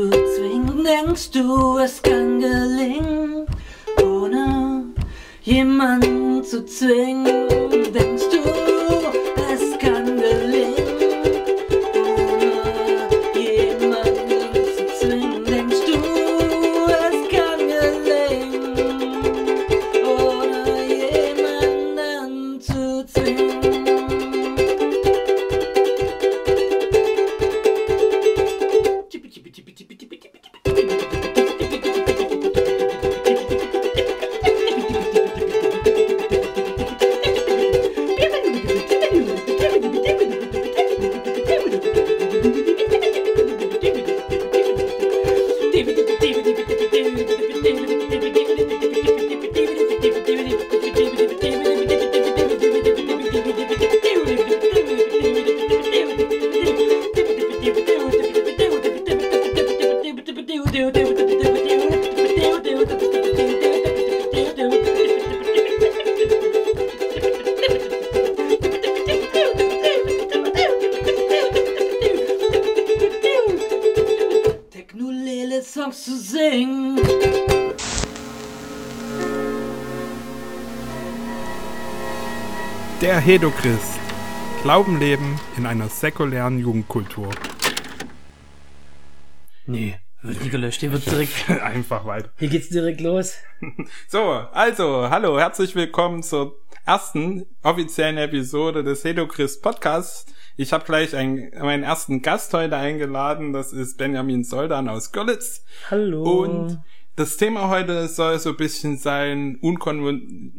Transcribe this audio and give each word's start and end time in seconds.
zu 0.00 0.10
zwingen? 0.10 0.84
Denkst 0.84 1.30
du, 1.32 1.78
es 1.78 2.00
kann 2.00 2.40
gelingen, 2.40 3.46
ohne 4.02 4.84
jemanden 5.42 6.42
zu 6.42 6.64
zwingen? 6.64 7.48
Denkst 7.92 8.24
du, 8.32 8.49
Der 83.20 83.26
Hedochrist. 83.26 84.00
Glauben 84.62 84.98
leben 84.98 85.38
in 85.58 85.66
einer 85.66 85.90
säkulären 85.90 86.58
Jugendkultur. 86.58 87.28
Nee, 89.66 89.98
wird 90.22 90.42
nie 90.42 90.48
gelöscht. 90.48 90.80
Hier 90.80 90.90
wird 90.90 91.04
direkt, 91.04 91.50
Einfach 91.62 92.06
weiter. 92.06 92.30
hier 92.38 92.48
geht's 92.48 92.70
direkt 92.70 93.02
los. 93.02 93.34
So, 94.08 94.22
also, 94.22 95.10
hallo, 95.10 95.38
herzlich 95.38 95.74
willkommen 95.74 96.22
zur 96.22 96.56
ersten 96.86 97.44
offiziellen 97.62 98.16
Episode 98.16 98.82
des 98.82 99.04
Hedochrist 99.04 99.62
Podcasts. 99.62 100.24
Ich 100.56 100.72
habe 100.72 100.86
gleich 100.86 101.14
einen, 101.14 101.50
meinen 101.60 101.82
ersten 101.82 102.22
Gast 102.22 102.54
heute 102.54 102.76
eingeladen, 102.78 103.52
das 103.52 103.74
ist 103.74 103.98
Benjamin 103.98 104.44
Soldan 104.44 104.88
aus 104.88 105.12
Görlitz. 105.12 105.62
Hallo. 105.90 106.22
Und 106.22 106.80
das 107.16 107.36
Thema 107.36 107.68
heute 107.68 108.08
soll 108.08 108.38
so 108.38 108.48
ein 108.48 108.56
bisschen 108.56 108.96
sein, 108.96 109.58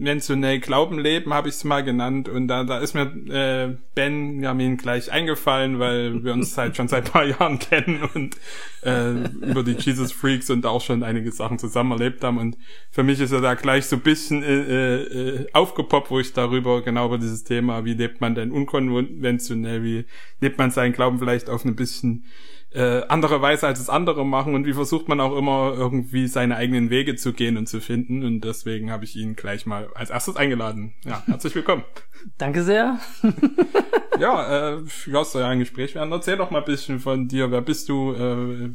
unkonventionell 0.01 0.59
Glauben 0.59 0.99
leben, 0.99 1.33
habe 1.33 1.49
ich 1.49 1.55
es 1.55 1.63
mal 1.63 1.83
genannt. 1.83 2.27
Und 2.27 2.47
da, 2.47 2.63
da 2.63 2.79
ist 2.79 2.95
mir 2.95 3.03
äh, 3.29 3.77
Benjamin 3.93 4.77
gleich 4.77 5.11
eingefallen, 5.11 5.79
weil 5.79 6.23
wir 6.23 6.33
uns 6.33 6.57
halt 6.57 6.75
schon 6.75 6.87
seit 6.87 7.11
paar 7.11 7.23
Jahren 7.39 7.59
kennen 7.59 8.09
und 8.13 8.35
äh, 8.83 9.11
über 9.11 9.63
die 9.63 9.73
Jesus 9.73 10.11
Freaks 10.11 10.49
und 10.49 10.65
auch 10.65 10.81
schon 10.81 11.03
einige 11.03 11.31
Sachen 11.31 11.59
zusammen 11.59 11.91
erlebt 11.91 12.23
haben. 12.23 12.39
Und 12.39 12.57
für 12.89 13.03
mich 13.03 13.19
ist 13.19 13.31
er 13.31 13.41
da 13.41 13.53
gleich 13.53 13.85
so 13.85 13.95
ein 13.95 14.01
bisschen 14.01 14.41
äh, 14.43 15.01
äh, 15.03 15.47
aufgepoppt, 15.53 16.09
wo 16.09 16.19
ich 16.19 16.33
darüber 16.33 16.81
genau 16.81 17.05
über 17.05 17.19
dieses 17.19 17.43
Thema, 17.43 17.85
wie 17.85 17.93
lebt 17.93 18.21
man 18.21 18.33
denn 18.33 18.51
unkonventionell, 18.51 19.83
wie 19.83 20.05
lebt 20.39 20.57
man 20.57 20.71
seinen 20.71 20.93
Glauben 20.93 21.19
vielleicht 21.19 21.49
auf 21.49 21.63
ein 21.63 21.75
bisschen 21.75 22.25
äh, 22.73 23.01
andere 23.07 23.41
Weise 23.41 23.67
als 23.67 23.79
es 23.79 23.89
andere 23.89 24.25
machen 24.25 24.55
und 24.55 24.65
wie 24.65 24.73
versucht 24.73 25.09
man 25.09 25.19
auch 25.19 25.35
immer 25.35 25.73
irgendwie 25.75 26.27
seine 26.27 26.55
eigenen 26.55 26.89
Wege 26.89 27.15
zu 27.15 27.33
gehen 27.33 27.57
und 27.57 27.67
zu 27.67 27.81
finden 27.81 28.23
und 28.23 28.41
deswegen 28.41 28.91
habe 28.91 29.03
ich 29.03 29.15
ihn 29.15 29.35
gleich 29.35 29.65
mal 29.65 29.89
als 29.93 30.09
erstes 30.09 30.37
eingeladen. 30.37 30.93
Ja, 31.03 31.21
herzlich 31.25 31.53
willkommen. 31.53 31.83
Danke 32.37 32.63
sehr. 32.63 32.99
ja, 34.19 34.75
äh, 34.75 34.81
ja, 35.07 35.23
soll 35.25 35.41
ja 35.41 35.49
ein 35.49 35.59
Gespräch 35.59 35.95
werden. 35.95 36.11
Erzähl 36.11 36.37
doch 36.37 36.51
mal 36.51 36.59
ein 36.59 36.65
bisschen 36.65 36.99
von 36.99 37.27
dir. 37.27 37.51
Wer 37.51 37.61
bist 37.61 37.89
du? 37.89 38.13
Äh, 38.13 38.69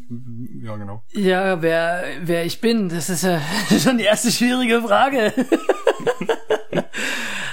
ja, 0.62 0.76
genau. 0.76 1.02
Ja, 1.12 1.62
wer, 1.62 2.04
wer 2.22 2.44
ich 2.44 2.60
bin, 2.60 2.88
das 2.90 3.08
ist 3.08 3.22
ja 3.24 3.40
schon 3.78 3.96
die 3.96 4.04
erste 4.04 4.30
schwierige 4.30 4.82
Frage. 4.82 5.32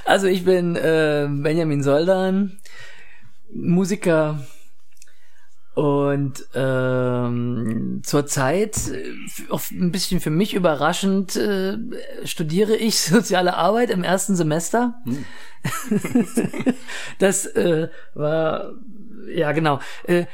also 0.03 0.27
ich 0.27 0.43
bin 0.43 0.75
äh, 0.75 1.29
Benjamin 1.29 1.83
Soldan, 1.83 2.59
Musiker 3.53 4.45
und 5.75 6.45
ähm, 6.53 8.01
zurzeit, 8.03 8.77
äh, 8.89 9.13
auch 9.49 9.61
ein 9.71 9.91
bisschen 9.91 10.19
für 10.19 10.29
mich 10.29 10.53
überraschend, 10.53 11.35
äh, 11.35 11.77
studiere 12.25 12.75
ich 12.75 12.99
soziale 13.01 13.55
Arbeit 13.55 13.89
im 13.89 14.03
ersten 14.03 14.35
Semester. 14.35 15.01
das 17.19 17.45
äh, 17.47 17.89
war, 18.13 18.73
ja 19.33 19.51
genau. 19.51 19.79
Äh, 20.03 20.25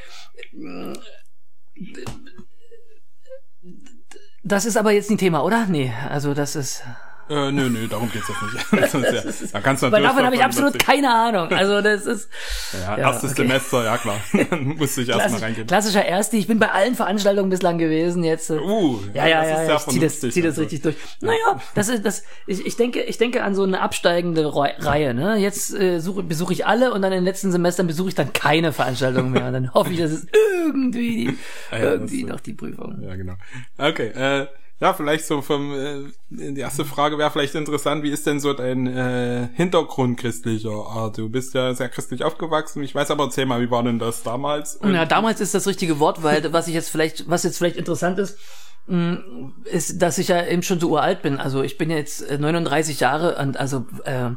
das 4.44 4.66
ist 4.66 4.76
aber 4.76 4.92
jetzt 4.92 5.10
nicht 5.10 5.20
Thema, 5.20 5.44
oder? 5.44 5.68
Nee, 5.68 5.94
also 6.10 6.34
das 6.34 6.56
ist. 6.56 6.84
Äh, 7.30 7.52
nö, 7.52 7.70
nö, 7.70 7.88
darum 7.88 8.12
geht's 8.12 8.28
jetzt 8.28 8.42
nicht. 8.42 8.94
ist 9.34 9.42
ja, 9.42 9.50
da 9.54 9.62
kannst 9.62 9.84
du 9.84 9.88
natürlich 9.88 10.08
davon 10.10 10.26
habe 10.26 10.36
ich 10.36 10.44
absolut 10.44 10.74
überziehen. 10.76 10.88
keine 11.04 11.14
Ahnung. 11.14 11.52
Also 11.52 11.82
das 11.82 12.06
ist 12.06 12.30
Ja, 12.74 12.98
Ja, 12.98 12.98
erstes 12.98 13.32
okay. 13.34 13.42
Semester, 13.44 13.84
ja 13.84 13.98
klar. 13.98 14.18
Musste 14.62 15.02
ich 15.02 15.10
erstmal 15.10 15.40
reingehen. 15.42 15.68
klassischer 15.68 16.04
Erste. 16.06 16.38
Ich 16.38 16.48
bin 16.48 16.58
bei 16.60 16.72
allen 16.72 16.96
Veranstaltungen 16.96 17.50
bislang 17.50 17.78
gewesen. 17.78 18.24
Jetzt 18.24 18.50
Uh, 18.50 19.00
ja, 19.14 19.28
ja, 19.28 19.46
ja, 19.46 19.66
sehr 19.66 19.76
ich 19.76 19.82
zieh 19.88 20.00
das, 20.00 20.20
zieh 20.20 20.42
das 20.42 20.58
richtig 20.58 20.82
durch. 20.82 20.96
Naja, 21.22 21.60
das 21.76 21.88
ist 21.90 22.04
das. 22.06 22.24
Ich, 22.48 22.66
ich 22.66 22.76
denke, 22.78 23.02
ich 23.04 23.18
denke 23.20 23.44
an 23.44 23.54
so 23.54 23.64
eine 23.64 23.82
absteigende 23.82 24.46
Reu- 24.48 24.74
Reihe. 24.80 25.14
Ne? 25.14 25.38
Jetzt 25.38 25.74
äh, 25.74 26.00
suche, 26.00 26.24
besuche 26.24 26.54
ich 26.54 26.66
alle 26.66 26.92
und 26.94 27.02
dann 27.04 27.12
in 27.12 27.20
den 27.20 27.26
letzten 27.26 27.52
Semestern 27.52 27.86
besuche 27.88 28.10
ich 28.10 28.16
dann 28.16 28.34
keine 28.34 28.72
Veranstaltungen 28.74 29.32
mehr. 29.32 29.46
Und 29.48 29.54
dann 29.54 29.74
hoffe 29.74 29.92
ich, 29.92 30.00
dass 30.00 30.12
es 30.12 30.28
irgendwie, 30.66 31.38
Ah 31.72 31.78
ja, 31.78 31.84
irgendwie 31.92 32.24
noch 32.24 32.40
die 32.40 32.54
Prüfung. 32.54 33.02
Ja, 33.02 33.16
genau. 33.16 33.34
Okay, 33.78 34.08
äh, 34.08 34.48
ja, 34.80 34.94
vielleicht 34.94 35.26
so 35.26 35.42
vom, 35.42 35.74
äh, 35.74 36.12
die 36.30 36.62
erste 36.62 36.86
Frage 36.86 37.18
wäre 37.18 37.32
vielleicht 37.32 37.56
interessant, 37.56 38.02
wie 38.04 38.12
ist 38.12 38.26
denn 38.26 38.40
so 38.40 38.54
dein 38.54 38.88
äh, 38.88 39.50
Hintergrund 39.54 40.18
christlicher 40.18 40.72
Art? 40.72 41.18
Du 41.18 41.30
bist 41.30 41.54
ja 41.54 41.74
sehr 41.74 41.90
christlich 41.90 42.24
aufgewachsen. 42.24 42.82
Ich 42.84 42.96
weiß 42.96 43.12
aber, 43.12 43.26
erzähl 43.26 43.46
mal, 43.46 43.62
wie 43.62 43.72
war 43.72 43.84
denn 43.84 44.00
das 44.00 44.24
damals? 44.24 44.78
Und, 44.78 44.94
Ja, 44.94 45.06
damals 45.06 45.42
ist 45.42 45.54
das 45.54 45.68
richtige 45.68 46.00
Wort, 46.00 46.24
weil 46.24 46.54
was 46.54 46.68
ich 46.68 46.74
jetzt 46.74 46.90
vielleicht, 46.90 47.30
was 47.30 47.44
jetzt 47.44 47.58
vielleicht 47.58 47.76
interessant 47.76 48.20
ist, 48.20 48.38
mh, 48.88 49.20
ist, 49.66 50.02
dass 50.02 50.18
ich 50.18 50.30
ja 50.30 50.46
eben 50.46 50.64
schon 50.64 50.80
so 50.80 50.90
uralt 50.92 51.22
bin. 51.22 51.40
Also 51.40 51.62
ich 51.62 51.78
bin 51.78 51.90
jetzt 51.90 52.22
äh, 52.22 52.38
39 52.38 53.02
Jahre 53.02 53.36
und 53.36 53.58
also 53.58 53.86
äh, 54.06 54.32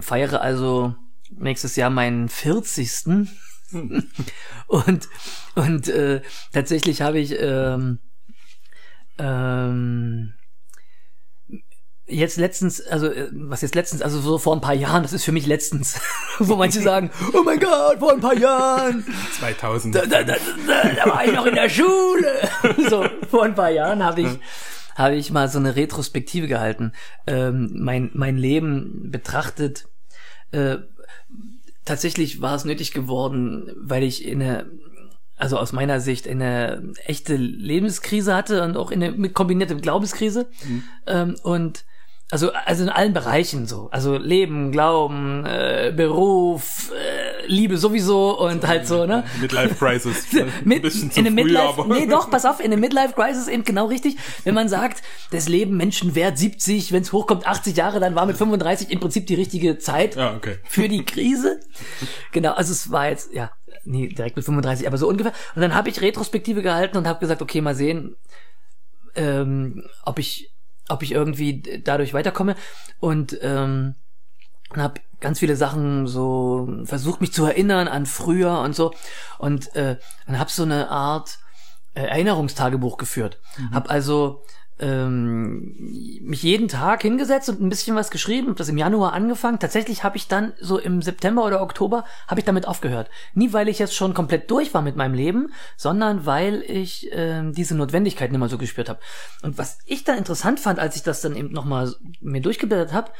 feiere 0.00 0.40
also 0.40 0.94
nächstes 1.38 1.76
Jahr 1.76 1.90
meinen 1.90 2.30
40. 2.30 3.28
und 4.66 5.08
und 5.54 5.88
äh, 5.88 6.22
tatsächlich 6.52 7.02
habe 7.02 7.18
ich 7.18 7.36
ähm, 7.38 7.98
ähm, 9.20 10.32
jetzt 12.06 12.36
letztens, 12.36 12.80
also 12.86 13.06
äh, 13.06 13.28
was 13.32 13.62
jetzt 13.62 13.74
letztens, 13.74 14.02
also 14.02 14.20
so 14.20 14.38
vor 14.38 14.54
ein 14.54 14.60
paar 14.60 14.74
Jahren, 14.74 15.02
das 15.02 15.12
ist 15.12 15.24
für 15.24 15.32
mich 15.32 15.46
letztens, 15.46 16.00
wo 16.38 16.56
manche 16.56 16.80
sagen, 16.80 17.10
oh 17.32 17.42
mein 17.44 17.60
Gott, 17.60 17.98
vor 17.98 18.12
ein 18.12 18.20
paar 18.20 18.36
Jahren, 18.36 19.04
2000. 19.38 19.94
da, 19.94 20.06
da, 20.06 20.22
da, 20.22 20.34
da, 20.66 20.88
da 20.88 21.10
war 21.10 21.24
ich 21.24 21.32
noch 21.32 21.46
in 21.46 21.54
der 21.54 21.68
Schule. 21.68 22.48
So, 22.88 23.04
vor 23.28 23.44
ein 23.44 23.54
paar 23.54 23.70
Jahren 23.70 24.02
habe 24.02 24.22
ich, 24.22 24.28
habe 24.94 25.14
ich 25.14 25.30
mal 25.30 25.48
so 25.48 25.58
eine 25.58 25.76
Retrospektive 25.76 26.48
gehalten. 26.48 26.92
Ähm, 27.26 27.70
mein, 27.74 28.10
mein 28.14 28.36
Leben 28.36 29.10
betrachtet. 29.10 29.86
Äh, 30.50 30.78
tatsächlich 31.84 32.40
war 32.40 32.54
es 32.54 32.64
nötig 32.64 32.92
geworden, 32.92 33.72
weil 33.76 34.02
ich 34.02 34.24
in 34.24 34.42
eine, 34.42 34.70
also 35.40 35.58
aus 35.58 35.72
meiner 35.72 36.00
Sicht 36.00 36.28
eine 36.28 36.92
echte 37.06 37.36
Lebenskrise 37.36 38.34
hatte 38.34 38.62
und 38.62 38.76
auch 38.76 38.90
in 38.90 39.02
eine 39.02 39.12
mit 39.12 39.34
kombinierte 39.34 39.76
Glaubenskrise. 39.76 40.48
Ähm, 41.06 41.36
und 41.42 41.84
also, 42.32 42.52
also 42.52 42.84
in 42.84 42.88
allen 42.90 43.12
Bereichen 43.12 43.66
so. 43.66 43.88
Also 43.90 44.16
Leben, 44.16 44.70
Glauben, 44.70 45.44
äh, 45.44 45.92
Beruf, 45.96 46.92
äh, 46.92 47.46
Liebe 47.46 47.76
sowieso 47.76 48.38
und 48.38 48.64
halt 48.68 48.86
so, 48.86 49.04
ne? 49.04 49.24
Midlife 49.40 49.74
Crisis. 49.74 50.26
Mit, 50.64 50.78
Ein 50.78 50.82
bisschen 50.82 51.10
zu 51.10 51.18
in 51.18 51.26
früh, 51.26 51.32
Midlife, 51.34 51.80
aber. 51.80 51.92
nee, 51.92 52.06
doch, 52.06 52.30
pass 52.30 52.44
auf, 52.44 52.60
in 52.60 52.66
eine 52.66 52.76
Midlife 52.76 53.14
Crisis 53.14 53.48
eben 53.48 53.64
genau 53.64 53.86
richtig. 53.86 54.16
Wenn 54.44 54.54
man 54.54 54.68
sagt, 54.68 55.02
das 55.32 55.48
Leben 55.48 55.76
Menschenwert 55.76 56.38
70, 56.38 56.92
wenn 56.92 57.02
es 57.02 57.12
hochkommt 57.12 57.48
80 57.48 57.76
Jahre, 57.76 57.98
dann 57.98 58.14
war 58.14 58.26
mit 58.26 58.36
35 58.36 58.90
im 58.90 59.00
Prinzip 59.00 59.26
die 59.26 59.34
richtige 59.34 59.78
Zeit 59.78 60.14
Ja, 60.14 60.36
okay. 60.36 60.58
für 60.64 60.88
die 60.88 61.04
Krise. 61.04 61.58
Genau, 62.32 62.52
also 62.52 62.70
es 62.70 62.92
war 62.92 63.08
jetzt, 63.08 63.32
ja, 63.34 63.50
nie 63.84 64.08
direkt 64.08 64.36
mit 64.36 64.44
35, 64.44 64.86
aber 64.86 64.98
so 64.98 65.08
ungefähr. 65.08 65.32
Und 65.54 65.62
dann 65.62 65.74
habe 65.74 65.88
ich 65.88 66.00
Retrospektive 66.00 66.62
gehalten 66.62 66.96
und 66.96 67.06
habe 67.06 67.20
gesagt, 67.20 67.42
okay, 67.42 67.60
mal 67.60 67.74
sehen, 67.74 68.16
ähm, 69.14 69.84
ob 70.04 70.18
ich, 70.18 70.52
ob 70.88 71.02
ich 71.02 71.12
irgendwie 71.12 71.82
dadurch 71.84 72.14
weiterkomme. 72.14 72.56
Und 72.98 73.38
ähm, 73.42 73.94
habe 74.76 75.00
ganz 75.20 75.38
viele 75.38 75.56
Sachen 75.56 76.06
so 76.06 76.68
versucht, 76.84 77.20
mich 77.20 77.32
zu 77.32 77.44
erinnern 77.44 77.88
an 77.88 78.06
früher 78.06 78.60
und 78.60 78.74
so. 78.74 78.92
Und 79.38 79.74
äh, 79.76 79.98
dann 80.26 80.38
habe 80.38 80.50
so 80.50 80.62
eine 80.62 80.90
Art 80.90 81.38
äh, 81.94 82.02
Erinnerungstagebuch 82.02 82.96
geführt. 82.96 83.40
Hab 83.72 83.90
also 83.90 84.44
ähm, 84.80 85.74
mich 86.22 86.42
jeden 86.42 86.68
Tag 86.68 87.02
hingesetzt 87.02 87.48
und 87.48 87.60
ein 87.60 87.68
bisschen 87.68 87.96
was 87.96 88.10
geschrieben, 88.10 88.54
das 88.56 88.68
im 88.68 88.78
Januar 88.78 89.12
angefangen. 89.12 89.58
Tatsächlich 89.58 90.02
habe 90.02 90.16
ich 90.16 90.26
dann 90.26 90.52
so 90.60 90.78
im 90.78 91.02
September 91.02 91.44
oder 91.44 91.60
Oktober 91.60 92.04
habe 92.26 92.40
ich 92.40 92.46
damit 92.46 92.66
aufgehört. 92.66 93.10
Nie 93.34 93.52
weil 93.52 93.68
ich 93.68 93.78
jetzt 93.78 93.94
schon 93.94 94.14
komplett 94.14 94.50
durch 94.50 94.72
war 94.72 94.82
mit 94.82 94.96
meinem 94.96 95.14
Leben, 95.14 95.52
sondern 95.76 96.26
weil 96.26 96.62
ich 96.66 97.08
ähm, 97.12 97.52
diese 97.52 97.76
Notwendigkeit 97.76 98.30
nicht 98.30 98.40
mehr 98.40 98.48
so 98.48 98.58
gespürt 98.58 98.88
habe. 98.88 99.00
Und 99.42 99.58
was 99.58 99.78
ich 99.86 100.04
dann 100.04 100.18
interessant 100.18 100.60
fand, 100.60 100.78
als 100.78 100.96
ich 100.96 101.02
das 101.02 101.20
dann 101.20 101.36
eben 101.36 101.52
nochmal 101.52 101.94
mir 102.20 102.40
durchgeblättert 102.40 102.92
habe, 102.92 103.10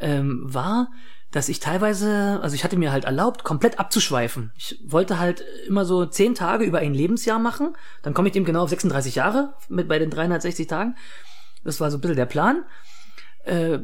ähm, 0.00 0.42
war, 0.44 0.88
dass 1.34 1.48
ich 1.48 1.58
teilweise, 1.58 2.38
also 2.42 2.54
ich 2.54 2.62
hatte 2.62 2.76
mir 2.76 2.92
halt 2.92 3.06
erlaubt, 3.06 3.42
komplett 3.42 3.80
abzuschweifen. 3.80 4.52
Ich 4.54 4.80
wollte 4.86 5.18
halt 5.18 5.40
immer 5.66 5.84
so 5.84 6.06
zehn 6.06 6.36
Tage 6.36 6.64
über 6.64 6.78
ein 6.78 6.94
Lebensjahr 6.94 7.40
machen. 7.40 7.76
Dann 8.02 8.14
komme 8.14 8.28
ich 8.28 8.34
dem 8.34 8.44
genau 8.44 8.62
auf 8.62 8.70
36 8.70 9.16
Jahre 9.16 9.54
mit 9.68 9.88
bei 9.88 9.98
den 9.98 10.10
360 10.10 10.68
Tagen. 10.68 10.96
Das 11.64 11.80
war 11.80 11.90
so 11.90 11.98
ein 11.98 12.00
bisschen 12.00 12.14
der 12.14 12.26
Plan. 12.26 12.64
Äh, 13.42 13.80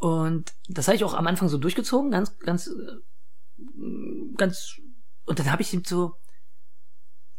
und 0.00 0.52
das 0.68 0.88
habe 0.88 0.96
ich 0.96 1.04
auch 1.04 1.14
am 1.14 1.28
Anfang 1.28 1.48
so 1.48 1.56
durchgezogen, 1.56 2.10
ganz, 2.10 2.36
ganz, 2.40 2.66
äh, 2.66 4.32
ganz. 4.36 4.80
Und 5.24 5.38
dann 5.38 5.52
habe 5.52 5.62
ich 5.62 5.72
ihm 5.72 5.84
so, 5.84 6.16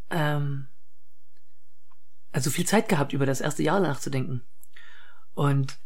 ähm, 0.10 0.70
also 2.32 2.50
viel 2.50 2.66
Zeit 2.66 2.88
gehabt, 2.88 3.12
über 3.12 3.26
das 3.26 3.42
erste 3.42 3.62
Jahr 3.62 3.82
nachzudenken. 3.82 4.42
Und 5.34 5.78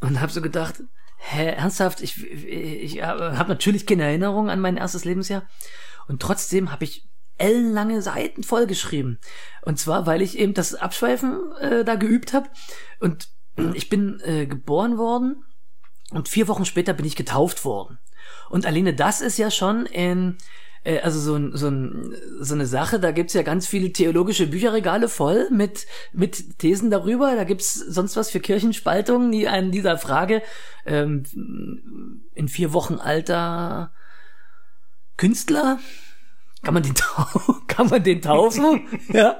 und 0.00 0.20
habe 0.20 0.32
so 0.32 0.42
gedacht, 0.42 0.82
hä, 1.16 1.46
ernsthaft, 1.52 2.00
ich, 2.00 2.24
ich, 2.24 2.96
ich 2.96 3.02
habe 3.02 3.48
natürlich 3.48 3.86
keine 3.86 4.04
Erinnerung 4.04 4.50
an 4.50 4.60
mein 4.60 4.76
erstes 4.76 5.04
Lebensjahr. 5.04 5.48
Und 6.06 6.20
trotzdem 6.20 6.70
habe 6.70 6.84
ich 6.84 7.08
ellenlange 7.38 8.02
Seiten 8.02 8.42
vollgeschrieben. 8.42 9.18
Und 9.62 9.78
zwar, 9.78 10.06
weil 10.06 10.22
ich 10.22 10.38
eben 10.38 10.54
das 10.54 10.74
Abschweifen 10.74 11.52
äh, 11.60 11.84
da 11.84 11.96
geübt 11.96 12.32
habe. 12.32 12.48
Und 13.00 13.28
ich 13.74 13.88
bin 13.88 14.20
äh, 14.24 14.46
geboren 14.46 14.98
worden 14.98 15.44
und 16.10 16.28
vier 16.28 16.48
Wochen 16.48 16.64
später 16.64 16.92
bin 16.92 17.06
ich 17.06 17.16
getauft 17.16 17.64
worden. 17.64 17.98
Und 18.50 18.66
alleine 18.66 18.94
das 18.94 19.20
ist 19.20 19.38
ja 19.38 19.50
schon 19.50 19.86
in 19.86 20.38
äh, 20.84 21.00
also 21.00 21.18
so, 21.18 21.34
ein, 21.34 21.56
so, 21.56 21.68
ein, 21.68 22.14
so 22.40 22.54
eine 22.54 22.66
Sache, 22.66 23.00
da 23.00 23.10
gibt's 23.10 23.34
ja 23.34 23.42
ganz 23.42 23.66
viele 23.66 23.92
theologische 23.92 24.46
Bücherregale 24.46 25.08
voll 25.08 25.48
mit, 25.50 25.86
mit 26.12 26.58
Thesen 26.58 26.90
darüber. 26.90 27.34
Da 27.34 27.44
gibt's 27.44 27.74
sonst 27.74 28.16
was 28.16 28.30
für 28.30 28.40
Kirchenspaltungen, 28.40 29.32
die 29.32 29.48
an 29.48 29.72
dieser 29.72 29.98
Frage 29.98 30.42
ähm, 30.86 31.24
in 32.34 32.48
vier 32.48 32.72
Wochen 32.72 32.94
alter 32.94 33.92
Künstler 35.16 35.78
kann 36.64 36.74
man 36.74 36.82
den, 36.82 36.94
kann 37.66 37.88
man 37.88 38.02
den 38.02 38.22
taufen? 38.22 38.88
ja. 39.12 39.36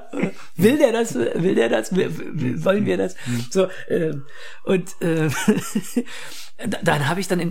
Will 0.57 0.79
der 0.79 0.93
das? 0.93 1.15
Will 1.15 1.55
der 1.55 1.69
das? 1.71 1.93
Wollen 1.93 2.87
wir 2.87 2.99
das? 2.99 3.17
So, 3.51 3.69
ähm, 3.89 4.27
und 4.65 4.91
äh, 5.01 5.31
dann 6.83 7.09
habe 7.09 7.21
ich 7.21 7.29
dann 7.29 7.41
in, 7.41 7.51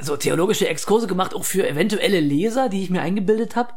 so 0.00 0.16
theologische 0.16 0.68
Exkurse 0.68 1.06
gemacht, 1.06 1.34
auch 1.34 1.44
für 1.44 1.68
eventuelle 1.68 2.20
Leser, 2.20 2.68
die 2.68 2.82
ich 2.82 2.90
mir 2.90 3.02
eingebildet 3.02 3.56
habe, 3.56 3.72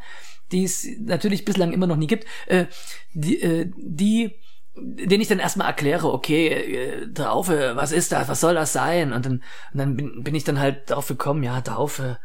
die 0.52 0.64
es 0.64 0.88
natürlich 1.00 1.46
bislang 1.46 1.74
immer 1.74 1.88
noch 1.88 1.98
nie 1.98 2.08
gibt, 2.08 2.26
äh, 2.48 2.66
die, 3.14 3.42
äh, 3.42 3.72
die 3.76 4.36
den 4.80 5.22
ich 5.22 5.28
dann 5.28 5.40
erstmal 5.40 5.68
erkläre, 5.68 6.14
okay, 6.14 6.48
äh, 6.50 7.14
Taufe, 7.14 7.72
was 7.76 7.92
ist 7.92 8.12
das, 8.12 8.28
was 8.28 8.40
soll 8.40 8.54
das 8.54 8.74
sein? 8.74 9.12
Und 9.12 9.26
dann, 9.26 9.34
und 9.74 9.80
dann 9.80 9.96
bin, 9.96 10.24
bin 10.24 10.36
ich 10.36 10.44
dann 10.44 10.60
halt 10.60 10.90
darauf 10.90 11.08
gekommen, 11.08 11.44
ja, 11.44 11.62
Taufe. 11.62 12.20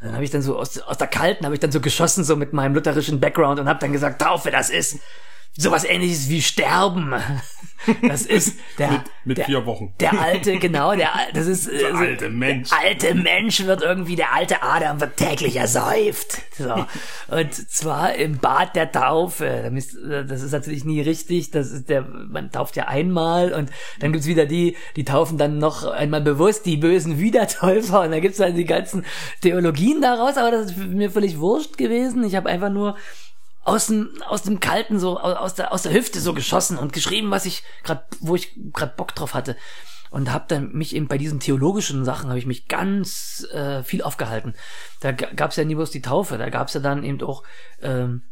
Dann 0.00 0.14
habe 0.14 0.24
ich 0.24 0.30
dann 0.30 0.42
so 0.42 0.56
aus, 0.56 0.78
aus 0.78 0.96
der 0.96 1.08
Kalten 1.08 1.44
habe 1.44 1.54
ich 1.54 1.60
dann 1.60 1.72
so 1.72 1.80
geschossen, 1.80 2.24
so 2.24 2.36
mit 2.36 2.52
meinem 2.52 2.74
lutherischen 2.74 3.20
Background 3.20 3.60
und 3.60 3.68
habe 3.68 3.80
dann 3.80 3.92
gesagt, 3.92 4.22
Taufe, 4.22 4.50
das 4.50 4.70
ist 4.70 5.00
sowas 5.56 5.84
ähnliches 5.84 6.28
wie 6.28 6.42
Sterben. 6.42 7.14
Das 8.06 8.22
ist 8.22 8.58
der 8.76 8.90
Mit, 8.90 9.00
mit 9.24 9.38
der, 9.38 9.44
vier 9.46 9.64
Wochen. 9.66 9.94
der 10.00 10.20
alte, 10.20 10.58
genau, 10.58 10.94
der 10.94 11.10
das 11.32 11.46
ist 11.46 11.70
Der 11.70 11.92
so- 11.92 11.96
alte 11.96 12.28
Mensch. 12.28 12.70
Der 12.70 12.78
alte 12.78 13.14
Mensch 13.14 13.64
wird 13.64 13.82
irgendwie, 13.82 14.16
der 14.16 14.34
alte 14.34 14.62
Adam 14.62 15.00
wird 15.00 15.16
täglich 15.16 15.56
ersäuft. 15.56 16.38
So. 16.58 16.84
Und 17.28 17.54
zwar 17.54 18.14
im 18.16 18.38
Bad 18.38 18.74
der 18.76 18.90
Taufe. 18.92 19.70
Das 20.28 20.42
ist 20.42 20.52
natürlich 20.52 20.84
nie 20.84 21.00
richtig. 21.00 21.50
Das 21.52 21.70
ist 21.70 21.88
der, 21.88 22.02
man 22.02 22.50
tauft 22.50 22.76
ja 22.76 22.88
einmal 22.88 23.52
und 23.52 23.70
dann 24.00 24.12
gibt's 24.12 24.26
wieder 24.26 24.44
die, 24.46 24.76
die 24.96 25.04
taufen 25.04 25.38
dann 25.38 25.58
noch 25.58 25.84
einmal 25.86 26.20
bewusst 26.20 26.66
die 26.66 26.76
bösen 26.76 27.18
Wiedertäufer 27.20 28.02
und 28.02 28.10
dann 28.10 28.20
gibt's 28.20 28.38
dann 28.38 28.54
die 28.56 28.64
ganzen 28.64 29.04
Theologien 29.40 30.02
daraus, 30.02 30.36
aber 30.36 30.50
das 30.50 30.72
ist 30.72 30.76
mir 30.78 31.10
völlig 31.10 31.38
wurscht 31.38 31.78
gewesen. 31.78 32.24
Ich 32.24 32.34
habe 32.34 32.48
einfach 32.48 32.70
nur 32.70 32.96
aus 33.68 33.86
dem, 33.88 34.10
aus 34.26 34.42
dem 34.42 34.60
Kalten 34.60 34.98
so, 34.98 35.18
au- 35.18 35.34
aus 35.34 35.54
der, 35.54 35.72
aus 35.72 35.82
der 35.82 35.92
Hüfte 35.92 36.20
so 36.20 36.32
geschossen 36.34 36.78
und 36.78 36.92
geschrieben, 36.92 37.30
was 37.30 37.46
ich 37.46 37.62
gerade, 37.84 38.02
wo 38.20 38.34
ich 38.34 38.52
gerade 38.72 38.94
Bock 38.96 39.14
drauf 39.14 39.34
hatte. 39.34 39.56
Und 40.10 40.32
habe 40.32 40.46
dann 40.48 40.72
mich 40.72 40.96
eben 40.96 41.06
bei 41.06 41.18
diesen 41.18 41.38
theologischen 41.38 42.02
Sachen, 42.06 42.30
habe 42.30 42.38
ich 42.38 42.46
mich 42.46 42.66
ganz 42.66 43.46
äh, 43.52 43.82
viel 43.82 44.00
aufgehalten. 44.00 44.54
Da 45.00 45.12
gab's 45.12 45.56
ja 45.56 45.64
nie 45.64 45.74
bloß 45.74 45.90
die 45.90 46.00
Taufe, 46.00 46.38
da 46.38 46.48
gab's 46.48 46.72
ja 46.72 46.80
dann 46.80 47.04
eben 47.04 47.20
auch 47.20 47.42
ähm, 47.82 48.22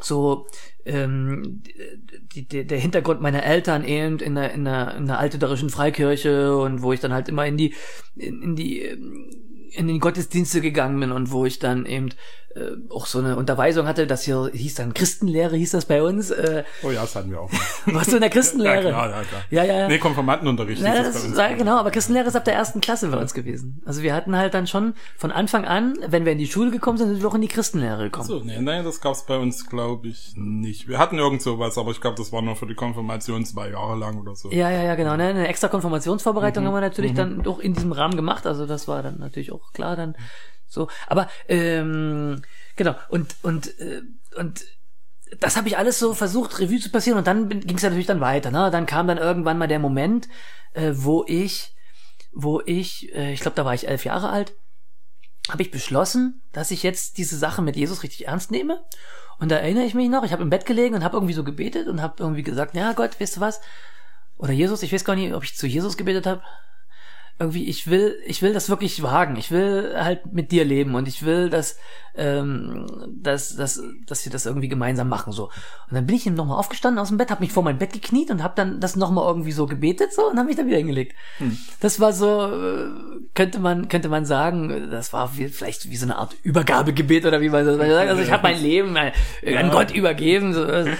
so 0.00 0.46
ähm, 0.84 1.64
die, 2.32 2.46
die, 2.46 2.64
der 2.64 2.78
Hintergrund 2.78 3.20
meiner 3.20 3.42
Eltern 3.42 3.82
eben 3.84 4.20
in 4.20 4.36
der 4.36 4.52
in 4.52 4.64
der, 4.64 4.94
in 4.94 5.06
der 5.06 5.18
altdeutschen 5.18 5.70
Freikirche 5.70 6.56
und 6.56 6.82
wo 6.82 6.92
ich 6.92 7.00
dann 7.00 7.12
halt 7.12 7.28
immer 7.28 7.46
in 7.46 7.56
die 7.56 7.74
in, 8.14 8.40
in 8.40 8.54
die 8.54 8.82
in 9.72 9.88
den 9.88 9.98
Gottesdienste 9.98 10.60
gegangen 10.60 11.00
bin 11.00 11.10
und 11.10 11.32
wo 11.32 11.44
ich 11.44 11.58
dann 11.58 11.84
eben 11.84 12.10
äh, 12.58 12.76
auch 12.90 13.06
so 13.06 13.18
eine 13.18 13.36
Unterweisung 13.36 13.86
hatte, 13.86 14.06
das 14.06 14.22
hier 14.22 14.50
hieß 14.52 14.74
dann 14.74 14.94
Christenlehre, 14.94 15.56
hieß 15.56 15.72
das 15.72 15.84
bei 15.84 16.02
uns. 16.02 16.30
Äh, 16.30 16.64
oh 16.82 16.90
ja, 16.90 17.02
das 17.02 17.14
hatten 17.14 17.30
wir 17.30 17.40
auch. 17.40 17.50
Warst 17.86 18.10
du 18.12 18.16
in 18.16 18.20
der 18.20 18.30
Christenlehre? 18.30 18.84
ja, 18.84 18.90
klar, 18.90 19.10
ja, 19.10 19.22
klar. 19.22 19.42
Ja, 19.50 19.64
ja. 19.64 19.88
Nee, 19.88 19.98
Konformantenunterricht. 19.98 20.82
Ja, 20.82 20.94
das, 20.94 21.12
das 21.12 21.36
ja, 21.36 21.54
genau, 21.54 21.78
aber 21.78 21.90
Christenlehre 21.90 22.26
ist 22.26 22.36
ab 22.36 22.44
der 22.44 22.54
ersten 22.54 22.80
Klasse 22.80 23.08
bei 23.08 23.18
uns 23.18 23.34
gewesen. 23.34 23.82
Also 23.84 24.02
wir 24.02 24.14
hatten 24.14 24.36
halt 24.36 24.54
dann 24.54 24.66
schon 24.66 24.94
von 25.16 25.30
Anfang 25.30 25.64
an, 25.64 25.94
wenn 26.06 26.24
wir 26.24 26.32
in 26.32 26.38
die 26.38 26.46
Schule 26.46 26.70
gekommen 26.70 26.98
sind, 26.98 27.08
sind 27.08 27.22
wir 27.22 27.28
auch 27.28 27.34
in 27.34 27.42
die 27.42 27.48
Christenlehre 27.48 28.04
gekommen. 28.04 28.26
So, 28.26 28.40
nee, 28.40 28.60
nein, 28.60 28.84
das 28.84 29.00
gab's 29.00 29.24
bei 29.26 29.38
uns, 29.38 29.68
glaube 29.68 30.08
ich, 30.08 30.34
nicht. 30.36 30.88
Wir 30.88 30.98
hatten 30.98 31.18
irgend 31.18 31.42
sowas, 31.42 31.78
aber 31.78 31.90
ich 31.90 32.00
glaube, 32.00 32.16
das 32.16 32.32
war 32.32 32.42
nur 32.42 32.56
für 32.56 32.66
die 32.66 32.74
Konfirmation 32.74 33.44
zwei 33.44 33.70
Jahre 33.70 33.96
lang 33.96 34.20
oder 34.20 34.34
so. 34.34 34.50
Ja, 34.50 34.70
ja, 34.70 34.82
ja, 34.82 34.94
genau. 34.94 35.16
Ne? 35.16 35.28
Eine 35.28 35.48
extra 35.48 35.68
Konfirmationsvorbereitung 35.68 36.64
mhm. 36.64 36.68
haben 36.68 36.74
wir 36.74 36.80
natürlich 36.80 37.12
mhm. 37.12 37.16
dann 37.16 37.42
doch 37.42 37.58
in 37.58 37.74
diesem 37.74 37.92
Rahmen 37.92 38.16
gemacht. 38.16 38.46
Also 38.46 38.66
das 38.66 38.88
war 38.88 39.02
dann 39.02 39.18
natürlich 39.18 39.52
auch 39.52 39.72
klar 39.72 39.96
dann 39.96 40.14
so. 40.68 40.88
Aber 41.08 41.28
ähm, 41.48 42.42
Genau. 42.78 42.94
Und, 43.08 43.34
und, 43.42 43.78
äh, 43.80 44.02
und 44.36 44.64
das 45.40 45.56
habe 45.58 45.68
ich 45.68 45.76
alles 45.76 45.98
so 45.98 46.14
versucht, 46.14 46.58
Revue 46.58 46.78
zu 46.78 46.90
passieren 46.90 47.18
und 47.18 47.26
dann 47.26 47.48
ging 47.48 47.76
es 47.76 47.82
natürlich 47.82 48.06
dann 48.06 48.20
weiter. 48.20 48.50
Ne? 48.50 48.70
Dann 48.70 48.86
kam 48.86 49.06
dann 49.08 49.18
irgendwann 49.18 49.58
mal 49.58 49.66
der 49.66 49.80
Moment, 49.80 50.28
äh, 50.72 50.92
wo 50.94 51.24
ich, 51.26 51.74
wo 52.32 52.62
ich, 52.64 53.12
äh, 53.14 53.32
ich 53.32 53.40
glaube, 53.40 53.56
da 53.56 53.64
war 53.64 53.74
ich 53.74 53.88
elf 53.88 54.04
Jahre 54.04 54.30
alt, 54.30 54.54
habe 55.50 55.62
ich 55.62 55.72
beschlossen, 55.72 56.40
dass 56.52 56.70
ich 56.70 56.84
jetzt 56.84 57.18
diese 57.18 57.36
Sache 57.36 57.62
mit 57.62 57.76
Jesus 57.76 58.04
richtig 58.04 58.28
ernst 58.28 58.52
nehme. 58.52 58.82
Und 59.40 59.50
da 59.50 59.56
erinnere 59.56 59.84
ich 59.84 59.94
mich 59.94 60.08
noch, 60.08 60.24
ich 60.24 60.32
habe 60.32 60.42
im 60.42 60.50
Bett 60.50 60.64
gelegen 60.64 60.94
und 60.94 61.04
habe 61.04 61.16
irgendwie 61.16 61.34
so 61.34 61.44
gebetet 61.44 61.88
und 61.88 62.00
habe 62.00 62.22
irgendwie 62.22 62.44
gesagt, 62.44 62.74
ja 62.74 62.92
Gott, 62.92 63.20
weißt 63.20 63.36
du 63.36 63.40
was? 63.40 63.60
Oder 64.36 64.52
Jesus, 64.52 64.84
ich 64.84 64.92
weiß 64.92 65.04
gar 65.04 65.16
nicht, 65.16 65.34
ob 65.34 65.42
ich 65.42 65.56
zu 65.56 65.66
Jesus 65.66 65.96
gebetet 65.96 66.26
habe 66.26 66.42
irgendwie, 67.38 67.68
ich 67.68 67.88
will, 67.88 68.18
ich 68.26 68.42
will 68.42 68.52
das 68.52 68.68
wirklich 68.68 69.02
wagen. 69.02 69.36
Ich 69.36 69.50
will 69.50 69.94
halt 69.96 70.32
mit 70.32 70.50
dir 70.50 70.64
leben 70.64 70.94
und 70.96 71.06
ich 71.06 71.24
will, 71.24 71.50
dass, 71.50 71.78
ähm, 72.16 72.84
dass, 73.22 73.54
dass, 73.54 73.80
dass 74.06 74.24
wir 74.24 74.32
das 74.32 74.44
irgendwie 74.44 74.68
gemeinsam 74.68 75.08
machen 75.08 75.32
so. 75.32 75.44
Und 75.44 75.94
dann 75.94 76.04
bin 76.04 76.16
ich 76.16 76.26
eben 76.26 76.34
nochmal 76.34 76.58
aufgestanden 76.58 76.98
aus 76.98 77.08
dem 77.08 77.16
Bett, 77.16 77.30
habe 77.30 77.42
mich 77.42 77.52
vor 77.52 77.62
mein 77.62 77.78
Bett 77.78 77.92
gekniet 77.92 78.32
und 78.32 78.42
habe 78.42 78.54
dann 78.56 78.80
das 78.80 78.96
nochmal 78.96 79.24
irgendwie 79.28 79.52
so 79.52 79.66
gebetet 79.66 80.12
so 80.12 80.28
und 80.28 80.36
habe 80.36 80.48
mich 80.48 80.56
dann 80.56 80.66
wieder 80.66 80.78
hingelegt. 80.78 81.14
Hm. 81.38 81.56
Das 81.80 82.00
war 82.00 82.12
so, 82.12 82.50
äh, 82.52 82.88
könnte 83.34 83.60
man, 83.60 83.88
könnte 83.88 84.08
man 84.08 84.24
sagen, 84.24 84.88
das 84.90 85.12
war 85.12 85.36
wie, 85.38 85.46
vielleicht 85.46 85.90
wie 85.90 85.96
so 85.96 86.06
eine 86.06 86.16
Art 86.16 86.34
Übergabegebet 86.42 87.24
oder 87.24 87.40
wie 87.40 87.50
man 87.50 87.64
das 87.64 87.76
sagt. 87.76 88.08
Also 88.08 88.20
ich 88.20 88.32
habe 88.32 88.42
mein 88.42 88.60
Leben 88.60 88.96
an 88.96 89.12
ja. 89.42 89.68
Gott 89.68 89.92
übergeben, 89.92 90.54
so, 90.54 90.64
äh, 90.64 90.96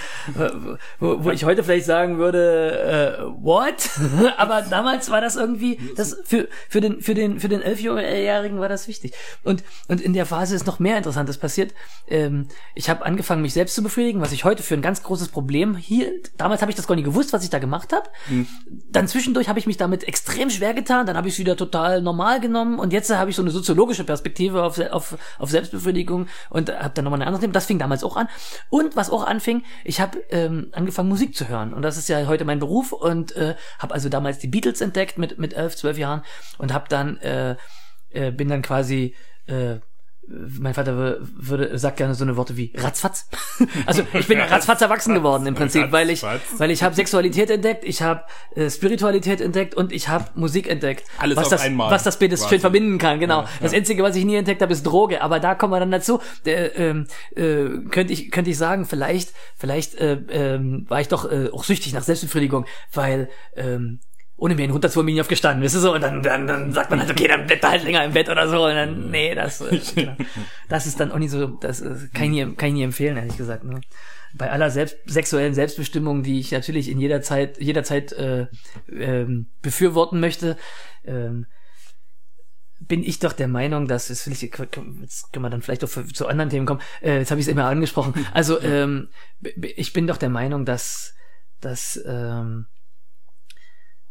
wo, 1.00 1.25
wo 1.25 1.30
ich 1.30 1.45
heute 1.45 1.64
vielleicht 1.64 1.87
sagen 1.87 2.18
würde, 2.18 3.18
äh, 3.18 3.25
what? 3.42 3.90
Aber 4.37 4.62
damals 4.62 5.11
war 5.11 5.21
das 5.21 5.35
irgendwie, 5.35 5.80
das 5.97 6.16
für, 6.28 6.47
für 6.68 6.82
den, 6.82 7.00
für 7.00 7.14
den, 7.14 7.40
für 7.40 7.49
den 7.49 7.62
Elfjährigen 7.62 8.61
war 8.61 8.68
das 8.68 8.87
wichtig. 8.87 9.14
Und, 9.44 9.64
und 9.88 10.02
in 10.02 10.12
der 10.12 10.26
Phase 10.26 10.54
ist 10.54 10.66
noch 10.66 10.78
mehr 10.78 10.99
Interessantes 10.99 11.38
passiert. 11.38 11.73
Ähm, 12.06 12.49
ich 12.75 12.90
habe 12.90 13.06
angefangen, 13.06 13.40
mich 13.40 13.54
selbst 13.54 13.75
zu 13.75 13.82
befriedigen, 13.82 14.20
was 14.20 14.32
ich 14.32 14.44
heute 14.44 14.62
für 14.62 14.75
ein 14.75 14.82
ganz 14.82 15.02
großes 15.02 15.28
Problem 15.28 15.75
hielt. 15.75 16.32
Damals 16.37 16.61
habe 16.61 16.70
ich 16.70 16.76
das 16.76 16.87
gar 16.87 16.97
nicht 16.97 17.06
gewusst, 17.06 17.32
was 17.32 17.44
ich 17.44 17.50
da 17.50 17.58
gemacht 17.58 17.94
habe. 17.94 18.11
Mhm. 18.28 18.47
Dann 18.90 19.08
zwischendurch 19.08 19.49
habe 19.49 19.58
ich 19.58 19.66
mich 19.66 19.78
damit 19.78 20.04
extrem 20.04 20.50
schwer 20.50 20.75
getan, 20.75 21.06
dann 21.06 21.16
habe 21.16 21.28
ich 21.28 21.35
es 21.35 21.38
wieder 21.38 21.56
total 21.56 22.02
normal 22.02 22.40
genommen 22.40 22.78
und 22.78 22.92
jetzt 22.92 23.08
habe 23.08 23.30
ich 23.30 23.37
so 23.37 23.40
eine 23.40 23.50
soziologische 23.50 24.04
Perspektive 24.04 24.62
auf, 24.62 24.78
auf, 24.78 25.16
auf 25.38 25.50
Selbstbefriedigung 25.50 26.26
und 26.50 26.70
habe 26.70 26.92
dann 26.92 27.04
nochmal 27.04 27.20
eine 27.20 27.26
andere 27.26 27.40
Thema. 27.40 27.54
Das 27.54 27.64
fing 27.64 27.78
damals 27.78 28.04
auch 28.04 28.18
an. 28.18 28.28
Und 28.68 28.97
was 28.97 29.08
auch 29.08 29.26
anfing, 29.26 29.62
ich 29.82 30.02
habe 30.02 30.23
ähm, 30.28 30.68
angefangen, 30.73 31.08
Musik 31.08 31.35
zu 31.35 31.49
hören. 31.49 31.73
Und 31.73 31.80
das 31.80 31.97
ist 31.97 32.11
ja 32.11 32.26
heute 32.26 32.44
mein 32.44 32.58
Beruf 32.58 32.92
und 32.92 33.35
äh, 33.35 33.54
habe 33.78 33.94
also 33.94 34.11
damals 34.11 34.38
die 34.38 34.49
Beatles 34.49 34.82
entdeckt 34.82 35.16
mit, 35.16 35.38
mit 35.38 35.54
elf, 35.54 35.75
zwölf 35.75 35.97
Jahren 35.97 36.17
und 36.58 36.72
habe 36.72 36.87
dann 36.88 37.18
äh, 37.18 37.56
äh, 38.10 38.30
bin 38.30 38.48
dann 38.48 38.62
quasi 38.62 39.14
äh, 39.46 39.78
mein 40.30 40.75
Vater 40.75 41.18
würde 41.20 41.78
sagt 41.78 41.96
gerne 41.96 42.14
so 42.14 42.22
eine 42.22 42.37
Worte 42.37 42.56
wie 42.56 42.72
ratzfatz. 42.76 43.28
Also 43.87 44.02
ich 44.12 44.26
bin 44.26 44.38
ratzfatz 44.38 44.80
erwachsen 44.80 45.14
geworden 45.14 45.46
im 45.46 45.54
Prinzip, 45.54 45.90
weil 45.90 46.10
ich 46.10 46.22
weil 46.22 46.70
ich 46.70 46.82
habe 46.82 46.94
Sexualität 46.94 47.50
entdeckt, 47.50 47.84
ich 47.84 48.02
habe 48.02 48.25
äh, 48.54 48.70
Spiritualität 48.70 49.40
entdeckt 49.40 49.75
und 49.75 49.92
ich 49.92 50.08
habe 50.08 50.26
Musik 50.34 50.68
entdeckt. 50.68 51.04
Alles 51.18 51.37
was 51.37 51.46
auf 51.46 51.50
das 51.50 51.62
einmal. 51.62 51.90
was 51.90 52.02
das 52.02 52.18
beides 52.18 52.48
schön 52.48 52.60
verbinden 52.60 52.98
kann, 52.98 53.20
genau. 53.20 53.42
Ja, 53.42 53.48
das 53.60 53.72
einzige, 53.72 54.02
was 54.02 54.16
ich 54.16 54.25
nie 54.25 54.37
entdeckt 54.37 54.62
habe, 54.62 54.72
ist 54.72 54.84
Droge, 54.84 55.22
aber 55.22 55.40
da 55.40 55.54
kommen 55.54 55.72
wir 55.72 55.80
dann 55.80 55.90
dazu. 55.90 56.20
Der, 56.44 56.76
ähm, 56.78 57.06
äh, 57.34 57.88
könnte 57.90 58.12
ich 58.12 58.30
könnte 58.30 58.50
ich 58.50 58.58
sagen, 58.58 58.84
vielleicht 58.84 59.32
vielleicht 59.56 59.94
äh, 59.96 60.14
äh, 60.14 60.60
war 60.88 61.00
ich 61.00 61.08
doch 61.08 61.30
äh, 61.30 61.48
auch 61.52 61.64
süchtig 61.64 61.94
nach 61.94 62.02
Selbstbefriedigung, 62.02 62.66
weil 62.92 63.28
ähm, 63.56 64.00
ohne 64.38 64.54
mir 64.54 64.62
einen 64.62 64.73
runterzuholen, 64.73 65.07
bin 65.07 65.16
ich 65.16 65.21
aufgestanden, 65.21 65.64
weißt 65.64 65.75
du 65.75 65.80
so, 65.80 65.95
und 65.95 66.00
dann, 66.00 66.23
dann, 66.23 66.47
dann 66.47 66.73
sagt 66.73 66.90
man 66.90 67.00
halt, 67.00 67.11
okay, 67.11 67.26
dann 67.26 67.47
bleibt 67.47 67.64
er 67.64 67.71
halt 67.71 67.83
länger 67.83 68.04
im 68.04 68.12
Bett 68.12 68.28
oder 68.28 68.49
so, 68.49 68.64
und 68.64 68.75
dann, 68.75 69.11
nee, 69.11 69.35
das, 69.35 69.61
äh, 69.61 69.80
das 70.68 70.87
ist 70.87 71.00
dann 71.00 71.11
auch 71.11 71.18
nicht 71.18 71.33
so, 71.33 71.49
das 71.49 71.80
äh, 71.80 71.97
kann 72.14 72.25
ich 72.25 72.30
nie, 72.30 72.54
kann 72.54 72.68
ich 72.68 72.75
nie 72.75 72.83
empfehlen, 72.85 73.16
ehrlich 73.16 73.37
gesagt, 73.37 73.64
ne. 73.64 73.80
Bei 74.35 74.50
aller 74.50 74.71
selbst, 74.71 74.97
sexuellen 75.07 75.54
Selbstbestimmung, 75.54 76.23
die 76.23 76.38
ich 76.38 76.52
natürlich 76.52 76.88
in 76.88 77.00
jeder 77.00 77.23
Zeit, 77.23 77.59
jederzeit 77.59 78.12
äh, 78.12 78.47
ähm, 78.92 79.47
befürworten 79.62 80.21
möchte, 80.21 80.57
ähm, 81.04 81.47
bin 82.78 83.02
ich 83.02 83.18
doch 83.18 83.33
der 83.33 83.49
Meinung, 83.49 83.88
dass 83.88 84.11
es 84.11 84.26
jetzt 84.26 84.52
können 84.52 85.09
wir 85.33 85.50
dann 85.50 85.62
vielleicht 85.62 85.83
auch 85.83 85.88
für, 85.88 86.07
zu 86.07 86.28
anderen 86.28 86.50
Themen 86.50 86.66
kommen. 86.66 86.80
Äh, 87.00 87.18
jetzt 87.18 87.30
habe 87.30 87.40
ich 87.40 87.47
es 87.47 87.52
immer 87.52 87.64
angesprochen. 87.64 88.14
Also 88.35 88.61
ähm, 88.61 89.09
ich 89.61 89.95
bin 89.95 90.07
doch 90.07 90.18
der 90.18 90.28
Meinung, 90.28 90.64
dass 90.64 91.14
dass 91.61 92.00
ähm, 92.07 92.66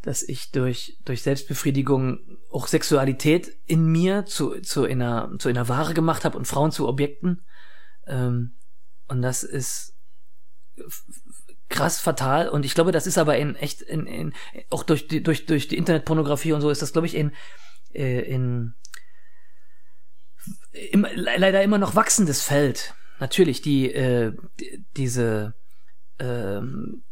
dass 0.08 0.24
ich 0.24 0.52
durch, 0.52 0.98
durch 1.04 1.22
Selbstbefriedigung 1.22 2.22
auch 2.50 2.68
Sexualität 2.68 3.52
in 3.66 3.88
mir 3.88 4.26
zu, 4.26 4.62
zu, 4.62 4.86
einer, 4.86 5.34
zu 5.38 5.50
einer 5.50 5.68
Ware 5.68 5.94
gemacht 5.94 6.24
habe 6.24 6.38
und 6.38 6.46
Frauen 6.46 6.72
zu 6.72 6.88
Objekten. 6.88 7.42
Ähm, 8.06 8.54
und 9.10 9.22
das 9.22 9.44
ist 9.44 9.98
krass 11.68 12.00
fatal. 12.00 12.48
Und 12.48 12.64
ich 12.64 12.74
glaube, 12.74 12.94
das 12.94 13.06
ist 13.06 13.18
aber 13.18 13.38
in 13.38 13.58
echt, 13.58 13.82
in, 13.82 14.08
in, 14.08 14.34
auch 14.70 14.84
durch 14.84 15.10
die, 15.10 15.22
durch, 15.22 15.46
durch 15.46 15.68
die 15.68 15.76
Internetpornografie 15.76 16.54
und 16.54 16.62
so 16.62 16.70
ist 16.70 16.82
das, 16.82 16.94
glaube 16.94 17.08
ich, 17.08 17.14
in, 17.14 17.34
äh, 17.94 18.22
in 18.22 18.76
im, 20.72 21.06
leider 21.16 21.62
immer 21.64 21.80
noch 21.80 21.96
wachsendes 21.96 22.44
Feld. 22.44 22.96
Natürlich, 23.20 23.62
die, 23.62 23.92
äh, 23.92 24.32
die 24.58 24.86
diese 24.96 25.54
ähm, 26.18 27.04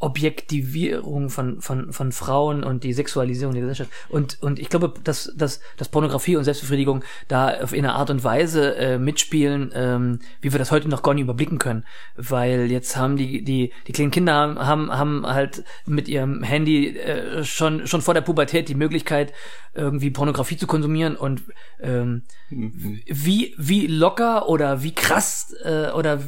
Objektivierung 0.00 1.28
von, 1.28 1.60
von, 1.60 1.92
von 1.92 2.12
Frauen 2.12 2.62
und 2.62 2.84
die 2.84 2.92
Sexualisierung 2.92 3.54
der 3.54 3.62
Gesellschaft. 3.62 3.90
Und, 4.08 4.40
und 4.40 4.60
ich 4.60 4.68
glaube, 4.68 4.94
dass, 5.02 5.32
dass, 5.36 5.60
dass 5.76 5.88
Pornografie 5.88 6.36
und 6.36 6.44
Selbstbefriedigung 6.44 7.02
da 7.26 7.48
auf 7.60 7.72
eine 7.72 7.94
Art 7.94 8.10
und 8.10 8.22
Weise 8.22 8.76
äh, 8.76 8.98
mitspielen, 8.98 9.72
ähm, 9.74 10.20
wie 10.40 10.52
wir 10.52 10.58
das 10.58 10.70
heute 10.70 10.88
noch 10.88 11.02
gar 11.02 11.14
nicht 11.14 11.24
überblicken 11.24 11.58
können. 11.58 11.84
Weil 12.16 12.70
jetzt 12.70 12.96
haben 12.96 13.16
die, 13.16 13.42
die, 13.42 13.72
die 13.88 13.92
kleinen 13.92 14.12
Kinder 14.12 14.34
haben, 14.34 14.90
haben 14.90 15.26
halt 15.26 15.64
mit 15.84 16.06
ihrem 16.06 16.44
Handy 16.44 16.96
äh, 16.96 17.42
schon, 17.42 17.88
schon 17.88 18.00
vor 18.00 18.14
der 18.14 18.20
Pubertät 18.20 18.68
die 18.68 18.76
Möglichkeit, 18.76 19.32
irgendwie 19.74 20.10
Pornografie 20.10 20.56
zu 20.56 20.66
konsumieren 20.66 21.16
und 21.16 21.42
ähm, 21.80 22.22
mhm. 22.50 23.00
wie, 23.06 23.54
wie 23.58 23.86
locker 23.86 24.48
oder 24.48 24.82
wie 24.82 24.94
krass 24.94 25.54
äh, 25.64 25.90
oder 25.90 26.20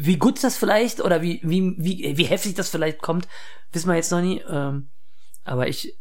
wie 0.00 0.16
gut 0.16 0.44
das 0.44 0.56
vielleicht 0.56 1.00
oder 1.00 1.22
wie, 1.22 1.40
wie, 1.42 1.74
wie, 1.76 2.16
wie 2.16 2.24
heftig 2.24 2.54
das 2.54 2.68
vielleicht 2.68 3.02
kommt, 3.02 3.26
wissen 3.72 3.88
wir 3.88 3.96
jetzt 3.96 4.12
noch 4.12 4.20
nie. 4.20 4.40
Ähm, 4.48 4.90
aber 5.42 5.66
ich 5.66 5.96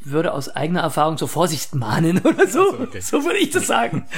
würde 0.00 0.34
aus 0.34 0.48
eigener 0.48 0.80
Erfahrung 0.80 1.16
zur 1.16 1.28
Vorsicht 1.28 1.76
mahnen 1.76 2.18
oder 2.24 2.48
so. 2.48 2.60
Also, 2.60 2.82
okay. 2.82 3.00
So 3.00 3.24
würde 3.24 3.38
ich 3.38 3.50
das 3.50 3.66
sagen. 3.68 4.08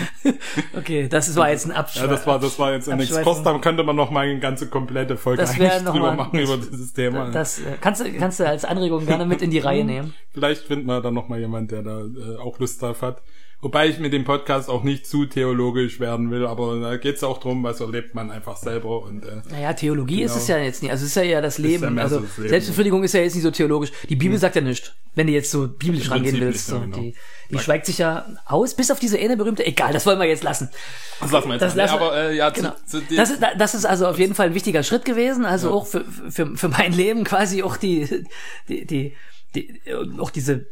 okay, 0.79 1.09
das 1.09 1.37
war 1.37 1.51
jetzt 1.51 1.67
ein 1.67 1.73
Abschweif. 1.73 2.05
Ja, 2.05 2.09
das 2.09 2.27
war, 2.27 2.39
das 2.39 2.59
war 2.59 2.73
jetzt 2.73 2.89
ein 2.89 3.01
Expost, 3.01 3.45
da 3.45 3.59
könnte 3.59 3.85
man 3.85 3.97
noch 3.97 4.11
mal 4.11 4.27
eine 4.27 4.41
ganze 4.41 4.69
komplette 4.71 5.19
Folge 5.19 5.43
das 5.43 5.59
noch 5.59 5.93
drüber 5.93 6.07
mal, 6.07 6.17
machen 6.17 6.39
über 6.39 6.57
dieses 6.57 6.95
Thema. 6.95 7.31
Das, 7.31 7.59
äh, 7.59 7.77
kannst 7.83 8.01
du, 8.01 8.11
kannst 8.15 8.41
du 8.41 8.49
als 8.49 8.65
Anregung 8.65 9.05
gerne 9.05 9.27
mit 9.27 9.43
in 9.43 9.51
die 9.51 9.59
Reihe 9.59 9.85
nehmen. 9.85 10.15
Vielleicht 10.33 10.63
finden 10.63 10.87
wir 10.87 11.03
dann 11.03 11.13
noch 11.13 11.29
mal 11.29 11.39
jemand, 11.39 11.71
der 11.71 11.83
da 11.83 12.01
äh, 12.01 12.39
auch 12.39 12.59
Lust 12.59 12.81
drauf 12.81 13.03
hat. 13.03 13.23
Wobei 13.61 13.89
ich 13.89 13.99
mit 13.99 14.13
dem 14.13 14.23
Podcast 14.23 14.69
auch 14.69 14.85
nicht 14.85 15.05
zu 15.05 15.27
theologisch 15.27 15.99
werden 15.99 16.31
will, 16.31 16.47
aber 16.47 16.79
da 16.79 16.97
geht 16.97 17.17
es 17.17 17.25
auch 17.25 17.39
drum, 17.39 17.65
was 17.65 17.81
erlebt 17.81 18.15
man 18.15 18.31
einfach 18.31 18.57
selber 18.57 19.03
und 19.03 19.25
äh, 19.25 19.43
Naja, 19.51 19.73
Theologie 19.73 20.21
genau. 20.21 20.27
ist 20.27 20.37
es 20.37 20.47
ja 20.47 20.59
jetzt 20.59 20.81
nicht. 20.81 20.93
Also 20.93 21.03
es 21.03 21.11
ist 21.11 21.17
ja 21.17 21.25
ja 21.25 21.41
das 21.41 21.59
Leben. 21.59 21.97
Ja 21.97 22.03
also 22.05 22.21
so 22.21 22.25
das 22.25 22.37
Leben, 22.37 22.51
Selbstbefriedigung 22.51 23.03
ist 23.03 23.15
ja 23.15 23.21
jetzt 23.21 23.35
nicht 23.35 23.43
so 23.43 23.51
theologisch. 23.51 23.91
Die 24.09 24.15
Bibel 24.15 24.35
hm. 24.35 24.41
sagt 24.41 24.55
ja 24.55 24.61
nichts, 24.61 24.93
wenn 25.17 25.27
du 25.27 25.33
jetzt 25.33 25.51
so 25.51 25.67
biblisch 25.67 26.09
rangehen 26.09 26.39
willst. 26.39 26.69
So. 26.69 26.79
Genau. 26.79 26.99
Die, 26.99 27.17
die 27.51 27.59
schweigt 27.59 27.87
sich 27.87 27.99
ja 27.99 28.27
aus, 28.47 28.75
bis 28.75 28.93
auf 28.93 29.01
diese 29.01 29.19
eine 29.19 29.37
berühmte, 29.37 29.67
egal, 29.67 29.93
das 29.93 30.07
wollen 30.07 30.21
wir 30.21 30.27
jetzt 30.27 30.45
lassen. 30.45 30.71
Das 31.19 31.33
lassen 31.33 31.49
wir 31.49 31.55
jetzt 31.55 31.63
das 31.63 31.75
lassen, 31.75 31.95
aber 31.95 32.17
äh, 32.17 32.37
ja, 32.37 32.51
genau. 32.51 32.75
zu, 32.87 33.05
zu 33.05 33.17
das, 33.17 33.31
ist, 33.31 33.43
das 33.59 33.75
ist 33.75 33.87
also 33.87 34.07
auf 34.07 34.21
jeden 34.21 34.37
Fall 34.37 34.47
ein 34.47 34.55
wichtiger 34.55 34.85
Schritt 34.85 35.05
gewesen, 35.05 35.45
also 35.45 35.73
auch 35.73 35.87
für, 35.89 36.05
für, 36.05 36.57
für 36.57 36.69
mein 36.69 36.93
Leben 36.93 37.25
quasi 37.25 37.65
auch 37.65 37.77
die, 37.77 38.25
die, 38.69 38.87
die, 38.87 39.17
die 39.57 39.81
auch 40.21 40.31
diese 40.31 40.69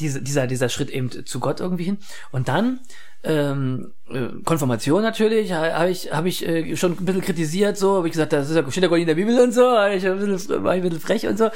diese, 0.00 0.22
dieser, 0.22 0.46
dieser 0.46 0.68
Schritt 0.68 0.90
eben 0.90 1.26
zu 1.26 1.40
Gott 1.40 1.60
irgendwie 1.60 1.84
hin. 1.84 1.98
Und 2.30 2.48
dann 2.48 2.80
ähm, 3.22 3.92
äh, 3.92 3.95
Konfirmation 4.44 5.02
natürlich, 5.02 5.52
habe 5.52 5.90
ich, 5.90 6.12
hab 6.12 6.26
ich 6.26 6.46
äh, 6.46 6.76
schon 6.76 6.92
ein 6.92 7.04
bisschen 7.04 7.22
kritisiert, 7.22 7.76
so, 7.76 7.96
habe 7.96 8.06
ich 8.06 8.12
gesagt, 8.12 8.32
das 8.32 8.48
ist 8.48 8.54
ja, 8.54 8.62
steht 8.70 8.84
ja 8.84 8.88
gar 8.88 8.96
nicht 8.96 9.02
in 9.02 9.08
der 9.08 9.16
Bibel 9.16 9.36
und 9.40 9.52
so, 9.52 9.62
hab 9.68 9.92
ich 9.92 10.06
ein 10.06 10.18
bisschen, 10.18 10.62
war 10.62 10.76
ich 10.76 10.82
ein 10.82 10.88
bisschen 10.88 11.00
frech 11.00 11.26
und 11.26 11.36
so. 11.36 11.46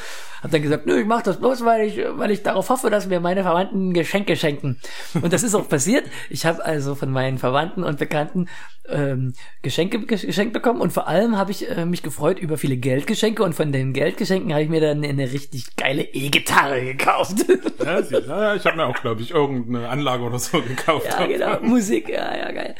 Hab 0.42 0.50
dann 0.50 0.62
gesagt, 0.62 0.84
nö, 0.84 0.98
ich 0.98 1.06
mach 1.06 1.22
das 1.22 1.38
bloß, 1.38 1.64
weil 1.64 1.86
ich, 1.86 2.00
weil 2.16 2.32
ich 2.32 2.42
darauf 2.42 2.68
hoffe, 2.68 2.90
dass 2.90 3.06
mir 3.06 3.20
meine 3.20 3.42
Verwandten 3.42 3.92
Geschenke 3.92 4.34
schenken. 4.34 4.80
Und 5.22 5.32
das 5.32 5.44
ist 5.44 5.54
auch 5.54 5.68
passiert. 5.68 6.06
Ich 6.28 6.44
habe 6.44 6.64
also 6.64 6.96
von 6.96 7.12
meinen 7.12 7.38
Verwandten 7.38 7.84
und 7.84 8.00
Bekannten 8.00 8.48
ähm, 8.90 9.34
Geschenke 9.62 10.00
geschenkt 10.00 10.52
bekommen 10.52 10.80
und 10.80 10.92
vor 10.92 11.06
allem 11.06 11.36
habe 11.36 11.50
ich 11.50 11.70
äh, 11.70 11.84
mich 11.84 12.02
gefreut 12.02 12.38
über 12.38 12.58
viele 12.58 12.76
Geldgeschenke 12.76 13.42
und 13.42 13.54
von 13.54 13.72
den 13.72 13.92
Geldgeschenken 13.92 14.52
habe 14.52 14.62
ich 14.62 14.68
mir 14.68 14.80
dann 14.80 15.04
eine 15.04 15.30
richtig 15.30 15.76
geile 15.76 16.02
E-Gitarre 16.02 16.84
gekauft. 16.84 17.44
Ja, 17.84 18.00
ja 18.00 18.54
ich 18.54 18.64
habe 18.64 18.76
mir 18.76 18.86
auch, 18.86 19.00
glaube 19.00 19.22
ich, 19.22 19.30
irgendeine 19.30 19.88
Anlage 19.88 20.22
oder 20.22 20.38
so 20.38 20.60
gekauft. 20.62 21.06
Ja, 21.06 21.26
genau, 21.26 21.60
Musik, 21.60 22.08
ja, 22.08 22.36
ja, 22.40 22.52
geil. 22.52 22.74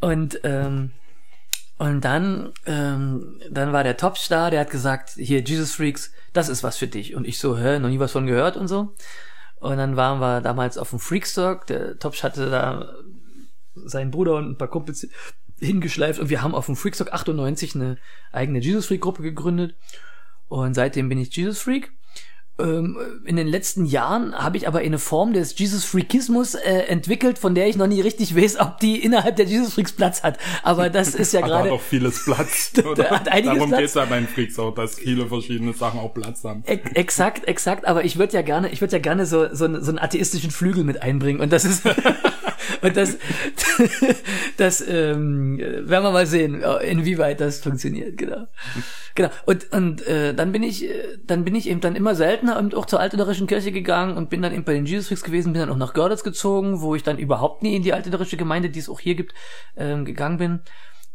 Und 0.00 0.40
ähm, 0.44 0.92
und 1.78 2.04
dann 2.04 2.52
ähm, 2.64 3.40
dann 3.50 3.72
war 3.72 3.84
der 3.84 3.96
Topstar, 3.96 4.50
der 4.50 4.60
hat 4.60 4.70
gesagt, 4.70 5.10
hier 5.16 5.40
Jesus 5.40 5.74
Freaks, 5.74 6.12
das 6.32 6.48
ist 6.48 6.62
was 6.62 6.76
für 6.76 6.86
dich. 6.86 7.14
Und 7.14 7.26
ich 7.26 7.38
so, 7.38 7.58
hä, 7.58 7.78
noch 7.78 7.88
nie 7.88 7.98
was 7.98 8.12
von 8.12 8.26
gehört 8.26 8.56
und 8.56 8.68
so. 8.68 8.94
Und 9.60 9.76
dann 9.78 9.96
waren 9.96 10.20
wir 10.20 10.40
damals 10.40 10.78
auf 10.78 10.90
dem 10.90 10.98
Freakstock, 10.98 11.66
der 11.66 11.98
Topsch 11.98 12.22
hatte 12.22 12.50
da 12.50 12.94
seinen 13.74 14.10
Bruder 14.10 14.36
und 14.36 14.50
ein 14.50 14.58
paar 14.58 14.68
Kumpels 14.68 15.08
hingeschleift 15.58 16.18
und 16.20 16.28
wir 16.28 16.42
haben 16.42 16.54
auf 16.54 16.66
dem 16.66 16.76
Freakstock 16.76 17.12
98 17.12 17.74
eine 17.74 17.98
eigene 18.32 18.58
Jesus 18.58 18.86
Freak 18.86 19.00
Gruppe 19.00 19.22
gegründet 19.22 19.74
und 20.48 20.74
seitdem 20.74 21.08
bin 21.08 21.18
ich 21.18 21.34
Jesus 21.34 21.60
Freak 21.60 21.92
in 22.58 23.36
den 23.36 23.46
letzten 23.46 23.84
Jahren 23.84 24.34
habe 24.34 24.56
ich 24.56 24.66
aber 24.66 24.78
eine 24.78 24.98
Form 24.98 25.34
des 25.34 25.58
Jesus 25.58 25.84
Freakismus 25.84 26.54
äh, 26.54 26.84
entwickelt, 26.88 27.38
von 27.38 27.54
der 27.54 27.68
ich 27.68 27.76
noch 27.76 27.86
nie 27.86 28.00
richtig 28.00 28.34
weiß, 28.34 28.58
ob 28.60 28.80
die 28.80 29.02
innerhalb 29.02 29.36
der 29.36 29.44
Jesus 29.44 29.74
Freaks 29.74 29.92
Platz 29.92 30.22
hat. 30.22 30.38
Aber 30.62 30.88
das 30.88 31.14
ist 31.14 31.34
ja 31.34 31.40
gerade. 31.46 31.64
Hat 31.64 31.78
auch 31.78 31.82
vieles 31.82 32.24
Platz. 32.24 32.72
Oder? 32.90 33.10
hat 33.10 33.26
Darum 33.44 33.70
geht 33.70 33.80
es 33.80 33.94
ja 33.94 34.06
bei 34.06 34.20
den 34.20 34.28
Freaks 34.28 34.58
auch, 34.58 34.74
dass 34.74 34.94
viele 34.94 35.26
verschiedene 35.26 35.74
Sachen 35.74 36.00
auch 36.00 36.14
Platz 36.14 36.44
haben. 36.44 36.62
E 36.66 36.78
exakt, 36.94 37.46
exakt. 37.46 37.86
Aber 37.86 38.04
ich 38.04 38.16
würde 38.16 38.32
ja 38.32 38.40
gerne, 38.40 38.70
ich 38.70 38.80
würde 38.80 38.94
ja 38.94 39.00
gerne 39.00 39.26
so, 39.26 39.54
so, 39.54 39.80
so 39.80 39.90
einen 39.90 39.98
atheistischen 39.98 40.50
Flügel 40.50 40.84
mit 40.84 41.02
einbringen. 41.02 41.40
Und 41.40 41.52
das 41.52 41.66
ist, 41.66 41.82
und 42.82 42.96
das, 42.96 43.16
das 44.56 44.80
ähm, 44.86 45.58
werden 45.58 46.04
wir 46.04 46.12
mal 46.12 46.26
sehen, 46.26 46.62
inwieweit 46.82 47.40
das 47.40 47.60
funktioniert. 47.60 48.16
Genau. 48.16 48.46
Genau. 49.16 49.30
Und, 49.46 49.72
und 49.72 50.06
äh, 50.06 50.34
dann 50.34 50.52
bin 50.52 50.62
ich, 50.62 50.84
äh, 50.84 51.18
dann 51.26 51.44
bin 51.44 51.54
ich 51.54 51.68
eben 51.68 51.80
dann 51.80 51.96
immer 51.96 52.14
seltener 52.14 52.58
und 52.58 52.74
auch 52.74 52.84
zur 52.84 53.00
altdeutschen 53.00 53.46
Kirche 53.46 53.72
gegangen 53.72 54.16
und 54.16 54.28
bin 54.28 54.42
dann 54.42 54.52
eben 54.52 54.64
bei 54.64 54.74
den 54.74 54.84
Jesus 54.84 55.08
Freaks 55.08 55.24
gewesen, 55.24 55.52
bin 55.52 55.60
dann 55.60 55.70
auch 55.70 55.76
nach 55.76 55.94
Görlitz 55.94 56.22
gezogen, 56.22 56.82
wo 56.82 56.94
ich 56.94 57.02
dann 57.02 57.18
überhaupt 57.18 57.62
nie 57.62 57.74
in 57.74 57.82
die 57.82 57.94
altdeutsche 57.94 58.36
Gemeinde, 58.36 58.68
die 58.68 58.78
es 58.78 58.90
auch 58.90 59.00
hier 59.00 59.14
gibt, 59.14 59.34
ähm, 59.76 60.04
gegangen 60.04 60.36
bin 60.36 60.60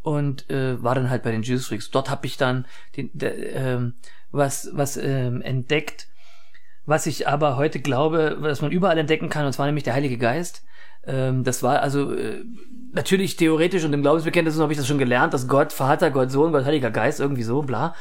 und 0.01 0.49
äh, 0.49 0.81
war 0.81 0.95
dann 0.95 1.11
halt 1.11 1.21
bei 1.21 1.31
den 1.31 1.43
Jesus 1.43 1.67
Freaks. 1.67 1.91
Dort 1.91 2.09
habe 2.09 2.25
ich 2.25 2.37
dann 2.37 2.65
den, 2.97 3.11
der, 3.13 3.55
ähm, 3.55 3.93
was 4.31 4.71
was 4.73 4.97
ähm, 4.97 5.41
entdeckt, 5.41 6.07
was 6.85 7.05
ich 7.05 7.27
aber 7.27 7.55
heute 7.55 7.79
glaube, 7.79 8.37
was 8.39 8.61
man 8.61 8.71
überall 8.71 8.97
entdecken 8.97 9.29
kann, 9.29 9.45
und 9.45 9.53
zwar 9.53 9.67
nämlich 9.67 9.83
der 9.83 9.93
Heilige 9.93 10.17
Geist. 10.17 10.63
Ähm, 11.05 11.43
das 11.43 11.63
war 11.63 11.81
also 11.81 12.13
äh, 12.13 12.43
natürlich 12.93 13.35
theoretisch 13.35 13.83
und 13.83 13.93
im 13.93 14.01
Glaubensbekenntnis 14.01 14.59
habe 14.59 14.73
ich 14.73 14.77
das 14.77 14.87
schon 14.87 14.97
gelernt, 14.97 15.33
dass 15.33 15.47
Gott, 15.47 15.73
Vater, 15.73 16.11
Gott, 16.11 16.31
Sohn, 16.31 16.51
Gott, 16.51 16.65
Heiliger 16.65 16.91
Geist, 16.91 17.19
irgendwie 17.19 17.43
so, 17.43 17.61
bla. 17.61 17.95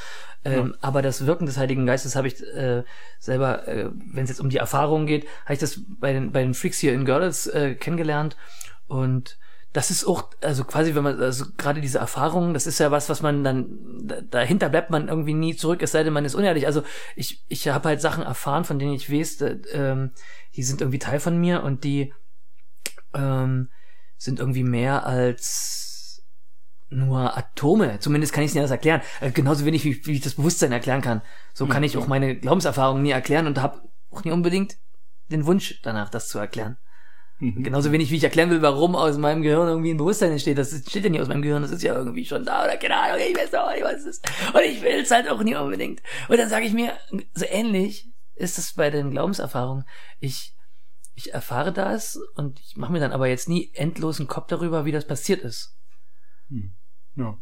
Ähm, 0.45 0.69
ja. 0.73 0.79
Aber 0.81 1.03
das 1.03 1.27
Wirken 1.27 1.47
des 1.47 1.59
Heiligen 1.59 1.87
Geistes 1.87 2.17
habe 2.17 2.29
ich 2.29 2.43
äh, 2.55 2.83
selber, 3.19 3.69
äh, 3.69 3.91
wenn 4.13 4.25
es 4.25 4.31
jetzt 4.31 4.41
um 4.41 4.49
die 4.49 4.57
Erfahrungen 4.57 5.07
geht, 5.07 5.27
habe 5.45 5.55
ich 5.55 5.59
das 5.59 5.81
bei 6.01 6.13
den, 6.13 6.33
bei 6.33 6.43
den 6.43 6.55
Freaks 6.55 6.79
hier 6.79 6.95
in 6.95 7.05
Görlitz 7.05 7.47
äh, 7.47 7.75
kennengelernt. 7.75 8.37
Und 8.89 9.39
das 9.73 9.91
ist 9.91 10.05
auch, 10.05 10.31
also 10.41 10.65
quasi, 10.65 10.95
wenn 10.95 11.05
man, 11.05 11.21
also 11.21 11.45
gerade 11.57 11.81
diese 11.81 11.99
Erfahrungen, 11.99 12.55
das 12.55 12.67
ist 12.67 12.81
ja 12.81 12.91
was, 12.91 13.09
was 13.09 13.23
man 13.23 13.45
dann, 13.45 13.79
dahinter 14.31 14.69
bleibt 14.69 14.91
man 14.91 15.09
irgendwie 15.09 15.35
nie 15.35 15.55
zurück, 15.55 15.83
es 15.83 15.93
sei 15.93 16.03
denn, 16.03 16.13
man 16.13 16.25
ist 16.25 16.35
unehrlich. 16.35 16.67
Also 16.67 16.83
ich, 17.15 17.45
ich 17.49 17.69
habe 17.69 17.89
halt 17.89 18.01
Sachen 18.01 18.25
erfahren, 18.25 18.65
von 18.65 18.79
denen 18.79 18.95
ich 18.95 19.13
weiß, 19.13 19.43
äh, 19.43 19.59
ähm, 19.73 20.11
die 20.57 20.63
sind 20.63 20.81
irgendwie 20.81 20.99
Teil 20.99 21.21
von 21.21 21.39
mir 21.39 21.63
und 21.63 21.85
die 21.85 22.13
ähm, 23.15 23.71
sind 24.17 24.39
irgendwie 24.39 24.65
mehr 24.65 25.07
als 25.07 26.23
nur 26.91 27.37
Atome. 27.37 27.99
Zumindest 28.01 28.33
kann 28.33 28.43
ich 28.43 28.49
es 28.51 28.55
nicht 28.55 28.61
anders 28.61 28.73
erklären. 28.73 29.01
Äh, 29.21 29.31
genauso 29.31 29.65
wenig, 29.65 29.85
wie, 29.85 30.05
wie 30.07 30.15
ich 30.15 30.21
das 30.21 30.35
Bewusstsein 30.35 30.73
erklären 30.73 31.03
kann. 31.03 31.23
So 31.55 31.67
kann 31.67 31.83
ich 31.83 31.97
auch 31.97 32.07
meine 32.07 32.37
Glaubenserfahrungen 32.37 33.03
nie 33.03 33.11
erklären 33.11 33.47
und 33.47 33.61
habe 33.61 33.83
auch 34.11 34.25
nie 34.25 34.33
unbedingt 34.33 34.77
den 35.31 35.47
Wunsch 35.47 35.81
danach, 35.83 36.11
das 36.11 36.29
zu 36.29 36.39
erklären. 36.39 36.77
Mhm. 37.39 37.63
Genauso 37.63 37.91
wenig, 37.93 38.11
wie 38.11 38.17
ich 38.17 38.25
erklären 38.25 38.51
will, 38.51 38.61
warum 38.61 38.95
aus 38.95 39.17
meinem 39.17 39.43
Gehirn 39.43 39.69
irgendwie 39.69 39.93
ein 39.93 39.97
Bewusstsein 39.97 40.33
entsteht. 40.33 40.59
Das 40.59 40.71
steht 40.71 41.05
ja 41.05 41.11
nicht 41.11 41.21
aus 41.21 41.29
meinem 41.29 41.43
Gehirn, 41.43 41.63
das 41.63 41.71
ist 41.71 41.83
ja 41.83 41.95
irgendwie 41.95 42.27
schon 42.27 42.45
da 42.45 42.65
oder 42.65 42.77
keine 42.77 42.97
Ahnung, 42.97 43.19
ich 43.27 43.37
weiß 43.37 43.55
auch 43.55 43.73
nicht, 43.73 43.83
was 43.83 43.95
es 43.95 44.07
ist. 44.07 44.31
Und 44.53 44.63
ich 44.63 44.83
will 44.83 45.01
es 45.01 45.11
halt 45.11 45.29
auch 45.29 45.43
nie 45.43 45.55
unbedingt. 45.55 46.03
Und 46.29 46.39
dann 46.39 46.49
sage 46.49 46.67
ich 46.67 46.73
mir, 46.73 46.93
so 47.35 47.47
ähnlich 47.49 48.11
ist 48.35 48.59
es 48.59 48.75
bei 48.75 48.91
den 48.91 49.11
Glaubenserfahrungen. 49.11 49.85
Ich 50.19 50.55
ich 51.21 51.35
erfahre 51.35 51.73
das 51.73 52.19
und 52.35 52.61
ich 52.61 52.77
mache 52.77 52.93
mir 52.93 53.01
dann 53.01 53.13
aber 53.13 53.29
jetzt 53.29 53.49
nie 53.49 53.71
endlosen 53.75 54.27
Kopf 54.27 54.47
darüber, 54.49 54.85
wie 54.85 54.93
das 54.93 55.07
passiert 55.07 55.43
ist. 55.43 55.77
Hm. 56.49 56.73
Ja. 57.17 57.39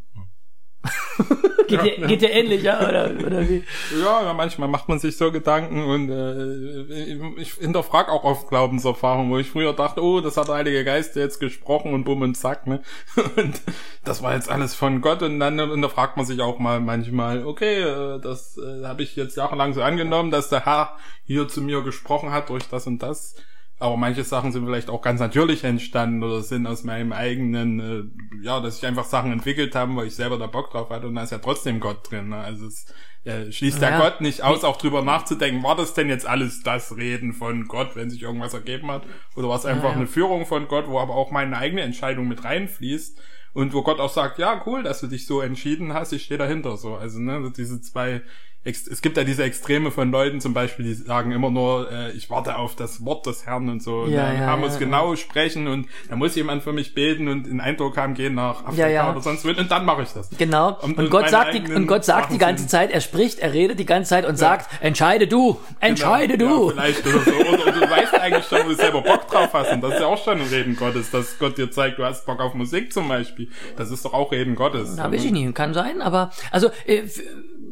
geht, 1.67 1.71
ja, 1.71 1.83
dir, 1.83 2.07
geht 2.07 2.21
dir 2.21 2.31
ähnlich, 2.31 2.63
ja? 2.63 2.87
Oder, 2.87 3.11
oder 3.25 3.47
wie? 3.49 3.63
Ja, 4.01 4.33
manchmal 4.33 4.69
macht 4.69 4.87
man 4.87 4.99
sich 4.99 5.17
so 5.17 5.31
Gedanken 5.31 5.83
und 5.83 6.09
äh, 6.09 7.41
ich 7.41 7.53
hinterfrage 7.53 8.11
auch 8.11 8.23
oft 8.23 8.49
Glaubenserfahrungen, 8.49 9.31
wo 9.31 9.37
ich 9.37 9.49
früher 9.49 9.73
dachte, 9.73 10.01
oh, 10.01 10.21
das 10.21 10.37
hat 10.37 10.47
der 10.47 10.55
Heilige 10.55 10.83
Geist 10.83 11.15
jetzt 11.15 11.39
gesprochen 11.39 11.93
und 11.93 12.05
bumm 12.05 12.21
und 12.21 12.35
zack, 12.35 12.67
ne? 12.67 12.81
Und 13.35 13.61
das 14.03 14.23
war 14.23 14.33
jetzt 14.35 14.49
alles 14.49 14.75
von 14.75 15.01
Gott 15.01 15.21
und 15.21 15.39
dann 15.39 15.59
hinterfragt 15.59 16.17
man 16.17 16.25
sich 16.25 16.41
auch 16.41 16.59
mal 16.59 16.79
manchmal, 16.79 17.45
okay, 17.45 17.81
äh, 17.81 18.19
das 18.19 18.57
äh, 18.57 18.85
habe 18.85 19.03
ich 19.03 19.15
jetzt 19.15 19.35
jahrelang 19.35 19.73
so 19.73 19.81
angenommen, 19.81 20.31
dass 20.31 20.49
der 20.49 20.65
Herr 20.65 20.97
hier 21.25 21.47
zu 21.47 21.61
mir 21.61 21.83
gesprochen 21.83 22.31
hat 22.31 22.49
durch 22.49 22.67
das 22.69 22.87
und 22.87 23.03
das. 23.03 23.35
Aber 23.81 23.95
manche 23.95 24.25
Sachen 24.25 24.51
sind 24.51 24.65
vielleicht 24.65 24.89
auch 24.89 25.01
ganz 25.01 25.21
natürlich 25.21 25.63
entstanden 25.63 26.21
oder 26.21 26.41
sind 26.41 26.67
aus 26.67 26.83
meinem 26.83 27.13
eigenen, 27.13 27.79
äh, 27.79 28.45
ja, 28.45 28.59
dass 28.59 28.77
ich 28.77 28.85
einfach 28.85 29.05
Sachen 29.05 29.31
entwickelt 29.31 29.73
habe, 29.73 29.95
weil 29.95 30.07
ich 30.07 30.15
selber 30.15 30.37
da 30.37 30.47
Bock 30.47 30.71
drauf 30.71 30.89
hatte 30.89 31.07
und 31.07 31.15
da 31.15 31.23
ist 31.23 31.31
ja 31.31 31.37
trotzdem 31.37 31.79
Gott 31.79 32.11
drin. 32.11 32.29
Ne? 32.29 32.37
Also 32.37 32.67
es 32.67 32.87
äh, 33.23 33.49
schließt 33.51 33.81
ja, 33.81 33.91
ja 33.91 33.99
Gott 33.99 34.19
nicht 34.19 34.43
aus, 34.43 34.65
auch 34.65 34.75
drüber 34.75 35.01
nachzudenken, 35.01 35.63
war 35.63 35.77
das 35.77 35.93
denn 35.93 36.09
jetzt 36.09 36.25
alles 36.25 36.61
das 36.61 36.97
Reden 36.97 37.31
von 37.31 37.67
Gott, 37.69 37.95
wenn 37.95 38.09
sich 38.09 38.21
irgendwas 38.21 38.53
ergeben 38.53 38.91
hat? 38.91 39.03
Oder 39.37 39.47
war 39.47 39.57
es 39.57 39.65
einfach 39.65 39.83
ja, 39.85 39.91
ja. 39.91 39.95
eine 39.95 40.07
Führung 40.07 40.45
von 40.45 40.67
Gott, 40.67 40.87
wo 40.87 40.99
aber 40.99 41.15
auch 41.15 41.31
meine 41.31 41.57
eigene 41.57 41.81
Entscheidung 41.81 42.27
mit 42.27 42.43
reinfließt? 42.43 43.17
Und 43.51 43.73
wo 43.73 43.81
Gott 43.81 43.99
auch 43.99 44.11
sagt, 44.11 44.37
ja, 44.37 44.61
cool, 44.67 44.83
dass 44.83 45.01
du 45.01 45.07
dich 45.07 45.25
so 45.25 45.41
entschieden 45.41 45.93
hast, 45.93 46.13
ich 46.13 46.23
stehe 46.23 46.37
dahinter 46.37 46.77
so. 46.77 46.95
Also, 46.95 47.19
ne, 47.19 47.51
diese 47.57 47.81
zwei 47.81 48.21
es 48.65 49.01
gibt 49.01 49.15
ja 49.15 49.23
diese 49.23 49.43
Extreme 49.43 49.89
von 49.89 50.11
Leuten 50.11 50.41
zum 50.41 50.53
Beispiel, 50.53 50.85
die 50.85 50.93
sagen 50.93 51.31
immer 51.31 51.49
nur, 51.49 51.89
äh, 51.91 52.11
ich 52.11 52.29
warte 52.29 52.57
auf 52.57 52.75
das 52.75 53.05
Wort 53.05 53.25
des 53.25 53.45
Herrn 53.45 53.69
und 53.69 53.81
so. 53.81 54.01
Ja, 54.01 54.05
und 54.05 54.11
ja, 54.11 54.25
Herr 54.25 54.57
muss 54.57 54.73
ja, 54.73 54.79
genau 54.79 55.15
sprechen 55.15 55.67
und 55.67 55.87
da 56.09 56.17
muss 56.17 56.35
jemand 56.35 56.63
für 56.63 56.73
mich 56.73 56.93
beten 56.93 57.29
und 57.29 57.47
einen 57.47 57.61
Eindruck 57.61 57.95
haben, 57.95 58.15
gehen 58.15 58.35
nach 58.35 58.65
Afrika 58.65 59.11
oder 59.11 59.21
sonst 59.21 59.45
wo 59.45 59.49
und 59.49 59.71
dann 59.71 59.85
mache 59.85 60.03
ich 60.03 60.09
das. 60.09 60.29
Genau. 60.37 60.77
Und, 60.81 60.97
und, 60.97 61.05
und 61.05 61.09
Gott 61.09 61.29
sagt 61.29 61.53
die, 61.53 61.73
und 61.73 61.87
Gott 61.87 62.03
sagt 62.03 62.33
die 62.33 62.37
ganze 62.37 62.67
Zeit, 62.67 62.91
er 62.91 62.99
spricht, 62.99 63.39
er 63.39 63.53
redet 63.53 63.79
die 63.79 63.85
ganze 63.85 64.09
Zeit 64.09 64.25
und 64.25 64.35
sagt, 64.35 64.69
entscheide 64.81 65.27
du, 65.27 65.57
entscheide 65.79 66.37
genau. 66.37 66.67
du. 66.67 66.69
vielleicht 66.71 67.07
oder 67.07 67.19
so. 67.19 67.31
Oder, 67.31 67.61
oder, 67.61 67.71
du 67.71 67.81
weißt 67.81 68.13
eigentlich 68.15 68.45
schon, 68.45 68.65
wo 68.65 68.69
du 68.69 68.75
selber 68.75 69.01
Bock 69.01 69.25
drauf 69.29 69.53
hast 69.53 69.71
und 69.71 69.81
das 69.81 69.93
ist 69.93 69.99
ja 70.01 70.07
auch 70.07 70.21
schon 70.21 70.41
ein 70.41 70.47
Reden 70.47 70.75
Gottes, 70.75 71.11
dass 71.11 71.39
Gott 71.39 71.57
dir 71.57 71.71
zeigt, 71.71 71.97
du 71.97 72.03
hast 72.03 72.25
Bock 72.25 72.41
auf 72.41 72.53
Musik 72.53 72.91
zum 72.91 73.07
Beispiel. 73.07 73.47
Das 73.77 73.89
ist 73.89 74.03
doch 74.03 74.13
auch 74.13 74.33
Reden 74.33 74.55
Gottes. 74.55 74.97
Da 74.97 75.09
weiß 75.09 75.23
ich 75.23 75.31
nicht, 75.31 75.55
kann 75.55 75.73
sein, 75.73 76.01
aber 76.01 76.31
also 76.51 76.69
äh, 76.85 77.03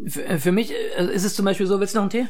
für, 0.07 0.39
für 0.39 0.51
mich 0.51 0.71
äh, 0.71 1.05
ist 1.13 1.23
es 1.23 1.35
zum 1.35 1.45
Beispiel 1.45 1.67
so, 1.67 1.79
willst 1.79 1.95
du 1.95 1.99
noch 1.99 2.03
einen 2.03 2.09
Tee? 2.11 2.27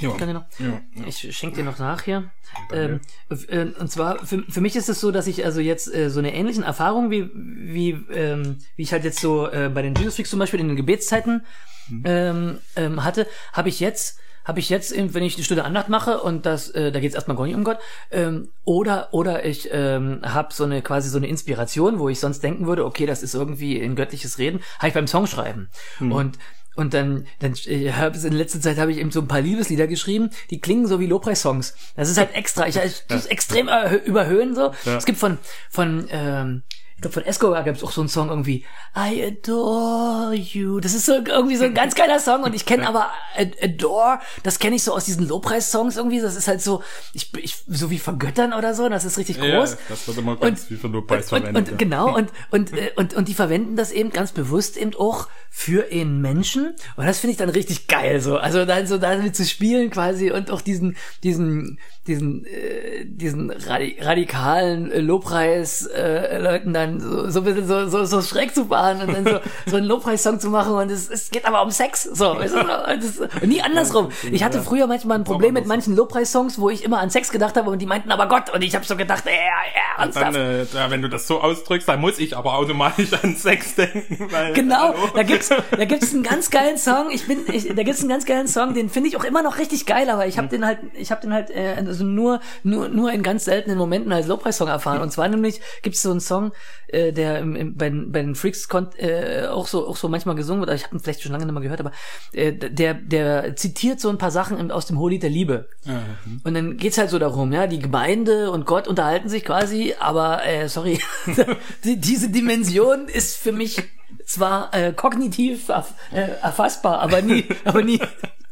Ja. 0.00 0.10
Kann 0.10 0.28
ich, 0.28 0.34
noch? 0.34 0.44
Ja, 0.58 0.80
ja. 0.94 1.06
ich 1.06 1.36
schenke 1.36 1.56
dir 1.56 1.64
noch 1.64 1.78
nach 1.78 2.02
hier. 2.02 2.30
Ähm, 2.72 3.00
äh, 3.48 3.66
und 3.78 3.90
zwar, 3.90 4.24
für, 4.26 4.42
für 4.48 4.60
mich 4.60 4.74
ist 4.76 4.88
es 4.88 5.00
so, 5.00 5.12
dass 5.12 5.26
ich 5.26 5.44
also 5.44 5.60
jetzt 5.60 5.92
äh, 5.92 6.10
so 6.10 6.18
eine 6.18 6.34
ähnlichen 6.34 6.64
Erfahrung 6.64 7.10
wie, 7.10 7.30
wie, 7.34 7.90
ähm, 8.12 8.58
wie 8.76 8.82
ich 8.82 8.92
halt 8.92 9.04
jetzt 9.04 9.20
so 9.20 9.48
äh, 9.48 9.70
bei 9.72 9.82
den 9.82 9.94
Jesus 9.94 10.16
Freaks 10.16 10.30
zum 10.30 10.38
Beispiel 10.38 10.60
in 10.60 10.68
den 10.68 10.76
Gebetszeiten 10.76 11.44
mhm. 11.88 12.02
ähm, 12.04 12.58
ähm, 12.76 13.04
hatte, 13.04 13.26
habe 13.52 13.68
ich 13.68 13.80
jetzt 13.80 14.18
habe 14.44 14.60
ich 14.60 14.68
jetzt, 14.68 14.94
wenn 14.94 15.22
ich 15.22 15.36
eine 15.36 15.44
Stunde 15.44 15.64
Andacht 15.64 15.88
mache 15.88 16.20
und 16.20 16.44
das, 16.44 16.68
äh, 16.68 16.92
da 16.92 17.00
geht 17.00 17.08
es 17.08 17.14
erstmal 17.14 17.34
gar 17.34 17.46
nicht 17.46 17.56
um 17.56 17.64
Gott, 17.64 17.78
ähm, 18.10 18.50
oder 18.64 19.08
oder 19.12 19.44
ich 19.46 19.70
ähm, 19.72 20.20
habe 20.22 20.52
so 20.52 20.64
eine 20.64 20.82
quasi 20.82 21.08
so 21.08 21.16
eine 21.16 21.28
Inspiration, 21.28 21.98
wo 21.98 22.10
ich 22.10 22.20
sonst 22.20 22.42
denken 22.42 22.66
würde, 22.66 22.84
okay, 22.84 23.06
das 23.06 23.22
ist 23.22 23.34
irgendwie 23.34 23.80
ein 23.80 23.96
göttliches 23.96 24.36
Reden, 24.38 24.60
habe 24.78 24.88
ich 24.88 24.94
beim 24.94 25.06
Songschreiben. 25.06 25.70
Mhm. 25.98 26.12
Und 26.12 26.38
und 26.76 26.94
dann, 26.94 27.26
dann 27.40 27.52
ich 27.52 27.92
hab, 27.92 28.14
in 28.16 28.32
letzter 28.32 28.60
Zeit 28.60 28.78
habe 28.78 28.92
ich 28.92 28.98
eben 28.98 29.10
so 29.10 29.20
ein 29.20 29.28
paar 29.28 29.40
Liebeslieder 29.40 29.86
geschrieben, 29.86 30.30
die 30.50 30.60
klingen 30.60 30.86
so 30.86 31.00
wie 31.00 31.06
Lobpreis-Songs. 31.06 31.74
Das 31.96 32.10
ist 32.10 32.18
halt 32.18 32.34
extra. 32.34 32.66
Ich, 32.66 32.76
ich 32.76 33.04
ja. 33.08 33.16
extrem 33.28 33.68
überhöhen 34.04 34.54
so. 34.54 34.72
Ja. 34.84 34.96
Es 34.96 35.04
gibt 35.04 35.18
von 35.18 35.38
von 35.70 36.06
ähm, 36.10 36.62
ich 36.96 37.02
glaube 37.02 37.14
von 37.14 37.24
Escobar 37.24 37.64
gab 37.64 37.74
es 37.74 37.82
auch 37.82 37.90
so 37.90 38.00
einen 38.00 38.08
Song 38.08 38.28
irgendwie, 38.28 38.64
I 38.96 39.24
adore 39.24 40.32
you. 40.32 40.78
Das 40.78 40.94
ist 40.94 41.06
so 41.06 41.14
irgendwie 41.14 41.56
so 41.56 41.64
ein 41.64 41.74
ganz 41.74 41.94
geiler 41.94 42.20
Song 42.20 42.44
und 42.44 42.54
ich 42.54 42.66
kenne 42.66 42.86
aber 42.86 43.10
Adore, 43.36 44.20
das 44.44 44.60
kenne 44.60 44.76
ich 44.76 44.84
so 44.84 44.94
aus 44.94 45.04
diesen 45.04 45.26
Lobpreis-Songs 45.28 45.96
irgendwie. 45.96 46.20
Das 46.20 46.36
ist 46.36 46.46
halt 46.46 46.62
so, 46.62 46.82
ich, 47.12 47.34
ich 47.36 47.64
so 47.66 47.90
wie 47.90 47.98
vergöttern 47.98 48.52
oder 48.52 48.74
so, 48.74 48.88
das 48.88 49.04
ist 49.04 49.18
richtig 49.18 49.38
groß. 49.38 49.72
Ja, 49.72 49.78
das 49.88 50.06
wird 50.06 50.18
immer 50.18 50.36
ganz 50.36 50.62
und, 50.62 50.70
wie 50.70 50.76
für 50.76 50.86
Lobpreis 50.86 51.32
und, 51.32 51.40
verwendet. 51.40 51.64
Und, 51.64 51.72
und, 51.72 51.78
genau, 51.78 52.14
und, 52.16 52.30
und, 52.50 52.72
äh, 52.72 52.92
und, 52.94 53.14
und 53.14 53.28
die 53.28 53.34
verwenden 53.34 53.74
das 53.74 53.90
eben 53.90 54.10
ganz 54.10 54.32
bewusst 54.32 54.76
eben 54.76 54.94
auch 54.94 55.28
für 55.50 55.86
einen 55.90 56.20
Menschen. 56.20 56.74
Und 56.96 57.06
das 57.06 57.18
finde 57.18 57.32
ich 57.32 57.38
dann 57.38 57.48
richtig 57.48 57.88
geil 57.88 58.20
so. 58.20 58.36
Also 58.36 58.64
dann 58.64 58.86
so 58.86 58.98
damit 58.98 59.34
zu 59.34 59.44
spielen 59.44 59.90
quasi 59.90 60.30
und 60.30 60.50
auch 60.50 60.60
diesen, 60.60 60.96
diesen, 61.22 61.78
diesen, 62.06 62.44
äh, 62.44 63.04
diesen 63.06 63.50
radikalen 63.50 64.90
Lobpreis-Leuten 65.06 66.70
äh, 66.70 66.72
dann 66.72 67.00
so, 67.00 67.30
so 67.30 67.40
ein 67.40 67.44
bisschen 67.44 67.66
so, 67.66 67.88
so, 67.88 68.04
so 68.04 68.20
schräg 68.20 68.54
zu 68.54 68.66
fahren 68.66 69.00
und 69.00 69.14
dann 69.14 69.24
so, 69.24 69.40
so 69.70 69.76
einen 69.76 69.86
Lobpreis-Song 69.86 70.38
zu 70.38 70.50
machen 70.50 70.74
und 70.74 70.90
es, 70.90 71.08
es 71.08 71.30
geht 71.30 71.46
aber 71.46 71.62
um 71.62 71.70
Sex. 71.70 72.02
So, 72.02 72.36
weißt 72.36 72.54
du, 72.54 72.62
das, 72.62 73.42
nie 73.42 73.62
andersrum. 73.62 74.10
Ich 74.30 74.44
hatte 74.44 74.60
früher 74.62 74.86
manchmal 74.86 75.18
ein 75.18 75.24
Problem 75.24 75.54
mit 75.54 75.66
manchen 75.66 75.96
Lobpreis-Songs, 75.96 76.58
wo 76.58 76.68
ich 76.68 76.84
immer 76.84 76.98
an 76.98 77.08
Sex 77.08 77.30
gedacht 77.30 77.56
habe 77.56 77.70
und 77.70 77.80
die 77.80 77.86
meinten 77.86 78.12
aber 78.12 78.28
Gott 78.28 78.50
und 78.52 78.62
ich 78.62 78.74
habe 78.74 78.84
so 78.84 78.96
gedacht, 78.96 79.26
äh, 79.26 79.30
äh, 79.30 80.02
ernsthaft. 80.02 80.26
Dann, 80.26 80.34
äh, 80.34 80.64
ja, 80.74 80.90
wenn 80.90 81.00
du 81.00 81.08
das 81.08 81.26
so 81.26 81.40
ausdrückst, 81.40 81.88
dann 81.88 82.00
muss 82.00 82.18
ich 82.18 82.36
aber 82.36 82.58
automatisch 82.58 83.14
an 83.14 83.34
Sex 83.36 83.76
denken. 83.76 84.28
Weil, 84.30 84.52
genau, 84.52 84.88
hallo. 84.88 85.08
da 85.14 85.22
gibt's, 85.22 85.48
da 85.48 85.84
gibt's 85.86 86.12
einen 86.12 86.22
ganz 86.22 86.50
geilen 86.50 86.76
Song. 86.76 87.10
Ich 87.10 87.26
bin, 87.26 87.40
ich, 87.50 87.74
da 87.74 87.82
gibt's 87.82 88.00
einen 88.00 88.10
ganz 88.10 88.26
geilen 88.26 88.48
Song, 88.48 88.74
den 88.74 88.90
finde 88.90 89.08
ich 89.08 89.16
auch 89.16 89.24
immer 89.24 89.42
noch 89.42 89.58
richtig 89.58 89.86
geil, 89.86 90.10
aber 90.10 90.26
ich 90.26 90.36
habe 90.36 90.48
hm. 90.48 90.50
den 90.50 90.66
halt, 90.66 90.78
ich 90.94 91.10
habe 91.10 91.22
den 91.22 91.32
halt 91.32 91.50
äh, 91.50 91.76
also 91.94 92.04
nur, 92.04 92.40
nur, 92.62 92.88
nur 92.88 93.12
in 93.12 93.22
ganz 93.22 93.44
seltenen 93.44 93.78
Momenten 93.78 94.12
als 94.12 94.26
Lobpreis-Song 94.26 94.68
erfahren. 94.68 95.00
Und 95.00 95.10
zwar 95.12 95.28
nämlich 95.28 95.60
gibt's 95.82 96.02
so 96.02 96.10
einen 96.10 96.20
Song, 96.20 96.52
äh, 96.88 97.12
der 97.12 97.38
im, 97.38 97.56
im, 97.56 97.76
bei, 97.76 97.90
bei 97.90 98.22
den 98.22 98.34
Freaks 98.34 98.68
äh, 98.98 99.46
auch 99.46 99.66
so 99.66 99.86
auch 99.86 99.96
so 99.96 100.08
manchmal 100.08 100.34
gesungen 100.34 100.60
wird. 100.60 100.74
Ich 100.74 100.84
habe 100.84 100.96
ihn 100.96 101.00
vielleicht 101.00 101.22
schon 101.22 101.32
lange 101.32 101.44
nicht 101.44 101.54
mehr 101.54 101.62
gehört, 101.62 101.80
aber 101.80 101.92
äh, 102.32 102.52
der 102.52 102.94
der 102.94 103.56
zitiert 103.56 104.00
so 104.00 104.08
ein 104.08 104.18
paar 104.18 104.30
Sachen 104.30 104.70
aus 104.70 104.86
dem 104.86 104.98
Hohelied 104.98 105.22
der 105.22 105.30
Liebe. 105.30 105.68
Mhm. 105.84 106.40
Und 106.44 106.54
dann 106.54 106.76
geht's 106.76 106.98
halt 106.98 107.10
so 107.10 107.18
darum, 107.18 107.52
ja, 107.52 107.66
die 107.66 107.78
Gemeinde 107.78 108.50
und 108.50 108.66
Gott 108.66 108.88
unterhalten 108.88 109.28
sich 109.28 109.44
quasi, 109.44 109.94
aber 109.98 110.44
äh, 110.44 110.68
sorry, 110.68 111.00
die, 111.84 112.00
diese 112.00 112.28
Dimension 112.28 113.08
ist 113.08 113.36
für 113.36 113.52
mich 113.52 113.82
zwar 114.26 114.72
äh, 114.72 114.92
kognitiv 114.92 115.68
erf 115.68 115.94
äh, 116.12 116.28
erfassbar, 116.42 117.00
aber 117.00 117.22
nie, 117.22 117.44
aber 117.64 117.82
nie 117.82 118.00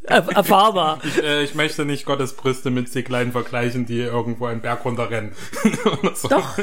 erfahrbar. 0.04 0.98
Ich, 1.12 1.22
äh, 1.22 1.42
ich 1.42 1.54
möchte 1.54 1.84
nicht 1.84 2.06
Gottes 2.06 2.34
Brüste 2.34 2.70
mit 2.70 2.88
Zicklein 2.90 3.32
vergleichen, 3.32 3.86
die 3.86 4.00
irgendwo 4.00 4.46
einen 4.46 4.60
Berg 4.60 4.84
runterrennen. 4.84 5.32
so. 6.14 6.28
Doch. 6.28 6.58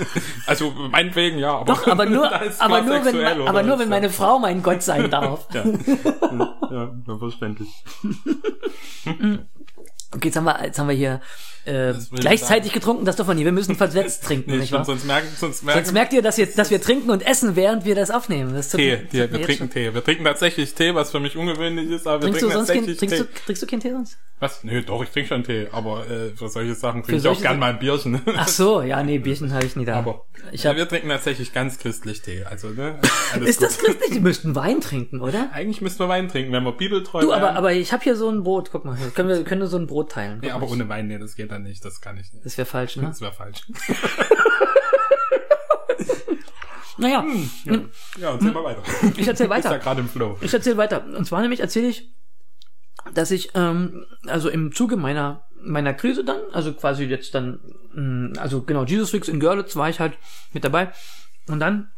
Also 0.46 0.72
meinetwegen 0.72 1.38
ja, 1.40 1.58
aber, 1.58 1.66
Doch, 1.66 1.88
aber 1.88 2.06
nur, 2.06 2.32
aber 2.60 2.82
nur 2.82 3.06
wenn, 3.06 3.48
aber 3.48 3.64
nur 3.64 3.80
wenn 3.80 3.90
meine 3.90 4.10
Frau 4.10 4.40
mein 4.40 4.64
Gott 4.64 4.82
sein 4.82 5.10
darf. 5.10 5.48
ja, 5.54 5.64
ja, 6.72 6.92
ja 7.08 7.18
verständlich. 7.18 7.70
Okay, 10.16 10.28
jetzt 10.28 10.38
haben 10.38 10.46
wir, 10.46 10.64
jetzt 10.64 10.80
haben 10.80 10.90
wir 10.90 10.96
hier 10.96 11.22
äh, 11.66 11.94
gleichzeitig 12.14 12.74
getrunken, 12.74 13.06
das 13.06 13.16
dürfen 13.16 13.30
wir 13.30 13.36
nie. 13.36 13.46
Wir 13.46 13.52
müssen 13.52 13.76
versetzt 13.76 14.24
trinken, 14.26 14.52
nee, 14.52 14.58
nicht 14.58 14.72
wahr? 14.72 14.86
Sonst, 14.86 15.06
merken, 15.06 15.28
sonst, 15.36 15.64
merken, 15.64 15.84
sonst 15.84 15.94
merkt 15.94 16.14
ihr, 16.14 16.22
dass, 16.22 16.38
wir, 16.38 16.48
dass 16.48 16.72
wir 16.72 16.82
trinken 16.82 17.10
und 17.10 17.26
essen, 17.26 17.56
während 17.56 17.86
wir 17.86 17.96
das 17.96 18.12
aufnehmen. 18.12 18.54
Das 18.54 18.70
Tee, 18.70 18.98
tut, 18.98 19.10
Tee, 19.12 19.32
wir 19.32 19.42
trinken 19.42 19.70
Tee. 19.70 19.94
Wir 19.94 20.04
trinken 20.04 20.24
tatsächlich 20.24 20.74
Tee, 20.74 20.96
was 20.96 21.12
für 21.12 21.20
mich 21.20 21.36
ungewöhnlich 21.36 21.90
ist, 21.90 22.08
aber 22.08 22.24
wir 22.24 22.32
trinkst 22.32 22.42
trinken 22.42 22.52
du 22.52 22.58
sonst 22.58 22.68
tatsächlich 22.68 23.00
kein, 23.00 23.10
trinkst 23.10 23.28
Tee. 23.28 23.40
Du, 23.40 23.46
trinkst 23.46 23.64
du 23.64 23.68
keinen 23.68 23.80
Tee 23.82 23.92
sonst? 23.92 24.18
Was? 24.40 24.64
Nö, 24.64 24.82
doch, 24.82 25.04
ich 25.04 25.10
trinke 25.10 25.28
schon 25.28 25.44
Tee, 25.44 25.68
aber 25.72 26.10
äh, 26.10 26.30
für 26.30 26.48
solche 26.48 26.74
Sachen 26.74 27.04
trinke 27.04 27.20
ich 27.20 27.28
auch 27.28 27.42
gern 27.42 27.60
mal 27.60 27.74
ein 27.74 27.80
Bierchen. 27.80 28.22
Ach 28.38 28.48
so, 28.48 28.82
ja, 28.82 29.04
nee, 29.04 29.20
Bierchen 29.20 29.52
habe 29.52 29.66
ich 29.66 29.76
nie 29.76 29.84
da. 29.84 29.96
Aber 29.96 30.26
ich 30.54 30.66
hab, 30.66 30.74
ja, 30.74 30.80
wir 30.80 30.88
trinken 30.88 31.10
tatsächlich 31.10 31.52
ganz 31.52 31.78
christlich 31.78 32.22
Tee, 32.22 32.46
also 32.46 32.70
ne. 32.70 33.00
ist 33.46 33.60
gut. 33.60 33.68
das 33.68 33.78
christlich? 33.80 34.12
Die 34.14 34.22
müssten 34.22 34.56
Wein 34.56 34.80
trinken, 34.80 35.20
oder? 35.20 35.50
Eigentlich 35.52 35.82
müssten 35.82 36.00
wir 36.00 36.08
Wein 36.08 36.30
trinken, 36.30 36.54
wenn 36.54 36.64
wir 36.64 36.72
Bibeltreu 36.72 37.22
Du, 37.22 37.34
aber, 37.34 37.56
aber 37.56 37.74
ich 37.74 37.92
habe 37.92 38.04
hier 38.04 38.16
so 38.16 38.30
ein 38.30 38.44
Brot, 38.44 38.70
guck 38.72 38.86
mal, 38.86 38.98
können 39.14 39.28
wir 39.28 39.44
können 39.44 39.60
wir 39.60 39.68
so 39.68 39.78
ein 39.78 39.88
Brot 39.88 40.12
teilen. 40.12 40.40
Nee, 40.42 40.52
aber 40.52 40.70
ohne 40.70 40.88
Wein, 40.88 41.08
nee, 41.08 41.18
das 41.18 41.36
geht 41.36 41.49
dann 41.50 41.64
nicht, 41.64 41.84
das 41.84 42.02
kann 42.02 42.18
ich 42.18 42.32
nicht. 42.34 42.46
Das 42.46 42.58
wäre 42.58 42.66
falsch, 42.66 42.96
ne? 42.96 43.04
Das 43.04 43.22
wäre 43.22 43.34
falsch. 43.34 43.62
naja. 46.98 47.22
Hm, 47.22 47.50
ja. 47.66 47.74
ja, 48.18 48.32
erzähl 48.34 48.52
mal 48.52 48.64
weiter. 48.64 48.84
Ich 49.18 49.28
erzähl 49.28 49.50
weiter. 49.50 49.72
Ja 49.72 49.78
gerade 49.78 50.02
im 50.02 50.10
Flow. 50.10 50.38
Ich 50.42 50.54
erzähl 50.54 50.78
weiter. 50.78 51.04
Und 51.06 51.26
zwar 51.26 51.42
nämlich 51.42 51.60
erzähle 51.60 51.88
ich 51.88 52.14
dass 53.14 53.32
ich 53.32 53.52
ähm, 53.56 54.06
also 54.26 54.50
im 54.50 54.74
Zuge 54.74 54.98
meiner 54.98 55.46
meiner 55.62 55.94
Krise 55.94 56.24
dann, 56.24 56.40
also 56.54 56.74
quasi 56.74 57.04
jetzt 57.04 57.36
dann, 57.36 57.60
mh, 57.94 58.02
mm, 58.02 58.34
also 58.38 58.62
genau, 58.64 58.86
Jesus 58.86 59.10
Fix 59.10 59.28
in 59.28 59.40
Görlitz 59.40 59.76
war 59.76 59.90
ich 59.90 60.00
halt 60.00 60.18
mit 60.54 60.64
dabei 60.64 60.92
und 61.48 61.60
dann 61.60 61.92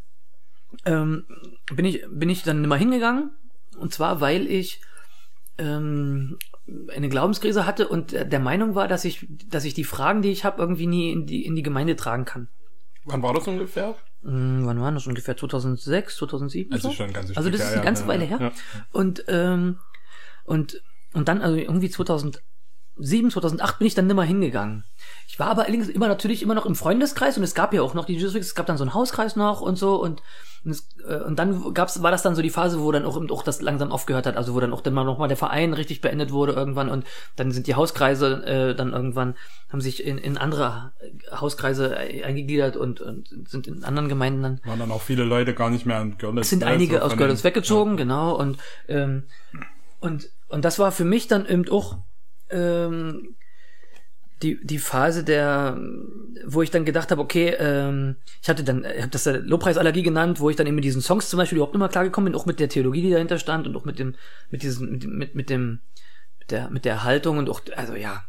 ähm, 0.85 1.25
bin 1.73 1.85
ich 1.85 2.03
bin 2.09 2.29
ich 2.29 2.43
dann 2.43 2.63
immer 2.63 2.77
hingegangen 2.77 3.31
und 3.77 3.93
zwar 3.93 4.21
weil 4.21 4.47
ich 4.47 4.81
ähm, 5.57 6.37
eine 6.93 7.09
Glaubenskrise 7.09 7.65
hatte 7.65 7.87
und 7.87 8.11
der 8.11 8.39
Meinung 8.39 8.75
war, 8.75 8.87
dass 8.87 9.05
ich 9.05 9.27
dass 9.49 9.65
ich 9.65 9.73
die 9.73 9.83
Fragen, 9.83 10.21
die 10.21 10.31
ich 10.31 10.45
habe, 10.45 10.61
irgendwie 10.61 10.87
nie 10.87 11.11
in 11.11 11.25
die 11.25 11.45
in 11.45 11.55
die 11.55 11.63
Gemeinde 11.63 11.95
tragen 11.95 12.25
kann. 12.25 12.47
Wann 13.05 13.23
war 13.23 13.33
das 13.33 13.47
ungefähr? 13.47 13.95
Hm, 14.23 14.65
wann 14.65 14.79
war 14.79 14.91
das 14.91 15.07
ungefähr? 15.07 15.35
2006, 15.35 16.17
2007? 16.17 16.73
Also 16.73 16.89
so? 16.89 16.95
schon 16.95 17.13
ganz 17.13 17.35
Also 17.35 17.49
das 17.49 17.61
ist 17.61 17.73
eine 17.73 17.83
ganze 17.83 18.07
Weile 18.07 18.25
her. 18.25 18.37
Ja. 18.39 18.51
Und 18.91 19.25
ähm, 19.27 19.79
und 20.45 20.81
und 21.13 21.27
dann, 21.27 21.41
also 21.41 21.57
irgendwie 21.57 21.89
2007, 23.01 23.31
2008 23.31 23.79
bin 23.79 23.87
ich 23.87 23.95
dann 23.95 24.07
nimmer 24.07 24.23
hingegangen. 24.23 24.83
Ich 25.27 25.39
war 25.39 25.47
aber 25.47 25.63
allerdings 25.63 25.89
immer 25.89 26.07
natürlich 26.07 26.43
immer 26.43 26.55
noch 26.55 26.65
im 26.65 26.75
Freundeskreis 26.75 27.37
und 27.37 27.43
es 27.43 27.55
gab 27.55 27.73
ja 27.73 27.81
auch 27.81 27.93
noch 27.93 28.05
die 28.05 28.15
Jesuits, 28.15 28.47
es 28.47 28.55
gab 28.55 28.65
dann 28.67 28.77
so 28.77 28.83
einen 28.83 28.93
Hauskreis 28.93 29.35
noch 29.35 29.61
und 29.61 29.77
so 29.77 29.95
und 30.01 30.21
und, 30.63 30.71
es, 30.71 30.87
äh, 31.07 31.15
und 31.15 31.39
dann 31.39 31.73
gab's, 31.73 32.03
war 32.03 32.11
das 32.11 32.21
dann 32.21 32.35
so 32.35 32.43
die 32.43 32.51
Phase, 32.51 32.79
wo 32.79 32.91
dann 32.91 33.03
auch, 33.03 33.19
auch 33.31 33.41
das 33.41 33.63
langsam 33.63 33.91
aufgehört 33.91 34.27
hat, 34.27 34.37
also 34.37 34.53
wo 34.53 34.59
dann 34.59 34.73
auch 34.73 34.81
dann 34.81 34.93
mal 34.93 35.03
nochmal 35.03 35.27
der 35.27 35.37
Verein 35.37 35.73
richtig 35.73 36.01
beendet 36.01 36.31
wurde 36.31 36.53
irgendwann 36.53 36.87
und 36.87 37.03
dann 37.35 37.51
sind 37.51 37.65
die 37.65 37.73
Hauskreise 37.73 38.45
äh, 38.45 38.75
dann 38.75 38.93
irgendwann, 38.93 39.33
haben 39.71 39.81
sich 39.81 40.05
in, 40.05 40.19
in 40.19 40.37
andere 40.37 40.91
Hauskreise 41.31 41.97
eingegliedert 41.97 42.77
und, 42.77 43.01
und 43.01 43.27
sind 43.47 43.65
in 43.65 43.83
anderen 43.83 44.07
Gemeinden 44.07 44.43
dann. 44.43 44.61
Waren 44.63 44.77
dann 44.77 44.91
auch 44.91 45.01
viele 45.01 45.23
Leute 45.23 45.55
gar 45.55 45.71
nicht 45.71 45.87
mehr 45.87 45.99
in 45.99 46.19
Görlitz. 46.19 46.45
Es 46.45 46.49
sind 46.51 46.59
ne? 46.59 46.67
einige 46.67 46.97
so 46.97 47.05
aus 47.05 47.17
Görlitz 47.17 47.43
weggezogen, 47.43 47.93
ja. 47.93 47.97
genau, 47.97 48.35
und 48.35 48.59
ähm, 48.87 49.23
und, 49.99 50.29
und 50.47 50.65
das 50.65 50.79
war 50.79 50.91
für 50.91 51.05
mich 51.05 51.27
dann 51.27 51.47
eben 51.47 51.67
auch 51.69 51.97
ähm, 52.51 53.35
die, 54.41 54.59
die 54.65 54.79
Phase 54.79 55.23
der, 55.23 55.79
wo 56.45 56.61
ich 56.61 56.71
dann 56.71 56.85
gedacht 56.85 57.11
habe, 57.11 57.21
okay, 57.21 57.55
ähm, 57.59 58.15
ich 58.41 58.49
hatte 58.49 58.63
dann, 58.63 58.85
ich 58.85 59.01
habe 59.01 59.11
das 59.11 59.25
Lobpreisallergie 59.25 60.03
genannt, 60.03 60.39
wo 60.39 60.49
ich 60.49 60.55
dann 60.55 60.67
eben 60.67 60.75
mit 60.75 60.83
diesen 60.83 61.01
Songs 61.01 61.29
zum 61.29 61.37
Beispiel 61.37 61.57
überhaupt 61.57 61.75
immer 61.75 61.89
klargekommen 61.89 62.31
bin, 62.31 62.39
auch 62.39 62.45
mit 62.45 62.59
der 62.59 62.69
Theologie, 62.69 63.01
die 63.01 63.11
dahinter 63.11 63.37
stand 63.37 63.67
und 63.67 63.75
auch 63.75 63.85
mit 63.85 63.99
dem, 63.99 64.15
mit 64.49 64.63
diesem, 64.63 64.91
mit, 64.91 65.05
mit, 65.05 65.35
mit 65.35 65.49
dem, 65.49 65.79
mit 66.39 66.51
der, 66.51 66.69
mit 66.69 66.85
der 66.85 67.03
Haltung 67.03 67.37
und 67.37 67.49
auch, 67.49 67.61
also 67.75 67.95
ja, 67.95 68.23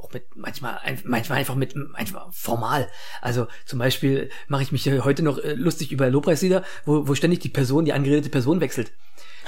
auch 0.00 0.12
mit 0.12 0.24
manchmal 0.34 0.78
manchmal 1.04 1.38
einfach 1.38 1.54
mit 1.54 1.74
manchmal 1.74 2.26
formal. 2.30 2.88
Also 3.22 3.46
zum 3.64 3.78
Beispiel 3.78 4.30
mache 4.46 4.62
ich 4.62 4.72
mich 4.72 4.86
heute 5.02 5.22
noch 5.22 5.38
äh, 5.38 5.54
lustig 5.54 5.92
über 5.92 6.10
Lobpreislieder, 6.10 6.64
wo, 6.84 7.08
wo 7.08 7.14
ständig 7.14 7.40
die 7.40 7.48
Person, 7.48 7.84
die 7.84 7.92
angeredete 7.92 8.28
Person 8.28 8.60
wechselt. 8.60 8.92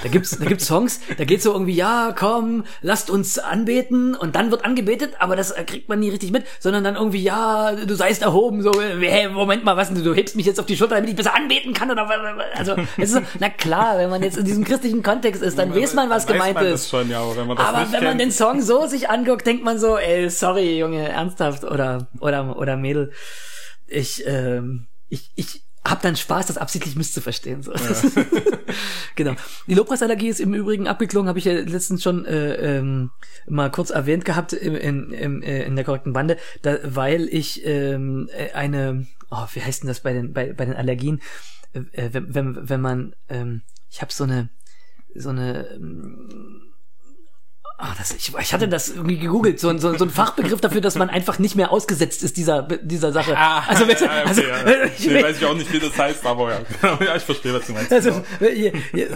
Da 0.03 0.09
gibt's, 0.09 0.37
da 0.37 0.45
gibt's 0.45 0.65
Songs, 0.65 0.99
da 1.17 1.25
geht's 1.25 1.43
so 1.43 1.53
irgendwie, 1.53 1.75
ja, 1.75 2.13
komm, 2.17 2.63
lasst 2.81 3.09
uns 3.09 3.37
anbeten 3.37 4.15
und 4.15 4.35
dann 4.35 4.49
wird 4.49 4.65
angebetet, 4.65 5.13
aber 5.19 5.35
das 5.35 5.53
kriegt 5.67 5.89
man 5.89 5.99
nie 5.99 6.09
richtig 6.09 6.31
mit, 6.31 6.45
sondern 6.59 6.83
dann 6.83 6.95
irgendwie, 6.95 7.21
ja, 7.21 7.73
du 7.73 7.95
seist 7.95 8.23
erhoben, 8.23 8.63
so, 8.63 8.71
hey, 8.81 9.29
Moment 9.29 9.63
mal, 9.63 9.77
was, 9.77 9.93
du 9.93 10.13
hebst 10.15 10.35
mich 10.35 10.47
jetzt 10.47 10.59
auf 10.59 10.65
die 10.65 10.75
Schulter, 10.75 10.95
damit 10.95 11.11
ich 11.11 11.15
besser 11.15 11.35
anbeten 11.35 11.73
kann 11.73 11.91
oder 11.91 12.07
also, 12.55 12.75
es 12.97 13.09
ist 13.09 13.13
so, 13.13 13.21
na 13.39 13.49
klar, 13.49 13.97
wenn 13.99 14.09
man 14.09 14.23
jetzt 14.23 14.37
in 14.37 14.45
diesem 14.45 14.63
christlichen 14.63 15.03
Kontext 15.03 15.41
ist, 15.41 15.57
dann 15.57 15.75
weiß 15.75 15.93
man, 15.93 16.09
was 16.09 16.27
weiß 16.27 16.33
gemeint 16.33 16.55
man 16.55 16.65
ist. 16.65 16.89
Schon, 16.89 17.09
ja, 17.09 17.21
aber 17.21 17.37
wenn 17.37 17.47
man, 17.47 17.57
aber 17.57 17.91
wenn 17.91 18.03
man 18.03 18.17
den 18.17 18.31
Song 18.31 18.61
so 18.61 18.87
sich 18.87 19.09
anguckt, 19.09 19.45
denkt 19.45 19.63
man 19.63 19.77
so, 19.77 19.97
ey, 19.97 20.29
sorry, 20.29 20.79
Junge, 20.79 21.09
ernsthaft 21.09 21.63
oder 21.63 22.07
oder 22.19 22.57
oder 22.57 22.77
Mädel, 22.77 23.11
ich 23.87 24.25
ähm, 24.25 24.87
ich 25.09 25.31
ich 25.35 25.63
hab 25.83 26.01
dann 26.01 26.15
Spaß, 26.15 26.45
das 26.45 26.57
absichtlich 26.57 26.95
misszuverstehen. 26.95 27.63
So. 27.63 27.73
Ja. 27.73 27.79
genau. 29.15 29.33
Die 29.67 29.73
Lobpreisallergie 29.73 30.27
ist 30.27 30.39
im 30.39 30.53
Übrigen 30.53 30.87
abgeklungen, 30.87 31.27
habe 31.27 31.39
ich 31.39 31.45
ja 31.45 31.53
letztens 31.53 32.03
schon 32.03 32.25
äh, 32.25 32.77
ähm, 32.77 33.11
mal 33.47 33.71
kurz 33.71 33.89
erwähnt 33.89 34.23
gehabt 34.23 34.53
in, 34.53 34.75
in, 34.75 35.11
in, 35.11 35.43
äh, 35.43 35.63
in 35.63 35.75
der 35.75 35.83
korrekten 35.85 36.13
Bande, 36.13 36.37
da, 36.61 36.77
weil 36.83 37.27
ich 37.29 37.65
ähm, 37.65 38.29
äh, 38.31 38.51
eine, 38.51 39.07
oh, 39.31 39.45
wie 39.53 39.61
heißt 39.61 39.81
denn 39.83 39.87
das 39.87 40.01
bei 40.01 40.13
den 40.13 40.33
bei, 40.33 40.53
bei 40.53 40.65
den 40.65 40.75
Allergien, 40.75 41.19
äh, 41.73 42.09
wenn, 42.11 42.35
wenn, 42.35 42.69
wenn 42.69 42.81
man, 42.81 43.15
ähm, 43.29 43.63
ich 43.89 44.01
habe 44.01 44.13
so 44.13 44.23
eine 44.23 44.49
so 45.15 45.29
eine 45.29 45.67
ähm, 45.71 46.70
Ah, 47.81 47.95
das, 47.97 48.13
ich, 48.13 48.31
ich 48.39 48.53
hatte 48.53 48.67
das 48.67 48.89
irgendwie 48.89 49.17
gegoogelt, 49.17 49.59
so, 49.59 49.75
so, 49.77 49.97
so 49.97 50.05
ein 50.05 50.11
Fachbegriff 50.11 50.61
dafür, 50.61 50.81
dass 50.81 50.95
man 50.95 51.09
einfach 51.09 51.39
nicht 51.39 51.55
mehr 51.55 51.71
ausgesetzt 51.71 52.21
ist 52.23 52.37
dieser 52.37 52.61
dieser 52.63 53.11
Sache. 53.11 53.35
Ah, 53.35 53.63
also, 53.67 53.85
ja, 53.85 53.91
okay, 53.91 54.07
also 54.25 54.41
ja. 54.41 54.83
ich, 54.97 55.07
Nee, 55.07 55.23
weiß 55.23 55.37
ich 55.37 55.45
auch 55.45 55.55
nicht, 55.55 55.73
wie 55.73 55.79
das 55.79 55.97
heißt, 55.97 56.25
aber 56.25 56.51
ja, 56.51 56.59
ja 57.03 57.15
ich 57.17 57.23
verstehe, 57.23 57.53
was 57.53 57.65
du 57.65 57.73
meinst. 57.73 57.91
also 57.91 58.21
ja, 58.39 58.71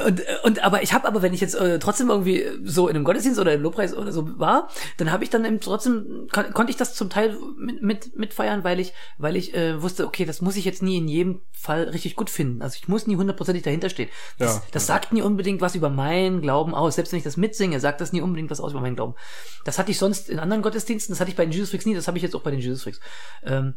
und, 0.06 0.23
und 0.43 0.63
aber 0.63 0.82
ich 0.82 0.93
habe 0.93 1.08
aber, 1.08 1.21
wenn 1.21 1.34
ich 1.34 1.41
jetzt 1.41 1.54
äh, 1.56 1.78
trotzdem 1.80 2.10
irgendwie 2.10 2.43
so 2.63 2.88
in 2.88 2.95
einem 2.95 3.06
Gottesdienst 3.06 3.39
oder 3.39 3.54
im 3.54 3.62
Lobpreis 3.62 3.95
oder 3.95 4.12
so 4.12 4.39
war, 4.39 4.69
dann 4.97 5.12
habe 5.12 5.23
ich 5.23 5.30
dann 5.30 5.45
eben 5.45 5.60
trotzdem 5.60 6.28
kon 6.32 6.51
konnte 6.54 6.71
ich 6.71 6.78
das 6.78 6.95
zum 6.95 7.10
Teil 7.10 7.38
mit 7.58 7.84
mit 7.84 8.17
mitfeiern, 8.17 8.63
weil 8.63 8.80
ich 8.80 8.93
weil 9.17 9.36
ich 9.36 9.54
äh, 9.54 9.82
wusste, 9.82 10.08
okay, 10.08 10.25
das 10.25 10.41
muss 10.41 10.56
ich 10.56 10.65
jetzt 10.65 10.82
nie 10.82 10.97
in 10.97 11.08
jedem 11.08 11.41
Fall 11.51 11.84
richtig 11.84 12.15
gut 12.15 12.30
finden. 12.30 12.62
Also 12.62 12.78
ich 12.82 12.88
muss 12.88 13.08
nie 13.08 13.15
hundertprozentig 13.15 13.63
dahinter 13.63 13.89
stehen. 13.89 14.10
Das, 14.39 14.56
Ja, 14.56 14.62
das 14.71 14.88
sagt 14.88 15.13
nie 15.13 15.21
unbedingt 15.21 15.62
was 15.62 15.75
über 15.75 15.89
meinen 15.89 16.41
Glauben 16.41 16.73
aus. 16.73 16.95
Selbst 16.95 17.12
wenn 17.12 17.17
ich 17.17 17.23
das 17.23 17.38
mitsinge, 17.38 17.80
sagt 17.80 18.01
das 18.01 18.12
nie 18.12 18.21
unbedingt 18.21 18.49
was 18.51 18.55
aus 18.60 18.72
über 18.72 18.82
meinen 18.82 18.96
Glauben. 18.96 19.15
Das 19.63 19.80
hatte 19.80 19.91
ich 19.91 19.98
sonst 19.98 20.30
in 20.30 20.39
anderen 20.39 20.62
Gottesdiensten, 20.62 21.13
das 21.13 21.20
hatte 21.20 21.32
ich 21.32 21.38
bei 21.38 21.46
den 21.46 21.52
Jesus 21.52 21.70
Freaks 21.70 21.86
nie, 21.86 21.96
das 21.96 22.08
habe 22.08 22.18
ich 22.18 22.24
jetzt 22.24 22.36
auch 22.36 22.44
bei 22.44 22.52
den 22.52 22.60
Jesus 22.60 22.84
Freaks. 22.84 23.00
Ähm, 23.44 23.76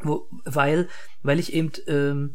wo, 0.00 0.28
weil, 0.44 0.88
weil 1.22 1.38
ich 1.38 1.52
eben 1.52 1.70
ähm, 1.86 2.34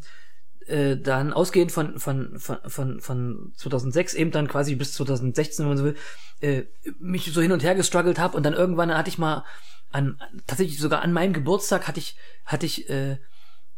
äh, 0.66 0.96
dann 0.96 1.32
ausgehend 1.32 1.72
von, 1.72 1.98
von, 1.98 2.38
von, 2.38 2.58
von, 2.66 3.00
von 3.00 3.52
2006 3.56 4.14
eben 4.14 4.30
dann 4.30 4.48
quasi 4.48 4.74
bis 4.74 4.92
2016, 4.94 5.64
wenn 5.64 5.68
man 5.68 5.78
so 5.78 5.84
will, 5.84 5.96
äh, 6.40 6.64
mich 6.98 7.32
so 7.32 7.40
hin 7.40 7.52
und 7.52 7.62
her 7.62 7.74
gestruggelt 7.74 8.18
habe 8.18 8.36
und 8.36 8.42
dann 8.44 8.54
irgendwann 8.54 8.94
hatte 8.96 9.08
ich 9.08 9.18
mal 9.18 9.44
an 9.90 10.20
tatsächlich 10.46 10.78
sogar 10.78 11.02
an 11.02 11.12
meinem 11.12 11.32
Geburtstag 11.32 11.88
hatte 11.88 11.98
ich 11.98 12.16
hatte 12.44 12.66
ich 12.66 12.90
äh, 12.90 13.16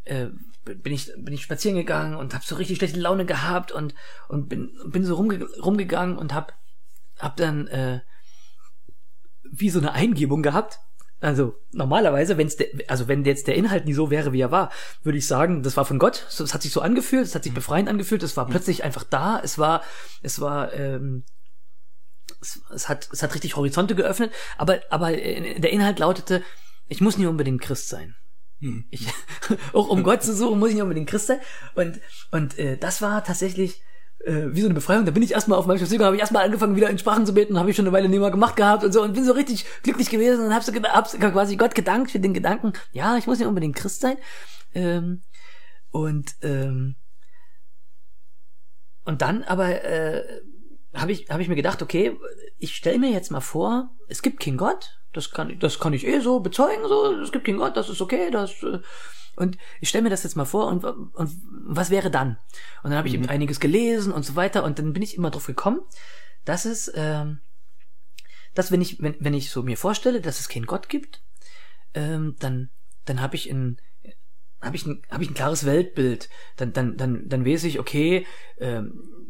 äh, 0.05 0.27
bin 0.65 0.93
ich 0.93 1.13
bin 1.17 1.33
ich 1.33 1.43
spazieren 1.43 1.77
gegangen 1.77 2.17
und 2.17 2.35
habe 2.35 2.45
so 2.45 2.57
richtig 2.57 2.79
schlechte 2.79 2.99
Laune 2.99 3.27
gehabt 3.27 3.71
und 3.71 3.95
und 4.29 4.49
bin 4.49 4.73
bin 4.87 5.05
so 5.05 5.15
rumge 5.15 5.45
rumgegangen 5.61 6.19
und 6.19 6.35
hab 6.35 6.60
hab 7.21 7.37
dann 7.37 7.67
äh, 7.69 8.01
wie 9.43 9.71
so 9.71 9.79
eine 9.79 9.93
Eingebung 9.93 10.43
gehabt. 10.43 10.79
Also 11.21 11.55
normalerweise, 11.73 12.39
wenn 12.39 12.47
es 12.47 12.57
also 12.89 13.07
wenn 13.07 13.25
jetzt 13.25 13.47
der 13.47 13.55
Inhalt 13.55 13.85
nie 13.85 13.93
so 13.93 14.11
wäre, 14.11 14.33
wie 14.33 14.41
er 14.41 14.51
war, 14.51 14.71
würde 15.03 15.19
ich 15.19 15.27
sagen, 15.27 15.63
das 15.63 15.77
war 15.77 15.85
von 15.85 15.99
Gott. 15.99 16.27
Es 16.29 16.55
hat 16.55 16.63
sich 16.63 16.73
so 16.73 16.81
angefühlt, 16.81 17.27
es 17.27 17.35
hat 17.35 17.45
sich 17.45 17.53
befreiend 17.53 17.91
angefühlt, 17.91 18.23
es 18.23 18.39
war 18.39 18.47
plötzlich 18.47 18.85
einfach 18.85 19.05
da, 19.05 19.39
es 19.43 19.59
war 19.59 19.83
es 20.23 20.41
war 20.41 20.73
ähm, 20.73 21.25
es, 22.41 22.63
es 22.75 22.89
hat 22.89 23.11
es 23.13 23.23
hat 23.23 23.35
richtig 23.35 23.57
Horizonte 23.57 23.95
geöffnet, 23.95 24.33
aber 24.57 24.81
aber 24.89 25.13
der 25.13 25.71
Inhalt 25.71 25.99
lautete, 25.99 26.43
ich 26.89 27.03
muss 27.03 27.19
nicht 27.19 27.27
unbedingt 27.27 27.61
Christ 27.61 27.91
sein. 27.91 28.17
Ich, 28.91 29.07
auch 29.73 29.89
um 29.89 30.03
Gott 30.03 30.23
zu 30.23 30.35
suchen, 30.35 30.59
muss 30.59 30.71
ich 30.71 30.75
nicht 30.75 30.83
unbedingt 30.83 31.09
Christ 31.09 31.29
sein. 31.29 31.41
Und, 31.75 32.01
und 32.31 32.59
äh, 32.59 32.77
das 32.77 33.01
war 33.01 33.25
tatsächlich 33.25 33.83
äh, 34.25 34.49
wie 34.53 34.61
so 34.61 34.67
eine 34.67 34.75
Befreiung. 34.75 35.05
Da 35.05 35.11
bin 35.11 35.23
ich 35.23 35.33
erstmal 35.33 35.59
auf 35.59 35.67
meinem 35.67 35.79
Spaziergang, 35.79 36.07
habe 36.07 36.17
ich 36.17 36.21
erstmal 36.21 36.45
angefangen, 36.45 36.77
wieder 36.77 36.91
in 36.91 36.99
Sprachen 36.99 37.27
zu 37.27 37.35
beten, 37.35 37.59
habe 37.59 37.71
ich 37.71 37.77
schon 37.77 37.87
eine 37.87 37.93
Weile 37.93 38.09
nicht 38.09 38.21
mehr 38.21 38.31
gemacht 38.31 38.57
gehabt 38.57 38.85
und 38.85 38.93
so 38.93 39.03
und 39.03 39.15
bin 39.15 39.25
so 39.25 39.33
richtig 39.33 39.65
glücklich 39.83 40.11
gewesen 40.11 40.45
und 40.45 40.55
habe 40.55 40.65
so, 40.65 40.73
hab 40.73 41.09
so 41.09 41.19
quasi 41.19 41.57
Gott 41.57 41.75
gedankt 41.75 42.11
für 42.11 42.21
den 42.21 42.35
Gedanken, 42.35 42.73
ja, 42.93 43.17
ich 43.17 43.27
muss 43.27 43.39
nicht 43.39 43.49
unbedingt 43.49 43.77
Christ 43.77 44.01
sein. 44.01 44.17
Ähm, 44.75 45.23
und 45.91 46.35
ähm, 46.43 46.97
und 49.05 49.23
dann 49.23 49.43
aber 49.45 49.83
äh, 49.85 50.23
habe 50.95 51.13
ich 51.13 51.31
habe 51.31 51.43
ich 51.43 51.49
mir 51.49 51.57
gedacht, 51.57 51.83
okay, 51.83 52.17
ich 52.59 52.77
stelle 52.77 52.99
mir 52.99 53.11
jetzt 53.11 53.31
mal 53.31 53.41
vor, 53.41 53.91
es 54.09 54.23
gibt 54.23 54.41
keinen 54.41 54.59
Gott, 54.59 55.00
das 55.12 55.31
kann 55.31 55.59
das 55.59 55.79
kann 55.79 55.92
ich 55.92 56.07
eh 56.07 56.20
so 56.20 56.40
bezeugen, 56.40 56.87
so 56.88 57.14
es 57.20 57.33
gibt 57.33 57.46
keinen 57.46 57.59
Gott, 57.59 57.77
das 57.77 57.88
ist 57.88 58.01
okay, 58.01 58.31
das 58.31 58.62
äh, 58.62 58.81
und 59.37 59.57
ich 59.81 59.88
stelle 59.88 60.03
mir 60.03 60.11
das 60.11 60.23
jetzt 60.23 60.37
mal 60.37 60.44
vor 60.44 60.66
und, 60.66 60.85
und 60.85 61.31
was 61.66 61.90
wäre 61.90 62.11
dann? 62.11 62.37
Und 62.83 62.90
dann 62.90 62.99
habe 62.99 63.09
ich 63.09 63.14
eben 63.14 63.29
einiges 63.29 63.61
gelesen 63.61 64.12
und 64.12 64.25
so 64.25 64.37
weiter 64.37 64.64
und 64.64 64.79
dann 64.79 64.92
bin 64.92 65.03
ich 65.03 65.16
immer 65.16 65.31
drauf 65.31 65.46
gekommen, 65.46 65.81
dass 66.44 66.64
es 66.64 66.90
ähm, 66.94 67.40
dass 68.55 68.73
wenn 68.73 68.81
ich 68.81 69.01
wenn, 69.03 69.16
wenn 69.20 69.35
ich 69.35 69.51
so 69.51 69.62
mir 69.62 69.77
vorstelle, 69.77 70.20
dass 70.20 70.40
es 70.40 70.49
keinen 70.49 70.66
Gott 70.66 70.88
gibt, 70.88 71.23
ähm, 71.94 72.37
dann 72.38 72.70
dann 73.05 73.20
habe 73.20 73.37
ich 73.37 73.49
in 73.49 73.81
habe 74.61 74.77
ich 74.77 74.87
ein 74.87 75.03
habe 75.11 75.23
ich 75.23 75.31
ein 75.31 75.35
klares 75.35 75.64
Weltbild. 75.64 76.29
Dann 76.57 76.73
dann 76.73 76.96
dann 76.96 77.29
dann 77.29 77.46
weiß 77.46 77.64
ich 77.64 77.79
okay. 77.79 78.27
Ähm, 78.59 79.30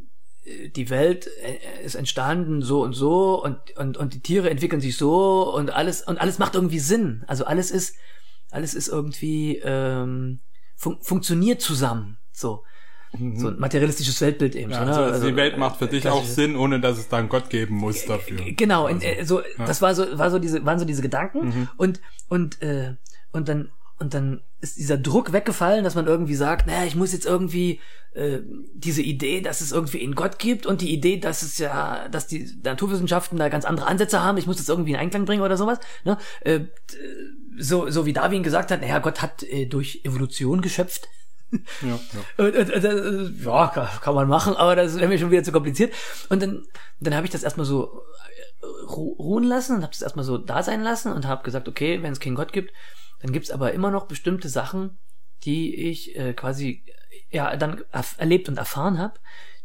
die 0.75 0.91
Welt 0.91 1.27
äh, 1.27 1.85
ist 1.85 1.95
entstanden 1.95 2.63
so 2.63 2.83
und 2.83 2.93
so 2.93 3.43
und, 3.43 3.77
und, 3.77 3.97
und 3.97 4.15
die 4.15 4.21
Tiere 4.21 4.51
entwickeln 4.51 4.81
sich 4.81 4.97
so 4.97 5.53
und 5.55 5.71
alles 5.71 6.03
und 6.03 6.21
alles 6.21 6.39
macht 6.39 6.55
irgendwie 6.55 6.79
Sinn. 6.79 7.25
Also 7.27 7.45
alles 7.45 7.71
ist 7.71 7.97
alles 8.51 8.75
ist 8.75 8.89
irgendwie 8.89 9.59
ähm, 9.59 10.41
fun 10.77 10.99
funktioniert 11.01 11.61
zusammen. 11.61 12.19
So. 12.33 12.65
So 13.13 13.49
ein 13.49 13.59
materialistisches 13.59 14.21
Weltbild 14.21 14.55
eben. 14.55 14.71
Ja, 14.71 14.95
so, 14.95 15.01
ne? 15.01 15.07
also, 15.07 15.29
die 15.29 15.35
Welt 15.35 15.59
macht 15.59 15.79
für 15.79 15.87
äh, 15.87 15.89
dich 15.89 16.09
auch 16.09 16.25
Sinn, 16.25 16.55
ohne 16.55 16.79
dass 16.79 16.97
es 16.97 17.09
da 17.09 17.17
einen 17.17 17.29
Gott 17.29 17.51
geben 17.51 17.75
muss 17.75 18.07
dafür. 18.07 18.39
Genau, 18.57 18.87
in, 18.87 18.99
Also, 18.99 19.07
äh, 19.09 19.25
so 19.25 19.43
das 19.59 19.83
war 19.83 19.97
so 19.97 20.17
war 20.17 20.31
so 20.31 20.39
diese 20.39 20.65
waren 20.65 20.79
so 20.79 20.85
diese 20.85 21.03
Gedanken 21.03 21.69
und 21.77 22.01
und 22.29 22.63
äh, 22.63 22.95
und 23.33 23.49
dann 23.49 23.71
und 24.01 24.15
dann 24.15 24.43
ist 24.61 24.79
dieser 24.79 24.97
Druck 24.97 25.33
weggefallen, 25.33 25.85
dass 25.85 25.95
man 25.95 26.07
irgendwie 26.07 26.35
sagt, 26.35 26.67
naja, 26.67 26.85
ich 26.85 26.97
muss 26.97 27.13
jetzt 27.13 27.27
irgendwie 27.27 27.81
äh, 28.13 28.39
diese 28.75 29.03
Idee, 29.03 29.43
dass 29.43 29.61
es 29.61 29.73
irgendwie 29.73 30.03
einen 30.03 30.15
Gott 30.15 30.39
gibt 30.39 30.65
und 30.65 30.81
die 30.81 30.93
Idee, 30.93 31.19
dass 31.19 31.43
es 31.43 31.59
ja, 31.59 32.09
dass 32.09 32.27
die 32.27 32.51
Naturwissenschaften 32.65 33.39
da 33.39 33.51
ganz 33.51 33.67
andere 33.67 33.87
Ansätze 33.87 34.23
haben, 34.23 34.39
ich 34.39 34.47
muss 34.47 34.57
das 34.57 34.71
irgendwie 34.71 34.93
in 34.93 34.97
Einklang 34.97 35.27
bringen 35.27 35.43
oder 35.43 35.59
sowas. 35.59 35.79
Ne? 36.05 36.17
Äh, 36.41 36.61
so, 37.59 37.91
so 37.91 38.07
wie 38.07 38.15
Darwin 38.15 38.43
gesagt 38.43 38.71
hat, 38.71 38.81
naja, 38.81 39.01
Gott 39.01 39.21
hat 39.21 39.43
äh, 39.43 39.67
durch 39.67 40.01
Evolution 40.05 40.63
geschöpft. 40.63 41.09
ja, 41.53 41.89
ja. 41.89 41.99
Und, 42.45 42.57
und, 42.57 42.73
und, 42.73 42.85
äh, 42.85 43.45
ja, 43.45 43.69
kann, 43.69 43.89
kann 44.01 44.15
man 44.15 44.29
machen, 44.29 44.57
aber 44.57 44.77
das 44.77 44.97
wäre 44.97 45.09
mir 45.09 45.19
schon 45.19 45.31
wieder 45.31 45.45
zu 45.45 45.53
kompliziert. 45.53 45.93
Und 46.31 46.41
dann, 46.43 46.65
dann 47.01 47.15
habe 47.15 47.27
ich 47.27 47.33
das 47.33 47.43
erstmal 47.43 47.67
so 47.67 48.03
äh, 48.63 48.67
ru 48.87 49.13
ruhen 49.19 49.45
lassen 49.45 49.77
und 49.77 49.83
habe 49.83 49.93
das 49.93 50.01
erstmal 50.01 50.25
so 50.25 50.39
da 50.39 50.63
sein 50.63 50.83
lassen 50.83 51.13
und 51.13 51.27
habe 51.27 51.43
gesagt, 51.43 51.69
okay, 51.69 52.03
wenn 52.03 52.13
es 52.13 52.21
keinen 52.21 52.37
Gott 52.37 52.55
gibt, 52.55 52.73
dann 53.23 53.33
gibt's 53.33 53.51
aber 53.51 53.73
immer 53.73 53.91
noch 53.91 54.07
bestimmte 54.07 54.49
Sachen, 54.49 54.99
die 55.45 55.75
ich 55.91 56.17
äh, 56.17 56.33
quasi 56.33 56.83
ja 57.31 57.57
dann 57.57 57.83
erlebt 58.19 58.49
und 58.49 58.59
erfahren 58.59 58.99
habe, 58.99 59.15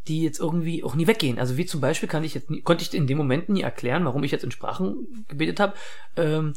die 0.08 0.22
jetzt 0.22 0.40
irgendwie 0.40 0.84
auch 0.84 0.96
nie 0.96 1.08
weggehen. 1.08 1.40
Also 1.40 1.58
wie 1.58 1.66
zum 1.66 1.82
Beispiel 1.82 2.08
kann 2.08 2.24
ich 2.24 2.34
jetzt 2.34 2.50
nie, 2.50 2.62
konnte 2.62 2.84
ich 2.84 2.94
in 2.94 3.08
dem 3.08 3.18
Moment 3.18 3.50
nie 3.50 3.62
erklären, 3.62 4.06
warum 4.06 4.24
ich 4.24 4.32
jetzt 4.32 4.44
in 4.44 4.52
Sprachen 4.52 5.26
gebetet 5.28 5.60
habe. 5.60 5.74
Ähm, 6.16 6.54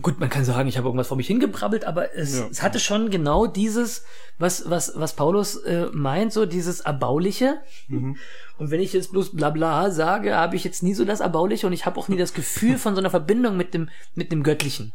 gut, 0.00 0.18
man 0.20 0.30
kann 0.30 0.44
sagen, 0.44 0.68
ich 0.68 0.76
habe 0.78 0.88
irgendwas 0.88 1.08
vor 1.08 1.16
mich 1.16 1.26
hingebrabbelt, 1.26 1.84
aber 1.84 2.14
es, 2.16 2.38
Ja. 2.38 2.48
es 2.50 2.62
hatte 2.62 2.80
schon 2.80 3.10
genau 3.10 3.46
dieses, 3.46 4.04
was 4.38 4.68
was 4.70 4.92
was 4.96 5.14
Paulus 5.14 5.56
äh, 5.56 5.86
meint, 5.92 6.32
so 6.32 6.46
dieses 6.46 6.80
erbauliche. 6.80 7.60
Und 7.88 8.70
wenn 8.70 8.80
ich 8.80 8.92
jetzt 8.94 9.12
bloß 9.12 9.34
Blabla 9.36 9.90
sage, 9.90 10.34
habe 10.34 10.56
ich 10.56 10.64
jetzt 10.64 10.82
nie 10.82 10.94
so 10.94 11.04
das 11.04 11.20
erbauliche 11.20 11.66
und 11.66 11.72
ich 11.74 11.84
habe 11.86 11.98
auch 12.00 12.08
nie 12.08 12.16
das 12.16 12.32
Gefühl 12.32 12.78
von 12.78 12.94
so 12.94 13.00
einer 13.00 13.10
Verbindung 13.10 13.56
mit 13.56 13.74
dem 13.74 13.88
mit 14.14 14.32
dem 14.32 14.42
Göttlichen. 14.42 14.92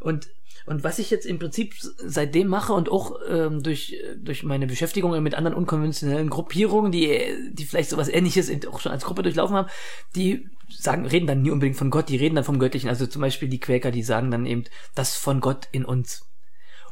Und 0.00 0.28
und 0.66 0.82
was 0.82 0.98
ich 0.98 1.10
jetzt 1.10 1.26
im 1.26 1.38
Prinzip 1.38 1.74
seitdem 1.78 2.48
mache 2.48 2.72
und 2.72 2.88
auch 2.88 3.16
ähm, 3.28 3.62
durch 3.62 3.98
durch 4.16 4.42
meine 4.44 4.66
Beschäftigung 4.66 5.22
mit 5.22 5.34
anderen 5.34 5.56
unkonventionellen 5.56 6.30
Gruppierungen, 6.30 6.90
die 6.90 7.52
die 7.52 7.64
vielleicht 7.64 7.90
sowas 7.90 8.08
Ähnliches 8.08 8.50
auch 8.66 8.80
schon 8.80 8.92
als 8.92 9.04
Gruppe 9.04 9.22
durchlaufen 9.22 9.56
haben, 9.56 9.68
die 10.16 10.48
sagen 10.68 11.06
reden 11.06 11.26
dann 11.26 11.42
nie 11.42 11.50
unbedingt 11.50 11.76
von 11.76 11.90
Gott, 11.90 12.08
die 12.08 12.16
reden 12.16 12.36
dann 12.36 12.44
vom 12.44 12.58
Göttlichen. 12.58 12.88
Also 12.88 13.06
zum 13.06 13.20
Beispiel 13.20 13.48
die 13.48 13.60
Quäker, 13.60 13.90
die 13.90 14.02
sagen 14.02 14.30
dann 14.30 14.46
eben 14.46 14.64
das 14.94 15.16
von 15.16 15.40
Gott 15.40 15.68
in 15.72 15.84
uns. 15.84 16.24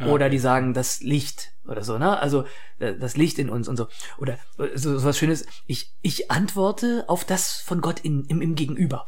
Oder 0.07 0.29
die 0.31 0.39
sagen 0.39 0.75
das 0.75 1.01
Licht 1.01 1.53
oder 1.67 1.85
so, 1.85 1.99
ne? 1.99 2.19
Also 2.19 2.45
äh, 2.79 2.95
das 2.95 3.17
Licht 3.17 3.39
in 3.39 3.51
uns 3.51 3.69
und 3.69 3.77
so. 3.77 3.87
Oder 4.19 4.35
äh, 4.59 4.77
so, 4.77 4.99
so 4.99 5.05
was 5.05 5.19
Schönes. 5.19 5.47
Ich 5.67 5.93
ich 6.03 6.31
antworte 6.31 7.05
auf 7.09 7.25
das 7.25 7.61
von 7.61 7.81
Gott 7.81 8.01
in, 8.01 8.25
im, 8.25 8.41
im 8.41 8.55
Gegenüber. 8.55 9.07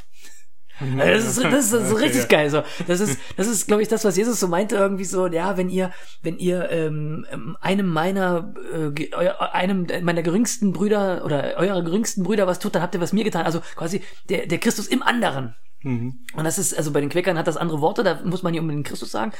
Also 0.98 1.42
Das 1.42 1.64
ist, 1.64 1.72
das 1.72 1.82
ist 1.82 1.88
so 1.88 1.94
Okay, 1.94 2.04
richtig 2.04 2.22
ja. 2.22 2.28
geil. 2.28 2.50
So, 2.50 2.62
das 2.86 3.00
ist, 3.00 3.18
das 3.36 3.46
ist, 3.46 3.66
glaube 3.66 3.82
ich, 3.82 3.88
das, 3.88 4.04
was 4.04 4.16
Jesus 4.16 4.40
so 4.40 4.48
meinte 4.48 4.76
irgendwie 4.76 5.04
so. 5.04 5.26
Ja, 5.26 5.56
wenn 5.56 5.68
ihr, 5.68 5.90
wenn 6.22 6.38
ihr 6.38 6.70
ähm, 6.70 7.26
ähm, 7.30 7.56
einem 7.60 7.86
meiner, 7.86 8.54
äh, 8.72 9.12
einem 9.52 9.86
meiner 10.02 10.22
geringsten 10.22 10.72
Brüder 10.72 11.24
oder 11.24 11.54
eurer 11.56 11.82
geringsten 11.82 12.22
Brüder 12.22 12.46
was 12.46 12.58
tut, 12.58 12.74
dann 12.74 12.82
habt 12.82 12.94
ihr 12.94 13.00
was 13.00 13.12
mir 13.12 13.24
getan. 13.24 13.46
Also 13.46 13.60
quasi 13.76 14.02
der, 14.28 14.46
der 14.46 14.58
Christus 14.58 14.86
im 14.86 15.02
anderen. 15.02 15.54
Mhm. 15.84 16.24
Und 16.34 16.44
das 16.44 16.58
ist, 16.58 16.76
also 16.76 16.90
bei 16.92 17.00
den 17.00 17.10
Quäkern 17.10 17.38
hat 17.38 17.46
das 17.46 17.58
andere 17.58 17.80
Worte, 17.80 18.02
da 18.02 18.20
muss 18.24 18.42
man 18.42 18.52
nicht 18.52 18.60
unbedingt 18.60 18.86
Christus 18.86 19.10
sagen. 19.10 19.32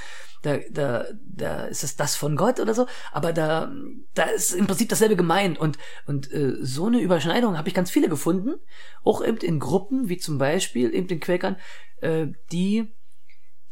Da, 0.42 0.58
da, 0.70 1.06
da 1.26 1.64
ist 1.64 1.82
es 1.82 1.96
das 1.96 2.16
von 2.16 2.36
Gott 2.36 2.60
oder 2.60 2.74
so, 2.74 2.86
aber 3.12 3.32
da, 3.32 3.72
da 4.12 4.24
ist 4.24 4.52
im 4.52 4.66
Prinzip 4.66 4.90
dasselbe 4.90 5.16
gemeint. 5.16 5.58
Und, 5.58 5.78
und 6.06 6.30
äh, 6.32 6.56
so 6.60 6.86
eine 6.86 7.00
Überschneidung 7.00 7.56
habe 7.56 7.68
ich 7.68 7.74
ganz 7.74 7.90
viele 7.90 8.10
gefunden, 8.10 8.54
auch 9.02 9.24
eben 9.24 9.38
in 9.38 9.58
Gruppen, 9.58 10.10
wie 10.10 10.18
zum 10.18 10.38
Beispiel 10.38 10.94
eben 10.94 11.08
den 11.08 11.20
Quäkern, 11.20 11.56
äh, 12.02 12.26
die 12.52 12.92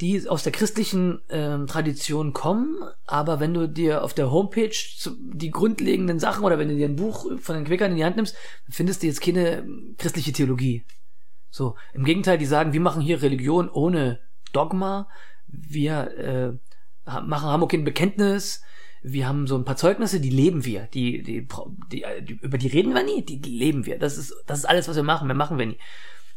die 0.01 0.29
aus 0.29 0.43
der 0.43 0.51
christlichen 0.51 1.21
ähm, 1.29 1.69
Tradition 1.69 2.33
kommen, 2.33 2.77
aber 3.07 3.39
wenn 3.39 3.55
du 3.55 3.69
dir 3.69 4.03
auf 4.03 4.15
der 4.15 4.33
Homepage 4.33 4.73
zu, 4.73 5.17
die 5.17 5.53
grundlegenden 5.53 6.19
Sachen 6.19 6.43
oder 6.45 6.59
wenn 6.59 6.69
du 6.69 6.75
dir 6.75 6.89
ein 6.89 6.97
Buch 6.97 7.27
von 7.39 7.55
den 7.55 7.65
Quäkern 7.65 7.93
in 7.93 7.99
die 7.99 8.05
Hand 8.05 8.17
nimmst, 8.17 8.35
findest 8.69 9.03
du 9.03 9.07
jetzt 9.07 9.21
keine 9.21 9.65
christliche 9.99 10.33
Theologie. 10.33 10.85
So, 11.53 11.77
im 11.93 12.05
Gegenteil, 12.05 12.39
die 12.39 12.47
sagen, 12.47 12.73
wir 12.73 12.81
machen 12.81 13.03
hier 13.03 13.21
Religion 13.21 13.69
ohne 13.69 14.21
Dogma, 14.55 15.07
wir 15.47 16.59
äh, 17.07 17.11
machen, 17.21 17.49
haben 17.49 17.63
auch 17.63 17.69
kein 17.69 17.85
Bekenntnis, 17.85 18.63
wir 19.03 19.29
haben 19.29 19.47
so 19.47 19.57
ein 19.57 19.67
paar 19.67 19.77
Zeugnisse, 19.77 20.19
die 20.19 20.31
leben 20.31 20.65
wir, 20.65 20.89
die, 20.95 21.23
die, 21.23 21.47
die, 21.91 22.05
äh, 22.05 22.23
die 22.23 22.33
über 22.41 22.57
die 22.57 22.69
reden 22.69 22.95
wir 22.95 23.03
nie, 23.03 23.23
die 23.23 23.39
leben 23.39 23.85
wir. 23.85 23.99
Das 23.99 24.17
ist, 24.17 24.35
das 24.47 24.61
ist 24.61 24.65
alles, 24.65 24.89
was 24.89 24.97
wir 24.97 25.03
machen, 25.03 25.27
mehr 25.27 25.37
machen 25.37 25.59
wir 25.59 25.67
nie. 25.67 25.79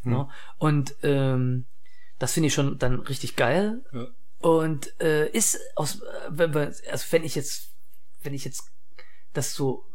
Hm. 0.01 0.11
Ne? 0.11 0.29
Und 0.57 0.95
ähm, 1.01 1.65
das 2.19 2.33
finde 2.33 2.47
ich 2.47 2.53
schon 2.53 2.77
dann 2.77 2.99
richtig 2.99 3.37
geil. 3.37 3.85
Ja. 3.93 4.07
Und 4.39 4.99
äh, 4.99 5.29
ist 5.29 5.61
aus, 5.77 6.01
äh, 6.37 6.73
also 6.91 7.05
wenn 7.11 7.23
ich 7.23 7.35
jetzt, 7.35 7.73
wenn 8.21 8.33
ich 8.33 8.43
jetzt 8.43 8.69
das 9.31 9.55
so 9.55 9.85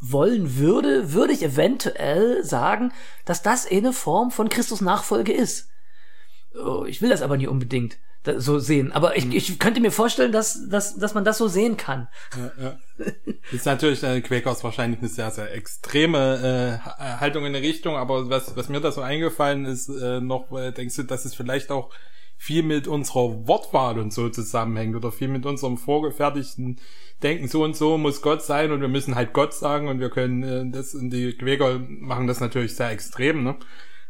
wollen 0.00 0.56
würde, 0.56 1.12
würde 1.12 1.32
ich 1.32 1.42
eventuell 1.42 2.44
sagen, 2.44 2.92
dass 3.24 3.42
das 3.42 3.70
eine 3.70 3.92
Form 3.92 4.30
von 4.30 4.48
Christus 4.48 4.80
Nachfolge 4.80 5.32
ist. 5.32 5.68
Oh, 6.54 6.84
ich 6.86 7.02
will 7.02 7.10
das 7.10 7.22
aber 7.22 7.36
nie 7.36 7.46
unbedingt 7.46 7.98
so 8.38 8.58
sehen. 8.58 8.92
Aber 8.92 9.16
ich, 9.16 9.24
hm. 9.24 9.32
ich 9.32 9.58
könnte 9.58 9.80
mir 9.80 9.92
vorstellen, 9.92 10.32
dass, 10.32 10.68
dass, 10.68 10.96
dass 10.96 11.14
man 11.14 11.24
das 11.24 11.38
so 11.38 11.48
sehen 11.48 11.76
kann. 11.76 12.08
Ja, 12.36 12.62
ja. 12.62 12.78
Ist 13.52 13.66
natürlich 13.66 14.02
äh, 14.02 14.20
Quakers 14.20 14.64
wahrscheinlich 14.64 15.00
eine 15.00 15.08
sehr, 15.08 15.30
sehr 15.30 15.52
extreme 15.54 16.80
äh, 16.82 17.00
Haltung 17.20 17.46
in 17.46 17.52
der 17.52 17.62
Richtung, 17.62 17.96
aber 17.96 18.28
was, 18.28 18.56
was 18.56 18.68
mir 18.68 18.80
da 18.80 18.90
so 18.90 19.00
eingefallen 19.00 19.64
ist, 19.64 19.88
äh, 19.88 20.20
noch, 20.20 20.50
äh, 20.52 20.72
denkst 20.72 20.96
du, 20.96 21.02
dass 21.04 21.24
es 21.24 21.34
vielleicht 21.34 21.70
auch 21.70 21.90
viel 22.36 22.62
mit 22.62 22.86
unserer 22.86 23.46
Wortwahl 23.46 23.98
und 23.98 24.12
so 24.12 24.28
zusammenhängt 24.28 24.94
oder 24.94 25.10
viel 25.10 25.28
mit 25.28 25.46
unserem 25.46 25.78
vorgefertigten 25.78 26.78
Denken, 27.22 27.48
so 27.48 27.64
und 27.64 27.74
so 27.74 27.96
muss 27.96 28.20
Gott 28.20 28.42
sein 28.42 28.72
und 28.72 28.82
wir 28.82 28.88
müssen 28.88 29.14
halt 29.14 29.32
Gott 29.32 29.54
sagen 29.54 29.88
und 29.88 30.00
wir 30.00 30.10
können 30.10 30.42
äh, 30.42 30.70
das, 30.70 30.94
und 30.94 31.10
die 31.10 31.32
Quäker 31.32 31.78
machen 31.78 32.26
das 32.26 32.40
natürlich 32.40 32.76
sehr 32.76 32.90
extrem, 32.90 33.42
ne? 33.42 33.56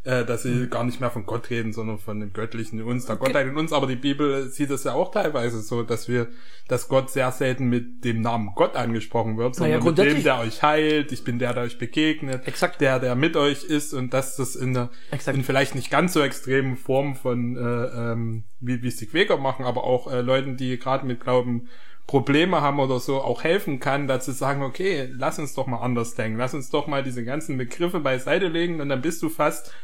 Äh, 0.07 0.25
dass 0.25 0.45
sie 0.45 0.69
gar 0.69 0.85
nicht 0.85 1.01
mehr 1.01 1.11
von 1.11 1.27
Gott 1.27 1.51
reden, 1.51 1.73
sondern 1.73 1.99
von 1.99 2.21
dem 2.21 2.33
Göttlichen 2.33 2.79
in 2.79 2.85
uns, 2.85 3.07
der 3.07 3.17
Gott 3.17 3.35
in 3.35 3.57
uns. 3.57 3.73
Aber 3.73 3.89
die 3.89 3.97
Bibel 3.97 4.49
sieht 4.49 4.71
es 4.71 4.85
ja 4.85 4.93
auch 4.93 5.11
teilweise 5.11 5.61
so, 5.61 5.83
dass 5.83 6.09
wir, 6.09 6.29
dass 6.69 6.87
Gott 6.89 7.11
sehr 7.11 7.33
selten 7.33 7.69
mit 7.69 8.05
dem 8.05 8.21
Namen 8.21 8.53
Gott 8.55 8.77
angesprochen 8.77 9.37
wird, 9.37 9.57
sondern 9.57 9.81
naja, 9.81 9.91
mit 9.91 9.99
dem, 9.99 10.23
der 10.23 10.39
euch 10.39 10.63
heilt. 10.63 11.11
Ich 11.11 11.25
bin 11.25 11.41
der, 11.41 11.55
der 11.55 11.65
euch 11.65 11.79
begegnet. 11.79 12.47
Exakt. 12.47 12.81
Der, 12.81 13.01
der 13.01 13.17
mit 13.17 13.37
euch 13.37 13.65
ist 13.65 13.95
und 13.95 14.15
dass 14.15 14.37
das 14.37 14.55
in 14.55 14.75
der, 14.75 14.91
Exakt. 15.11 15.37
in 15.37 15.43
vielleicht 15.43 15.75
nicht 15.75 15.91
ganz 15.91 16.13
so 16.13 16.21
extremen 16.21 16.77
Form 16.77 17.17
von, 17.17 17.57
äh, 17.57 17.61
ähm, 17.61 18.45
wie, 18.61 18.83
wie 18.83 18.89
es 18.89 18.97
die 18.97 19.07
Quäker 19.07 19.39
machen, 19.39 19.65
aber 19.65 19.83
auch 19.83 20.11
äh, 20.11 20.21
Leuten, 20.21 20.57
die 20.57 20.79
gerade 20.79 21.05
mit 21.05 21.21
Glauben 21.21 21.69
Probleme 22.07 22.61
haben 22.61 22.79
oder 22.79 23.01
so 23.01 23.21
auch 23.21 23.43
helfen 23.43 23.81
kann, 23.81 24.07
dazu 24.07 24.31
sagen, 24.31 24.63
okay, 24.63 25.11
lass 25.13 25.41
uns 25.41 25.55
doch 25.55 25.67
mal 25.67 25.79
anders 25.79 26.15
denken, 26.15 26.39
lass 26.39 26.55
uns 26.55 26.71
doch 26.71 26.87
mal 26.87 27.03
diese 27.03 27.25
ganzen 27.25 27.59
Begriffe 27.59 27.99
beiseite 27.99 28.47
legen 28.47 28.81
und 28.81 28.89
dann 28.89 29.03
bist 29.03 29.21
du 29.23 29.29
fast 29.29 29.75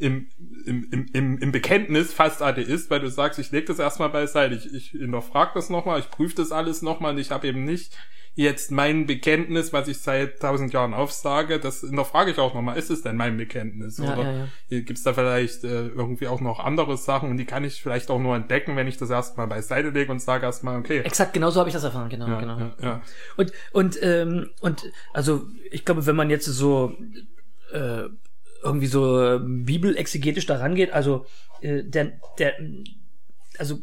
im, 0.00 0.28
im, 0.66 1.06
im, 1.12 1.38
im 1.38 1.52
Bekenntnis 1.52 2.12
fast 2.12 2.42
Atheist, 2.42 2.90
weil 2.90 3.00
du 3.00 3.10
sagst, 3.10 3.38
ich 3.38 3.50
lege 3.50 3.66
das 3.66 3.78
erstmal 3.78 4.08
beiseite, 4.08 4.54
ich, 4.54 4.72
ich 4.72 4.90
hinterfrage 4.90 5.52
das 5.54 5.70
nochmal, 5.70 6.00
ich 6.00 6.10
prüfe 6.10 6.36
das 6.36 6.52
alles 6.52 6.82
nochmal 6.82 7.12
und 7.12 7.18
ich 7.18 7.30
habe 7.30 7.46
eben 7.46 7.64
nicht 7.64 7.96
jetzt 8.34 8.70
mein 8.70 9.06
Bekenntnis, 9.06 9.72
was 9.72 9.88
ich 9.88 9.98
seit 9.98 10.40
tausend 10.40 10.72
Jahren 10.72 10.94
aufsage, 10.94 11.58
das 11.58 11.80
hinterfrage 11.80 12.30
ich 12.30 12.38
auch 12.38 12.54
nochmal, 12.54 12.78
ist 12.78 12.90
es 12.90 13.02
denn 13.02 13.16
mein 13.16 13.36
Bekenntnis? 13.36 13.98
Ja, 13.98 14.12
Oder 14.14 14.32
ja, 14.32 14.48
ja. 14.68 14.80
gibt's 14.80 15.02
da 15.02 15.12
vielleicht 15.12 15.64
äh, 15.64 15.88
irgendwie 15.88 16.28
auch 16.28 16.40
noch 16.40 16.60
andere 16.60 16.96
Sachen 16.96 17.30
und 17.30 17.36
die 17.36 17.44
kann 17.44 17.64
ich 17.64 17.82
vielleicht 17.82 18.10
auch 18.10 18.20
nur 18.20 18.36
entdecken, 18.36 18.76
wenn 18.76 18.86
ich 18.86 18.96
das 18.96 19.10
erstmal 19.10 19.46
beiseite 19.46 19.90
lege 19.90 20.10
und 20.12 20.22
sage 20.22 20.46
erstmal, 20.46 20.78
okay. 20.78 21.00
Exakt, 21.00 21.32
genau 21.32 21.50
so 21.50 21.60
habe 21.60 21.68
ich 21.68 21.74
das 21.74 21.84
erfahren, 21.84 22.08
genau, 22.08 22.28
ja, 22.28 22.40
genau. 22.40 22.58
Ja, 22.58 22.74
ja. 22.80 23.02
Und, 23.36 23.52
und, 23.72 23.98
ähm, 24.02 24.50
und 24.60 24.84
also 25.12 25.42
ich 25.70 25.84
glaube, 25.84 26.06
wenn 26.06 26.16
man 26.16 26.30
jetzt 26.30 26.46
so 26.46 26.96
äh, 27.72 28.04
irgendwie 28.62 28.86
so 28.86 29.20
äh, 29.20 29.40
bibelexegetisch 29.40 30.46
daran 30.46 30.74
geht. 30.74 30.92
Also 30.92 31.26
äh, 31.60 31.82
der, 31.84 32.12
der, 32.38 32.54
also 33.58 33.78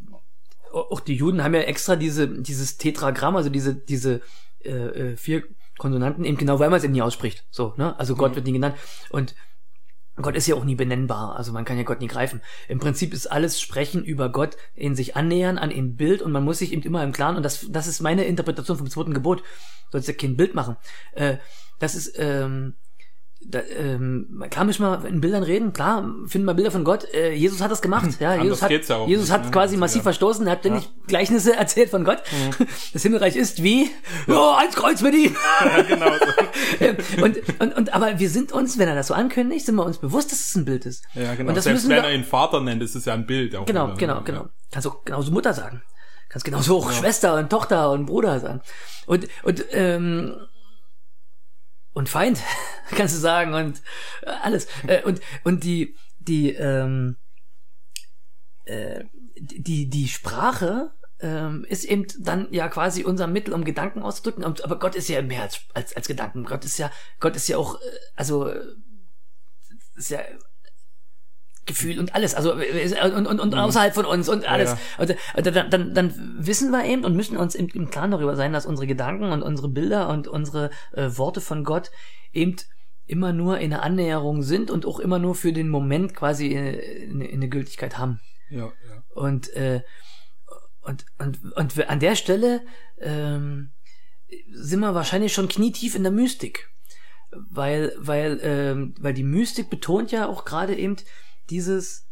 auch 0.72 1.00
die 1.00 1.16
Juden 1.16 1.44
haben 1.44 1.54
ja 1.54 1.62
extra 1.62 1.96
diese 1.96 2.28
dieses 2.28 2.78
Tetragramm, 2.78 3.36
also 3.36 3.50
diese 3.50 3.76
diese 3.76 4.22
äh, 4.64 4.70
äh 4.70 5.18
vier 5.18 5.44
Konsonanten 5.78 6.26
eben 6.26 6.38
genau, 6.38 6.60
weil 6.60 6.70
man 6.70 6.78
es 6.78 6.84
eben 6.84 6.94
nie 6.94 7.02
ausspricht. 7.02 7.46
So, 7.50 7.74
ne? 7.78 7.98
Also 8.00 8.16
Gott 8.16 8.32
mhm. 8.32 8.36
wird 8.36 8.46
nie 8.46 8.54
genannt 8.54 8.76
und 9.10 9.36
Gott 10.20 10.36
ist 10.36 10.48
ja 10.48 10.56
auch 10.56 10.64
nie 10.64 10.74
benennbar, 10.74 11.36
also 11.36 11.54
man 11.54 11.64
kann 11.64 11.78
ja 11.78 11.84
Gott 11.84 12.00
nie 12.00 12.08
greifen. 12.08 12.42
Im 12.68 12.80
Prinzip 12.80 13.14
ist 13.14 13.28
alles 13.28 13.62
Sprechen 13.62 14.04
über 14.04 14.30
Gott 14.32 14.58
in 14.74 14.96
sich 14.96 15.16
annähern 15.16 15.60
an 15.60 15.70
ein 15.70 15.96
Bild 15.96 16.24
und 16.24 16.32
man 16.32 16.44
muss 16.44 16.58
sich 16.58 16.74
eben 16.74 16.82
immer 16.82 17.04
im 17.04 17.12
Klaren, 17.12 17.36
und 17.36 17.44
das, 17.44 17.68
das 17.70 17.86
ist 17.86 18.02
meine 18.02 18.26
Interpretation 18.26 18.78
vom 18.78 18.90
zweiten 18.90 19.14
Gebot, 19.14 19.44
sollst 19.92 20.08
ja 20.08 20.16
kein 20.16 20.36
Bild 20.36 20.56
machen. 20.56 20.76
Äh, 21.12 21.38
das 21.78 21.94
ist, 21.94 22.16
ähm, 22.18 22.74
da, 23.46 23.62
ähm, 23.78 24.44
kann 24.50 24.68
mich 24.68 24.80
mal 24.80 25.06
in 25.06 25.22
Bildern 25.22 25.44
reden, 25.44 25.72
klar, 25.72 26.04
finden 26.26 26.46
mal 26.46 26.54
Bilder 26.54 26.72
von 26.72 26.84
Gott. 26.84 27.06
Äh, 27.14 27.34
Jesus 27.34 27.62
hat 27.62 27.72
das 27.72 27.82
gemacht, 27.82 28.20
ja. 28.20 28.36
Jesus 28.42 28.62
hat, 28.62 28.72
ja 28.72 29.06
Jesus 29.06 29.26
nicht, 29.26 29.32
hat 29.32 29.46
ne? 29.46 29.52
quasi 29.52 29.78
massiv 29.78 30.00
ja. 30.00 30.04
verstoßen, 30.04 30.46
er 30.46 30.54
hat 30.54 30.60
ständig 30.60 30.84
ja. 30.84 30.90
Gleichnisse 31.08 31.56
erzählt 31.58 31.90
von 31.90 32.04
Gott. 32.04 32.24
Mhm. 32.32 32.68
Das 32.94 33.04
Himmelreich 33.04 33.36
ist 33.36 33.64
wie, 33.64 33.84
ja. 34.28 34.36
oh, 34.36 34.56
ans 34.58 34.76
Kreuz 34.76 35.02
mit 35.02 35.14
ihm. 35.14 35.36
Ja, 35.68 35.82
genau 35.82 36.08
so. 36.08 37.24
und, 37.24 37.38
und, 37.60 37.76
und, 37.76 37.94
aber 37.94 38.20
wir 38.20 38.30
sind 38.30 38.52
uns, 38.52 38.78
wenn 38.78 38.88
er 38.88 38.96
das 38.96 39.08
so 39.08 39.14
ankündigt, 39.14 39.66
sind 39.66 39.76
wir 39.76 39.86
uns 39.86 39.98
bewusst, 39.98 40.32
dass 40.32 40.40
es 40.40 40.56
ein 40.56 40.66
Bild 40.66 40.86
ist. 40.86 41.04
Ja, 41.14 41.36
genau. 41.36 41.50
Und 41.50 41.56
das 41.56 41.66
Selbst 41.66 41.88
wenn 41.90 42.04
er 42.04 42.14
ihn 42.14 42.24
Vater 42.24 42.62
nennt, 42.62 42.82
ist 42.82 42.96
es 42.96 43.06
ja 43.06 43.14
ein 43.14 43.26
Bild. 43.26 43.56
Auch 43.56 43.66
genau, 43.66 43.88
wieder, 43.88 43.98
genau, 43.98 44.22
genau. 44.22 44.46
Kannst 44.72 44.86
du 44.86 44.92
genauso 45.04 45.32
Mutter 45.32 45.54
sagen. 45.54 45.82
Kannst 46.30 46.46
genauso 46.46 46.78
auch 46.78 46.92
Schwester 46.92 47.36
und 47.36 47.50
Tochter 47.50 47.92
und 47.92 48.06
Bruder 48.06 48.40
sagen. 48.40 48.62
Und, 49.06 49.28
und, 49.44 49.66
ähm, 49.72 50.36
und 51.98 52.10
Feind, 52.10 52.40
kannst 52.96 53.16
du 53.16 53.20
sagen, 53.20 53.56
und 53.56 53.82
äh, 54.22 54.30
alles. 54.30 54.68
Äh, 54.86 55.02
und, 55.04 55.20
und 55.44 55.64
die, 55.64 55.96
die, 56.20 56.54
ähm, 56.54 57.18
äh, 58.66 59.04
die, 59.36 59.90
die 59.90 60.08
Sprache 60.08 60.92
ähm, 61.20 61.66
ist 61.68 61.86
eben 61.86 62.06
dann 62.20 62.48
ja 62.52 62.68
quasi 62.68 63.04
unser 63.04 63.26
Mittel, 63.26 63.54
um 63.54 63.66
Gedanken 63.66 64.04
auszudrücken. 64.04 64.44
Aber 64.44 64.78
Gott 64.78 64.94
ist 64.94 65.10
ja 65.10 65.24
mehr 65.24 65.42
als, 65.42 65.62
als, 65.74 65.96
als 65.96 66.08
Gedanken. 66.08 66.46
Gott 66.46 66.64
ist 66.66 66.78
ja, 66.78 66.92
Gott 67.20 67.36
ist 67.36 67.48
ja 67.48 67.58
auch, 67.58 67.80
also, 68.16 68.54
ist 69.96 70.12
ja 70.12 70.20
Gefühl 71.68 72.00
und 72.00 72.16
alles, 72.16 72.34
also 72.34 72.54
und, 72.54 73.28
und, 73.28 73.40
und 73.40 73.54
mhm. 73.54 73.60
außerhalb 73.60 73.94
von 73.94 74.06
uns 74.06 74.30
und 74.30 74.50
alles. 74.50 74.72
Ja. 74.72 75.16
Und, 75.36 75.46
dann, 75.46 75.70
dann, 75.70 75.94
dann 75.94 76.36
wissen 76.40 76.72
wir 76.72 76.86
eben 76.86 77.06
und 77.06 77.16
müssen 77.16 77.38
uns 77.38 77.54
im, 77.54 77.68
im 77.68 77.90
Klaren 77.90 78.12
darüber 78.12 78.36
sein, 78.36 78.54
dass 78.54 78.66
unsere 78.66 78.88
Gedanken 78.88 79.32
und 79.32 79.44
unsere 79.44 79.70
Bilder 79.70 80.10
und 80.10 80.28
unsere 80.28 80.72
äh, 80.94 81.10
Worte 81.18 81.42
von 81.42 81.64
Gott 81.64 81.92
eben 82.34 82.56
immer 83.06 83.34
nur 83.34 83.60
in 83.60 83.70
der 83.70 83.84
Annäherung 83.84 84.44
sind 84.44 84.70
und 84.72 84.86
auch 84.86 85.00
immer 85.00 85.20
nur 85.20 85.36
für 85.36 85.54
den 85.54 85.70
Moment 85.70 86.16
quasi 86.16 86.54
äh, 86.54 87.10
eine, 87.10 87.28
eine 87.28 87.50
Gültigkeit 87.50 87.98
haben. 87.98 88.20
Ja, 88.50 88.66
ja. 88.66 89.04
Und, 89.10 89.54
äh, 89.54 89.82
und, 90.82 91.06
und, 91.18 91.54
und 91.54 91.90
an 91.90 92.00
der 92.00 92.16
Stelle 92.16 92.62
ähm, 93.00 93.72
sind 94.52 94.80
wir 94.80 94.96
wahrscheinlich 94.96 95.34
schon 95.34 95.48
knietief 95.48 95.96
in 95.96 96.04
der 96.04 96.12
Mystik. 96.12 96.70
Weil, 97.32 97.94
weil, 97.98 98.40
ähm, 98.42 98.96
weil 99.00 99.14
die 99.14 99.24
Mystik 99.24 99.70
betont 99.70 100.12
ja 100.12 100.28
auch 100.28 100.46
gerade 100.46 100.76
eben, 100.76 100.96
dieses, 101.50 102.08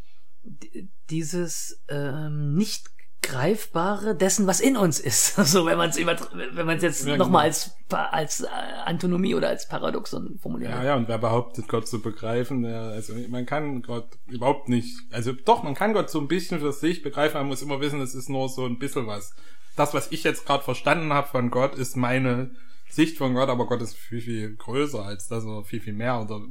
dieses 1.10 1.84
ähm, 1.90 2.56
nicht 2.56 2.90
greifbare 3.26 4.16
dessen, 4.16 4.46
was 4.46 4.60
in 4.60 4.78
uns 4.78 5.00
ist. 5.00 5.36
So, 5.46 5.66
wenn 5.66 5.78
man 5.78 5.90
es 5.90 5.98
wenn 5.98 6.66
man 6.66 6.78
es 6.78 6.84
jetzt 6.84 7.08
ja, 7.08 7.18
nochmal 7.18 7.50
genau. 7.50 7.56
als 7.56 7.76
als 7.90 8.42
äh, 8.42 8.48
Antonomie 8.86 9.36
oder 9.36 9.50
als 9.50 9.68
Paradoxon 9.68 10.38
formuliert. 10.40 10.72
Ja, 10.72 10.84
ja, 10.84 10.96
und 10.96 11.08
wer 11.08 11.18
behauptet, 11.18 11.68
Gott 11.68 11.88
zu 11.88 12.02
begreifen, 12.02 12.64
der, 12.64 12.82
also 12.82 13.14
man 13.30 13.46
kann 13.46 13.82
Gott 13.82 14.10
überhaupt 14.28 14.70
nicht, 14.70 14.98
also 15.12 15.34
doch, 15.34 15.64
man 15.64 15.76
kann 15.76 15.94
Gott 15.94 16.10
so 16.10 16.20
ein 16.20 16.28
bisschen 16.28 16.60
für 16.60 16.72
sich 16.72 17.02
begreifen, 17.04 17.38
man 17.38 17.48
muss 17.48 17.62
immer 17.62 17.80
wissen, 17.80 18.02
es 18.02 18.16
ist 18.16 18.30
nur 18.30 18.50
so 18.50 18.66
ein 18.66 18.80
bisschen 18.80 19.08
was. 19.08 19.34
Das, 19.76 19.94
was 19.94 20.12
ich 20.12 20.24
jetzt 20.24 20.46
gerade 20.46 20.64
verstanden 20.64 21.14
habe 21.14 21.28
von 21.28 21.52
Gott, 21.52 21.76
ist 21.76 21.96
meine 21.96 22.52
Sicht 22.90 23.18
von 23.18 23.34
Gott, 23.34 23.50
aber 23.50 23.68
Gott 23.68 23.82
ist 23.82 23.96
viel, 23.96 24.22
viel 24.22 24.56
größer 24.56 25.04
als 25.04 25.28
das 25.28 25.46
oder 25.46 25.64
viel, 25.64 25.82
viel 25.82 25.94
mehr 25.94 26.22
oder 26.22 26.42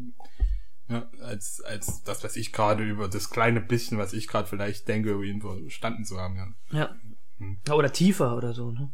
ja, 0.89 1.09
als, 1.21 1.63
als 1.63 2.03
das, 2.03 2.25
was 2.25 2.37
ich 2.37 2.53
gerade 2.53 2.85
über 2.85 3.09
das 3.09 3.31
kleine 3.31 3.61
bisschen, 3.61 3.99
was 3.99 4.13
ich 4.13 4.29
gerade 4.29 4.49
vielleicht 4.49 4.87
denke, 4.89 5.13
über 5.13 5.25
ihn 5.25 5.41
verstanden 5.41 6.05
zu 6.05 6.19
haben, 6.19 6.37
ja. 6.37 6.49
Ja. 6.71 6.97
Hm. 7.39 7.59
Oder 7.71 7.93
tiefer 7.93 8.37
oder 8.37 8.53
so, 8.53 8.71
ne? 8.71 8.93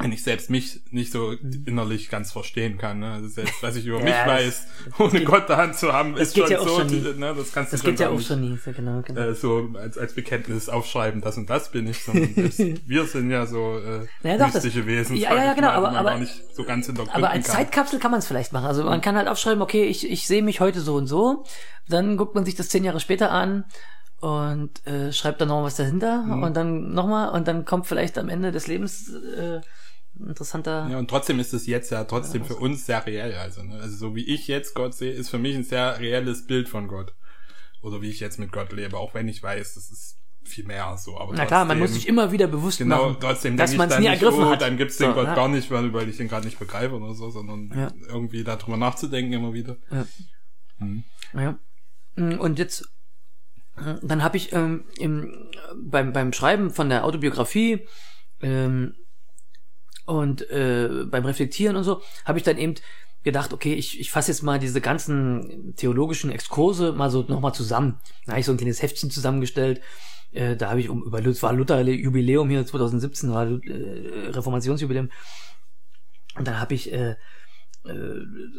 Wenn 0.00 0.12
ich 0.12 0.22
selbst 0.22 0.50
mich 0.50 0.80
nicht 0.90 1.12
so 1.12 1.32
innerlich 1.66 2.08
ganz 2.08 2.32
verstehen 2.32 2.78
kann. 2.78 3.00
Ne? 3.00 3.12
Also 3.12 3.28
selbst 3.28 3.62
was 3.62 3.76
ich 3.76 3.86
über 3.86 3.98
ja, 4.00 4.04
mich 4.04 4.14
weiß, 4.14 4.66
ohne 4.98 5.10
geht, 5.10 5.24
Gott 5.24 5.48
daran 5.48 5.74
zu 5.74 5.92
haben, 5.92 6.16
ist 6.16 6.36
schon 6.36 6.50
ja 6.50 6.62
so. 6.62 6.82
Ne? 6.82 7.34
Das 7.36 7.52
kannst 7.52 7.72
du 7.72 7.76
das 7.76 7.82
schon 7.82 7.90
geht 7.90 8.00
ja 8.00 8.08
auch 8.08 8.16
nicht, 8.16 8.26
schon 8.26 8.40
nie, 8.40 8.58
genau, 8.74 9.02
genau. 9.02 9.20
Äh, 9.20 9.34
so 9.34 9.70
als, 9.74 9.98
als 9.98 10.14
Bekenntnis 10.14 10.68
aufschreiben, 10.68 11.20
das 11.20 11.36
und 11.36 11.48
das 11.48 11.70
bin 11.70 11.86
ich. 11.86 12.02
Sondern 12.02 12.34
wir 12.86 13.04
sind 13.04 13.30
ja 13.30 13.46
so 13.46 13.78
äh, 13.78 14.06
naja, 14.22 14.38
doch, 14.38 14.54
mystische 14.54 14.86
Wesen. 14.86 15.16
Ja, 15.16 15.34
ja, 15.34 15.44
ja, 15.44 15.54
genau. 15.54 15.68
aber, 15.68 15.92
aber, 15.92 16.18
so 16.52 16.64
aber 16.64 17.30
als 17.30 17.46
kann. 17.46 17.56
Zeitkapsel 17.56 17.98
kann 17.98 18.10
man 18.10 18.20
es 18.20 18.26
vielleicht 18.26 18.52
machen. 18.52 18.66
Also 18.66 18.84
man 18.84 19.00
kann 19.00 19.16
halt 19.16 19.28
aufschreiben, 19.28 19.62
okay, 19.62 19.84
ich, 19.84 20.10
ich 20.10 20.26
sehe 20.26 20.42
mich 20.42 20.60
heute 20.60 20.80
so 20.80 20.94
und 20.94 21.06
so. 21.06 21.44
Dann 21.88 22.16
guckt 22.16 22.34
man 22.34 22.44
sich 22.44 22.54
das 22.54 22.68
zehn 22.68 22.84
Jahre 22.84 23.00
später 23.00 23.30
an 23.30 23.64
und 24.20 24.86
äh, 24.86 25.12
schreibt 25.12 25.40
dann 25.40 25.48
noch 25.48 25.62
was 25.62 25.76
dahinter 25.76 26.22
mhm. 26.22 26.42
und 26.42 26.56
dann 26.56 26.92
nochmal 26.92 27.30
und 27.30 27.48
dann 27.48 27.64
kommt 27.64 27.86
vielleicht 27.86 28.18
am 28.18 28.28
Ende 28.28 28.52
des 28.52 28.66
Lebens 28.66 29.10
äh, 29.10 29.60
interessanter. 30.18 30.88
Ja, 30.90 30.98
und 30.98 31.08
trotzdem 31.08 31.38
ist 31.40 31.52
es 31.52 31.66
jetzt 31.66 31.90
ja 31.90 32.04
trotzdem 32.04 32.44
für 32.44 32.56
uns 32.56 32.86
sehr 32.86 33.06
reell. 33.06 33.34
Also, 33.34 33.62
ne? 33.62 33.76
also 33.76 33.96
so 33.96 34.14
wie 34.14 34.24
ich 34.24 34.48
jetzt 34.48 34.74
Gott 34.74 34.94
sehe, 34.94 35.12
ist 35.12 35.30
für 35.30 35.38
mich 35.38 35.54
ein 35.54 35.64
sehr 35.64 35.98
reelles 35.98 36.46
Bild 36.46 36.68
von 36.68 36.88
Gott. 36.88 37.14
Oder 37.82 38.02
wie 38.02 38.10
ich 38.10 38.20
jetzt 38.20 38.38
mit 38.38 38.52
Gott 38.52 38.72
lebe, 38.72 38.98
auch 38.98 39.14
wenn 39.14 39.28
ich 39.28 39.42
weiß, 39.42 39.74
das 39.74 39.90
ist 39.90 40.18
viel 40.42 40.64
mehr 40.64 40.96
so. 40.98 41.18
Aber 41.18 41.32
Na 41.34 41.46
klar, 41.46 41.64
man 41.64 41.78
muss 41.78 41.94
sich 41.94 42.08
immer 42.08 42.32
wieder 42.32 42.46
bewusst 42.46 42.78
genau, 42.78 43.10
machen, 43.10 43.16
trotzdem 43.20 43.56
dass 43.56 43.74
man 43.76 43.90
es 43.90 43.98
nie 43.98 44.06
ergriffen 44.06 44.44
oh, 44.44 44.50
hat. 44.50 44.60
Dann 44.60 44.76
gibt's 44.76 44.96
den 44.96 45.10
so, 45.10 45.14
Gott 45.14 45.26
ja. 45.26 45.34
gar 45.34 45.48
nicht, 45.48 45.70
weil, 45.70 45.92
weil 45.92 46.08
ich 46.08 46.16
den 46.16 46.28
gerade 46.28 46.44
nicht 46.44 46.58
begreife 46.58 46.94
oder 46.94 47.14
so, 47.14 47.30
sondern 47.30 47.70
ja. 47.74 47.92
irgendwie 48.08 48.44
darüber 48.44 48.76
nachzudenken 48.76 49.32
immer 49.32 49.52
wieder. 49.54 49.76
Ja. 49.90 50.06
Hm. 50.78 51.04
ja. 51.34 51.58
Und 52.16 52.58
jetzt 52.58 52.90
dann 54.02 54.22
habe 54.22 54.36
ich 54.36 54.52
ähm, 54.52 54.84
im, 54.98 55.50
beim, 55.76 56.12
beim 56.12 56.32
Schreiben 56.32 56.70
von 56.70 56.88
der 56.88 57.04
Autobiografie 57.04 57.86
ähm, 58.42 58.94
und 60.10 60.48
äh, 60.50 61.06
beim 61.06 61.24
Reflektieren 61.24 61.76
und 61.76 61.84
so, 61.84 62.02
habe 62.24 62.38
ich 62.38 62.44
dann 62.44 62.58
eben 62.58 62.74
gedacht, 63.22 63.52
okay, 63.52 63.74
ich, 63.74 64.00
ich 64.00 64.10
fasse 64.10 64.32
jetzt 64.32 64.42
mal 64.42 64.58
diese 64.58 64.80
ganzen 64.80 65.74
theologischen 65.76 66.30
Exkurse 66.30 66.92
mal 66.92 67.10
so 67.10 67.22
nochmal 67.22 67.54
zusammen. 67.54 67.98
Da 68.24 68.32
habe 68.32 68.40
ich 68.40 68.46
so 68.46 68.52
ein 68.52 68.58
kleines 68.58 68.82
Heftchen 68.82 69.10
zusammengestellt. 69.10 69.80
Äh, 70.32 70.56
da 70.56 70.70
habe 70.70 70.80
ich 70.80 70.88
um 70.88 71.02
über 71.02 71.24
war 71.24 71.52
Luther 71.52 71.82
Jubiläum 71.82 72.48
hier 72.50 72.66
2017 72.66 73.30
war 73.32 73.46
äh, 73.46 74.28
Reformationsjubiläum 74.30 75.10
und 76.36 76.46
dann 76.46 76.60
habe 76.60 76.74
ich 76.74 76.92
äh, 76.92 77.16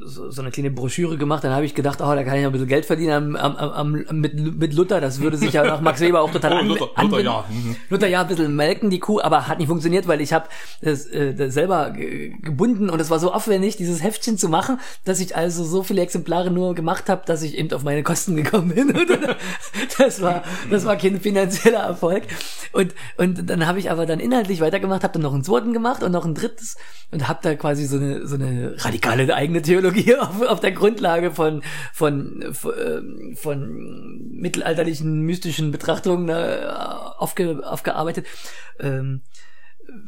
so, 0.03 0.31
so 0.31 0.41
eine 0.41 0.49
kleine 0.51 0.71
Broschüre 0.71 1.15
gemacht, 1.17 1.43
dann 1.43 1.51
habe 1.53 1.63
ich 1.65 1.75
gedacht, 1.75 2.01
oh, 2.01 2.15
da 2.15 2.23
kann 2.23 2.37
ich 2.39 2.45
ein 2.45 2.51
bisschen 2.51 2.67
Geld 2.67 2.85
verdienen 2.85 3.35
am, 3.35 3.55
am, 3.55 3.55
am, 4.03 4.19
mit, 4.19 4.33
mit 4.57 4.73
Luther, 4.73 4.99
das 4.99 5.21
würde 5.21 5.37
sich 5.37 5.53
ja 5.53 5.63
nach 5.63 5.79
Max 5.81 6.01
Weber 6.01 6.21
auch 6.21 6.31
total 6.31 6.53
Oh, 6.53 6.55
an, 6.57 6.67
Luther, 6.67 6.89
anbinden. 6.95 7.25
Luther, 7.25 7.31
ja. 7.31 7.45
Mhm. 7.49 7.75
Luther 7.89 8.07
ja 8.07 8.21
ein 8.21 8.27
bisschen 8.27 8.55
melken 8.55 8.89
die 8.89 8.99
Kuh, 8.99 9.21
aber 9.21 9.47
hat 9.47 9.59
nicht 9.59 9.67
funktioniert, 9.67 10.07
weil 10.07 10.21
ich 10.21 10.33
habe 10.33 10.47
das, 10.81 11.05
äh, 11.05 11.35
das 11.35 11.53
selber 11.53 11.91
ge- 11.91 12.33
gebunden 12.41 12.89
und 12.89 12.99
es 12.99 13.11
war 13.11 13.19
so 13.19 13.31
aufwendig, 13.31 13.77
dieses 13.77 14.01
Heftchen 14.01 14.39
zu 14.39 14.49
machen, 14.49 14.79
dass 15.05 15.19
ich 15.19 15.35
also 15.35 15.63
so 15.63 15.83
viele 15.83 16.01
Exemplare 16.01 16.49
nur 16.49 16.73
gemacht 16.73 17.07
habe, 17.07 17.21
dass 17.27 17.43
ich 17.43 17.57
eben 17.57 17.71
auf 17.73 17.83
meine 17.83 18.01
Kosten 18.01 18.35
gekommen 18.35 18.69
bin. 18.73 18.91
Und 18.95 19.07
das 19.99 20.21
war 20.21 20.43
das 20.69 20.85
war 20.85 20.95
kein 20.95 21.19
finanzieller 21.19 21.79
Erfolg. 21.81 22.23
Und 22.73 22.93
und 23.17 23.49
dann 23.49 23.67
habe 23.67 23.77
ich 23.79 23.91
aber 23.91 24.05
dann 24.05 24.19
inhaltlich 24.19 24.61
weitergemacht, 24.61 25.03
habe 25.03 25.13
dann 25.13 25.21
noch 25.21 25.33
einen 25.33 25.43
zweiten 25.43 25.73
gemacht 25.73 26.01
und 26.03 26.11
noch 26.11 26.25
ein 26.25 26.33
drittes 26.35 26.75
und 27.11 27.27
habe 27.27 27.39
da 27.43 27.55
quasi 27.55 27.85
so 27.85 27.97
eine 27.97 28.25
so 28.27 28.35
eine 28.35 28.75
radikale 28.77 29.10
eigene 29.35 29.61
Theologie 29.61 30.15
auf, 30.19 30.41
auf 30.41 30.59
der 30.59 30.71
Grundlage 30.71 31.31
von 31.31 31.63
von 31.93 32.43
von, 32.53 32.73
ähm, 32.85 33.35
von 33.35 34.29
mittelalterlichen 34.31 35.21
mystischen 35.21 35.71
Betrachtungen 35.71 36.29
äh, 36.29 36.65
aufge, 37.17 37.61
aufgearbeitet. 37.67 38.25
Ähm, 38.79 39.21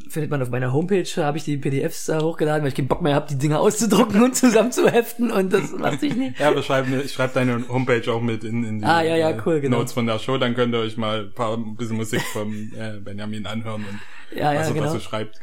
findet 0.08 0.30
man 0.30 0.40
auf 0.40 0.48
meiner 0.48 0.72
Homepage, 0.72 1.04
habe 1.18 1.36
ich 1.36 1.44
die 1.44 1.58
PDFs 1.58 2.06
da 2.06 2.22
hochgeladen, 2.22 2.62
weil 2.62 2.68
ich 2.68 2.74
keinen 2.74 2.88
Bock 2.88 3.02
mehr 3.02 3.14
habe, 3.14 3.26
die 3.28 3.36
Dinger 3.36 3.60
auszudrucken 3.60 4.22
und 4.22 4.34
zusammenzuheften 4.34 5.30
und 5.30 5.52
das 5.52 5.72
macht 5.72 6.00
sich 6.00 6.14
nicht. 6.16 6.38
Ja, 6.40 6.54
wir 6.54 6.62
schreiben, 6.62 6.98
ich 7.04 7.12
schreibe 7.12 7.34
deine 7.34 7.68
Homepage 7.68 8.10
auch 8.10 8.22
mit 8.22 8.44
in, 8.44 8.64
in 8.64 8.78
die 8.78 8.84
Ah, 8.86 9.02
ja, 9.02 9.14
ja, 9.16 9.30
äh, 9.30 9.38
cool, 9.44 9.60
genau. 9.60 9.78
Notes 9.78 9.92
von 9.92 10.06
der 10.06 10.18
Show, 10.20 10.38
dann 10.38 10.54
könnt 10.54 10.72
ihr 10.74 10.80
euch 10.80 10.96
mal 10.96 11.24
ein 11.26 11.32
paar 11.34 11.54
ein 11.58 11.76
bisschen 11.76 11.96
Musik 11.96 12.22
vom 12.32 12.54
äh, 12.78 12.98
Benjamin 13.00 13.44
anhören 13.44 13.84
und 13.84 14.38
Ja, 14.38 14.54
ja, 14.54 14.60
was, 14.60 14.68
er- 14.68 14.74
genau. 14.74 14.86
was 14.86 14.94
er 14.94 15.00
schreibt. 15.00 15.40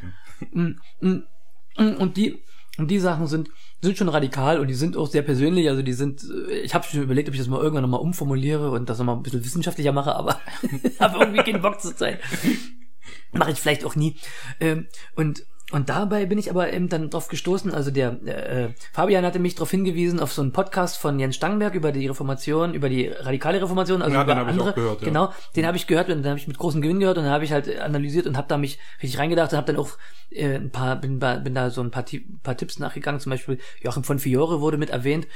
Und 1.76 2.16
die, 2.16 2.42
und 2.78 2.90
die 2.90 2.98
Sachen 2.98 3.26
sind, 3.26 3.50
sind 3.82 3.98
schon 3.98 4.08
radikal 4.08 4.58
und 4.58 4.68
die 4.68 4.74
sind 4.74 4.96
auch 4.96 5.06
sehr 5.06 5.22
persönlich. 5.22 5.68
Also 5.68 5.82
die 5.82 5.92
sind, 5.92 6.24
äh, 6.48 6.60
ich 6.60 6.74
habe 6.74 6.84
schon 6.84 7.02
überlegt, 7.02 7.28
ob 7.28 7.34
ich 7.34 7.40
das 7.40 7.48
mal 7.48 7.60
irgendwann 7.60 7.82
nochmal 7.82 8.00
umformuliere 8.00 8.70
und 8.70 8.88
das 8.88 8.98
nochmal 8.98 9.16
ein 9.16 9.22
bisschen 9.22 9.44
wissenschaftlicher 9.44 9.92
mache, 9.92 10.14
aber 10.14 10.40
habe 11.00 11.18
irgendwie 11.18 11.42
keinen 11.42 11.62
Bock 11.62 11.80
zur 11.80 11.96
Zeit. 11.96 12.20
Mache 13.32 13.50
ich 13.50 13.58
vielleicht 13.58 13.84
auch 13.84 13.96
nie. 13.96 14.16
Ähm, 14.60 14.86
und 15.16 15.44
und 15.72 15.88
dabei 15.88 16.26
bin 16.26 16.38
ich 16.38 16.50
aber 16.50 16.72
eben 16.72 16.88
dann 16.88 17.10
drauf 17.10 17.28
gestoßen, 17.28 17.72
also 17.72 17.90
der 17.90 18.22
äh, 18.26 18.68
Fabian 18.92 19.24
hatte 19.24 19.38
mich 19.38 19.54
darauf 19.54 19.70
hingewiesen 19.70 20.20
auf 20.20 20.32
so 20.32 20.42
einen 20.42 20.52
Podcast 20.52 20.98
von 20.98 21.18
Jens 21.18 21.36
Stangenberg 21.36 21.74
über 21.74 21.92
die 21.92 22.06
Reformation, 22.06 22.74
über 22.74 22.88
die 22.88 23.08
radikale 23.08 23.60
Reformation, 23.60 24.02
also 24.02 24.14
Ja, 24.14 24.24
den 24.24 24.32
über 24.38 24.42
ich 24.42 24.48
andere. 24.48 24.70
auch 24.70 24.74
gehört, 24.74 25.00
ja. 25.00 25.08
Genau, 25.08 25.32
den 25.56 25.66
habe 25.66 25.76
ich 25.76 25.86
gehört 25.86 26.08
und 26.10 26.22
dann 26.22 26.30
habe 26.30 26.38
ich 26.38 26.46
mit 26.46 26.58
großem 26.58 26.82
Gewinn 26.82 27.00
gehört 27.00 27.18
und 27.18 27.24
dann 27.24 27.32
habe 27.32 27.44
ich 27.44 27.52
halt 27.52 27.80
analysiert 27.80 28.26
und 28.26 28.36
habe 28.36 28.48
da 28.48 28.58
mich 28.58 28.78
richtig 29.02 29.18
reingedacht 29.18 29.52
und 29.52 29.56
habe 29.58 29.72
dann 29.72 29.82
auch 29.82 29.90
äh, 30.30 30.56
ein 30.56 30.70
paar 30.70 30.96
bin, 30.96 31.18
bin 31.18 31.54
da 31.54 31.70
so 31.70 31.80
ein 31.80 31.90
paar, 31.90 32.04
paar 32.42 32.56
Tipps 32.56 32.78
nachgegangen, 32.78 33.20
zum 33.20 33.30
Beispiel 33.30 33.58
Joachim 33.82 34.04
von 34.04 34.18
Fiore 34.18 34.60
wurde 34.60 34.76
mit 34.78 34.90
erwähnt 34.90 35.26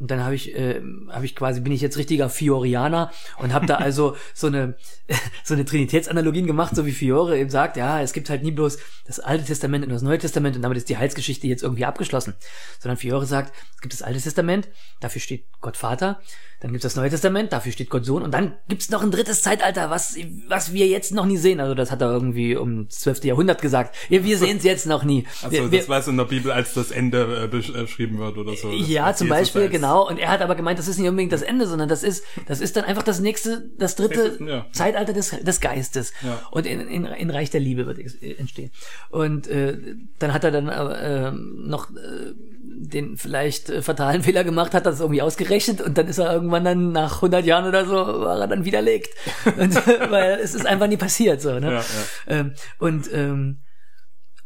und 0.00 0.10
dann 0.10 0.24
habe 0.24 0.34
ich 0.34 0.54
äh, 0.56 0.80
habe 1.10 1.26
ich 1.26 1.36
quasi 1.36 1.60
bin 1.60 1.72
ich 1.72 1.82
jetzt 1.82 1.98
richtiger 1.98 2.28
Fiorianer 2.30 3.12
und 3.38 3.52
habe 3.52 3.66
da 3.66 3.74
also 3.76 4.16
so 4.34 4.46
eine 4.46 4.76
so 5.44 5.54
eine 5.54 5.64
Trinitätsanalogien 5.64 6.46
gemacht, 6.46 6.74
so 6.74 6.86
wie 6.86 6.92
Fiore 6.92 7.38
eben 7.38 7.50
sagt, 7.50 7.76
ja, 7.76 8.00
es 8.00 8.12
gibt 8.12 8.30
halt 8.30 8.42
nie 8.42 8.50
bloß 8.50 8.78
das 9.06 9.20
Alte 9.20 9.44
Testament 9.44 9.84
und 9.84 9.92
das 9.92 10.02
Neue 10.02 10.18
Testament 10.18 10.56
und 10.56 10.62
damit 10.62 10.78
ist 10.78 10.88
die 10.88 10.96
Heilsgeschichte 10.96 11.46
jetzt 11.46 11.62
irgendwie 11.62 11.84
abgeschlossen, 11.84 12.34
sondern 12.78 12.96
Fiore 12.96 13.26
sagt, 13.26 13.54
es 13.74 13.80
gibt 13.82 13.92
das 13.92 14.02
Alte 14.02 14.20
Testament, 14.20 14.68
dafür 15.00 15.20
steht 15.20 15.44
Gott 15.60 15.76
Vater, 15.76 16.20
dann 16.60 16.72
gibt 16.72 16.84
es 16.84 16.92
das 16.92 16.96
Neue 17.00 17.10
Testament, 17.10 17.52
dafür 17.52 17.72
steht 17.72 17.90
Gott 17.90 18.04
Sohn 18.04 18.22
und 18.22 18.32
dann 18.32 18.54
gibt 18.68 18.82
es 18.82 18.90
noch 18.90 19.02
ein 19.02 19.10
drittes 19.10 19.42
Zeitalter, 19.42 19.90
was 19.90 20.16
was 20.48 20.72
wir 20.72 20.86
jetzt 20.86 21.12
noch 21.14 21.26
nie 21.26 21.36
sehen. 21.38 21.58
Also 21.60 21.74
das 21.74 21.90
hat 21.90 22.00
er 22.02 22.12
irgendwie 22.12 22.56
um 22.56 22.86
das 22.86 23.00
12. 23.00 23.24
Jahrhundert 23.24 23.62
gesagt. 23.62 23.96
Ja, 24.08 24.22
wir 24.24 24.36
sehen 24.38 24.58
es 24.58 24.64
jetzt 24.64 24.86
noch 24.86 25.02
nie. 25.04 25.26
Also 25.42 25.70
wir, 25.70 25.78
das 25.78 25.88
was 25.88 26.06
in 26.08 26.16
der 26.16 26.24
Bibel 26.24 26.52
als 26.52 26.74
das 26.74 26.90
Ende 26.90 27.48
äh, 27.52 27.56
äh, 27.56 27.82
beschrieben 27.82 28.18
wird 28.18 28.36
oder 28.36 28.54
so. 28.56 28.70
Ja, 28.70 29.14
zum 29.14 29.26
Jesus 29.28 29.38
Beispiel, 29.38 29.62
als- 29.62 29.70
genau. 29.72 30.06
Und 30.08 30.18
er 30.18 30.28
hat 30.30 30.42
aber 30.42 30.54
gemeint, 30.54 30.78
das 30.78 30.86
ist 30.88 30.98
nicht 30.98 31.08
unbedingt 31.08 31.32
das 31.32 31.42
Ende, 31.42 31.66
sondern 31.66 31.88
das 31.88 32.02
ist, 32.02 32.24
das 32.46 32.60
ist 32.60 32.76
dann 32.76 32.84
einfach 32.84 33.02
das 33.02 33.20
nächste, 33.20 33.70
das 33.78 33.96
dritte 33.96 34.38
Ja. 34.44 34.66
Zeitalter 34.72 35.12
des, 35.12 35.30
des 35.30 35.60
Geistes. 35.60 36.12
Ja. 36.22 36.42
Und 36.50 36.66
in, 36.66 36.80
in, 36.80 37.04
in 37.06 37.30
Reich 37.30 37.50
der 37.50 37.60
Liebe 37.60 37.86
wird 37.86 37.98
ex- 37.98 38.16
entstehen. 38.16 38.70
Und 39.08 39.46
äh, 39.48 39.76
dann 40.18 40.34
hat 40.34 40.44
er 40.44 40.50
dann 40.50 40.68
äh, 40.68 41.32
noch 41.32 41.90
äh, 41.90 42.34
den 42.62 43.16
vielleicht 43.16 43.70
äh, 43.70 43.82
fatalen 43.82 44.22
Fehler 44.22 44.44
gemacht, 44.44 44.74
hat 44.74 44.86
das 44.86 45.00
irgendwie 45.00 45.22
ausgerechnet 45.22 45.80
und 45.80 45.96
dann 45.96 46.08
ist 46.08 46.18
er 46.18 46.32
irgendwann 46.32 46.64
dann 46.64 46.92
nach 46.92 47.16
100 47.16 47.44
Jahren 47.44 47.66
oder 47.66 47.86
so, 47.86 47.94
war 47.94 48.38
er 48.38 48.48
dann 48.48 48.64
widerlegt. 48.64 49.14
und, 49.58 49.74
weil 50.10 50.38
es 50.42 50.54
ist 50.54 50.66
einfach 50.66 50.86
nie 50.86 50.96
passiert. 50.96 51.40
so. 51.40 51.58
Ne? 51.58 51.72
Ja, 51.72 51.80
ja. 51.80 51.84
Ähm, 52.26 52.52
und 52.78 53.10
ähm, 53.12 53.60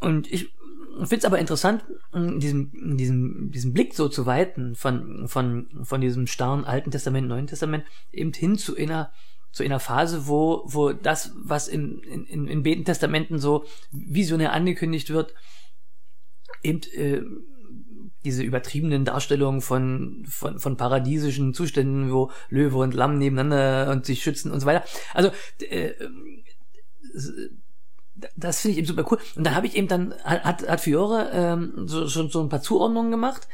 und 0.00 0.30
ich 0.30 0.50
finde 0.96 1.16
es 1.16 1.24
aber 1.24 1.38
interessant, 1.38 1.84
in 2.12 2.38
diesem, 2.38 2.72
in 2.74 2.96
diesem, 2.96 3.50
diesem 3.50 3.72
Blick 3.72 3.94
so 3.94 4.08
zu 4.08 4.26
weiten 4.26 4.74
von, 4.74 5.26
von, 5.28 5.68
von 5.82 6.00
diesem 6.00 6.26
starren 6.26 6.64
Alten 6.64 6.90
Testament, 6.90 7.26
Neuen 7.26 7.46
Testament, 7.46 7.84
eben 8.12 8.32
hin 8.32 8.58
zu 8.58 8.76
einer, 8.76 9.10
zu 9.50 9.64
einer 9.64 9.80
Phase, 9.80 10.26
wo, 10.26 10.62
wo 10.66 10.92
das, 10.92 11.32
was 11.36 11.68
in, 11.68 12.00
in, 12.00 12.46
in 12.46 12.62
beiden 12.62 12.84
Testamenten 12.84 13.38
so 13.38 13.64
visionär 13.90 14.52
angekündigt 14.52 15.10
wird, 15.10 15.34
eben 16.62 16.80
äh, 16.92 17.22
diese 18.24 18.42
übertriebenen 18.42 19.04
Darstellungen 19.04 19.60
von, 19.60 20.24
von, 20.26 20.58
von 20.58 20.76
paradiesischen 20.76 21.54
Zuständen, 21.54 22.10
wo 22.10 22.30
Löwe 22.48 22.78
und 22.78 22.94
Lamm 22.94 23.18
nebeneinander 23.18 23.90
und 23.92 24.06
sich 24.06 24.22
schützen 24.22 24.50
und 24.50 24.60
so 24.60 24.66
weiter. 24.66 24.84
Also 25.12 25.30
äh, 25.60 25.92
das 28.36 28.60
finde 28.60 28.72
ich 28.72 28.78
eben 28.78 28.86
super 28.86 29.06
cool. 29.10 29.18
Und 29.36 29.44
dann 29.44 29.54
habe 29.54 29.66
ich 29.66 29.76
eben 29.76 29.88
dann, 29.88 30.14
hat, 30.24 30.66
hat 30.66 30.80
Fiore 30.80 31.30
ähm, 31.32 31.86
so, 31.86 32.08
schon 32.08 32.30
so 32.30 32.42
ein 32.42 32.48
paar 32.48 32.62
Zuordnungen 32.62 33.10
gemacht. 33.10 33.48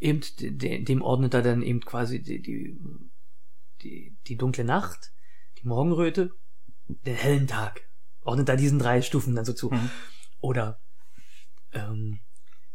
Eben 0.00 0.20
de, 0.38 0.82
dem 0.82 1.02
ordnet 1.02 1.34
er 1.34 1.42
dann 1.42 1.62
eben 1.62 1.80
quasi 1.80 2.20
die, 2.20 2.42
die, 2.42 2.76
die, 3.82 4.16
die 4.26 4.36
dunkle 4.36 4.64
Nacht, 4.64 5.12
die 5.58 5.68
Morgenröte, 5.68 6.32
den 6.88 7.14
hellen 7.14 7.46
Tag. 7.46 7.88
Ordnet 8.22 8.48
er 8.48 8.56
diesen 8.56 8.78
drei 8.78 9.02
Stufen 9.02 9.34
dann 9.34 9.44
so 9.44 9.52
zu. 9.52 9.70
Mhm. 9.70 9.90
Oder 10.40 10.80
ähm, 11.72 12.20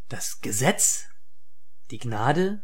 das 0.08 0.40
Gesetz, 0.40 1.06
die 1.90 1.98
Gnade 1.98 2.62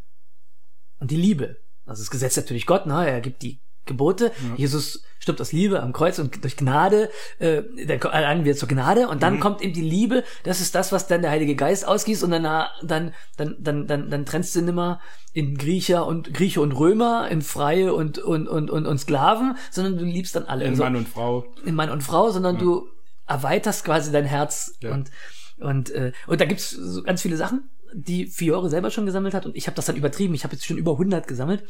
und 1.00 1.10
die 1.10 1.16
Liebe. 1.16 1.56
Also 1.84 2.02
das 2.02 2.10
Gesetz 2.10 2.36
natürlich 2.36 2.66
Gott, 2.66 2.86
ne? 2.86 3.08
er 3.08 3.20
gibt 3.20 3.42
die 3.42 3.60
Gebote. 3.84 4.32
Jesus 4.56 5.04
stirbt 5.20 5.40
aus 5.40 5.52
Liebe 5.52 5.80
am 5.80 5.92
Kreuz 5.92 6.18
und 6.18 6.42
durch 6.42 6.56
Gnade, 6.56 7.08
äh, 7.38 7.62
dann 7.86 8.00
erlangen 8.00 8.44
wir 8.44 8.56
zur 8.56 8.66
Gnade 8.68 9.06
und 9.06 9.22
dann 9.22 9.34
Mhm. 9.34 9.40
kommt 9.40 9.62
eben 9.62 9.74
die 9.74 9.80
Liebe. 9.88 10.24
Das 10.42 10.60
ist 10.60 10.74
das, 10.74 10.90
was 10.90 11.06
dann 11.06 11.22
der 11.22 11.30
Heilige 11.30 11.54
Geist 11.54 11.86
ausgießt 11.86 12.24
und 12.24 12.32
dann 12.32 12.42
dann 12.82 13.14
dann 13.36 13.56
dann 13.60 13.86
dann, 13.86 14.10
dann 14.10 14.26
trennst 14.26 14.56
du 14.56 14.62
nimmer 14.62 15.00
in 15.32 15.56
Griecher 15.56 16.04
und 16.04 16.34
Grieche 16.34 16.60
und 16.60 16.72
Römer, 16.72 17.28
in 17.30 17.42
Freie 17.42 17.94
und 17.94 18.18
und 18.18 18.48
und 18.48 18.70
und, 18.70 18.86
und 18.86 18.98
Sklaven, 18.98 19.56
sondern 19.70 19.96
du 19.98 20.04
liebst 20.04 20.34
dann 20.34 20.46
alle. 20.46 20.64
In 20.64 20.70
Also 20.70 20.82
Mann 20.82 20.96
und 20.96 21.08
Frau. 21.08 21.44
in 21.64 21.74
Mann 21.76 21.90
und 21.90 22.02
Frau, 22.02 22.30
sondern 22.30 22.58
du 22.58 22.88
erweiterst 23.28 23.84
quasi 23.84 24.10
dein 24.10 24.24
Herz 24.24 24.74
Ja. 24.80 24.92
und 24.94 25.12
und 25.58 25.90
äh, 25.90 26.10
und 26.26 26.40
da 26.40 26.44
gibt's 26.44 26.70
so 26.70 27.04
ganz 27.04 27.22
viele 27.22 27.36
Sachen, 27.36 27.70
die 27.94 28.26
Fiore 28.26 28.70
selber 28.70 28.90
schon 28.90 29.06
gesammelt 29.06 29.34
hat 29.34 29.46
und 29.46 29.56
ich 29.56 29.66
habe 29.66 29.74
das 29.74 29.86
dann 29.86 29.96
übertrieben. 29.96 30.34
Ich 30.34 30.44
habe 30.44 30.54
jetzt 30.54 30.66
schon 30.66 30.78
über 30.78 30.92
100 30.92 31.26
gesammelt. 31.26 31.64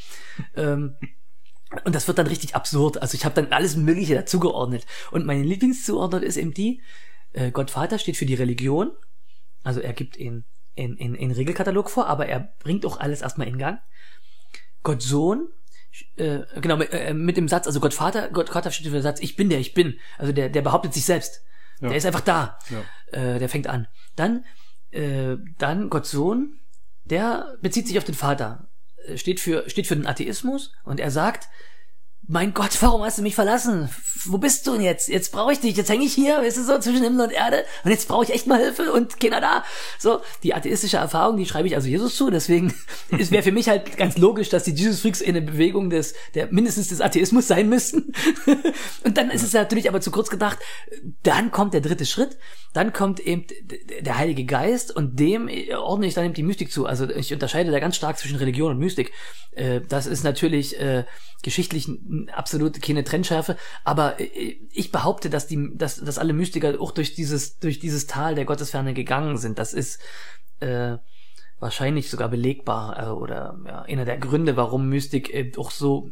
ähm, 0.54 0.96
und 1.84 1.94
das 1.94 2.06
wird 2.06 2.18
dann 2.18 2.28
richtig 2.28 2.54
absurd. 2.54 3.02
Also 3.02 3.16
ich 3.16 3.24
habe 3.24 3.34
dann 3.34 3.52
alles 3.52 3.76
Mögliche 3.76 4.14
dazugeordnet. 4.14 4.86
Und 5.10 5.26
meine 5.26 5.42
Lieblingszuordnung 5.42 6.22
ist 6.22 6.36
eben 6.36 6.54
die, 6.54 6.80
äh, 7.32 7.50
Gott 7.50 7.70
Vater 7.70 7.98
steht 7.98 8.16
für 8.16 8.26
die 8.26 8.34
Religion. 8.34 8.92
Also 9.64 9.80
er 9.80 9.92
gibt 9.92 10.16
in 10.16 10.44
in, 10.76 10.96
in, 10.96 11.14
in 11.14 11.32
Regelkatalog 11.32 11.90
vor, 11.90 12.06
aber 12.06 12.26
er 12.26 12.52
bringt 12.60 12.86
auch 12.86 13.00
alles 13.00 13.22
erstmal 13.22 13.48
in 13.48 13.58
Gang. 13.58 13.80
Gott 14.82 15.02
Sohn, 15.02 15.48
äh, 16.16 16.40
genau, 16.60 16.76
mit, 16.76 16.92
äh, 16.92 17.14
mit 17.14 17.36
dem 17.36 17.48
Satz, 17.48 17.66
also 17.66 17.80
Gott 17.80 17.94
Vater, 17.94 18.28
Gott 18.28 18.50
Vater 18.50 18.70
steht 18.70 18.86
für 18.86 18.92
den 18.92 19.02
Satz, 19.02 19.20
ich 19.20 19.34
bin 19.36 19.48
der, 19.48 19.58
ich 19.58 19.74
bin. 19.74 19.98
Also 20.18 20.32
der, 20.32 20.50
der 20.50 20.62
behauptet 20.62 20.94
sich 20.94 21.04
selbst. 21.04 21.42
Ja. 21.80 21.88
Der 21.88 21.96
ist 21.96 22.06
einfach 22.06 22.20
da. 22.20 22.58
Ja. 22.70 22.82
Äh, 23.18 23.38
der 23.38 23.48
fängt 23.48 23.66
an. 23.66 23.88
Dann, 24.14 24.44
äh, 24.96 25.36
dann 25.58 25.90
Gott 25.90 26.06
Sohn, 26.06 26.58
der 27.04 27.56
bezieht 27.60 27.86
sich 27.86 27.98
auf 27.98 28.04
den 28.04 28.14
Vater. 28.14 28.68
Äh, 29.06 29.18
Steht 29.18 29.40
für, 29.40 29.68
steht 29.68 29.86
für 29.86 29.96
den 29.96 30.06
Atheismus 30.06 30.72
und 30.84 31.00
er 31.00 31.10
sagt, 31.10 31.48
mein 32.28 32.54
Gott, 32.54 32.76
warum 32.80 33.02
hast 33.02 33.18
du 33.18 33.22
mich 33.22 33.34
verlassen? 33.34 33.88
wo 34.28 34.38
bist 34.38 34.66
du 34.66 34.72
denn 34.72 34.82
jetzt? 34.82 35.08
Jetzt 35.08 35.32
brauche 35.32 35.52
ich 35.52 35.60
dich, 35.60 35.76
jetzt 35.76 35.90
hänge 35.90 36.04
ich 36.04 36.14
hier, 36.14 36.38
weißt 36.38 36.56
du 36.56 36.64
so, 36.64 36.78
zwischen 36.78 37.02
Himmel 37.02 37.26
und 37.26 37.32
Erde 37.32 37.64
und 37.84 37.90
jetzt 37.90 38.08
brauche 38.08 38.24
ich 38.24 38.30
echt 38.30 38.46
mal 38.46 38.58
Hilfe 38.58 38.92
und 38.92 39.20
keiner 39.20 39.40
da. 39.40 39.64
So, 39.98 40.20
die 40.42 40.54
atheistische 40.54 40.96
Erfahrung, 40.98 41.36
die 41.36 41.46
schreibe 41.46 41.68
ich 41.68 41.74
also 41.74 41.88
Jesus 41.88 42.16
zu, 42.16 42.30
deswegen 42.30 42.74
es 43.18 43.30
wäre 43.30 43.42
für 43.42 43.52
mich 43.52 43.68
halt 43.68 43.96
ganz 43.96 44.18
logisch, 44.18 44.48
dass 44.48 44.64
die 44.64 44.72
Jesus 44.72 45.00
Freaks 45.00 45.20
in 45.20 45.34
der 45.34 45.40
Bewegung 45.40 45.90
des, 45.90 46.14
der 46.34 46.52
mindestens 46.52 46.88
des 46.88 47.00
Atheismus 47.00 47.48
sein 47.48 47.68
müssten. 47.68 48.12
und 49.04 49.16
dann 49.16 49.30
ist 49.30 49.42
es 49.42 49.52
natürlich 49.52 49.88
aber 49.88 50.00
zu 50.00 50.10
kurz 50.10 50.30
gedacht, 50.30 50.58
dann 51.22 51.50
kommt 51.50 51.74
der 51.74 51.80
dritte 51.80 52.06
Schritt, 52.06 52.38
dann 52.72 52.92
kommt 52.92 53.20
eben 53.20 53.46
der 54.00 54.18
Heilige 54.18 54.44
Geist 54.44 54.94
und 54.94 55.18
dem 55.18 55.48
ordne 55.76 56.06
ich 56.06 56.14
dann 56.14 56.24
eben 56.24 56.34
die 56.34 56.42
Mystik 56.42 56.70
zu. 56.70 56.86
Also 56.86 57.08
ich 57.08 57.32
unterscheide 57.32 57.70
da 57.70 57.80
ganz 57.80 57.96
stark 57.96 58.18
zwischen 58.18 58.36
Religion 58.36 58.72
und 58.72 58.78
Mystik. 58.78 59.12
Äh, 59.52 59.80
das 59.88 60.06
ist 60.06 60.24
natürlich 60.24 60.78
äh, 60.80 61.04
geschichtlich 61.42 61.88
absolut 62.32 62.80
keine 62.82 63.04
Trennschärfe, 63.04 63.56
aber 63.84 64.20
äh, 64.20 64.56
ich 64.72 64.92
behaupte, 64.92 65.30
dass 65.30 65.46
die, 65.46 65.70
dass, 65.74 65.96
dass 65.96 66.18
alle 66.18 66.32
Mystiker 66.32 66.80
auch 66.80 66.92
durch 66.92 67.14
dieses, 67.14 67.58
durch 67.58 67.78
dieses 67.78 68.06
Tal 68.06 68.34
der 68.34 68.44
Gottesferne 68.44 68.94
gegangen 68.94 69.38
sind. 69.38 69.58
Das 69.58 69.72
ist 69.72 70.00
äh, 70.60 70.96
wahrscheinlich 71.58 72.10
sogar 72.10 72.28
belegbar 72.28 73.08
äh, 73.08 73.10
oder 73.10 73.58
ja, 73.66 73.82
einer 73.82 74.04
der 74.04 74.18
Gründe, 74.18 74.56
warum 74.56 74.88
Mystik 74.88 75.32
äh, 75.32 75.52
auch 75.56 75.70
so 75.70 76.10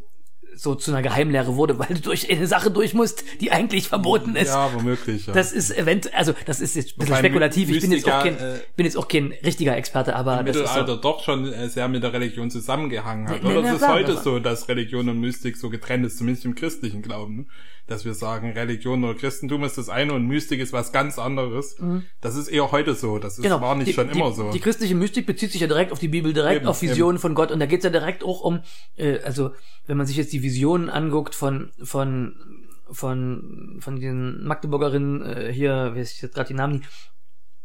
so 0.55 0.75
zu 0.75 0.91
einer 0.91 1.01
Geheimlehre 1.01 1.55
wurde, 1.55 1.77
weil 1.79 1.87
du 1.87 2.01
durch 2.01 2.29
eine 2.29 2.47
Sache 2.47 2.71
durch 2.71 2.93
musst, 2.93 3.23
die 3.41 3.51
eigentlich 3.51 3.87
verboten 3.87 4.35
ist. 4.35 4.49
Ja, 4.49 4.73
womöglich. 4.73 5.27
Ja. 5.27 5.33
Das 5.33 5.51
ist 5.51 5.75
event, 5.77 6.13
also 6.13 6.33
das 6.45 6.61
ist 6.61 6.75
jetzt 6.75 6.95
ein 6.95 6.99
bisschen 6.99 7.15
spekulativ. 7.17 7.69
Ich 7.69 7.81
bin 7.81 7.91
jetzt 7.91 8.09
auch 8.09 8.23
kein, 8.23 8.37
äh, 8.37 8.59
bin 8.75 8.85
jetzt 8.85 8.97
auch 8.97 9.07
kein 9.07 9.33
richtiger 9.43 9.75
Experte, 9.75 10.15
aber 10.15 10.39
im 10.39 10.45
das 10.45 10.55
Mittelalter 10.55 10.81
ist 10.81 10.87
so, 10.87 11.01
doch 11.01 11.23
schon 11.23 11.51
äh, 11.51 11.69
sehr 11.69 11.87
mit 11.87 12.03
der 12.03 12.13
Religion 12.13 12.49
zusammengehangen 12.49 13.27
hat. 13.27 13.43
Nee, 13.43 13.49
Oder 13.49 13.61
nee, 13.61 13.67
es 13.67 13.73
ist 13.75 13.79
klar, 13.79 13.93
heute 13.95 14.17
so, 14.17 14.39
dass 14.39 14.67
Religion 14.69 15.09
und 15.09 15.19
Mystik 15.19 15.57
so 15.57 15.69
getrennt 15.69 16.05
ist, 16.05 16.17
zumindest 16.17 16.45
im 16.45 16.55
christlichen 16.55 17.01
Glauben. 17.01 17.47
Dass 17.87 18.03
wir 18.03 18.15
sagen, 18.15 18.51
Religion 18.51 19.03
oder 19.03 19.13
Christentum 19.13 19.63
ist 19.63 19.77
das 19.77 19.89
eine 19.89 20.13
und 20.13 20.25
Mystik 20.25 20.59
ist 20.59 20.73
was 20.73 20.91
ganz 20.91 21.19
anderes. 21.19 21.75
Das 22.19 22.35
ist 22.35 22.47
eher 22.47 22.71
heute 22.71 22.95
so. 22.95 23.19
Das 23.19 23.33
ist, 23.33 23.39
Mhm. 23.39 23.43
Genau. 23.43 23.61
war 23.61 23.75
nicht 23.75 23.87
die, 23.89 23.93
schon 23.93 24.09
die, 24.09 24.17
immer 24.19 24.31
so. 24.31 24.51
Die 24.51 24.59
christliche 24.59 24.95
Mystik 24.95 25.25
bezieht 25.27 25.51
sich 25.51 25.61
ja 25.61 25.67
direkt 25.67 25.91
auf 25.91 25.99
die 25.99 26.07
Bibel, 26.07 26.33
direkt 26.33 26.61
Eben, 26.61 26.67
auf 26.67 26.81
Visionen 26.81 27.19
von 27.19 27.35
Gott 27.35 27.51
und 27.51 27.59
da 27.59 27.67
geht's 27.67 27.83
ja 27.83 27.91
direkt 27.91 28.23
auch 28.23 28.41
um, 28.41 28.61
äh, 28.97 29.19
also 29.19 29.51
wenn 29.85 29.97
man 29.97 30.07
sich 30.07 30.17
jetzt 30.17 30.33
die 30.33 30.41
Visionen 30.41 30.89
anguckt 30.89 31.35
von 31.35 31.69
von 31.83 32.35
von 32.91 33.77
von 33.79 33.99
den 33.99 34.43
Magdeburgerinnen 34.45 35.21
äh, 35.21 35.53
hier, 35.53 35.91
wie 35.95 35.99
ist 35.99 36.21
jetzt 36.21 36.35
gerade 36.35 36.47
die 36.47 36.53
Namen 36.53 36.83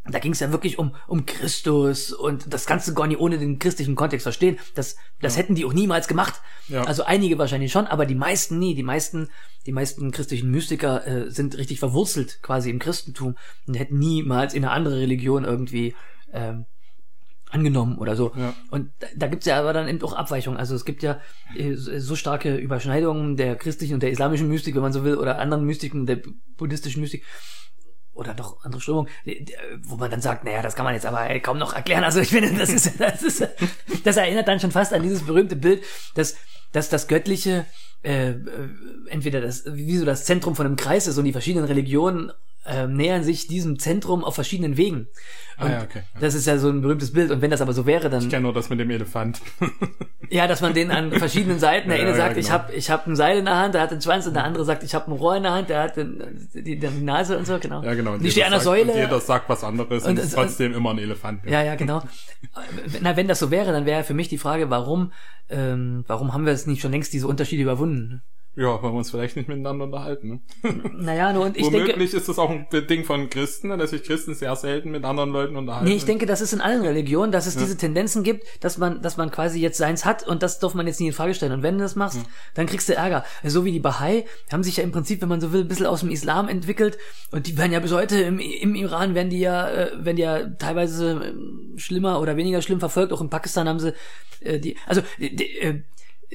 da 0.09 0.19
ging 0.19 0.33
es 0.33 0.41
ja 0.41 0.51
wirklich 0.51 0.79
um 0.79 0.95
um 1.07 1.27
Christus 1.27 2.13
und 2.13 2.53
das 2.53 2.67
Ganze 2.67 2.95
gar 2.95 3.07
nicht 3.07 3.21
ohne 3.21 3.39
den 3.39 3.59
christlichen 3.59 3.95
Kontext 3.95 4.23
verstehen. 4.23 4.59
Das 4.75 4.97
das 5.21 5.37
hätten 5.37 5.55
die 5.55 5.65
auch 5.65 5.73
niemals 5.73 6.09
gemacht. 6.09 6.41
Ja. 6.69 6.85
Also 6.85 7.05
einige 7.05 7.39
wahrscheinlich 7.39 7.71
schon, 7.71 7.87
aber 7.87 8.07
die 8.07 8.15
meisten 8.15 8.59
nie. 8.59 8.75
Die 8.75 8.83
meisten 8.83 9.29
die 9.67 9.73
meisten 9.73 10.11
christlichen 10.11 10.51
Mystiker 10.51 11.07
äh, 11.07 11.31
sind 11.31 11.57
richtig 11.59 11.81
verwurzelt 11.81 12.41
quasi 12.43 12.71
im 12.71 12.79
Christentum 12.79 13.37
und 13.67 13.75
hätten 13.75 13.99
niemals 13.99 14.55
in 14.55 14.65
eine 14.65 14.73
andere 14.73 14.99
Religion 14.99 15.45
irgendwie 15.45 15.95
ähm, 16.33 16.65
angenommen 17.51 17.99
oder 17.99 18.17
so. 18.17 18.33
Ja. 18.37 18.55
Und 18.71 18.91
da, 19.01 19.07
da 19.17 19.27
gibt's 19.27 19.47
ja 19.47 19.59
aber 19.59 19.73
dann 19.73 19.89
eben 19.89 20.03
auch 20.03 20.15
Abweichungen. 20.15 20.59
Also 20.59 20.75
es 20.75 20.85
gibt 20.85 21.03
ja 21.03 21.21
äh, 21.57 21.75
so 21.75 22.17
starke 22.17 22.57
Überschneidungen 22.57 23.37
der 23.37 23.57
christlichen 23.57 23.95
und 23.95 24.03
der 24.03 24.11
islamischen 24.11 24.49
Mystik, 24.49 24.75
wenn 24.75 24.83
man 24.83 24.93
so 24.93 25.05
will, 25.05 25.17
oder 25.17 25.39
anderen 25.39 25.65
Mystiken, 25.65 26.07
der 26.07 26.21
buddhistischen 26.57 27.03
Mystik 27.03 27.25
oder 28.21 28.35
doch 28.35 28.63
andere 28.65 28.81
die- 29.25 29.57
wo 29.83 29.97
man 29.97 30.11
dann 30.11 30.21
sagt, 30.21 30.45
naja, 30.45 30.61
das 30.63 30.77
kann 30.77 30.85
man 30.85 30.93
jetzt 30.95 31.07
aber 31.07 31.27
kaum 31.41 31.57
noch 31.59 31.73
erklären. 31.73 32.05
Also 32.05 32.21
ich 32.21 32.29
finde, 32.29 32.53
das 32.55 32.69
ist, 32.69 32.93
das 33.01 33.23
ist, 33.23 33.49
das 34.05 34.17
erinnert 34.19 34.47
dann 34.47 34.61
schon 34.61 34.71
fast 34.71 34.93
an 34.93 35.03
dieses 35.03 35.25
berühmte 35.25 35.57
Bild, 35.57 35.83
dass, 36.15 36.37
dass 36.73 36.91
das 36.91 37.09
Göttliche 37.09 37.65
äh, 38.03 38.31
äh, 38.31 38.37
entweder 39.09 39.41
das, 39.41 39.65
wie 39.67 39.97
so 39.97 40.05
das 40.05 40.25
Zentrum 40.25 40.55
von 40.57 40.67
einem 40.67 40.77
Kreis 40.77 41.07
ist 41.07 41.19
und 41.19 41.25
die 41.25 41.33
verschiedenen 41.33 41.67
Religionen 41.67 42.33
äh, 42.67 42.87
nähern 42.87 43.25
sich 43.25 43.47
diesem 43.47 43.79
Zentrum 43.79 44.23
auf 44.23 44.35
verschiedenen 44.35 44.77
Wegen. 44.77 45.09
Ah, 45.57 45.65
Und 45.65 45.73
ja, 45.73 45.83
okay. 45.83 46.03
Ja. 46.15 46.21
Das 46.21 46.35
ist 46.35 46.47
ja 46.47 46.59
so 46.59 46.69
ein 46.69 46.83
berühmtes 46.83 47.13
Bild. 47.13 47.31
Und 47.31 47.41
wenn 47.41 47.51
das 47.51 47.61
aber 47.61 47.73
so 47.73 47.87
wäre, 47.87 48.11
dann 48.11 48.23
ich 48.23 48.29
kenne 48.29 48.43
nur 48.43 48.53
das 48.53 48.69
mit 48.69 48.81
dem 48.81 48.91
Elefant. 48.91 49.41
ja, 50.31 50.47
dass 50.47 50.61
man 50.61 50.75
den 50.75 50.91
an 50.91 51.13
verschiedenen 51.13 51.59
Seiten, 51.59 51.89
der 51.89 51.99
Ja, 51.99 52.07
eine 52.07 52.17
sagt, 52.17 52.35
genau. 52.35 52.41
ich 52.41 52.51
habe 52.51 52.73
ich 52.75 52.91
hab 52.91 53.07
ein 53.07 53.17
Seil 53.17 53.39
in 53.39 53.47
der 53.47 53.57
Hand, 53.57 53.75
der 53.75 53.83
hat 53.83 53.91
den 53.91 54.01
Schwanz 54.01 54.27
und 54.27 54.35
der 54.35 54.45
andere 54.45 54.65
sagt, 54.65 54.83
ich 54.83 54.95
habe 54.95 55.11
ein 55.11 55.15
Rohr 55.15 55.37
in 55.37 55.43
der 55.43 55.53
Hand, 55.53 55.71
der 55.71 55.83
hat 55.83 55.97
den, 55.97 56.49
die, 56.55 56.79
die 56.79 56.89
Nase 57.03 57.39
und 57.39 57.47
so, 57.47 57.59
genau. 57.59 57.83
ja, 57.83 57.95
genau. 57.95 58.13
Und 58.13 58.25
ich 58.25 58.33
stehe 58.33 58.47
an 58.47 58.53
der 58.53 58.61
Säule. 58.61 58.93
Und 58.93 58.99
jeder 58.99 59.21
sagt 59.21 59.49
was 59.49 59.65
anderes 59.65 60.05
und, 60.05 60.11
Und 60.11 60.19
ist 60.19 60.35
trotzdem 60.35 60.75
immer 60.75 60.91
ein 60.91 60.99
Elefant. 60.99 61.45
Ja, 61.47 61.63
ja, 61.63 61.75
genau. 61.75 62.03
Na, 63.01 63.17
wenn 63.17 63.29
das 63.29 63.39
so 63.39 63.51
wäre, 63.51 63.73
dann 63.73 63.87
wäre 63.87 64.05
für 64.05 64.15
mich 64.15 64.29
die 64.29 64.39
Frage, 64.39 64.71
warum, 64.71 65.13
ähm, 65.49 66.05
warum 66.07 66.33
haben 66.33 66.47
wir 66.47 66.53
es 66.53 66.67
nicht 66.67 66.81
schon 66.81 66.93
längst 66.93 67.13
diese 67.13 67.27
Unterschiede 67.27 67.63
überwunden? 67.63 67.90
Ja, 68.57 68.83
wollen 68.83 68.95
wir 68.95 68.99
uns 68.99 69.11
vielleicht 69.11 69.37
nicht 69.37 69.49
miteinander 69.49 69.85
unterhalten. 69.85 70.43
Ne? 70.63 70.81
Naja, 70.93 71.33
nur 71.33 71.47
und 71.47 71.57
ich 71.57 71.69
denke, 71.69 71.93
Womöglich 71.93 72.13
ist 72.13 72.29
das 72.29 72.39
auch 72.39 72.51
ein 72.51 72.67
Ding 72.71 73.05
von 73.05 73.31
Christen, 73.31 73.69
ne, 73.69 73.79
dass 73.79 73.91
sich 73.91 74.03
Christen 74.03 74.35
sehr 74.35 74.55
selten 74.57 74.91
mit 74.91 75.05
anderen 75.05 75.31
Leuten 75.31 75.57
unterhalten. 75.57 75.87
Nee, 75.87 75.95
ich 75.95 76.05
denke, 76.05 76.27
das 76.27 76.41
ist 76.41 76.53
in 76.53 76.61
allen 76.61 76.83
Religionen, 76.83 77.31
dass 77.31 77.47
es 77.47 77.57
diese 77.57 77.77
Tendenzen 77.77 78.25
gibt, 78.25 78.45
dass 78.63 78.77
man, 78.77 79.03
dass 79.03 79.17
man 79.17 79.31
quasi 79.31 79.61
jetzt 79.61 79.79
seins 79.79 80.05
hat 80.05 80.27
und 80.27 80.43
das 80.43 80.59
darf 80.59 80.75
man 80.75 80.87
jetzt 80.89 81.01
nie 81.01 81.07
in 81.07 81.13
Frage 81.13 81.33
stellen. 81.35 81.53
Und 81.53 81.63
wenn 81.63 81.79
du 81.79 81.85
das 81.85 81.95
machst, 81.95 82.21
dann 82.55 82.67
kriegst 82.67 82.89
du 82.89 82.95
Ärger. 82.95 83.25
So 83.45 83.65
wie 83.65 83.73
die 83.73 83.81
Bahai 83.81 84.27
haben 84.51 84.65
sich 84.65 84.79
ja 84.79 84.85
im 84.85 84.91
Prinzip, 84.91 85.23
wenn 85.23 85.29
man 85.29 85.41
so 85.41 85.53
will, 85.53 85.63
ein 85.63 85.69
bisschen 85.69 85.87
aus 85.87 86.01
dem 86.01 86.11
Islam 86.11 86.49
entwickelt 86.49 86.99
und 87.31 87.47
die 87.47 87.57
werden 87.57 87.73
ja 87.73 87.79
bis 87.79 87.93
heute 87.93 88.21
im, 88.21 88.41
im 88.41 88.75
Iran 88.75 89.15
werden 89.15 89.31
die 89.31 89.41
ja, 89.41 89.71
äh, 89.71 90.05
werden 90.05 90.17
die 90.17 90.23
ja 90.23 90.49
teilweise 90.59 91.23
ähm, 91.25 91.75
schlimmer 91.77 92.21
oder 92.21 92.37
weniger 92.37 92.63
schlimm 92.63 92.81
verfolgt. 92.81 93.13
Auch 93.13 93.21
in 93.21 93.31
Pakistan 93.31 93.69
haben 93.69 93.79
sie 93.79 93.95
äh, 94.41 94.59
die, 94.59 94.77
also 94.87 95.03
die, 95.19 95.59
äh, 95.61 95.83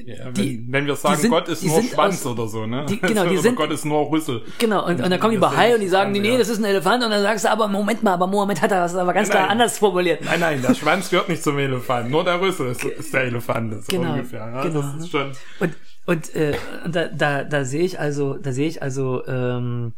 ja, 0.04 0.26
wenn, 0.26 0.34
die- 0.34 0.66
wenn 0.68 0.86
wir 0.86 0.94
sagen, 0.96 1.16
sind- 1.20 1.30
Gott 1.30 1.48
ist 1.48 1.64
nur 1.64 1.82
Schwanz 1.82 2.20
aus- 2.20 2.26
oder 2.32 2.46
so, 2.48 2.66
ne? 2.66 2.84
die- 2.88 2.98
genau, 3.00 3.26
die 3.28 3.36
sind- 3.38 3.56
Gott 3.56 3.70
ist 3.70 3.84
nur 3.84 4.10
Rüssel. 4.10 4.42
Genau, 4.58 4.84
und, 4.86 5.00
und 5.00 5.10
dann 5.10 5.18
kommen 5.18 5.32
die 5.34 5.40
Das 5.40 5.50
Bahai 5.50 5.74
und 5.74 5.80
die 5.80 5.88
sagen, 5.88 6.12
nee, 6.12 6.20
nee, 6.20 6.36
das 6.36 6.48
ist 6.48 6.58
ein 6.58 6.64
Elefant 6.64 7.02
und 7.02 7.10
dann 7.10 7.22
sagst 7.22 7.44
du, 7.44 7.50
aber 7.50 7.66
Moment 7.68 8.02
mal, 8.02 8.12
aber 8.12 8.26
Mohammed 8.26 8.60
hat 8.60 8.70
das 8.70 8.94
aber 8.94 9.12
ganz 9.14 9.28
Nein. 9.28 9.36
klar 9.38 9.50
anders 9.50 9.78
formuliert. 9.78 10.22
Nein, 10.24 10.40
nein, 10.40 10.62
der 10.62 10.74
Schwanz 10.74 11.08
gehört 11.10 11.28
nicht 11.28 11.42
zum 11.42 11.58
Elefant. 11.58 12.10
Nur 12.10 12.24
der 12.24 12.40
Rüssel 12.40 12.72
ist, 12.72 12.84
ist 12.84 13.14
der 13.14 13.22
Elefant. 13.22 13.72
So 13.84 13.96
Genau, 13.96 14.12
ungefähr. 14.12 14.40
Ja, 14.40 14.62
genau, 14.62 14.82
Das 14.82 14.94
ne? 14.96 14.98
ist 15.00 15.10
schon. 15.10 15.32
Und 15.60 15.74
und 16.06 16.34
äh, 16.36 16.54
und 16.84 16.94
da 16.94 17.08
da 17.08 17.42
da 17.44 17.64
sehe 17.64 17.82
ich 17.84 17.98
also 17.98 18.34
da 18.34 18.52
sehe 18.52 18.68
ich 18.68 18.80
also 18.82 19.26
ähm, 19.26 19.94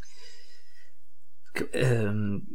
ähm, 1.73 2.47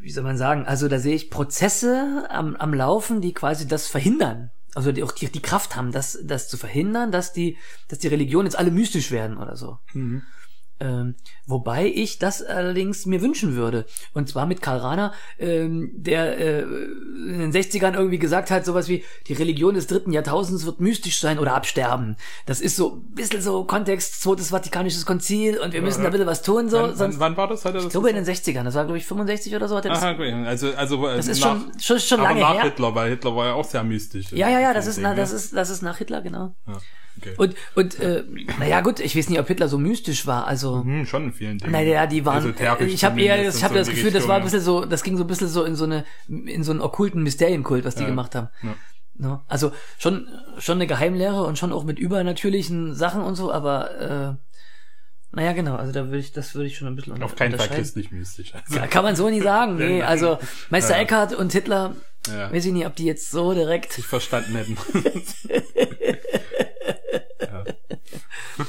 wie 0.00 0.10
soll 0.10 0.24
man 0.24 0.36
sagen 0.36 0.66
also 0.66 0.88
da 0.88 0.98
sehe 0.98 1.14
ich 1.14 1.30
Prozesse 1.30 2.26
am 2.30 2.56
am 2.56 2.74
Laufen 2.74 3.20
die 3.20 3.32
quasi 3.32 3.66
das 3.68 3.86
verhindern 3.86 4.50
also 4.74 4.92
die 4.92 5.02
auch 5.02 5.12
die, 5.12 5.30
die 5.30 5.42
Kraft 5.42 5.76
haben 5.76 5.92
das 5.92 6.18
das 6.22 6.48
zu 6.48 6.56
verhindern 6.56 7.10
dass 7.12 7.32
die 7.32 7.56
dass 7.88 7.98
die 7.98 8.08
Religionen 8.08 8.46
jetzt 8.46 8.58
alle 8.58 8.70
mystisch 8.70 9.10
werden 9.10 9.38
oder 9.38 9.56
so 9.56 9.78
Mhm. 9.92 10.22
Ähm, 10.80 11.14
wobei 11.46 11.86
ich 11.86 12.18
das 12.18 12.42
allerdings 12.42 13.06
mir 13.06 13.20
wünschen 13.20 13.56
würde. 13.56 13.86
Und 14.14 14.28
zwar 14.28 14.46
mit 14.46 14.62
Karl 14.62 14.78
Rahner, 14.78 15.12
ähm, 15.38 15.90
der 15.94 16.38
äh, 16.38 16.62
in 16.62 17.38
den 17.38 17.52
60ern 17.52 17.94
irgendwie 17.94 18.18
gesagt 18.18 18.50
hat, 18.50 18.64
sowas 18.64 18.88
wie, 18.88 19.04
die 19.26 19.32
Religion 19.32 19.74
des 19.74 19.86
dritten 19.86 20.12
Jahrtausends 20.12 20.66
wird 20.66 20.80
mystisch 20.80 21.20
sein 21.20 21.38
oder 21.38 21.54
absterben. 21.54 22.16
Das 22.46 22.60
ist 22.60 22.76
so 22.76 22.96
ein 22.96 23.14
bisschen 23.14 23.42
so 23.42 23.64
Kontext, 23.64 24.20
zweites 24.22 24.50
Vatikanisches 24.50 25.06
Konzil 25.06 25.58
und 25.58 25.72
wir 25.72 25.82
müssen 25.82 26.02
da 26.02 26.08
ein 26.08 26.12
bisschen 26.12 26.26
was 26.26 26.42
tun, 26.42 26.68
so. 26.68 26.78
Wann, 26.78 26.96
sonst, 26.96 27.18
wann, 27.18 27.36
war 27.36 27.48
das? 27.48 27.64
Hat 27.64 27.72
er 27.72 27.78
das 27.78 27.84
ich 27.86 27.90
glaube 27.90 28.10
in 28.10 28.16
den 28.16 28.24
60ern, 28.24 28.64
das 28.64 28.74
war 28.74 28.84
glaube 28.84 28.98
ich 28.98 29.06
65 29.06 29.54
oder 29.54 29.68
so. 29.68 29.76
Hat 29.76 29.84
er 29.84 29.92
das, 29.92 30.02
Aha, 30.02 30.12
gut. 30.12 30.26
Also, 30.46 30.72
also 30.74 31.06
das 31.06 31.28
ist 31.28 31.40
nach, 31.40 31.56
schon, 31.56 31.80
schon, 31.80 32.00
schon 32.00 32.20
aber 32.20 32.28
lange 32.28 32.40
nach 32.40 32.54
her. 32.54 32.62
Hitler, 32.64 32.94
weil 32.94 33.10
Hitler 33.10 33.34
war 33.34 33.46
ja 33.46 33.52
auch 33.54 33.64
sehr 33.64 33.82
mystisch. 33.84 34.32
Ja, 34.32 34.48
ja, 34.48 34.60
ja, 34.60 34.74
das 34.74 34.86
ist, 34.86 34.98
na, 34.98 35.14
das 35.14 35.32
ist, 35.32 35.54
das 35.54 35.70
ist 35.70 35.82
nach 35.82 35.98
Hitler, 35.98 36.20
genau. 36.20 36.54
Ja, 36.66 36.78
okay. 37.18 37.34
Und, 37.36 37.54
und, 37.74 37.98
äh, 38.00 38.24
naja, 38.58 38.80
gut, 38.80 39.00
ich 39.00 39.16
weiß 39.16 39.28
nicht, 39.28 39.38
ob 39.38 39.46
Hitler 39.48 39.68
so 39.68 39.78
mystisch 39.78 40.26
war, 40.26 40.46
also. 40.46 40.82
hm, 40.82 41.06
schon 41.06 41.24
in 41.24 41.32
vielen 41.32 41.58
Dingen. 41.58 41.72
Naja, 41.72 42.06
die 42.06 42.24
waren. 42.24 42.54
Ich 42.86 43.04
habe 43.04 43.20
eher, 43.20 43.48
ich 43.48 43.62
habe 43.64 43.74
so 43.74 43.78
das 43.80 43.88
Gefühl, 43.88 44.06
das 44.10 44.14
Richtung, 44.22 44.28
war 44.28 44.36
ein 44.36 44.44
bisschen 44.44 44.60
so, 44.60 44.84
das 44.84 45.02
ging 45.02 45.16
so 45.16 45.24
ein 45.24 45.26
bisschen 45.26 45.48
so 45.48 45.64
in 45.64 45.74
so 45.76 45.84
eine, 45.84 46.04
in 46.28 46.64
so 46.64 46.70
einen 46.72 46.80
okkulten 46.80 47.22
Mysterienkult, 47.22 47.84
was 47.84 47.94
die 47.94 48.02
Ja, 48.02 48.08
gemacht 48.08 48.34
haben. 48.34 48.48
ja. 48.62 48.74
Ne? 49.20 49.40
Also 49.48 49.72
schon, 49.98 50.28
schon 50.58 50.76
eine 50.78 50.86
Geheimlehre 50.86 51.42
und 51.42 51.58
schon 51.58 51.72
auch 51.72 51.82
mit 51.82 51.98
übernatürlichen 51.98 52.94
Sachen 52.94 53.20
und 53.22 53.34
so, 53.34 53.52
aber 53.52 54.38
äh, 54.38 55.34
naja, 55.36 55.52
genau. 55.52 55.74
Also 55.74 55.92
da 55.92 56.06
würde 56.06 56.18
ich, 56.18 56.32
das 56.32 56.54
würde 56.54 56.68
ich 56.68 56.78
schon 56.78 56.86
ein 56.88 56.94
bisschen 56.96 57.20
Auf 57.22 57.34
keinen 57.36 57.58
Fall 57.58 57.68
christlich 57.68 58.10
mystisch. 58.12 58.54
Also, 58.54 58.76
Ja, 58.80 58.86
Kann 58.86 59.02
man 59.04 59.16
so 59.16 59.28
nie 59.28 59.40
sagen. 59.42 59.76
Nee, 59.76 60.02
also 60.02 60.38
Meister 60.70 60.94
Ja. 60.94 61.02
Eckhart 61.02 61.34
und 61.34 61.52
Hitler, 61.52 61.96
ja, 62.28 62.52
weiß 62.52 62.64
ich 62.66 62.72
nicht, 62.72 62.86
ob 62.86 62.94
die 62.94 63.04
jetzt 63.06 63.30
so 63.32 63.52
direkt. 63.54 63.92
sich 63.92 64.06
verstanden 64.06 64.54
hätten. 64.54 64.76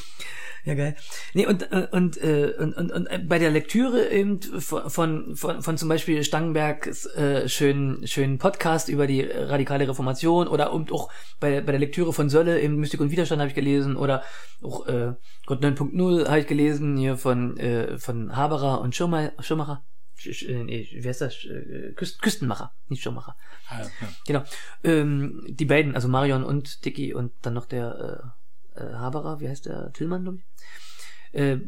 Ja, 0.65 0.75
geil. 0.75 0.95
Nee, 1.33 1.47
und, 1.47 1.71
äh, 1.71 1.87
und, 1.91 2.17
äh, 2.21 2.53
und, 2.59 2.73
und, 2.75 2.91
und 2.91 3.07
äh, 3.07 3.19
bei 3.19 3.39
der 3.39 3.49
Lektüre 3.49 4.09
eben 4.09 4.41
von, 4.41 4.89
von, 5.35 5.35
von, 5.35 5.77
zum 5.77 5.89
Beispiel 5.89 6.23
Stangenbergs 6.23 7.05
äh, 7.15 7.47
schönen, 7.47 8.05
schönen 8.05 8.37
Podcast 8.37 8.89
über 8.89 9.07
die 9.07 9.21
radikale 9.21 9.87
Reformation 9.87 10.47
oder 10.47 10.73
und 10.73 10.91
auch 10.91 11.09
bei, 11.39 11.61
bei 11.61 11.71
der 11.71 11.79
Lektüre 11.79 12.11
von 12.11 12.29
Sölle 12.29 12.59
im 12.59 12.75
Mystik 12.75 12.99
und 12.99 13.09
Widerstand 13.09 13.39
habe 13.39 13.49
ich 13.49 13.55
gelesen 13.55 13.95
oder 13.95 14.23
auch 14.61 14.85
äh, 14.87 15.13
Gott 15.45 15.63
9.0 15.63 16.27
habe 16.27 16.39
ich 16.41 16.47
gelesen 16.47 16.97
hier 16.97 17.17
von, 17.17 17.57
äh, 17.57 17.97
von 17.97 18.35
Haberer 18.35 18.81
und 18.81 18.95
Schirmer, 18.95 19.31
Schirmacher. 19.39 19.83
Sch, 20.17 20.33
Sch, 20.33 20.43
äh, 20.43 20.63
nee, 20.65 20.87
wie 20.91 21.07
heißt 21.07 21.21
das? 21.21 21.45
Äh, 21.45 21.93
Küst, 21.95 22.21
Küstenmacher, 22.21 22.73
nicht 22.89 23.01
Schirmacher. 23.01 23.37
Ah, 23.69 23.79
ja, 23.79 23.85
ja. 23.85 24.07
Genau. 24.27 24.43
Ähm, 24.83 25.45
die 25.47 25.65
beiden, 25.65 25.95
also 25.95 26.09
Marion 26.09 26.43
und 26.43 26.83
Dicky 26.83 27.13
und 27.13 27.31
dann 27.41 27.53
noch 27.53 27.65
der 27.65 28.33
äh, 28.79 28.93
Haberer, 28.95 29.39
wie 29.39 29.49
heißt 29.49 29.65
der? 29.65 29.91
Tillmann, 29.93 30.23
glaube 30.23 30.37
ich. 30.37 31.39
äh, 31.39 31.59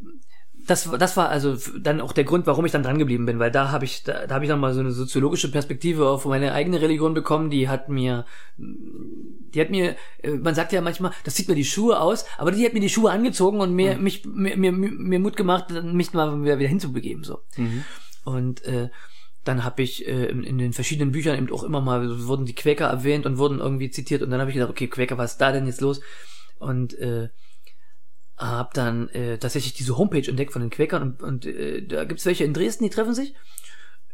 das, 0.67 0.89
das 0.97 1.17
war 1.17 1.29
also 1.29 1.57
dann 1.79 2.01
auch 2.01 2.13
der 2.13 2.23
Grund, 2.23 2.45
warum 2.45 2.65
ich 2.65 2.71
dann 2.71 2.83
dran 2.83 2.99
geblieben 2.99 3.25
bin, 3.25 3.39
weil 3.39 3.51
da 3.51 3.71
habe 3.71 3.85
ich, 3.85 4.03
da, 4.03 4.27
da 4.27 4.35
habe 4.35 4.45
ich 4.45 4.49
dann 4.49 4.59
mal 4.59 4.73
so 4.73 4.79
eine 4.79 4.91
soziologische 4.91 5.49
Perspektive 5.49 6.07
auf 6.07 6.25
meine 6.25 6.53
eigene 6.53 6.81
Religion 6.81 7.13
bekommen, 7.13 7.49
die 7.49 7.67
hat 7.67 7.89
mir, 7.89 8.25
die 8.57 9.59
hat 9.59 9.69
mir, 9.69 9.95
äh, 10.21 10.31
man 10.31 10.55
sagt 10.55 10.71
ja 10.71 10.81
manchmal, 10.81 11.11
das 11.23 11.35
zieht 11.35 11.47
mir 11.47 11.55
die 11.55 11.65
Schuhe 11.65 11.99
aus, 11.99 12.25
aber 12.37 12.51
die 12.51 12.65
hat 12.65 12.73
mir 12.73 12.79
die 12.79 12.89
Schuhe 12.89 13.11
angezogen 13.11 13.59
und 13.59 13.73
mir, 13.73 13.95
mhm. 13.95 14.03
mich, 14.03 14.25
mir, 14.25 14.55
mir, 14.55 14.71
mir 14.71 15.19
Mut 15.19 15.35
gemacht, 15.35 15.71
mich 15.83 16.13
mal 16.13 16.43
wieder, 16.43 16.59
wieder 16.59 16.69
hinzubegeben, 16.69 17.23
so. 17.23 17.39
Mhm. 17.57 17.83
Und, 18.23 18.63
äh, 18.65 18.89
dann 19.43 19.63
habe 19.63 19.81
ich 19.81 20.07
äh, 20.07 20.25
in, 20.25 20.43
in, 20.43 20.59
den 20.59 20.71
verschiedenen 20.71 21.11
Büchern 21.11 21.35
eben 21.35 21.51
auch 21.51 21.63
immer 21.63 21.81
mal 21.81 22.27
wurden 22.27 22.45
die 22.45 22.53
Quäker 22.53 22.85
erwähnt 22.85 23.25
und 23.25 23.39
wurden 23.39 23.57
irgendwie 23.57 23.89
zitiert 23.89 24.21
und 24.21 24.29
dann 24.29 24.39
habe 24.39 24.51
ich 24.51 24.53
gedacht, 24.53 24.69
okay, 24.69 24.87
Quäker, 24.87 25.17
was 25.17 25.31
ist 25.31 25.41
da 25.41 25.51
denn 25.51 25.65
jetzt 25.65 25.81
los? 25.81 25.99
Und 26.61 26.97
äh, 26.99 27.29
habe 28.37 28.69
dann 28.73 29.09
äh, 29.09 29.37
tatsächlich 29.37 29.73
diese 29.73 29.97
Homepage 29.97 30.27
entdeckt 30.27 30.53
von 30.53 30.61
den 30.61 30.71
Quäkern 30.71 31.03
und, 31.03 31.21
und 31.21 31.45
äh, 31.45 31.85
da 31.85 32.05
gibt's 32.05 32.25
welche 32.25 32.43
in 32.43 32.53
Dresden, 32.53 32.83
die 32.83 32.89
treffen 32.89 33.13
sich 33.13 33.35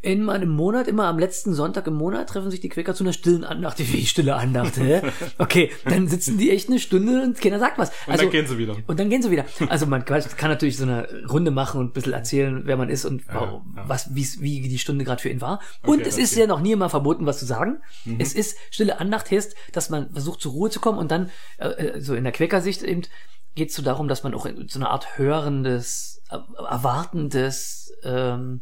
in 0.02 0.30
einem 0.30 0.50
Monat, 0.50 0.88
immer 0.88 1.06
am 1.06 1.20
letzten 1.20 1.54
Sonntag 1.54 1.88
im 1.88 1.96
Monat, 1.96 2.30
treffen 2.30 2.52
sich 2.52 2.60
die 2.60 2.70
Quäker 2.70 2.94
zu 2.94 3.04
einer 3.04 3.14
stillen 3.14 3.44
Andacht. 3.44 3.80
Wie 3.80 4.06
stille 4.06 4.36
Andacht, 4.36 4.78
hä? 4.78 5.02
Okay, 5.38 5.72
dann 5.86 6.08
sitzen 6.08 6.38
die 6.38 6.52
echt 6.52 6.70
eine 6.70 6.80
Stunde 6.80 7.24
und 7.24 7.40
keiner 7.40 7.60
sagt 7.60 7.78
was. 7.78 7.92
Also, 8.06 8.12
und 8.12 8.20
dann 8.22 8.30
gehen 8.32 8.48
sie 8.48 8.58
wieder. 8.58 8.76
Und 8.88 9.00
dann 9.00 9.10
gehen 9.10 9.22
sie 9.22 9.32
wieder. 9.32 9.46
Also 9.70 9.86
man 9.86 10.06
kann, 10.06 10.24
natürlich 10.42 10.78
so 10.78 10.84
eine 10.84 11.08
Runde 11.30 11.52
machen 11.52 11.80
und 11.80 11.88
ein 11.88 11.94
bisschen 11.94 12.14
erzählen, 12.14 12.62
wer 12.66 12.78
man 12.78 12.90
ist 12.90 13.06
und 13.06 13.24
ja, 13.28 13.62
was, 13.88 14.16
wie, 14.16 14.28
wie 14.40 14.68
die 14.68 14.80
Stunde 14.80 15.06
gerade 15.06 15.22
für 15.22 15.30
ihn 15.30 15.42
war. 15.42 15.60
Okay, 15.84 15.92
und 15.92 16.02
es 16.02 16.18
ist 16.18 16.32
geht. 16.32 16.40
ja 16.40 16.48
noch 16.48 16.62
nie 16.62 16.72
immer 16.72 16.90
verboten, 16.90 17.26
was 17.26 17.40
zu 17.40 17.46
sagen. 17.46 17.82
Mhm. 18.06 18.18
Es 18.20 18.34
ist, 18.34 18.58
stille 18.72 19.00
Andacht 19.00 19.32
heißt, 19.32 19.56
dass 19.72 19.90
man 19.90 20.12
versucht 20.12 20.42
zur 20.42 20.54
Ruhe 20.54 20.70
zu 20.70 20.80
kommen 20.80 20.98
und 20.98 21.12
dann, 21.12 21.30
äh, 21.58 21.68
äh 21.68 22.02
so 22.02 22.16
in 22.16 22.24
der 22.24 22.34
Quäkersicht 22.34 22.84
eben, 22.84 23.04
geht 23.56 23.70
es 23.70 23.76
so 23.76 23.82
darum, 23.82 24.08
dass 24.08 24.24
man 24.24 24.34
auch 24.34 24.48
so 24.68 24.80
eine 24.80 24.90
Art 24.90 25.18
hörendes, 25.18 26.22
erwartendes, 26.30 27.92
ähm, 28.04 28.62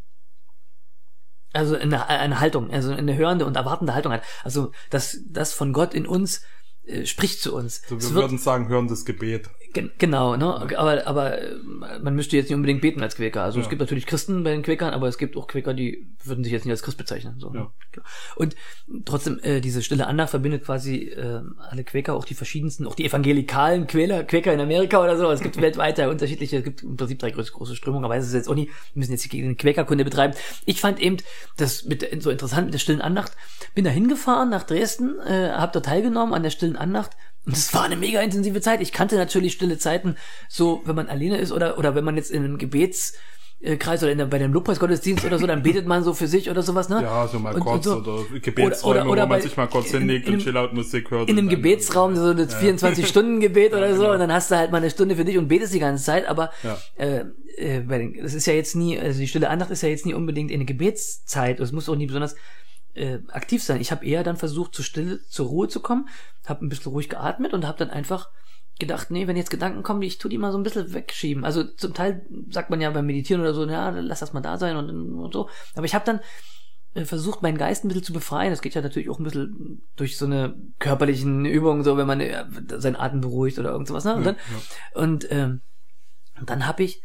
also 1.55 1.75
eine, 1.75 2.07
eine 2.07 2.39
Haltung, 2.39 2.71
also 2.71 2.91
eine 2.93 3.15
hörende 3.15 3.45
und 3.45 3.55
erwartende 3.55 3.93
Haltung 3.93 4.11
hat. 4.11 4.23
Also 4.43 4.71
dass 4.89 5.19
das 5.27 5.53
von 5.53 5.73
Gott 5.73 5.93
in 5.93 6.05
uns 6.05 6.41
äh, 6.87 7.05
spricht 7.05 7.41
zu 7.41 7.55
uns. 7.55 7.81
So, 7.87 7.99
wir 7.99 8.11
würden 8.11 8.37
sagen, 8.37 8.67
hörendes 8.67 9.05
Gebet. 9.05 9.49
Gen 9.73 9.91
genau, 9.97 10.37
ne? 10.37 10.69
Aber, 10.77 11.05
aber 11.05 11.41
äh, 11.41 11.55
man 12.01 12.15
müsste 12.15 12.37
jetzt 12.37 12.45
nicht 12.45 12.55
unbedingt 12.55 12.81
beten 12.81 13.01
als 13.01 13.15
Quäker. 13.17 13.43
Also 13.43 13.59
ja. 13.59 13.63
es 13.63 13.69
gibt 13.69 13.81
natürlich 13.81 14.05
Christen 14.05 14.43
bei 14.43 14.51
den 14.51 14.63
Quäkern, 14.63 14.93
aber 14.93 15.07
es 15.07 15.17
gibt 15.17 15.35
auch 15.35 15.47
Quäker, 15.47 15.73
die 15.73 16.07
würden 16.23 16.43
sich 16.43 16.53
jetzt 16.53 16.63
nicht 16.63 16.71
als 16.71 16.81
Christ 16.81 16.97
bezeichnen. 16.97 17.35
So, 17.39 17.49
ne? 17.49 17.67
ja. 17.95 18.01
Und 18.35 18.55
trotzdem, 19.03 19.39
äh, 19.43 19.59
diese 19.59 19.81
stille 19.81 20.07
Andacht 20.07 20.29
verbindet 20.29 20.63
quasi 20.63 21.09
äh, 21.09 21.41
alle 21.57 21.83
Quäker, 21.83 22.13
auch 22.13 22.23
die 22.23 22.35
verschiedensten, 22.35 22.87
auch 22.87 22.95
die 22.95 23.05
evangelikalen 23.05 23.87
Quäler, 23.87 24.23
Quäker 24.23 24.53
in 24.53 24.61
Amerika 24.61 25.03
oder 25.03 25.17
so. 25.17 25.29
Es 25.29 25.41
gibt 25.41 25.57
weltweit 25.61 25.99
unterschiedliche, 25.99 26.57
es 26.57 26.63
gibt 26.63 26.83
im 26.83 26.95
Prinzip 26.95 27.19
drei 27.19 27.31
große, 27.31 27.51
große 27.51 27.75
Strömungen, 27.75 28.05
aber 28.05 28.15
es 28.15 28.27
ist 28.27 28.33
jetzt 28.33 28.47
auch 28.47 28.55
nicht, 28.55 28.69
wir 28.69 28.99
müssen 28.99 29.11
jetzt 29.11 29.23
hier 29.23 29.31
gegen 29.31 29.47
den 29.47 29.57
Quäkerkunde 29.57 30.05
betreiben. 30.05 30.35
Ich 30.65 30.79
fand 30.79 31.01
eben 31.01 31.17
das 31.57 31.83
mit 31.83 32.07
so 32.21 32.29
interessant 32.29 32.65
mit 32.65 32.73
der 32.73 32.79
stillen 32.79 33.01
Andacht. 33.01 33.33
Bin 33.73 33.83
da 33.83 33.91
hingefahren 33.91 34.49
nach 34.49 34.63
Dresden, 34.63 35.19
äh, 35.19 35.49
habe 35.49 35.73
da 35.73 35.81
teilgenommen 35.81 36.33
an 36.33 36.43
der 36.43 36.49
stillen 36.49 36.74
Andacht 36.77 37.11
und 37.45 37.55
es 37.55 37.73
war 37.73 37.83
eine 37.83 37.95
mega 37.95 38.21
intensive 38.21 38.59
Zeit. 38.61 38.81
Ich 38.81 38.91
kannte 38.91 39.15
natürlich 39.17 39.53
stille 39.53 39.77
Zeiten, 39.77 40.15
so 40.49 40.81
wenn 40.85 40.95
man 40.95 41.07
alleine 41.07 41.37
ist 41.37 41.51
oder, 41.51 41.77
oder 41.77 41.93
wenn 41.95 42.03
man 42.03 42.15
jetzt 42.15 42.31
in 42.31 42.43
einem 42.43 42.57
Gebetskreis 42.57 44.01
oder 44.01 44.15
der, 44.15 44.25
bei 44.25 44.39
dem 44.39 44.51
Lobpreisgottesdienst 44.51 45.25
oder 45.25 45.37
so, 45.37 45.45
dann 45.45 45.61
betet 45.61 45.85
man 45.85 46.03
so 46.03 46.13
für 46.13 46.27
sich 46.27 46.49
oder 46.49 46.63
sowas, 46.63 46.89
ne? 46.89 47.03
Ja, 47.03 47.27
so 47.27 47.37
mal 47.37 47.53
und, 47.53 47.59
kurz 47.59 47.85
und 47.85 48.03
so. 48.03 48.11
oder 48.11 48.39
Gebetsräume, 48.39 49.01
oder, 49.01 49.01
oder, 49.01 49.11
oder 49.11 49.23
wo 49.25 49.27
man 49.27 49.41
sich 49.41 49.55
mal 49.57 49.67
kurz 49.67 49.91
hinlegt 49.91 50.27
und 50.27 50.39
Chillout-Musik 50.39 51.11
hört. 51.11 51.29
In 51.29 51.37
einem 51.37 51.49
Gebetsraum, 51.49 52.15
so 52.15 52.33
das 52.33 52.53
ja. 52.53 52.69
24-Stunden-Gebet 52.69 53.73
ja, 53.73 53.77
oder 53.79 53.93
so, 53.93 54.01
genau. 54.01 54.13
und 54.13 54.19
dann 54.19 54.33
hast 54.33 54.49
du 54.49 54.57
halt 54.57 54.71
mal 54.71 54.77
eine 54.77 54.89
Stunde 54.89 55.15
für 55.15 55.25
dich 55.25 55.37
und 55.37 55.47
betest 55.47 55.73
die 55.73 55.79
ganze 55.79 56.03
Zeit, 56.03 56.27
aber 56.27 56.51
ja. 56.63 56.77
äh, 56.97 57.25
äh, 57.57 58.21
das 58.21 58.33
ist 58.33 58.47
ja 58.47 58.53
jetzt 58.53 58.75
nie, 58.75 58.99
also 58.99 59.19
die 59.19 59.27
stille 59.27 59.49
Andacht 59.49 59.69
ist 59.69 59.83
ja 59.83 59.89
jetzt 59.89 60.07
nie 60.07 60.15
unbedingt 60.15 60.49
in 60.49 60.55
eine 60.55 60.65
Gebetszeit, 60.65 61.59
es 61.59 61.71
muss 61.71 61.87
auch 61.89 61.95
nie 61.95 62.07
besonders 62.07 62.35
äh, 62.95 63.19
aktiv 63.29 63.63
sein. 63.63 63.81
Ich 63.81 63.91
habe 63.91 64.05
eher 64.05 64.23
dann 64.23 64.37
versucht, 64.37 64.75
zur 64.75 64.85
Stille, 64.85 65.19
zur 65.27 65.47
Ruhe 65.47 65.67
zu 65.67 65.79
kommen, 65.79 66.07
habe 66.45 66.65
ein 66.65 66.69
bisschen 66.69 66.91
ruhig 66.91 67.09
geatmet 67.09 67.53
und 67.53 67.67
habe 67.67 67.77
dann 67.77 67.89
einfach 67.89 68.29
gedacht, 68.79 69.09
nee, 69.09 69.27
wenn 69.27 69.37
jetzt 69.37 69.51
Gedanken 69.51 69.83
kommen, 69.83 70.01
ich 70.01 70.17
tu 70.17 70.27
die 70.27 70.37
mal 70.37 70.51
so 70.51 70.57
ein 70.57 70.63
bisschen 70.63 70.93
wegschieben. 70.93 71.45
Also 71.45 71.63
zum 71.63 71.93
Teil 71.93 72.25
sagt 72.49 72.69
man 72.69 72.81
ja 72.81 72.89
beim 72.89 73.05
Meditieren 73.05 73.41
oder 73.41 73.53
so, 73.53 73.65
ja, 73.65 73.89
lass 73.89 74.19
das 74.19 74.33
mal 74.33 74.41
da 74.41 74.57
sein 74.57 74.75
und, 74.75 74.89
und 74.89 75.33
so. 75.33 75.49
Aber 75.75 75.85
ich 75.85 75.95
habe 75.95 76.05
dann 76.05 76.19
äh, 76.93 77.05
versucht, 77.05 77.41
meinen 77.41 77.57
Geist 77.57 77.85
ein 77.85 77.87
bisschen 77.87 78.03
zu 78.03 78.13
befreien. 78.13 78.51
Das 78.51 78.61
geht 78.61 78.75
ja 78.75 78.81
natürlich 78.81 79.09
auch 79.09 79.19
ein 79.19 79.23
bisschen 79.23 79.83
durch 79.95 80.17
so 80.17 80.25
eine 80.25 80.55
körperlichen 80.79 81.45
Übungen, 81.45 81.83
so 81.83 81.95
wenn 81.95 82.07
man 82.07 82.19
äh, 82.19 82.45
seinen 82.77 82.97
Atem 82.97 83.21
beruhigt 83.21 83.59
oder 83.59 83.71
irgend 83.71 83.87
sowas. 83.87 84.03
Ne? 84.03 84.15
Und 84.15 84.25
dann, 84.25 84.35
ja. 84.35 85.01
und, 85.01 85.31
ähm, 85.31 85.61
dann 86.45 86.67
habe 86.67 86.83
ich 86.83 87.01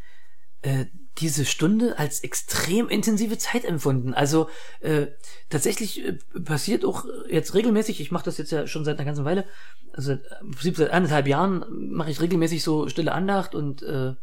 äh, 0.62 0.86
diese 1.20 1.44
Stunde 1.44 1.98
als 1.98 2.20
extrem 2.20 2.88
intensive 2.88 3.38
Zeit 3.38 3.64
empfunden. 3.64 4.14
Also 4.14 4.48
äh, 4.80 5.08
tatsächlich 5.48 6.04
äh, 6.04 6.18
passiert 6.44 6.84
auch 6.84 7.04
jetzt 7.28 7.54
regelmäßig, 7.54 8.00
ich 8.00 8.10
mache 8.10 8.24
das 8.24 8.38
jetzt 8.38 8.52
ja 8.52 8.66
schon 8.66 8.84
seit 8.84 8.98
einer 8.98 9.06
ganzen 9.06 9.24
Weile, 9.24 9.44
also 9.92 10.12
im 10.12 10.50
Prinzip 10.52 10.76
seit 10.76 10.90
anderthalb 10.90 11.26
Jahren 11.26 11.64
mache 11.70 12.10
ich 12.10 12.20
regelmäßig 12.20 12.62
so 12.62 12.88
stille 12.88 13.12
Andacht 13.12 13.54
und 13.54 13.82
äh, 13.82 14.14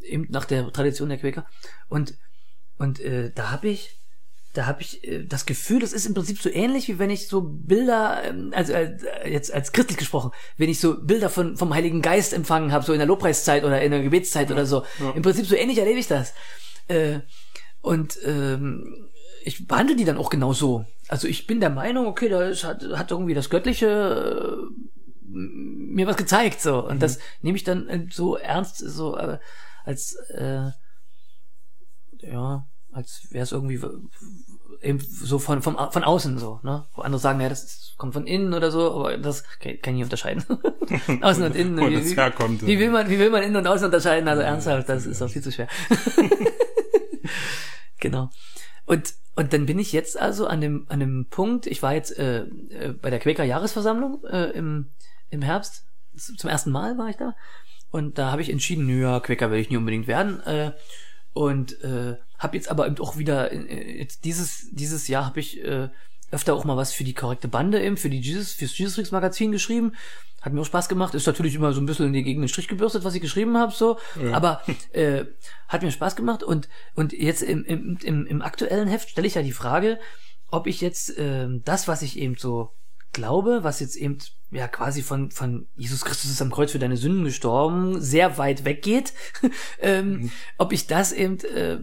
eben 0.00 0.26
nach 0.30 0.44
der 0.44 0.72
Tradition 0.72 1.08
der 1.08 1.18
Quäker. 1.18 1.46
Und, 1.88 2.14
und 2.78 3.00
äh, 3.00 3.30
da 3.34 3.50
habe 3.50 3.68
ich 3.68 3.95
da 4.56 4.66
habe 4.66 4.82
ich 4.82 5.06
äh, 5.06 5.24
das 5.24 5.46
Gefühl, 5.46 5.80
das 5.80 5.92
ist 5.92 6.06
im 6.06 6.14
Prinzip 6.14 6.40
so 6.40 6.48
ähnlich, 6.48 6.88
wie 6.88 6.98
wenn 6.98 7.10
ich 7.10 7.28
so 7.28 7.42
Bilder, 7.42 8.22
ähm, 8.24 8.52
also 8.54 8.72
äh, 8.72 8.96
jetzt 9.30 9.52
als 9.52 9.72
christlich 9.72 9.98
gesprochen, 9.98 10.30
wenn 10.56 10.70
ich 10.70 10.80
so 10.80 11.00
Bilder 11.00 11.28
von, 11.28 11.56
vom 11.56 11.74
Heiligen 11.74 12.02
Geist 12.02 12.32
empfangen 12.32 12.72
habe, 12.72 12.84
so 12.84 12.92
in 12.92 12.98
der 12.98 13.06
Lobpreiszeit 13.06 13.64
oder 13.64 13.82
in 13.82 13.90
der 13.90 14.02
Gebetszeit 14.02 14.48
ja, 14.48 14.54
oder 14.54 14.66
so. 14.66 14.84
Ja. 14.98 15.10
Im 15.12 15.22
Prinzip 15.22 15.46
so 15.46 15.54
ähnlich 15.54 15.78
erlebe 15.78 15.98
ich 15.98 16.08
das. 16.08 16.32
Äh, 16.88 17.20
und 17.82 18.18
ähm, 18.24 19.08
ich 19.44 19.66
behandle 19.66 19.96
die 19.96 20.04
dann 20.04 20.18
auch 20.18 20.30
genau 20.30 20.52
so. 20.52 20.84
Also 21.08 21.28
ich 21.28 21.46
bin 21.46 21.60
der 21.60 21.70
Meinung, 21.70 22.06
okay, 22.06 22.28
da 22.28 22.42
ist, 22.42 22.64
hat, 22.64 22.82
hat 22.94 23.10
irgendwie 23.10 23.34
das 23.34 23.50
Göttliche 23.50 24.68
äh, 24.68 24.76
mir 25.28 26.06
was 26.06 26.16
gezeigt, 26.16 26.60
so. 26.60 26.84
Und 26.86 26.96
mhm. 26.96 27.00
das 27.00 27.18
nehme 27.42 27.56
ich 27.56 27.64
dann 27.64 27.88
äh, 27.88 28.06
so 28.10 28.36
ernst, 28.36 28.78
so 28.78 29.16
äh, 29.16 29.38
als 29.84 30.14
äh, 30.30 30.70
ja, 32.20 32.66
als 32.96 33.26
wäre 33.30 33.44
es 33.44 33.52
irgendwie 33.52 33.78
eben 34.82 35.00
so 35.00 35.38
von, 35.38 35.62
von, 35.62 35.76
von 35.76 36.04
außen 36.04 36.38
so, 36.38 36.60
ne? 36.62 36.86
Wo 36.94 37.02
andere 37.02 37.20
sagen, 37.20 37.40
ja, 37.40 37.48
das 37.48 37.64
ist, 37.64 37.94
kommt 37.96 38.14
von 38.14 38.26
innen 38.26 38.54
oder 38.54 38.70
so, 38.70 38.92
aber 38.94 39.16
das 39.18 39.44
kann, 39.58 39.80
kann 39.80 39.94
ich 39.94 39.98
nicht 39.98 40.04
unterscheiden. 40.04 40.44
außen 41.22 41.44
und 41.44 41.56
innen. 41.56 41.78
Wo 41.78 41.88
wie, 41.88 41.94
das 41.94 42.16
herkommt. 42.16 42.62
Wie, 42.62 42.66
wie, 42.66 42.78
will 42.78 42.90
man, 42.90 43.08
wie 43.08 43.18
will 43.18 43.30
man 43.30 43.42
innen 43.42 43.56
und 43.56 43.66
außen 43.66 43.86
unterscheiden? 43.86 44.28
Also 44.28 44.42
ja, 44.42 44.48
ernsthaft, 44.48 44.88
das 44.88 45.04
ja. 45.04 45.10
ist 45.10 45.22
auch 45.22 45.28
viel 45.28 45.42
zu 45.42 45.52
schwer. 45.52 45.68
genau. 48.00 48.30
Und, 48.84 49.14
und 49.34 49.52
dann 49.52 49.66
bin 49.66 49.78
ich 49.78 49.92
jetzt 49.92 50.18
also 50.18 50.46
an 50.46 50.60
dem, 50.60 50.86
an 50.88 51.00
dem 51.00 51.26
Punkt, 51.28 51.66
ich 51.66 51.82
war 51.82 51.94
jetzt 51.94 52.18
äh, 52.18 52.44
äh, 52.70 52.94
bei 53.00 53.10
der 53.10 53.18
Quäker 53.18 53.44
Jahresversammlung 53.44 54.24
äh, 54.24 54.50
im, 54.50 54.90
im 55.30 55.42
Herbst, 55.42 55.84
zum 56.14 56.48
ersten 56.48 56.70
Mal 56.70 56.96
war 56.96 57.10
ich 57.10 57.16
da. 57.16 57.34
Und 57.90 58.18
da 58.18 58.30
habe 58.30 58.42
ich 58.42 58.50
entschieden, 58.50 58.88
ja, 59.00 59.20
Quäker 59.20 59.50
will 59.50 59.58
ich 59.58 59.70
nie 59.70 59.76
unbedingt 59.76 60.06
werden. 60.06 60.40
Äh, 60.42 60.72
und 61.36 61.82
äh, 61.82 62.16
habe 62.38 62.56
jetzt 62.56 62.70
aber 62.70 62.86
eben 62.86 62.98
auch 62.98 63.18
wieder 63.18 63.52
äh, 63.52 63.98
jetzt 63.98 64.24
dieses 64.24 64.70
dieses 64.72 65.06
Jahr 65.06 65.26
habe 65.26 65.40
ich 65.40 65.62
äh, 65.62 65.90
öfter 66.30 66.54
auch 66.54 66.64
mal 66.64 66.78
was 66.78 66.94
für 66.94 67.04
die 67.04 67.12
korrekte 67.12 67.46
Bande 67.46 67.82
eben 67.82 67.98
für 67.98 68.08
die 68.08 68.20
Jesus 68.20 68.52
fürs 68.52 68.76
Jesus 68.76 68.94
Freaks 68.94 69.12
Magazin 69.12 69.52
geschrieben. 69.52 69.92
Hat 70.40 70.54
mir 70.54 70.62
auch 70.62 70.66
Spaß 70.66 70.88
gemacht. 70.88 71.14
Ist 71.14 71.26
natürlich 71.26 71.54
immer 71.54 71.74
so 71.74 71.80
ein 71.80 71.86
bisschen 71.86 72.06
in 72.06 72.14
die 72.14 72.22
Gegend 72.22 72.48
Strich 72.48 72.68
gebürstet 72.68 73.04
was 73.04 73.14
ich 73.14 73.20
geschrieben 73.20 73.58
habe 73.58 73.72
so. 73.72 73.98
Ja. 74.18 74.32
aber 74.32 74.62
äh, 74.92 75.24
hat 75.68 75.82
mir 75.82 75.90
Spaß 75.90 76.16
gemacht. 76.16 76.42
Und 76.42 76.70
und 76.94 77.12
jetzt 77.12 77.42
im 77.42 77.64
im, 77.66 77.98
im, 78.02 78.26
im 78.26 78.40
aktuellen 78.40 78.88
Heft 78.88 79.10
stelle 79.10 79.26
ich 79.26 79.34
ja 79.34 79.42
die 79.42 79.52
Frage 79.52 79.98
ob 80.50 80.66
ich 80.66 80.80
jetzt 80.80 81.18
äh, 81.18 81.48
das 81.64 81.86
was 81.86 82.00
ich 82.00 82.18
eben 82.18 82.36
so 82.36 82.70
glaube 83.16 83.60
was 83.62 83.80
jetzt 83.80 83.96
eben 83.96 84.18
ja 84.50 84.68
quasi 84.68 85.02
von 85.02 85.30
von 85.30 85.66
Jesus 85.74 86.04
Christus 86.04 86.30
ist 86.30 86.42
am 86.42 86.52
Kreuz 86.52 86.70
für 86.70 86.78
deine 86.78 86.96
Sünden 86.96 87.24
gestorben 87.24 88.00
sehr 88.00 88.38
weit 88.38 88.64
weggeht 88.64 89.12
ähm, 89.80 90.10
mhm. 90.10 90.32
ob 90.58 90.72
ich 90.72 90.86
das 90.86 91.12
eben 91.12 91.40
äh, 91.40 91.78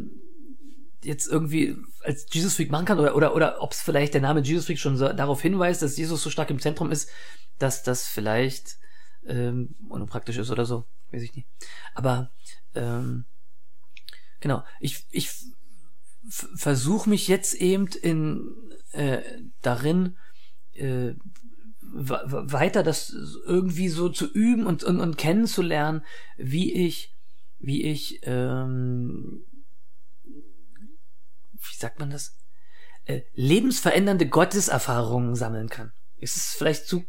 jetzt 1.03 1.27
irgendwie 1.27 1.75
als 2.03 2.27
Jesus 2.31 2.55
Freak 2.55 2.71
machen 2.71 2.85
kann 2.85 2.99
oder 2.99 3.15
oder 3.15 3.35
oder 3.35 3.61
ob 3.61 3.71
es 3.71 3.81
vielleicht 3.81 4.13
der 4.13 4.21
Name 4.21 4.41
Jesus 4.41 4.65
Freak 4.65 4.79
schon 4.79 4.97
so, 4.97 5.11
darauf 5.11 5.41
hinweist, 5.41 5.81
dass 5.81 5.97
Jesus 5.97 6.21
so 6.21 6.29
stark 6.29 6.49
im 6.49 6.59
Zentrum 6.59 6.91
ist, 6.91 7.09
dass 7.57 7.83
das 7.83 8.07
vielleicht 8.07 8.77
ähm, 9.25 9.75
unpraktisch 9.89 10.37
ist 10.37 10.51
oder 10.51 10.65
so, 10.65 10.85
weiß 11.11 11.23
ich 11.23 11.35
nicht. 11.35 11.47
Aber 11.95 12.31
ähm, 12.75 13.25
genau, 14.39 14.63
ich 14.79 15.05
ich 15.11 15.29
versuche 16.29 17.09
mich 17.09 17.27
jetzt 17.27 17.53
eben 17.55 17.87
in 17.87 18.53
äh, 18.91 19.21
darin 19.61 20.17
äh, 20.75 21.13
weiter 21.81 22.83
das 22.83 23.13
irgendwie 23.45 23.89
so 23.89 24.09
zu 24.09 24.31
üben 24.31 24.65
und, 24.65 24.83
und, 24.83 24.99
und 24.99 25.17
kennenzulernen, 25.17 26.03
wie 26.37 26.73
ich, 26.73 27.15
wie 27.59 27.83
ich 27.83 28.19
ähm, 28.23 29.45
wie 30.25 31.75
sagt 31.77 31.99
man 31.99 32.09
das, 32.09 32.35
äh, 33.05 33.21
lebensverändernde 33.33 34.27
Gotteserfahrungen 34.27 35.35
sammeln 35.35 35.69
kann. 35.69 35.91
Ist 36.17 36.35
es 36.35 36.55
vielleicht 36.55 36.87
zu 36.87 37.03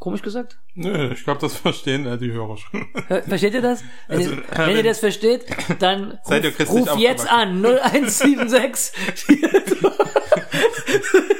Komisch 0.00 0.22
gesagt? 0.22 0.58
Nö, 0.72 1.12
ich 1.12 1.24
glaube, 1.24 1.42
das 1.42 1.54
verstehen 1.56 2.06
äh, 2.06 2.16
die 2.16 2.32
Hörer 2.32 2.56
schon. 2.56 2.86
Versteht 3.28 3.52
ihr 3.52 3.60
das? 3.60 3.84
Wenn, 4.08 4.18
Also, 4.18 4.30
ihr, 4.32 4.38
äh, 4.38 4.42
wenn 4.56 4.70
ihr 4.70 4.76
wenn- 4.78 4.84
das 4.86 5.00
versteht, 5.00 5.44
dann 5.78 6.12
ruf, 6.26 6.70
ruf 6.70 6.96
jetzt 6.98 7.30
an 7.30 7.62
0176. 7.62 8.98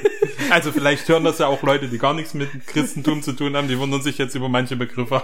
Also 0.51 0.73
vielleicht 0.73 1.09
hören 1.09 1.25
das 1.25 1.39
ja 1.39 1.47
auch 1.47 1.63
Leute, 1.63 1.89
die 1.89 1.99
gar 1.99 2.15
nichts 2.15 2.35
mit 2.35 2.49
Christentum 2.67 3.23
zu 3.23 3.33
tun 3.33 3.57
haben, 3.57 3.69
die 3.69 3.79
wundern 3.79 4.03
sich 4.03 4.19
jetzt 4.19 4.35
über 4.35 4.49
manche 4.49 4.77
Begriffe, 4.77 5.23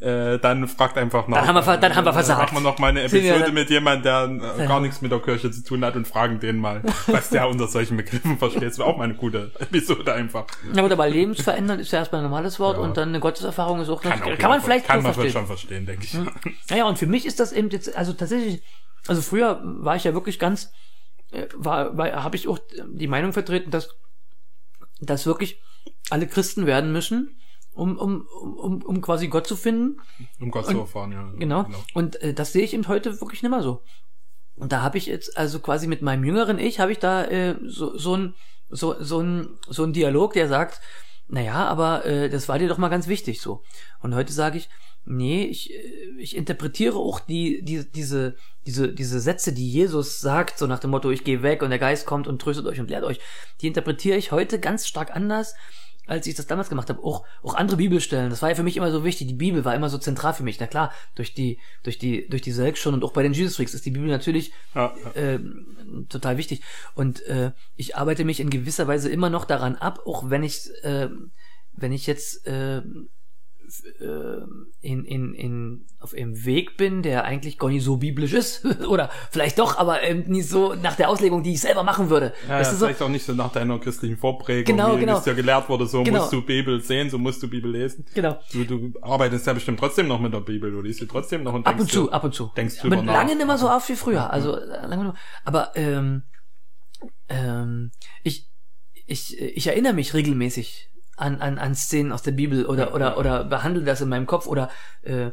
äh, 0.00 0.38
dann 0.38 0.68
fragt 0.68 0.96
einfach 0.96 1.28
nach. 1.28 1.38
Dann 1.38 1.48
haben 1.48 1.66
wir 1.66 1.76
dann 1.76 1.94
haben 1.94 2.04
wir 2.04 2.12
versagt. 2.12 2.40
Machen 2.40 2.56
wir 2.56 2.70
noch 2.70 2.78
mal 2.78 2.88
eine 2.88 3.02
Episode 3.02 3.52
mit 3.52 3.70
jemand, 3.70 4.04
der 4.04 4.30
äh, 4.58 4.66
gar 4.66 4.80
nichts 4.80 5.00
mit 5.02 5.12
der 5.12 5.20
Kirche 5.20 5.50
zu 5.50 5.64
tun 5.64 5.84
hat 5.84 5.96
und 5.96 6.06
fragen 6.06 6.40
den 6.40 6.58
mal, 6.58 6.82
was 7.06 7.30
der 7.30 7.48
unter 7.48 7.68
solchen 7.68 7.96
Begriffen 7.96 8.38
versteht. 8.38 8.62
Das 8.62 8.78
wäre 8.78 8.88
auch 8.88 8.96
mal 8.96 9.04
eine 9.04 9.14
gute 9.14 9.52
Episode 9.58 10.12
einfach. 10.14 10.46
Na 10.72 10.82
gut, 10.82 10.92
aber 10.92 11.08
lebensverändern 11.08 11.80
ist 11.80 11.92
ja 11.92 12.00
erstmal 12.00 12.20
ein 12.20 12.24
normales 12.24 12.58
Wort 12.60 12.78
und 12.78 12.96
dann 12.96 13.10
eine 13.10 13.20
Gotteserfahrung 13.20 13.80
ist 13.80 13.88
auch 13.88 14.02
noch, 14.04 14.12
auch 14.12 14.38
kann, 14.38 14.50
man 14.50 14.60
vielleicht 14.60 14.86
kann 14.86 15.00
so 15.00 15.04
man 15.04 15.14
verstehen. 15.14 15.32
schon 15.32 15.46
verstehen, 15.46 15.86
denke 15.86 16.04
ich. 16.04 16.14
Naja, 16.70 16.86
und 16.86 16.98
für 16.98 17.06
mich 17.06 17.26
ist 17.26 17.40
das 17.40 17.52
eben 17.52 17.70
jetzt, 17.70 17.94
also 17.96 18.12
tatsächlich, 18.12 18.62
also 19.06 19.22
früher 19.22 19.60
war 19.62 19.96
ich 19.96 20.04
ja 20.04 20.14
wirklich 20.14 20.38
ganz, 20.38 20.72
war, 21.54 21.96
war 21.96 22.22
habe 22.22 22.36
ich 22.36 22.48
auch 22.48 22.58
die 22.92 23.08
Meinung 23.08 23.32
vertreten, 23.32 23.70
dass, 23.70 23.88
dass 25.00 25.26
wirklich 25.26 25.60
alle 26.10 26.26
Christen 26.26 26.66
werden 26.66 26.92
müssen, 26.92 27.36
um, 27.72 27.98
um, 27.98 28.26
um, 28.42 28.82
um 28.82 29.00
quasi 29.00 29.28
Gott 29.28 29.46
zu 29.46 29.56
finden. 29.56 30.00
Um 30.40 30.50
Gott 30.50 30.66
zu 30.66 30.78
erfahren, 30.78 31.12
ja. 31.12 31.32
Genau. 31.36 31.66
Und 31.94 32.20
äh, 32.22 32.34
das 32.34 32.52
sehe 32.52 32.64
ich 32.64 32.74
eben 32.74 32.88
heute 32.88 33.20
wirklich 33.20 33.42
nicht 33.42 33.50
mehr 33.50 33.62
so. 33.62 33.82
Und 34.56 34.72
da 34.72 34.82
habe 34.82 34.98
ich 34.98 35.06
jetzt, 35.06 35.36
also 35.36 35.58
quasi 35.58 35.86
mit 35.86 36.00
meinem 36.00 36.24
jüngeren 36.24 36.58
Ich, 36.58 36.78
habe 36.78 36.92
ich 36.92 36.98
da 36.98 37.24
äh, 37.24 37.56
so, 37.64 37.96
so 37.98 38.16
ein 38.16 38.34
so, 38.68 38.94
so 39.00 39.20
ein 39.20 39.58
so 39.68 39.84
ein 39.84 39.92
Dialog, 39.92 40.32
der 40.32 40.48
sagt, 40.48 40.80
naja, 41.26 41.66
aber 41.66 42.04
äh, 42.04 42.28
das 42.28 42.48
war 42.48 42.58
dir 42.58 42.68
doch 42.68 42.78
mal 42.78 42.88
ganz 42.88 43.08
wichtig 43.08 43.40
so. 43.40 43.62
Und 44.00 44.14
heute 44.14 44.32
sage 44.32 44.58
ich, 44.58 44.68
nee, 45.04 45.44
ich, 45.44 45.72
äh, 45.72 45.76
ich 46.18 46.36
interpretiere 46.36 46.96
auch 46.96 47.20
die, 47.20 47.62
die, 47.62 47.90
diese, 47.90 48.36
diese, 48.66 48.92
diese 48.92 49.20
Sätze, 49.20 49.52
die 49.52 49.70
Jesus 49.70 50.20
sagt, 50.20 50.58
so 50.58 50.66
nach 50.66 50.78
dem 50.78 50.90
Motto, 50.90 51.10
ich 51.10 51.24
gehe 51.24 51.42
weg 51.42 51.62
und 51.62 51.70
der 51.70 51.78
Geist 51.78 52.06
kommt 52.06 52.26
und 52.26 52.40
tröstet 52.40 52.66
euch 52.66 52.80
und 52.80 52.90
lehrt 52.90 53.04
euch, 53.04 53.20
die 53.60 53.66
interpretiere 53.66 54.16
ich 54.16 54.32
heute 54.32 54.58
ganz 54.58 54.86
stark 54.86 55.14
anders, 55.14 55.54
als 56.06 56.26
ich 56.26 56.34
das 56.34 56.46
damals 56.46 56.68
gemacht 56.68 56.90
habe. 56.90 57.02
Auch, 57.02 57.24
auch 57.42 57.54
andere 57.54 57.78
Bibelstellen, 57.78 58.30
das 58.30 58.42
war 58.42 58.50
ja 58.50 58.54
für 58.54 58.62
mich 58.62 58.76
immer 58.76 58.90
so 58.90 59.04
wichtig. 59.04 59.26
Die 59.26 59.34
Bibel 59.34 59.64
war 59.64 59.74
immer 59.74 59.88
so 59.88 59.96
zentral 59.98 60.34
für 60.34 60.42
mich. 60.42 60.60
Na 60.60 60.66
klar, 60.66 60.92
durch 61.14 61.34
die, 61.34 61.58
durch 61.82 61.98
die, 61.98 62.28
durch 62.28 62.42
die 62.42 62.52
Selk 62.52 62.76
schon 62.76 62.94
und 62.94 63.04
auch 63.04 63.12
bei 63.12 63.22
den 63.22 63.32
Jesus 63.32 63.56
Freaks 63.56 63.74
ist 63.74 63.86
die 63.86 63.90
Bibel 63.90 64.08
natürlich 64.08 64.52
Ja, 64.74 64.94
ja. 65.02 65.12
ähm, 65.14 66.06
total 66.10 66.36
wichtig. 66.36 66.62
Und 66.94 67.22
äh, 67.22 67.52
ich 67.76 67.96
arbeite 67.96 68.24
mich 68.24 68.40
in 68.40 68.50
gewisser 68.50 68.86
Weise 68.86 69.08
immer 69.08 69.30
noch 69.30 69.46
daran 69.46 69.76
ab, 69.76 70.00
auch 70.04 70.28
wenn 70.28 70.42
ich, 70.42 70.68
äh, 70.82 71.08
wenn 71.72 71.92
ich 71.92 72.06
jetzt 72.06 72.46
äh, 72.46 72.78
äh, 72.78 72.82
in, 74.80 75.04
in, 75.04 75.34
in, 75.34 75.86
auf 76.00 76.14
einem 76.14 76.44
Weg 76.44 76.76
bin, 76.76 77.02
der 77.02 77.24
eigentlich 77.24 77.58
gar 77.58 77.68
nicht 77.68 77.84
so 77.84 77.96
biblisch 77.96 78.32
ist. 78.32 78.64
Oder 78.88 79.10
vielleicht 79.30 79.58
doch, 79.58 79.78
aber 79.78 80.02
eben 80.02 80.30
nicht 80.30 80.48
so 80.48 80.74
nach 80.74 80.96
der 80.96 81.08
Auslegung, 81.08 81.42
die 81.42 81.52
ich 81.54 81.60
selber 81.60 81.82
machen 81.82 82.10
würde. 82.10 82.32
Ja, 82.48 82.60
ja, 82.60 82.70
du 82.70 82.76
so? 82.76 82.86
vielleicht 82.86 83.02
auch 83.02 83.08
nicht 83.08 83.24
so 83.24 83.32
nach 83.32 83.52
deiner 83.52 83.78
christlichen 83.78 84.16
Vorprägung, 84.16 84.64
Genau, 84.76 84.96
wie 84.96 85.00
genau. 85.00 85.18
es 85.18 85.24
ja 85.24 85.32
gelehrt 85.32 85.68
wurde, 85.68 85.86
so 85.86 86.02
Genau. 86.02 86.20
musst 86.20 86.32
du 86.32 86.42
Bibel 86.42 86.80
sehen, 86.80 87.10
so 87.10 87.18
musst 87.18 87.42
du 87.42 87.48
Bibel 87.48 87.70
lesen. 87.70 88.04
Genau. 88.14 88.38
Du, 88.52 88.64
du 88.64 88.92
arbeitest 89.02 89.46
ja 89.46 89.52
bestimmt 89.52 89.78
trotzdem 89.78 90.08
noch 90.08 90.20
mit 90.20 90.32
der 90.32 90.40
Bibel, 90.40 90.70
du 90.70 90.80
liest 90.80 91.00
sie 91.00 91.06
trotzdem 91.06 91.42
noch 91.42 91.54
und 91.54 91.66
Ab 91.66 91.76
denkst 91.76 91.94
und 91.96 92.04
zu, 92.04 92.12
ab 92.12 92.24
und 92.24 92.34
zu. 92.34 92.50
denkst 92.56 92.82
nach. 92.84 93.04
lange 93.04 93.36
nicht 93.36 93.46
mehr 93.46 93.58
so 93.58 93.70
oft 93.70 93.88
wie 93.88 93.96
früher. 93.96 94.30
Also 94.30 94.56
äh, 94.56 94.86
lange 94.86 95.04
nur. 95.04 95.14
Aber 95.44 95.72
ähm, 95.74 96.22
ähm, 97.28 97.90
ich, 98.22 98.48
ich, 99.06 99.38
ich 99.40 99.66
erinnere 99.66 99.92
mich 99.94 100.14
regelmäßig 100.14 100.90
an, 101.16 101.40
an, 101.40 101.58
an 101.58 101.74
Szenen 101.74 102.12
aus 102.12 102.22
der 102.22 102.32
Bibel 102.32 102.66
oder, 102.66 102.94
oder, 102.94 103.18
oder 103.18 103.44
behandle 103.44 103.84
das 103.84 104.00
in 104.00 104.08
meinem 104.08 104.26
Kopf 104.26 104.46
oder 104.46 104.70
äh, 105.02 105.30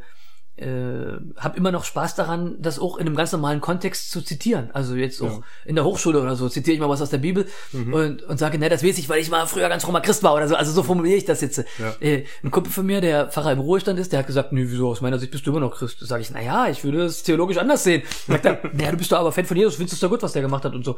äh, 0.61 1.17
habe 1.37 1.57
immer 1.57 1.71
noch 1.71 1.83
Spaß 1.83 2.15
daran, 2.15 2.55
das 2.59 2.79
auch 2.79 2.97
in 2.97 3.07
einem 3.07 3.15
ganz 3.15 3.31
normalen 3.31 3.61
Kontext 3.61 4.11
zu 4.11 4.21
zitieren. 4.21 4.69
Also 4.73 4.95
jetzt 4.95 5.21
auch 5.21 5.25
Ja. 5.39 5.39
in 5.65 5.75
der 5.75 5.83
Hochschule 5.85 6.21
oder 6.21 6.35
so 6.35 6.47
zitiere 6.49 6.75
ich 6.75 6.79
mal 6.81 6.89
was 6.89 7.01
aus 7.01 7.09
der 7.09 7.17
Bibel 7.17 7.47
Mhm. 7.73 7.93
und, 7.93 8.23
und 8.23 8.37
sage, 8.37 8.57
ne, 8.59 8.69
das 8.69 8.83
weiß 8.83 8.97
ich, 8.97 9.09
weil 9.09 9.19
ich 9.19 9.29
mal 9.29 9.45
früher 9.47 9.67
ganz 9.69 9.83
frommer 9.83 10.01
Christ 10.01 10.23
war 10.23 10.33
oder 10.35 10.47
so. 10.47 10.55
Also 10.55 10.71
so 10.71 10.83
formuliere 10.83 11.17
ich 11.17 11.25
das 11.25 11.41
jetzt. 11.41 11.57
Ja. 11.57 11.65
Äh, 11.99 12.25
ein 12.43 12.51
Kumpel 12.51 12.71
von 12.71 12.85
mir, 12.85 13.01
der 13.01 13.27
Pfarrer 13.27 13.51
im 13.53 13.59
Ruhestand 13.59 13.99
ist, 13.99 14.11
der 14.11 14.19
hat 14.19 14.27
gesagt, 14.27 14.53
nee, 14.53 14.65
wieso, 14.67 14.89
aus 14.89 15.01
meiner 15.01 15.19
Sicht 15.19 15.31
bist 15.31 15.45
du 15.47 15.51
immer 15.51 15.59
noch 15.59 15.75
Christ. 15.75 15.97
Sage 15.99 16.21
ich, 16.21 16.31
na 16.31 16.41
ja, 16.41 16.67
ich 16.67 16.83
würde 16.83 17.03
es 17.05 17.23
theologisch 17.23 17.57
anders 17.57 17.83
sehen. 17.83 18.03
Sagt 18.27 18.45
er, 18.45 18.59
naja, 18.73 18.91
du 18.91 18.97
bist 18.97 19.11
doch 19.11 19.19
aber 19.19 19.31
Fan 19.31 19.45
von 19.45 19.57
Jesus, 19.57 19.75
findest 19.75 19.93
du 19.93 19.95
es 19.95 19.99
doch 20.01 20.09
gut, 20.09 20.21
was 20.23 20.33
der 20.33 20.41
gemacht 20.41 20.63
hat 20.65 20.73
und 20.75 20.85
so. 20.85 20.91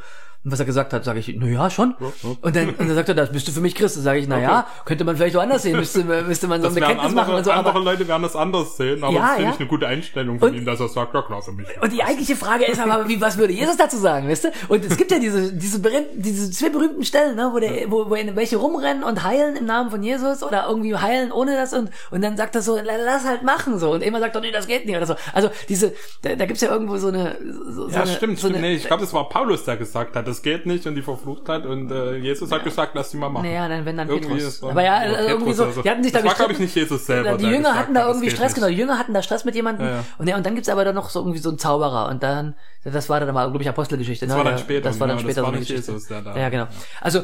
Und 0.44 0.52
was 0.52 0.60
er 0.60 0.66
gesagt 0.66 0.92
hat, 0.94 1.06
sage 1.06 1.20
ich, 1.20 1.34
na 1.40 1.48
ja, 1.48 1.70
schon. 1.70 1.96
Ja. 2.00 2.08
Und 2.42 2.56
dann, 2.56 2.70
und 2.70 2.80
dann 2.80 2.96
sagt 2.96 3.08
er, 3.10 3.16
das 3.16 3.32
bist 3.32 3.48
du 3.48 3.52
für 3.52 3.62
mich 3.62 3.76
Christ. 3.76 3.96
Sage 4.04 4.20
ich, 4.20 4.28
na 4.28 4.40
ja, 4.40 4.68
könnte 4.86 5.04
man 5.06 5.16
vielleicht 5.16 5.36
auch 5.38 5.42
anders 5.42 5.64
sehen, 5.64 5.78
müsste, 5.78 6.04
müsste 6.04 6.48
man 6.48 6.62
so 6.62 6.68
Das 6.68 6.76
ein 6.76 6.82
werden 6.82 6.98
Bekenntnis 6.98 7.10
andere, 7.12 7.26
machen 7.26 7.36
und 7.36 7.44
so. 7.46 7.52
andere 7.52 7.70
Aber, 7.76 7.80
Leute 7.84 8.08
werden 8.08 8.24
das 8.24 8.36
anders 8.36 8.76
sehen, 8.78 9.04
aber 9.04 9.14
Ja, 9.14 9.38
ja. 9.40 9.53
Ich 9.54 9.60
eine 9.60 9.70
gute 9.70 9.88
Einstellung 9.88 10.40
von 10.40 10.50
Und- 10.50 10.56
ihm, 10.56 10.66
dass 10.66 10.80
er 10.80 10.88
sagt, 10.90 11.14
ja 11.14 11.22
klar, 11.22 11.42
für 11.42 11.52
mich. 11.52 11.68
und 11.82 11.92
die 11.94 12.04
eigentliche 12.04 12.36
Frage 12.36 12.66
ist 12.66 12.80
aber, 12.80 13.08
wie, 13.08 13.20
was 13.22 13.38
würde 13.38 13.54
Jesus 13.54 13.78
dazu 13.78 13.98
sagen, 13.98 14.30
weißt 14.30 14.46
du? 14.46 14.50
Und 14.70 14.86
es 14.86 14.98
gibt 14.98 15.12
ja 15.12 15.20
diese, 15.20 15.54
diese, 15.54 15.80
diese 16.16 16.52
zwei 16.52 16.70
berühmten 16.70 17.04
Stellen, 17.04 17.36
ne, 17.36 17.50
wo, 17.54 17.60
der, 17.60 17.90
wo, 17.92 18.10
wo 18.10 18.16
welche 18.36 18.58
rumrennen 18.58 19.04
und 19.04 19.24
heilen 19.24 19.56
im 19.56 19.66
Namen 19.66 19.90
von 19.92 20.04
Jesus 20.04 20.44
oder 20.44 20.66
irgendwie 20.68 20.96
heilen 20.96 21.32
ohne 21.32 21.56
das 21.56 21.74
und, 21.74 21.90
und 22.12 22.22
dann 22.24 22.38
sagt 22.38 22.56
er 22.56 22.62
so, 22.62 22.76
la- 22.76 22.98
lass 23.04 23.26
halt 23.26 23.44
machen, 23.44 23.80
so. 23.80 23.92
Und 23.92 24.02
immer 24.04 24.20
sagt 24.20 24.36
er, 24.36 24.42
nee, 24.42 24.52
das 24.52 24.68
geht 24.68 24.86
nicht 24.86 24.96
oder 24.96 25.06
so. 25.06 25.16
Also 25.34 25.50
diese, 25.70 25.94
da, 26.22 26.36
da 26.36 26.46
gibt's 26.46 26.62
ja 26.62 26.70
irgendwo 26.70 26.98
so 26.98 27.08
eine, 27.10 27.38
so, 27.42 27.88
so 27.88 27.90
Ja, 27.90 28.02
eine, 28.04 28.12
stimmt, 28.12 28.40
so 28.40 28.48
stimmt. 28.48 28.58
eine, 28.60 28.68
nee, 28.70 28.76
ich 28.76 28.86
glaube, 28.86 29.04
es 29.04 29.14
war 29.14 29.30
Paulus, 29.30 29.64
der 29.66 29.78
gesagt 29.78 30.16
hat, 30.16 30.28
das 30.28 30.42
geht 30.42 30.66
nicht 30.66 30.86
und 30.88 30.96
die 30.96 31.02
verflucht 31.02 31.48
hat 31.50 31.66
und 31.66 31.92
äh, 31.92 32.16
Jesus 32.16 32.52
hat 32.52 32.64
gesagt, 32.64 32.92
lass 32.96 33.12
die 33.12 33.18
mal 33.18 33.30
machen. 33.30 33.46
Naja, 33.48 33.68
dann 33.68 33.86
wenn 33.86 33.98
dann 33.98 34.10
Irgendwie 34.10 34.36
Petrus. 34.36 34.60
dann- 34.62 34.70
Aber 34.72 34.84
ja, 34.84 34.96
also 34.98 35.16
irgendwie 35.16 35.34
Petrus 35.52 35.58
so, 35.58 35.64
oder 35.64 35.72
so. 35.74 35.82
die 35.82 35.90
hatten 35.90 36.04
sich 36.04 36.12
da 36.12 36.20
Das 36.20 36.28
war, 36.28 36.36
glaub 36.36 36.48
gestritten. 36.50 36.70
ich, 36.70 36.76
nicht 36.76 36.90
Jesus 36.90 37.06
selber, 37.06 37.38
Die 37.38 37.46
Jünger 37.46 37.76
hatten 37.76 37.94
da 37.94 38.02
das 38.08 38.16
irgendwie 38.16 38.32
Stress, 38.32 38.54
genau. 38.54 38.68
Die 38.68 38.74
Jünger 38.76 38.98
hatten 39.00 39.14
da 39.14 39.22
Stress 39.22 39.43
mit 39.46 39.56
jemandem. 39.56 39.86
Ja, 39.88 39.94
ja. 39.98 40.06
Und, 40.18 40.28
ja, 40.28 40.38
und 40.38 40.46
dann 40.46 40.56
gibt's 40.56 40.70
aber 40.70 40.86
dann 40.86 40.96
noch 40.96 41.10
so 41.10 41.20
irgendwie 41.20 41.40
so 41.40 41.50
einen 41.50 41.60
Zauberer. 41.60 42.10
Und 42.10 42.24
dann, 42.24 42.56
das 42.84 43.10
war 43.10 43.20
dann 43.20 43.34
mal, 43.34 43.50
glaube 43.50 43.62
ich, 43.64 43.70
Apostelgeschichte. 43.70 44.26
Das 44.26 44.34
ne? 44.34 44.38
war 44.38 44.44
dann 44.44 44.54
Der- 44.56 44.64
später, 44.64 44.90
Das 44.90 45.00
war 45.00 45.08
dann 45.08 45.18
genau, 45.18 45.28
später 45.30 45.42
so 45.42 45.48
eine 45.48 45.60
Geschichte. 45.60 45.92
Jesus, 45.92 46.08
der 46.08 46.22
da- 46.22 46.38
ja, 46.38 46.50
genau. 46.50 46.68
Also, 47.02 47.24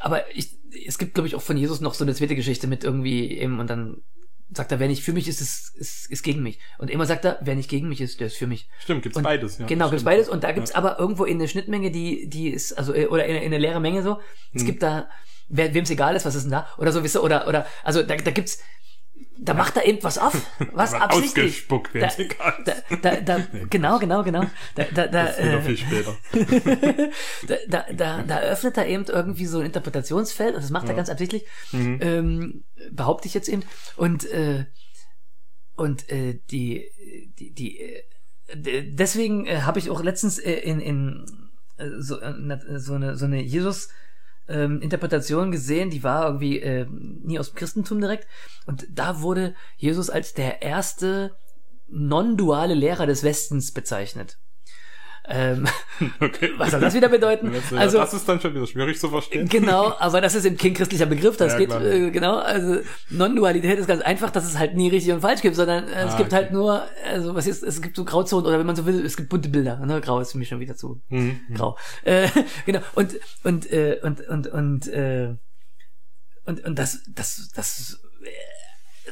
aber 0.00 0.24
ich, 0.34 0.50
es 0.86 0.98
gibt, 0.98 1.14
glaube 1.14 1.26
ich, 1.28 1.34
auch 1.34 1.42
von 1.42 1.56
Jesus 1.56 1.80
noch 1.80 1.94
so 1.94 2.04
eine 2.04 2.14
zweite 2.14 2.34
Geschichte 2.36 2.66
mit 2.66 2.84
irgendwie 2.84 3.38
eben, 3.38 3.58
und 3.60 3.68
dann 3.68 3.98
sagt 4.52 4.72
er, 4.72 4.80
wer 4.80 4.88
nicht 4.88 5.02
für 5.04 5.12
mich 5.12 5.28
ist, 5.28 5.40
ist, 5.40 5.76
ist, 5.76 6.10
ist 6.10 6.22
gegen 6.24 6.42
mich. 6.42 6.58
Und 6.78 6.90
immer 6.90 7.06
sagt 7.06 7.24
er, 7.24 7.38
wer 7.40 7.54
nicht 7.54 7.70
gegen 7.70 7.88
mich 7.88 8.00
ist, 8.00 8.18
der 8.18 8.26
ist 8.26 8.36
für 8.36 8.48
mich. 8.48 8.68
Stimmt, 8.80 9.02
gibt's 9.02 9.16
Und 9.16 9.22
beides, 9.22 9.58
ja. 9.58 9.66
Genau, 9.66 9.84
stimmt. 9.86 9.90
gibt's 9.92 10.04
beides. 10.04 10.28
Und 10.28 10.42
da 10.42 10.50
gibt's 10.52 10.74
aber 10.74 10.98
irgendwo 10.98 11.24
in 11.24 11.36
eine 11.38 11.46
Schnittmenge, 11.46 11.90
die, 11.92 12.28
die 12.28 12.48
ist, 12.48 12.72
also, 12.72 12.92
äh, 12.92 13.06
oder 13.06 13.26
in, 13.26 13.36
in 13.36 13.44
eine 13.44 13.58
leere 13.58 13.78
Menge 13.80 14.02
so. 14.02 14.16
Hm. 14.16 14.22
Es 14.54 14.64
gibt 14.64 14.82
da, 14.82 15.08
wer, 15.48 15.72
wem's 15.72 15.90
egal 15.90 16.16
ist, 16.16 16.24
was 16.24 16.34
ist 16.34 16.44
denn 16.44 16.50
da? 16.50 16.66
Oder 16.78 16.90
so, 16.90 17.04
wisst 17.04 17.14
ihr, 17.14 17.22
oder, 17.22 17.46
oder, 17.46 17.64
also 17.84 18.02
da, 18.02 18.16
da 18.16 18.30
gibt's, 18.32 18.58
da 19.38 19.54
macht 19.54 19.76
er 19.76 19.86
eben 19.86 20.02
was 20.02 20.18
auf, 20.18 20.34
was 20.72 20.92
wird 20.92 21.02
absichtlich. 21.02 21.44
ausgespuckt, 21.46 21.94
da, 21.94 22.00
wem's 22.00 22.18
egal 22.18 22.54
da, 22.64 22.96
da, 22.96 23.20
da, 23.38 23.46
genau, 23.70 23.98
genau, 23.98 24.22
genau. 24.22 24.44
Da, 24.74 24.84
da, 24.94 25.06
da, 25.06 25.24
Das 25.26 25.38
äh, 25.38 25.60
viel 25.62 25.76
später. 25.78 26.16
da, 27.48 27.56
da, 27.68 27.92
da, 27.92 28.22
da 28.22 28.40
öffnet 28.40 28.76
er 28.76 28.86
eben 28.86 29.04
irgendwie 29.06 29.46
so 29.46 29.58
ein 29.60 29.66
Interpretationsfeld, 29.66 30.54
und 30.54 30.62
das 30.62 30.70
macht 30.70 30.88
er 30.88 30.94
ganz 30.94 31.08
absichtlich, 31.08 31.44
Mhm. 31.72 31.98
ähm, 32.02 32.64
behaupte 32.92 33.28
ich 33.28 33.34
jetzt 33.34 33.48
eben. 33.48 33.62
Und, 33.96 34.24
äh, 34.30 34.66
und 35.76 36.08
äh, 36.10 36.40
die, 36.50 36.90
die, 37.38 37.52
die 37.54 37.80
äh, 37.80 38.02
deswegen 38.92 39.46
äh, 39.46 39.60
habe 39.62 39.78
ich 39.78 39.90
auch 39.90 40.02
letztens 40.02 40.38
äh, 40.38 40.52
in, 40.52 40.80
in 40.80 41.24
äh, 41.78 41.88
so, 41.98 42.18
äh, 42.20 42.34
na- 42.36 42.78
so 42.78 42.94
eine, 42.94 43.16
so 43.16 43.24
eine 43.24 43.40
Jesus 43.40 43.88
ähm, 44.50 44.80
Interpretation 44.80 45.50
gesehen, 45.50 45.90
die 45.90 46.02
war 46.02 46.26
irgendwie 46.26 46.60
äh, 46.60 46.86
nie 46.90 47.38
aus 47.38 47.50
dem 47.50 47.56
Christentum 47.56 48.00
direkt. 48.00 48.26
Und 48.66 48.86
da 48.90 49.22
wurde 49.22 49.54
Jesus 49.76 50.10
als 50.10 50.34
der 50.34 50.62
erste 50.62 51.36
non-duale 51.88 52.74
Lehrer 52.74 53.06
des 53.06 53.22
Westens 53.24 53.72
bezeichnet. 53.72 54.38
Ähm, 55.28 55.66
Okay. 56.20 56.50
was 56.56 56.70
soll 56.70 56.80
das 56.80 56.94
wieder 56.94 57.08
bedeuten? 57.10 57.52
Das, 57.52 57.72
Also, 57.78 57.98
das 57.98 58.14
ist 58.14 58.26
dann 58.28 58.40
schon 58.40 58.54
wieder 58.54 58.66
schwierig 58.66 58.98
zu 58.98 59.08
verstehen. 59.10 59.48
Genau, 59.48 59.94
aber 59.98 60.20
das 60.22 60.34
ist 60.34 60.46
eben 60.46 60.56
kein 60.56 60.72
christlicher 60.72 61.04
Begriff, 61.06 61.36
das 61.36 61.52
Ja, 61.52 61.58
geht, 61.58 61.70
äh, 61.72 62.10
genau, 62.10 62.38
also 62.38 62.78
Non-Dualität 63.10 63.78
ist 63.78 63.86
ganz 63.86 64.00
einfach, 64.02 64.30
dass 64.30 64.44
es 64.46 64.58
halt 64.58 64.74
nie 64.76 64.88
richtig 64.88 65.12
und 65.12 65.20
falsch 65.20 65.42
gibt, 65.42 65.56
sondern 65.56 65.86
äh, 65.88 66.04
es 66.06 66.14
Ah, 66.14 66.16
gibt 66.16 66.32
okay. 66.32 66.36
halt 66.36 66.52
nur, 66.52 66.82
also 67.06 67.34
was 67.34 67.46
ist, 67.46 67.62
es 67.62 67.82
gibt 67.82 67.96
so 67.96 68.04
Grauzonen 68.06 68.46
oder 68.46 68.58
wenn 68.58 68.66
man 68.66 68.76
so 68.76 68.86
will, 68.86 69.04
es 69.04 69.16
gibt 69.16 69.28
bunte 69.28 69.50
Bilder, 69.50 69.78
ne? 69.84 70.00
Grau 70.00 70.20
ist 70.20 70.32
für 70.32 70.38
mich 70.38 70.48
schon 70.48 70.60
wieder 70.60 70.74
zu 70.76 71.02
Mhm. 71.10 71.40
grau. 71.54 71.76
Äh, 72.04 72.28
genau, 72.66 72.80
und, 72.94 73.14
und, 73.44 73.70
äh, 73.70 73.98
und, 74.02 74.20
und, 74.26 74.46
und, 74.46 74.88
äh, 74.88 75.34
und, 76.46 76.64
und 76.64 76.78
das, 76.78 77.00
das, 77.14 77.50
das, 77.54 78.00
äh, 78.24 78.28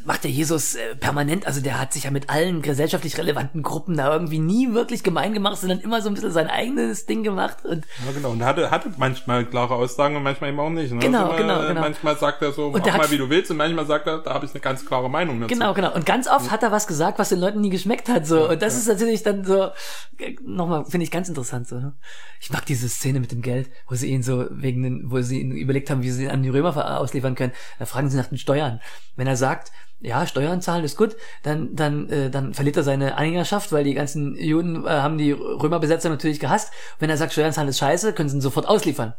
macht 0.04 0.24
der 0.24 0.30
Jesus 0.30 0.74
äh, 0.74 0.94
permanent, 0.96 1.46
also 1.46 1.60
der 1.60 1.80
hat 1.80 1.92
sich 1.92 2.04
ja 2.04 2.10
mit 2.10 2.30
allen 2.30 2.62
gesellschaftlich 2.62 3.16
relevanten 3.18 3.62
Gruppen 3.62 3.96
da 3.96 4.12
irgendwie 4.12 4.38
nie 4.38 4.72
wirklich 4.74 5.02
gemein 5.02 5.32
gemacht, 5.34 5.58
sondern 5.58 5.80
immer 5.80 6.02
so 6.02 6.08
ein 6.08 6.14
bisschen 6.14 6.30
sein 6.32 6.48
eigenes 6.48 7.06
Ding 7.06 7.22
gemacht. 7.22 7.64
Und 7.64 7.84
ja, 8.06 8.12
genau. 8.12 8.30
Und 8.30 8.44
hatte, 8.44 8.70
hatte 8.70 8.92
manchmal 8.96 9.44
klare 9.44 9.74
Aussagen 9.74 10.16
und 10.16 10.22
manchmal 10.22 10.50
eben 10.50 10.60
auch 10.60 10.70
nicht. 10.70 10.92
Ne? 10.92 10.98
Genau, 11.00 11.26
also, 11.30 11.36
genau, 11.36 11.62
äh, 11.64 11.68
genau. 11.68 11.80
Manchmal 11.80 12.16
sagt 12.18 12.42
er 12.42 12.52
so, 12.52 12.66
Und 12.66 12.84
mach 12.84 12.86
mal 12.96 13.04
hat- 13.04 13.10
wie 13.10 13.18
du 13.18 13.28
willst 13.30 13.50
und 13.50 13.56
manchmal 13.56 13.86
sagt 13.86 14.06
er, 14.06 14.18
da 14.18 14.34
habe 14.34 14.46
ich 14.46 14.52
eine 14.52 14.60
ganz 14.60 14.84
klare 14.84 15.08
Meinung 15.10 15.40
dazu. 15.40 15.52
Genau, 15.54 15.74
genau. 15.74 15.94
Und 15.94 16.06
ganz 16.06 16.28
oft 16.28 16.50
hat 16.50 16.62
er 16.62 16.72
was 16.72 16.86
gesagt, 16.86 17.18
was 17.18 17.28
den 17.30 17.40
Leuten 17.40 17.60
nie 17.60 17.70
geschmeckt 17.70 18.08
hat. 18.08 18.26
So. 18.26 18.48
Und 18.50 18.62
das 18.62 18.76
ist 18.76 18.88
natürlich 18.88 19.22
dann 19.22 19.44
so, 19.44 19.70
äh, 20.18 20.36
nochmal, 20.42 20.84
finde 20.86 21.04
ich 21.04 21.10
ganz 21.10 21.28
interessant. 21.28 21.68
So, 21.68 21.76
ne? 21.76 21.94
Ich 22.40 22.50
mag 22.50 22.64
diese 22.66 22.88
Szene 22.88 23.20
mit 23.20 23.32
dem 23.32 23.42
Geld, 23.42 23.70
wo 23.88 23.94
sie 23.94 24.08
ihn 24.10 24.22
so 24.22 24.46
wegen 24.50 24.82
den, 24.82 25.10
wo 25.10 25.20
sie 25.20 25.40
ihn 25.40 25.52
überlegt 25.52 25.90
haben, 25.90 26.02
wie 26.02 26.10
sie 26.10 26.24
ihn 26.24 26.30
an 26.30 26.42
die 26.42 26.48
Römer 26.48 26.98
ausliefern 27.00 27.34
können. 27.34 27.52
Da 27.78 27.86
fragen 27.86 28.10
sie 28.10 28.16
nach 28.16 28.26
den 28.26 28.38
Steuern. 28.38 28.80
Wenn 29.16 29.26
er 29.26 29.36
sagt, 29.36 29.72
ja, 30.00 30.26
Steuern 30.26 30.60
zahlen 30.62 30.84
ist 30.84 30.96
gut, 30.96 31.16
dann, 31.42 31.74
dann, 31.74 32.08
äh, 32.08 32.30
dann 32.30 32.54
verliert 32.54 32.76
er 32.76 32.82
seine 32.84 33.16
Anhängerschaft, 33.16 33.72
weil 33.72 33.84
die 33.84 33.94
ganzen 33.94 34.36
Juden 34.36 34.84
äh, 34.86 34.88
haben 34.88 35.18
die 35.18 35.32
Römerbesetzer 35.32 36.08
natürlich 36.08 36.38
gehasst. 36.40 36.72
Wenn 36.98 37.10
er 37.10 37.16
sagt, 37.16 37.32
Steuern 37.32 37.52
zahlen 37.52 37.68
ist 37.68 37.78
scheiße, 37.78 38.12
können 38.12 38.28
sie 38.28 38.36
ihn 38.36 38.40
sofort 38.40 38.66
ausliefern. 38.66 39.14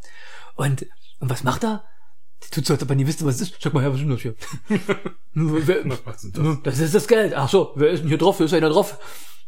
Und, 0.56 0.86
und 1.20 1.30
was 1.30 1.44
macht 1.44 1.64
er? 1.64 1.84
Die 2.44 2.50
tut 2.50 2.66
so, 2.66 2.74
als 2.74 2.84
ob 2.84 2.90
er 2.90 2.96
nie 2.96 3.06
wüsste, 3.08 3.26
was 3.26 3.36
es 3.36 3.42
ist. 3.42 3.62
Sag 3.62 3.74
mal 3.74 3.82
her, 3.84 3.92
was 3.92 4.00
ist 4.00 4.04
denn 4.04 4.12
das 4.12 4.22
hier? 4.22 4.36
Wer- 5.34 5.86
Was 6.06 6.24
ist 6.24 6.38
das? 6.38 6.58
das 6.64 6.80
ist 6.80 6.96
das 6.96 7.08
Geld. 7.08 7.34
Ach 7.36 7.50
so, 7.50 7.72
wer 7.76 7.90
ist 7.90 8.00
denn 8.02 8.08
hier 8.08 8.18
drauf? 8.18 8.40
Wer 8.40 8.46
ist 8.46 8.54
einer 8.54 8.70
drauf? 8.70 8.98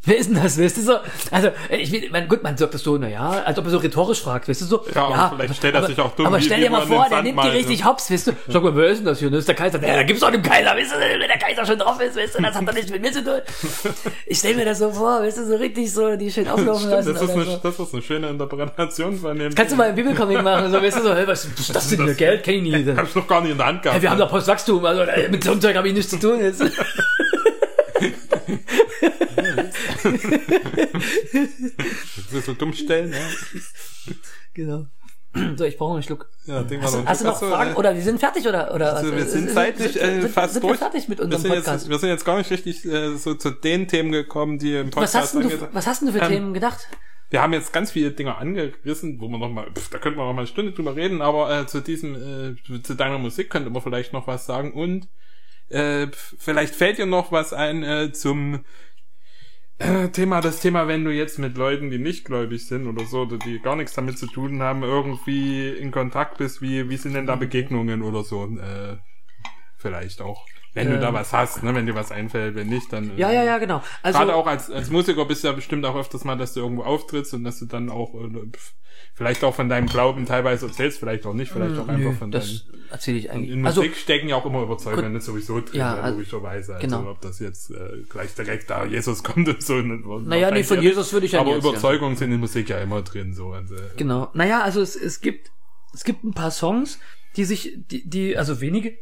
Wer 0.04 0.18
ist 0.18 0.30
denn 0.32 0.42
das? 0.42 0.60
Weißt 0.60 0.78
du 0.78 0.82
so? 0.82 0.94
Also, 1.30 1.50
ich 1.70 1.92
will, 1.92 2.10
man, 2.10 2.28
gut, 2.28 2.42
man 2.42 2.58
sagt 2.58 2.74
das 2.74 2.82
so, 2.82 2.98
na 2.98 3.08
ja, 3.08 3.30
als 3.46 3.60
ob 3.60 3.66
er 3.66 3.72
so 3.72 3.78
rhetorisch 3.78 4.22
fragt, 4.24 4.50
weißt 4.50 4.62
du 4.62 4.66
so? 4.66 4.86
Ja, 4.96 5.04
aber 5.04 5.36
vielleicht 5.36 5.58
stellt 5.58 5.76
er 5.76 5.86
sich 5.86 6.00
auch 6.00 6.16
dumm, 6.16 6.26
Aber 6.26 6.42
stell 6.42 6.60
dir 6.60 6.72
mal 6.72 6.88
vor, 6.88 7.06
der 7.08 7.22
nimmt 7.22 7.44
die 7.44 7.50
richtig 7.50 7.86
hops, 7.86 8.10
weißt 8.10 8.28
du? 8.28 8.32
Sag 8.48 8.64
mal, 8.64 8.76
wer 8.76 8.88
ist 8.88 8.98
denn 9.00 9.06
das 9.06 9.20
hier? 9.20 9.30
Das 9.30 9.42
ist 9.42 9.48
der 9.48 9.54
Kaiser. 9.56 9.80
Ja, 9.80 9.98
da 9.98 10.04
gibt's 10.04 10.22
doch 10.22 10.32
den 10.32 10.42
Kaiser, 10.42 10.76
weißt 10.76 10.92
du, 10.92 11.00
wenn 11.00 11.20
der 11.20 11.38
Kaiser 11.38 11.66
schon 11.68 11.78
drauf 11.78 12.02
ist, 12.02 12.16
weißt 12.16 12.36
du, 12.36 12.42
das 12.42 12.56
hat 12.56 12.68
doch 12.68 12.74
nichts 12.74 12.90
mit 12.90 13.02
mir 13.04 13.12
zu 13.12 13.24
tun. 13.24 13.42
Ich 14.26 14.40
stell 14.40 14.56
mir 14.56 14.66
das 14.66 14.80
so 14.80 14.92
vor, 14.92 15.22
weißt 15.22 15.38
du, 15.38 15.46
so 15.46 15.56
richtig 15.58 15.94
so, 15.94 16.16
die 16.16 16.32
schön 16.32 16.48
auflaufen 16.50 16.90
Stimmt, 16.90 16.94
lassen. 16.94 17.14
das, 17.14 17.22
ist 17.22 17.30
eine, 17.30 17.46
so. 17.46 17.60
das 17.62 17.80
ist 17.80 17.94
eine 17.94 18.02
schöne 18.02 18.30
Interpretation 18.30 19.16
von 19.18 19.38
dem. 19.38 19.54
Kannst 19.54 19.74
du 19.74 19.76
mal 19.76 19.88
einen 19.88 19.96
Bibelcomic 19.96 20.42
machen, 20.42 20.72
so, 20.72 20.82
weißt 20.82 20.98
du, 20.98 21.04
so, 21.04 21.14
hey, 21.14 21.28
was 21.28 21.48
was 21.48 21.60
ist 21.60 21.76
das 21.76 21.90
denn 21.90 22.06
hier? 22.06 22.16
Geld? 22.16 22.44
Kenn 22.44 22.56
ich 22.56 22.62
nie. 22.64 22.96
Hab 22.96 23.08
ich 23.08 23.14
noch 23.16 23.28
gar 23.28 23.42
nicht 23.42 23.52
in 23.52 23.58
der 23.58 23.68
Hand 23.68 23.84
gehabt. 23.84 23.96
Hey, 23.96 24.02
wir 24.02 24.10
haben 24.10 24.18
doch 24.18 24.30
Postwachstum, 24.32 24.84
also 24.84 25.02
äh, 25.04 25.30
mit 25.30 25.44
so 25.44 25.52
einem 25.52 25.62
Zeug 25.62 25.76
habe 25.76 25.88
ich 25.88 25.94
nichts 25.94 26.10
zu 26.10 26.20
tun. 26.20 26.40
Jetzt. 26.40 26.64
Das 32.16 32.34
ist 32.34 32.46
so 32.46 32.54
dumm 32.54 32.74
stellen, 32.74 33.12
ja. 33.14 34.14
genau. 34.54 34.86
So, 35.56 35.64
ich 35.64 35.78
brauche 35.78 35.94
einen 35.94 36.04
Schluck. 36.04 36.30
ja 36.46 36.62
Ding 36.64 36.82
Hast, 36.82 36.94
du- 36.96 37.06
hast 37.06 37.22
du 37.22 37.26
noch 37.26 37.40
Fragen? 37.40 37.72
äh, 37.72 37.76
Oder 37.76 37.96
wir 37.96 38.02
sind 38.02 38.20
fertig 38.20 38.46
oder 38.48 38.74
oder 38.76 38.98
Also 38.98 39.12
was? 39.12 39.18
wir 39.18 39.26
sind 39.26 39.50
zeitlich 39.52 39.94
sind, 39.94 40.02
äh, 40.02 40.22
sind, 40.24 40.32
fast 40.32 40.54
sind 40.56 40.64
durch. 40.64 40.74
wir 40.74 40.78
fertig 40.78 41.08
mit 41.08 41.20
wir, 41.20 41.26
unserem 41.26 41.42
sind 41.42 41.52
Podcast? 41.52 41.84
jetzt, 41.84 41.90
wir 41.90 42.00
sind 42.00 42.10
jetzt 42.10 42.26
gar 42.26 42.38
nicht 42.38 42.52
richtig 42.52 42.84
äh, 42.86 43.16
so 43.16 43.36
zu 43.36 43.52
den 43.52 43.88
Themen 43.88 44.12
gekommen, 44.12 44.60
die 44.60 44.76
im 44.76 44.88
was 44.88 45.14
Podcast 45.14 45.16
hast 45.16 45.36
denn 45.36 45.50
du, 45.50 45.70
was 45.74 45.88
hast 45.88 46.02
denn 46.02 46.08
du 46.08 46.14
für 46.14 46.20
Ähm, 46.26 46.30
Themen 46.32 46.54
gedacht? 46.54 46.86
Wir 47.30 47.42
haben 47.42 47.54
jetzt 47.54 47.72
ganz 47.72 47.92
viele 47.92 48.12
Dinge 48.12 48.36
angerissen, 48.36 49.22
wo 49.22 49.30
wir 49.30 49.38
noch 49.38 49.48
mal, 49.50 49.72
pf, 49.74 49.90
da 49.90 50.00
könnten 50.00 50.20
wir 50.20 50.26
noch 50.26 50.34
mal 50.34 50.40
eine 50.42 50.48
Stunde 50.48 50.74
drüber 50.74 50.98
reden, 50.98 51.22
aber 51.22 51.62
äh, 51.62 51.66
zu 51.66 51.80
diesem, 51.80 52.16
äh, 52.16 52.82
zu 52.84 52.96
deiner 52.96 53.18
Musik 53.18 53.50
könnte 53.50 53.70
man 53.70 53.82
vielleicht 53.82 54.12
noch 54.12 54.28
was 54.28 54.46
sagen 54.46 54.74
und 54.74 55.08
äh, 55.70 56.08
vielleicht 56.38 56.76
fällt 56.76 56.98
dir 56.98 57.06
noch 57.06 57.32
was 57.32 57.54
ein 57.54 57.84
äh, 57.84 58.12
zum 58.12 58.66
Thema, 60.12 60.42
das 60.42 60.60
Thema, 60.60 60.88
wenn 60.88 61.04
du 61.04 61.12
jetzt 61.12 61.40
mit 61.40 61.58
Leuten, 61.58 61.90
die 61.90 62.00
nicht 62.00 62.26
gläubig 62.26 62.68
sind 62.68 62.88
oder 62.88 63.06
so, 63.06 63.26
die 63.26 63.60
gar 63.60 63.76
nichts 63.76 63.94
damit 63.94 64.18
zu 64.18 64.28
tun 64.28 64.62
haben, 64.62 64.84
irgendwie 64.84 65.70
in 65.70 65.92
Kontakt 65.92 66.38
bist, 66.38 66.62
wie, 66.62 66.90
wie 66.90 66.98
sind 66.98 67.14
denn 67.14 67.26
da 67.26 67.36
Begegnungen 67.36 68.02
oder 68.02 68.24
so, 68.24 68.46
äh, 68.46 68.98
vielleicht 69.78 70.22
auch. 70.22 70.46
Wenn 70.74 70.88
du 70.88 70.96
Ähm. 70.96 71.02
da 71.02 71.14
was 71.14 71.34
hast, 71.34 71.64
ne, 71.64 71.76
wenn 71.76 71.86
dir 71.86 71.96
was 71.96 72.12
einfällt, 72.12 72.56
wenn 72.56 72.68
nicht, 72.68 72.94
dann. 72.94 73.18
Ja, 73.18 73.30
äh, 73.30 73.36
ja, 73.36 73.44
ja, 73.44 73.58
genau. 73.58 73.84
Also 74.04 74.20
Gerade 74.20 74.36
auch 74.36 74.48
als, 74.48 74.70
als 74.72 74.90
Musiker 74.90 75.26
bist 75.26 75.44
du 75.44 75.48
ja 75.50 75.54
bestimmt 75.54 75.86
auch 75.86 75.96
öfters 75.96 76.24
mal, 76.24 76.38
dass 76.38 76.54
du 76.54 76.62
irgendwo 76.62 76.84
auftrittst 76.84 77.34
und 77.34 77.44
dass 77.44 77.60
du 77.60 77.66
dann 77.66 77.90
auch 77.90 78.14
äh, 78.16 78.30
vielleicht 79.14 79.44
auch 79.44 79.54
von 79.54 79.68
deinem 79.70 79.88
Glauben 79.88 80.26
teilweise 80.26 80.68
erzählst, 80.68 81.00
vielleicht 81.00 81.26
auch 81.26 81.34
nicht, 81.34 81.52
vielleicht 81.52 81.78
auch 81.78 81.88
Hm, 81.88 82.00
nö, 82.00 82.08
einfach 82.08 82.20
von 82.20 82.32
das 82.32 82.66
deinem. 82.72 82.80
erzähle 82.92 83.18
ich 83.18 83.32
eigentlich. 83.32 83.52
In 83.52 83.66
Also 83.66 83.82
Musik 83.82 83.98
stecken 83.98 84.30
ja 84.30 84.38
auch 84.38 84.46
immer 84.46 84.62
Überzeugungen 84.64 85.20
sowieso 85.20 85.60
drin, 85.60 85.72
Ja, 85.80 85.96
ja, 85.98 86.02
also- 86.02 86.18
logischerweise. 86.18 86.76
Also 86.76 86.88
genau. 86.88 87.10
ob 87.12 87.20
das 87.22 87.40
jetzt 87.40 87.72
äh, 87.72 88.04
gleich 88.10 88.34
direkt 88.36 88.70
da 88.70 88.86
Jesus 88.86 89.24
kommt 89.24 89.50
und 89.50 89.62
so. 89.62 89.76
ne, 89.76 90.00
Naja, 90.26 90.52
nee, 90.52 90.64
von 90.64 90.82
Jesus 90.82 91.12
würde 91.12 91.26
ich 91.26 91.34
ja 91.34 91.42
Aber. 91.42 91.56
Überzeugungen 91.56 92.16
sind 92.16 92.32
in 92.32 92.40
Musik 92.40 92.70
ja 92.70 92.78
immer 92.80 93.02
drin, 93.02 93.34
so. 93.34 93.52
Also, 93.52 93.76
Genau. 93.98 94.30
Naja, 94.34 94.62
also 94.62 94.82
es, 94.82 94.96
es 94.96 95.20
gibt 95.20 95.52
es 95.94 96.06
gibt 96.06 96.24
ein 96.24 96.34
paar 96.34 96.52
Songs, 96.52 96.98
die 97.36 97.44
sich, 97.44 97.74
die, 97.92 98.10
die, 98.10 98.38
also 98.38 98.62
wenige, 98.62 98.94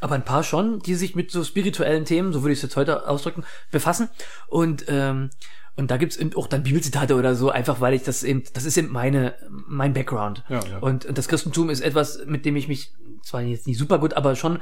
aber 0.00 0.14
ein 0.14 0.24
paar 0.24 0.42
schon, 0.44 0.78
die 0.80 0.94
sich 0.94 1.14
mit 1.14 1.30
so 1.30 1.42
spirituellen 1.44 2.04
Themen, 2.04 2.32
so 2.32 2.42
würde 2.42 2.52
ich 2.52 2.58
es 2.58 2.62
jetzt 2.62 2.76
heute 2.76 3.08
ausdrücken, 3.08 3.44
befassen. 3.70 4.08
Und 4.46 4.84
ähm, 4.88 5.30
und 5.76 5.92
da 5.92 5.96
gibt's 5.96 6.16
eben 6.16 6.34
auch 6.34 6.48
dann 6.48 6.64
Bibelzitate 6.64 7.14
oder 7.14 7.36
so, 7.36 7.50
einfach 7.50 7.80
weil 7.80 7.94
ich 7.94 8.02
das 8.02 8.24
eben, 8.24 8.42
das 8.52 8.64
ist 8.64 8.76
eben 8.76 8.90
meine, 8.90 9.36
mein 9.48 9.92
Background. 9.92 10.42
Ja, 10.48 10.58
ja. 10.66 10.78
Und, 10.78 11.06
und 11.06 11.16
das 11.16 11.28
Christentum 11.28 11.70
ist 11.70 11.82
etwas, 11.82 12.26
mit 12.26 12.44
dem 12.44 12.56
ich 12.56 12.66
mich 12.66 12.94
zwar 13.22 13.42
jetzt 13.42 13.68
nicht 13.68 13.78
super 13.78 14.00
gut, 14.00 14.14
aber 14.14 14.34
schon 14.34 14.58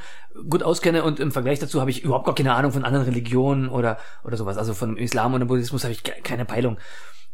gut 0.51 0.63
auskenne 0.63 1.05
und 1.05 1.19
im 1.19 1.33
Vergleich 1.33 1.59
dazu 1.59 1.81
habe 1.81 1.91
ich 1.91 2.05
überhaupt 2.05 2.27
gar 2.27 2.35
keine 2.35 2.55
Ahnung 2.55 2.71
von 2.73 2.85
anderen 2.85 3.07
Religionen 3.07 3.71
oder, 3.71 3.99
oder 4.25 4.37
sowas. 4.37 4.59
Also 4.59 4.75
von 4.75 4.99
Islam 4.99 5.33
oder 5.33 5.47
Buddhismus 5.47 5.85
habe 5.85 5.93
ich 5.93 6.03
ke- 6.03 6.21
keine 6.23 6.45
Peilung. 6.45 6.77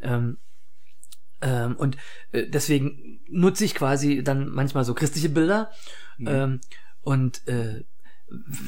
Ähm, 0.01 0.39
ähm, 1.41 1.75
und 1.77 1.97
äh, 2.31 2.47
deswegen 2.47 3.21
nutze 3.29 3.65
ich 3.65 3.75
quasi 3.75 4.23
dann 4.23 4.49
manchmal 4.49 4.85
so 4.85 4.95
christliche 4.95 5.29
Bilder. 5.29 5.73
Ähm, 6.21 6.61
und 7.01 7.49
äh, 7.49 7.83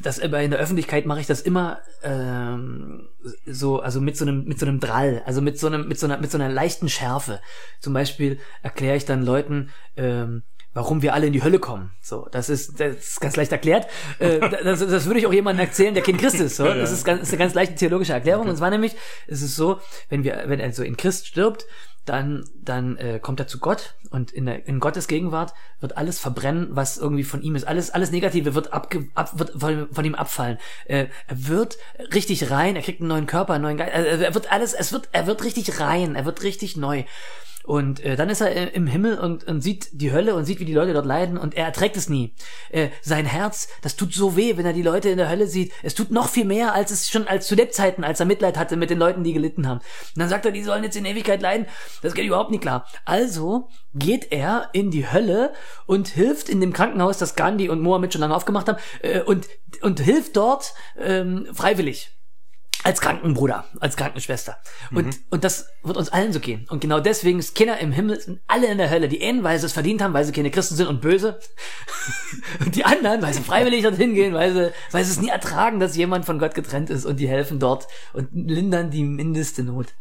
das 0.02 0.20
aber 0.20 0.42
in 0.42 0.50
der 0.50 0.60
Öffentlichkeit 0.60 1.06
mache 1.06 1.20
ich 1.20 1.26
das 1.26 1.40
immer 1.40 1.78
ähm, 2.02 3.08
so, 3.46 3.80
also 3.80 4.00
mit 4.00 4.16
so 4.16 4.24
einem 4.24 4.44
mit 4.44 4.58
so 4.58 4.66
einem 4.66 4.80
Drall, 4.80 5.22
also 5.26 5.40
mit 5.40 5.58
so 5.58 5.66
einem 5.66 5.88
mit 5.88 5.98
so 5.98 6.06
einer 6.06 6.18
mit 6.18 6.30
so 6.30 6.38
einer 6.38 6.48
leichten 6.48 6.88
Schärfe. 6.88 7.40
Zum 7.80 7.92
Beispiel 7.92 8.38
erkläre 8.62 8.96
ich 8.96 9.04
dann 9.04 9.24
Leuten, 9.24 9.70
ähm, 9.96 10.42
warum 10.74 11.02
wir 11.02 11.14
alle 11.14 11.26
in 11.26 11.32
die 11.32 11.42
Hölle 11.42 11.58
kommen. 11.58 11.92
So, 12.02 12.28
das 12.30 12.48
ist 12.48 12.80
das 12.80 12.96
ist 12.96 13.20
ganz 13.20 13.36
leicht 13.36 13.52
erklärt. 13.52 13.86
Äh, 14.18 14.40
das, 14.64 14.80
das 14.80 15.06
würde 15.06 15.20
ich 15.20 15.26
auch 15.26 15.32
jemandem 15.32 15.66
erzählen, 15.66 15.94
der 15.94 16.02
kein 16.02 16.16
Christ 16.16 16.40
ist. 16.40 16.56
So. 16.56 16.64
Das 16.64 16.92
ist, 16.92 17.04
ganz, 17.04 17.22
ist 17.22 17.30
eine 17.30 17.38
ganz 17.38 17.54
leichte 17.54 17.74
theologische 17.76 18.12
Erklärung. 18.12 18.48
Und 18.48 18.56
zwar 18.56 18.70
nämlich, 18.70 18.96
es 19.26 19.42
ist 19.42 19.56
so, 19.56 19.80
wenn 20.08 20.24
wir 20.24 20.44
wenn 20.46 20.60
also 20.60 20.82
in 20.82 20.96
Christ 20.96 21.26
stirbt, 21.26 21.66
dann, 22.04 22.44
dann 22.62 22.96
äh, 22.96 23.18
kommt 23.20 23.40
er 23.40 23.46
zu 23.46 23.58
Gott 23.58 23.94
und 24.10 24.30
in, 24.30 24.46
der, 24.46 24.66
in 24.66 24.80
Gottes 24.80 25.08
Gegenwart 25.08 25.54
wird 25.80 25.96
alles 25.96 26.18
verbrennen, 26.18 26.68
was 26.70 26.98
irgendwie 26.98 27.24
von 27.24 27.42
ihm 27.42 27.54
ist. 27.54 27.66
Alles, 27.66 27.90
alles 27.90 28.10
Negative 28.10 28.54
wird, 28.54 28.72
abge, 28.72 29.08
ab, 29.14 29.38
wird 29.38 29.52
von, 29.58 29.88
von 29.92 30.04
ihm 30.04 30.14
abfallen. 30.14 30.58
Äh, 30.86 31.06
er 31.26 31.48
wird 31.48 31.78
richtig 32.12 32.50
rein, 32.50 32.76
er 32.76 32.82
kriegt 32.82 33.00
einen 33.00 33.08
neuen 33.08 33.26
Körper, 33.26 33.54
einen 33.54 33.62
neuen 33.62 33.76
Geist. 33.78 33.94
Also 33.94 34.24
er 34.24 34.34
wird 34.34 34.52
alles, 34.52 34.74
es 34.74 34.92
wird, 34.92 35.08
er 35.12 35.26
wird 35.26 35.44
richtig 35.44 35.80
rein, 35.80 36.14
er 36.14 36.24
wird 36.24 36.42
richtig 36.42 36.76
neu. 36.76 37.04
Und 37.64 38.04
äh, 38.04 38.14
dann 38.14 38.28
ist 38.28 38.42
er 38.42 38.54
äh, 38.54 38.68
im 38.74 38.86
Himmel 38.86 39.18
und, 39.18 39.44
und 39.44 39.62
sieht 39.62 39.88
die 39.92 40.12
Hölle 40.12 40.34
und 40.34 40.44
sieht, 40.44 40.60
wie 40.60 40.66
die 40.66 40.74
Leute 40.74 40.92
dort 40.92 41.06
leiden 41.06 41.38
und 41.38 41.54
er 41.54 41.64
erträgt 41.64 41.96
es 41.96 42.10
nie. 42.10 42.34
Äh, 42.70 42.90
sein 43.00 43.24
Herz, 43.24 43.68
das 43.80 43.96
tut 43.96 44.12
so 44.12 44.36
weh, 44.36 44.58
wenn 44.58 44.66
er 44.66 44.74
die 44.74 44.82
Leute 44.82 45.08
in 45.08 45.16
der 45.16 45.30
Hölle 45.30 45.46
sieht. 45.46 45.72
Es 45.82 45.94
tut 45.94 46.10
noch 46.10 46.28
viel 46.28 46.44
mehr, 46.44 46.74
als 46.74 46.90
es 46.90 47.08
schon 47.08 47.26
als 47.26 47.46
zu 47.46 47.54
Lebzeiten, 47.54 48.04
als 48.04 48.20
er 48.20 48.26
Mitleid 48.26 48.58
hatte 48.58 48.76
mit 48.76 48.90
den 48.90 48.98
Leuten, 48.98 49.24
die 49.24 49.32
gelitten 49.32 49.66
haben. 49.66 49.78
Und 49.78 50.18
dann 50.20 50.28
sagt 50.28 50.44
er, 50.44 50.52
die 50.52 50.62
sollen 50.62 50.84
jetzt 50.84 50.96
in 50.96 51.06
Ewigkeit 51.06 51.40
leiden. 51.40 51.66
Das 52.02 52.12
geht 52.12 52.26
überhaupt 52.26 52.50
nicht 52.50 52.60
klar. 52.60 52.86
Also 53.06 53.70
geht 53.94 54.30
er 54.30 54.68
in 54.74 54.90
die 54.90 55.10
Hölle 55.10 55.54
und 55.86 56.08
hilft 56.08 56.50
in 56.50 56.60
dem 56.60 56.74
Krankenhaus, 56.74 57.16
das 57.16 57.34
Gandhi 57.34 57.70
und 57.70 57.80
Mohammed 57.80 58.12
schon 58.12 58.20
lange 58.20 58.36
aufgemacht 58.36 58.68
haben, 58.68 58.78
äh, 59.00 59.20
und, 59.20 59.48
und 59.80 60.00
hilft 60.00 60.36
dort 60.36 60.74
ähm, 60.98 61.46
freiwillig 61.54 62.13
als 62.82 63.00
Krankenbruder, 63.00 63.64
als 63.80 63.96
Krankenschwester. 63.96 64.58
Und, 64.90 65.18
und 65.30 65.44
das 65.44 65.68
wird 65.82 65.96
uns 65.96 66.10
allen 66.10 66.32
so 66.32 66.40
gehen. 66.40 66.66
Und 66.68 66.80
genau 66.80 67.00
deswegen 67.00 67.38
ist 67.38 67.54
Kinder 67.54 67.78
im 67.78 67.92
Himmel 67.92 68.20
sind 68.20 68.40
alle 68.46 68.66
in 68.66 68.78
der 68.78 68.90
Hölle. 68.90 69.08
Die 69.08 69.22
einen, 69.24 69.42
weil 69.42 69.58
sie 69.58 69.66
es 69.66 69.72
verdient 69.72 70.02
haben, 70.02 70.12
weil 70.12 70.24
sie 70.24 70.32
keine 70.32 70.50
Christen 70.50 70.74
sind 70.74 70.88
und 70.88 71.00
böse. 71.00 71.38
Und 72.60 72.76
die 72.76 72.84
anderen, 72.84 73.22
weil 73.22 73.32
sie 73.32 73.42
freiwillig 73.42 73.82
dorthin 73.82 74.14
gehen, 74.14 74.34
weil 74.34 74.52
sie, 74.52 74.72
weil 74.90 75.04
sie 75.04 75.12
es 75.12 75.20
nie 75.20 75.28
ertragen, 75.28 75.80
dass 75.80 75.96
jemand 75.96 76.24
von 76.24 76.38
Gott 76.38 76.54
getrennt 76.54 76.90
ist 76.90 77.04
und 77.04 77.18
die 77.18 77.28
helfen 77.28 77.58
dort 77.58 77.86
und 78.12 78.28
lindern 78.32 78.90
die 78.90 79.02
mindeste 79.02 79.62
Not. 79.62 79.94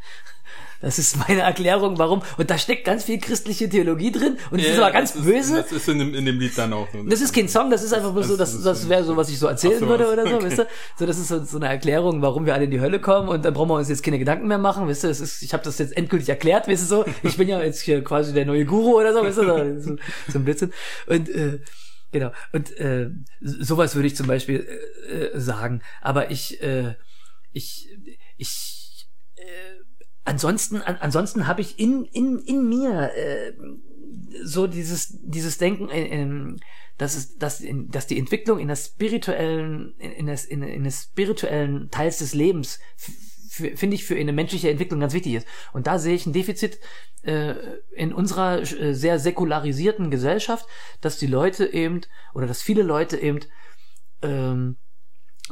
Das 0.83 0.99
ist 0.99 1.17
meine 1.17 1.41
Erklärung, 1.41 1.97
warum. 1.97 2.21
Und 2.37 2.49
da 2.49 2.57
steckt 2.57 2.83
ganz 2.85 3.05
viel 3.05 3.17
christliche 3.17 3.69
Theologie 3.69 4.11
drin. 4.11 4.37
Und 4.51 4.59
es 4.59 4.67
ist 4.67 4.77
aber 4.79 4.91
ganz 4.91 5.13
das 5.13 5.21
ist, 5.21 5.25
böse. 5.25 5.55
Das 5.63 5.71
ist 5.71 5.87
in 5.87 5.99
dem, 5.99 6.13
in 6.13 6.25
dem 6.25 6.37
Lied 6.39 6.57
dann 6.57 6.73
auch. 6.73 6.87
so. 6.91 7.01
Das 7.03 7.21
ist 7.21 7.33
kein 7.33 7.47
Song, 7.47 7.71
das 7.71 7.83
ist 7.83 7.93
einfach 7.93 8.11
bloß 8.11 8.27
so, 8.27 8.37
Das 8.37 8.61
das, 8.61 8.89
wäre 8.89 9.03
so, 9.03 9.15
was 9.15 9.29
ich 9.29 9.39
so 9.39 9.47
erzählen 9.47 9.79
so, 9.79 9.87
würde 9.87 10.11
oder 10.11 10.27
so, 10.27 10.35
Okay. 10.35 10.45
weißt 10.45 10.59
du? 10.59 10.67
So, 10.99 11.05
das 11.05 11.17
ist 11.17 11.29
so, 11.29 11.43
so 11.43 11.57
eine 11.57 11.67
Erklärung, 11.69 12.21
warum 12.21 12.45
wir 12.45 12.53
alle 12.53 12.65
in 12.65 12.71
die 12.71 12.81
Hölle 12.81 12.99
kommen 12.99 13.29
und 13.29 13.45
dann 13.45 13.53
brauchen 13.53 13.69
wir 13.69 13.75
uns 13.75 13.87
jetzt 13.87 14.03
keine 14.03 14.19
Gedanken 14.19 14.47
mehr 14.47 14.57
machen, 14.57 14.87
weißt 14.87 15.05
du? 15.05 15.07
Das 15.07 15.21
ist, 15.21 15.41
ich 15.41 15.53
habe 15.53 15.63
das 15.63 15.77
jetzt 15.79 15.95
endgültig 15.95 16.27
erklärt, 16.27 16.67
weißt 16.67 16.83
du 16.83 16.87
so? 16.87 17.05
Ich 17.23 17.37
bin 17.37 17.47
ja 17.47 17.61
jetzt 17.63 17.81
hier 17.81 18.03
quasi 18.03 18.33
der 18.33 18.45
neue 18.45 18.65
Guru 18.65 18.99
oder 18.99 19.13
so, 19.13 19.23
weißt 19.23 19.37
du? 19.37 19.81
So, 19.81 19.95
so 20.31 20.39
ein 20.39 20.43
Blödsinn. 20.43 20.73
Und 21.07 21.29
äh, 21.29 21.59
genau. 22.11 22.31
Und 22.51 22.77
äh, 22.77 23.09
sowas 23.41 23.95
würde 23.95 24.07
ich 24.07 24.17
zum 24.17 24.27
Beispiel 24.27 24.67
äh, 25.09 25.13
äh, 25.27 25.39
sagen. 25.39 25.81
Aber 26.01 26.29
ich, 26.29 26.61
äh, 26.61 26.95
ich, 27.53 27.87
ich 28.37 29.07
äh, 29.35 29.43
ansonsten, 30.25 30.81
an, 30.81 30.97
ansonsten 30.97 31.47
habe 31.47 31.61
ich 31.61 31.79
in, 31.79 32.05
in, 32.05 32.39
in 32.39 32.67
mir 32.67 33.11
äh, 33.15 33.53
so 34.43 34.67
dieses, 34.67 35.19
dieses 35.21 35.57
Denken, 35.57 35.89
äh, 35.89 36.21
äh, 36.21 36.55
dass, 36.97 37.15
es, 37.15 37.37
dass, 37.37 37.61
in, 37.61 37.89
dass 37.89 38.07
die 38.07 38.19
Entwicklung 38.19 38.59
in 38.59 38.67
das 38.67 38.85
spirituellen, 38.85 39.95
in, 39.97 40.11
in, 40.11 40.27
das, 40.27 40.45
in, 40.45 40.61
in 40.63 40.83
des 40.83 41.03
spirituellen 41.03 41.89
Teils 41.89 42.19
des 42.19 42.33
Lebens 42.33 42.79
finde 43.53 43.95
ich 43.95 44.03
für 44.03 44.15
eine 44.15 44.33
menschliche 44.33 44.71
Entwicklung 44.71 44.99
ganz 44.99 45.13
wichtig 45.13 45.35
ist. 45.35 45.47
Und 45.73 45.85
da 45.85 45.99
sehe 45.99 46.15
ich 46.15 46.25
ein 46.25 46.33
Defizit 46.33 46.79
äh, 47.21 47.53
in 47.91 48.11
unserer 48.11 48.61
äh, 48.61 48.95
sehr 48.95 49.19
säkularisierten 49.19 50.09
Gesellschaft, 50.09 50.65
dass 51.01 51.19
die 51.19 51.27
Leute 51.27 51.71
eben, 51.71 52.01
oder 52.33 52.47
dass 52.47 52.63
viele 52.63 52.81
Leute 52.81 53.17
eben 53.17 53.41
ähm, 54.23 54.77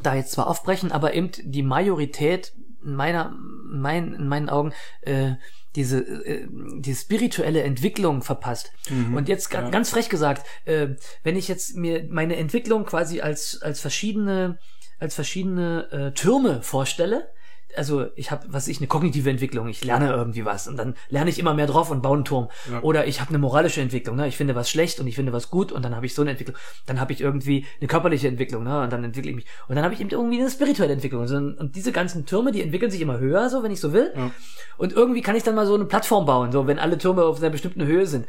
da 0.01 0.15
jetzt 0.15 0.31
zwar 0.31 0.47
aufbrechen, 0.47 0.91
aber 0.91 1.13
eben 1.13 1.31
die 1.43 1.61
Majorität 1.61 2.53
meiner, 2.83 3.35
mein, 3.63 4.13
in 4.13 4.27
meinen 4.27 4.49
Augen 4.49 4.73
äh, 5.01 5.33
diese 5.75 5.99
äh, 5.99 6.47
die 6.49 6.95
spirituelle 6.95 7.63
Entwicklung 7.63 8.21
verpasst. 8.21 8.71
Mhm, 8.89 9.15
und 9.15 9.29
jetzt 9.29 9.53
ja. 9.53 9.69
ganz 9.69 9.89
frech 9.89 10.09
gesagt, 10.09 10.45
äh, 10.65 10.89
wenn 11.23 11.37
ich 11.37 11.47
jetzt 11.47 11.75
mir 11.75 12.05
meine 12.09 12.35
Entwicklung 12.35 12.85
quasi 12.85 13.21
als 13.21 13.61
als 13.61 13.79
verschiedene 13.79 14.59
als 14.99 15.15
verschiedene 15.15 15.91
äh, 15.91 16.11
Türme 16.13 16.61
vorstelle, 16.61 17.31
also 17.75 18.07
ich 18.15 18.31
habe, 18.31 18.45
was 18.49 18.67
ich, 18.67 18.77
eine 18.77 18.87
kognitive 18.87 19.29
Entwicklung, 19.29 19.67
ich 19.67 19.83
lerne 19.83 20.11
irgendwie 20.11 20.45
was 20.45 20.67
und 20.67 20.77
dann 20.77 20.95
lerne 21.09 21.29
ich 21.29 21.39
immer 21.39 21.53
mehr 21.53 21.67
drauf 21.67 21.91
und 21.91 22.01
baue 22.01 22.15
einen 22.15 22.25
Turm. 22.25 22.49
Ja. 22.69 22.81
Oder 22.81 23.07
ich 23.07 23.21
habe 23.21 23.29
eine 23.29 23.37
moralische 23.37 23.81
Entwicklung, 23.81 24.15
ne? 24.15 24.27
ich 24.27 24.37
finde 24.37 24.55
was 24.55 24.69
schlecht 24.69 24.99
und 24.99 25.07
ich 25.07 25.15
finde 25.15 25.33
was 25.33 25.49
gut 25.49 25.71
und 25.71 25.83
dann 25.83 25.95
habe 25.95 26.05
ich 26.05 26.13
so 26.13 26.21
eine 26.21 26.31
Entwicklung. 26.31 26.57
Dann 26.85 26.99
habe 26.99 27.13
ich 27.13 27.21
irgendwie 27.21 27.65
eine 27.79 27.87
körperliche 27.87 28.27
Entwicklung, 28.27 28.63
ne? 28.63 28.81
und 28.81 28.91
dann 28.91 29.03
entwickle 29.03 29.31
ich 29.31 29.35
mich. 29.35 29.45
Und 29.67 29.75
dann 29.75 29.83
habe 29.83 29.93
ich 29.93 30.01
eben 30.01 30.09
irgendwie 30.09 30.39
eine 30.39 30.49
spirituelle 30.49 30.93
Entwicklung. 30.93 31.21
Und 31.21 31.75
diese 31.75 31.91
ganzen 31.91 32.25
Türme, 32.25 32.51
die 32.51 32.61
entwickeln 32.61 32.91
sich 32.91 33.01
immer 33.01 33.19
höher, 33.19 33.49
so 33.49 33.63
wenn 33.63 33.71
ich 33.71 33.79
so 33.79 33.93
will. 33.93 34.13
Ja. 34.15 34.31
Und 34.77 34.93
irgendwie 34.93 35.21
kann 35.21 35.35
ich 35.35 35.43
dann 35.43 35.55
mal 35.55 35.65
so 35.65 35.75
eine 35.75 35.85
Plattform 35.85 36.25
bauen, 36.25 36.51
so 36.51 36.67
wenn 36.67 36.79
alle 36.79 36.97
Türme 36.97 37.23
auf 37.23 37.39
einer 37.39 37.49
bestimmten 37.49 37.85
Höhe 37.85 38.07
sind. 38.07 38.25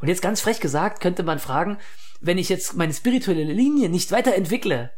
Und 0.00 0.08
jetzt 0.08 0.22
ganz 0.22 0.40
frech 0.40 0.60
gesagt, 0.60 1.00
könnte 1.00 1.22
man 1.22 1.38
fragen, 1.38 1.78
wenn 2.20 2.38
ich 2.38 2.48
jetzt 2.48 2.76
meine 2.76 2.92
spirituelle 2.92 3.44
Linie 3.44 3.88
nicht 3.88 4.12
weiterentwickle, 4.12 4.90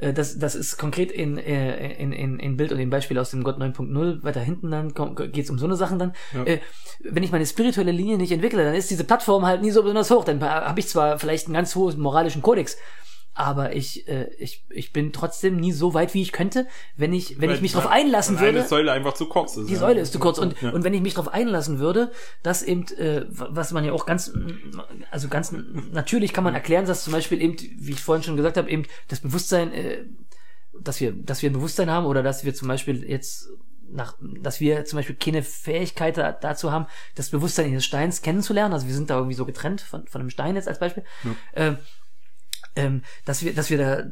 das, 0.00 0.38
das 0.38 0.54
ist 0.54 0.78
konkret 0.78 1.10
in, 1.12 1.38
äh, 1.38 1.92
in, 1.94 2.12
in, 2.12 2.38
in 2.38 2.56
Bild 2.56 2.72
und 2.72 2.78
in 2.78 2.90
Beispiel 2.90 3.18
aus 3.18 3.30
dem 3.30 3.42
Gott 3.42 3.58
9.0, 3.58 4.22
weiter 4.22 4.40
hinten 4.40 4.70
dann 4.70 4.94
geht 4.94 5.44
es 5.44 5.50
um 5.50 5.58
so 5.58 5.66
eine 5.66 5.76
Sachen 5.76 5.98
dann. 5.98 6.12
Ja. 6.34 6.44
Äh, 6.44 6.60
wenn 7.00 7.22
ich 7.22 7.32
meine 7.32 7.46
spirituelle 7.46 7.92
Linie 7.92 8.18
nicht 8.18 8.32
entwickle, 8.32 8.64
dann 8.64 8.74
ist 8.74 8.90
diese 8.90 9.04
Plattform 9.04 9.46
halt 9.46 9.62
nie 9.62 9.70
so 9.70 9.82
besonders 9.82 10.10
hoch. 10.10 10.24
Dann 10.24 10.40
habe 10.42 10.80
ich 10.80 10.88
zwar 10.88 11.18
vielleicht 11.18 11.46
einen 11.46 11.54
ganz 11.54 11.74
hohen 11.74 12.00
moralischen 12.00 12.42
Kodex, 12.42 12.76
aber 13.34 13.74
ich, 13.74 14.08
äh, 14.08 14.28
ich, 14.38 14.64
ich 14.70 14.92
bin 14.92 15.12
trotzdem 15.12 15.56
nie 15.56 15.72
so 15.72 15.94
weit, 15.94 16.14
wie 16.14 16.22
ich 16.22 16.32
könnte, 16.32 16.66
wenn 16.96 17.12
ich, 17.12 17.40
wenn 17.40 17.48
weil, 17.48 17.56
ich 17.56 17.62
mich 17.62 17.72
darauf 17.72 17.90
einlassen 17.90 18.40
würde. 18.40 18.60
Eine 18.60 18.68
Säule 18.68 18.92
einfach 18.92 19.14
zu 19.14 19.26
kurz 19.26 19.56
ist. 19.56 19.68
Die 19.68 19.74
ja. 19.74 19.78
Säule 19.78 20.00
ist 20.00 20.12
zu 20.12 20.18
kurz. 20.18 20.38
Und, 20.38 20.60
ja. 20.60 20.70
und 20.70 20.84
wenn 20.84 20.94
ich 20.94 21.00
mich 21.00 21.14
darauf 21.14 21.32
einlassen 21.32 21.78
würde, 21.78 22.10
dass 22.42 22.62
eben, 22.62 22.86
äh, 22.98 23.24
was 23.28 23.72
man 23.72 23.84
ja 23.84 23.92
auch 23.92 24.04
ganz, 24.04 24.32
also 25.10 25.28
ganz 25.28 25.54
natürlich 25.92 26.32
kann 26.32 26.44
man 26.44 26.54
erklären, 26.54 26.86
dass 26.86 27.04
zum 27.04 27.12
Beispiel 27.12 27.40
eben, 27.40 27.56
wie 27.78 27.92
ich 27.92 28.00
vorhin 28.00 28.24
schon 28.24 28.36
gesagt 28.36 28.56
habe, 28.56 28.68
eben 28.68 28.84
das 29.08 29.20
Bewusstsein, 29.20 29.72
äh, 29.72 30.04
dass 30.78 31.00
wir, 31.00 31.12
dass 31.12 31.42
wir 31.42 31.50
ein 31.50 31.54
Bewusstsein 31.54 31.90
haben 31.90 32.06
oder 32.06 32.22
dass 32.22 32.44
wir 32.44 32.54
zum 32.54 32.68
Beispiel 32.68 33.08
jetzt 33.08 33.48
nach, 33.92 34.16
dass 34.20 34.60
wir 34.60 34.84
zum 34.84 34.98
Beispiel 34.98 35.16
keine 35.16 35.42
Fähigkeit 35.42 36.16
dazu 36.16 36.72
haben, 36.72 36.86
das 37.14 37.30
Bewusstsein 37.30 37.72
des 37.72 37.84
Steins 37.84 38.22
kennenzulernen. 38.22 38.72
Also 38.72 38.86
wir 38.86 38.94
sind 38.94 39.10
da 39.10 39.16
irgendwie 39.16 39.34
so 39.34 39.44
getrennt 39.44 39.80
von, 39.80 40.06
von 40.06 40.20
einem 40.20 40.30
Stein 40.30 40.54
jetzt 40.54 40.68
als 40.68 40.78
Beispiel. 40.78 41.04
Ja. 41.24 41.68
Äh, 41.68 41.76
ähm, 42.76 43.02
dass 43.24 43.44
wir, 43.44 43.54
dass 43.54 43.70
wir 43.70 43.78
da, 43.78 44.04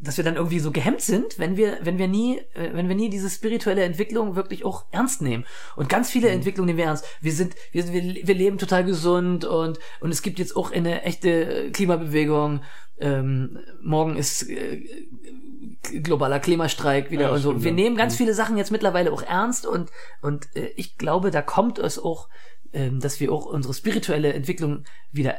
dass 0.00 0.16
wir 0.16 0.24
dann 0.24 0.36
irgendwie 0.36 0.60
so 0.60 0.70
gehemmt 0.70 1.00
sind, 1.00 1.38
wenn 1.38 1.56
wir, 1.56 1.78
wenn 1.82 1.98
wir 1.98 2.08
nie, 2.08 2.38
äh, 2.54 2.72
wenn 2.72 2.88
wir 2.88 2.94
nie 2.94 3.10
diese 3.10 3.28
spirituelle 3.28 3.82
Entwicklung 3.82 4.36
wirklich 4.36 4.64
auch 4.64 4.84
ernst 4.92 5.22
nehmen. 5.22 5.44
Und 5.76 5.88
ganz 5.88 6.10
viele 6.10 6.28
mhm. 6.28 6.34
Entwicklungen 6.34 6.66
nehmen 6.66 6.78
wir 6.78 6.84
ernst. 6.86 7.04
Wir 7.20 7.32
sind, 7.32 7.54
wir, 7.72 7.82
sind, 7.82 7.94
wir, 7.94 8.26
wir 8.26 8.34
leben 8.34 8.58
total 8.58 8.84
gesund 8.84 9.44
und, 9.44 9.78
und 10.00 10.10
es 10.10 10.22
gibt 10.22 10.38
jetzt 10.38 10.56
auch 10.56 10.70
eine 10.70 11.02
echte 11.02 11.70
Klimabewegung. 11.72 12.62
Ähm, 13.00 13.58
morgen 13.82 14.16
ist 14.16 14.48
äh, 14.48 14.82
globaler 16.02 16.40
Klimastreik 16.40 17.10
wieder 17.10 17.22
ja, 17.22 17.30
und 17.30 17.40
so. 17.40 17.50
Stimmt, 17.50 17.64
wir 17.64 17.72
nehmen 17.72 17.96
ganz 17.96 18.14
mhm. 18.14 18.18
viele 18.18 18.34
Sachen 18.34 18.56
jetzt 18.56 18.70
mittlerweile 18.70 19.12
auch 19.12 19.22
ernst 19.22 19.66
und, 19.66 19.90
und 20.22 20.46
äh, 20.54 20.70
ich 20.76 20.96
glaube, 20.96 21.30
da 21.30 21.42
kommt 21.42 21.78
es 21.78 21.98
auch, 21.98 22.28
ähm, 22.72 23.00
dass 23.00 23.18
wir 23.20 23.32
auch 23.32 23.46
unsere 23.46 23.74
spirituelle 23.74 24.32
Entwicklung 24.32 24.84
wieder 25.10 25.34
äh, 25.34 25.38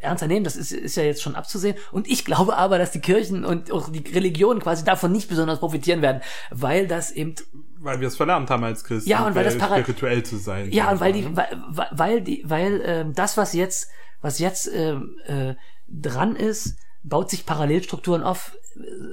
ernster 0.00 0.26
nehmen, 0.26 0.44
das 0.44 0.56
ist, 0.56 0.72
ist 0.72 0.96
ja 0.96 1.02
jetzt 1.02 1.22
schon 1.22 1.34
abzusehen. 1.34 1.76
Und 1.90 2.08
ich 2.08 2.24
glaube 2.24 2.56
aber, 2.56 2.78
dass 2.78 2.90
die 2.90 3.00
Kirchen 3.00 3.44
und 3.44 3.70
auch 3.70 3.90
die 3.90 4.04
Religionen 4.12 4.60
quasi 4.60 4.84
davon 4.84 5.12
nicht 5.12 5.28
besonders 5.28 5.58
profitieren 5.58 6.02
werden, 6.02 6.22
weil 6.50 6.86
das 6.86 7.10
eben 7.10 7.34
weil 7.78 8.00
wir 8.00 8.06
es 8.06 8.16
verlernt 8.16 8.48
haben 8.48 8.62
als 8.62 8.84
Christen, 8.84 9.10
ja, 9.10 9.26
und 9.26 9.34
weil 9.34 9.42
das 9.42 9.54
spirituell 9.54 10.22
zu 10.22 10.36
sein. 10.36 10.70
Ja, 10.70 10.92
und 10.92 11.00
weil 11.00 11.12
die, 11.12 11.36
weil, 11.36 11.88
weil 11.90 12.20
die, 12.20 12.44
weil 12.46 12.80
ähm, 12.84 13.12
das, 13.12 13.36
was 13.36 13.54
jetzt, 13.54 13.88
was 14.20 14.38
jetzt 14.38 14.70
ähm, 14.72 15.16
äh, 15.26 15.54
dran 15.88 16.36
ist, 16.36 16.76
baut 17.02 17.28
sich 17.28 17.44
Parallelstrukturen 17.44 18.22
auf, 18.22 18.56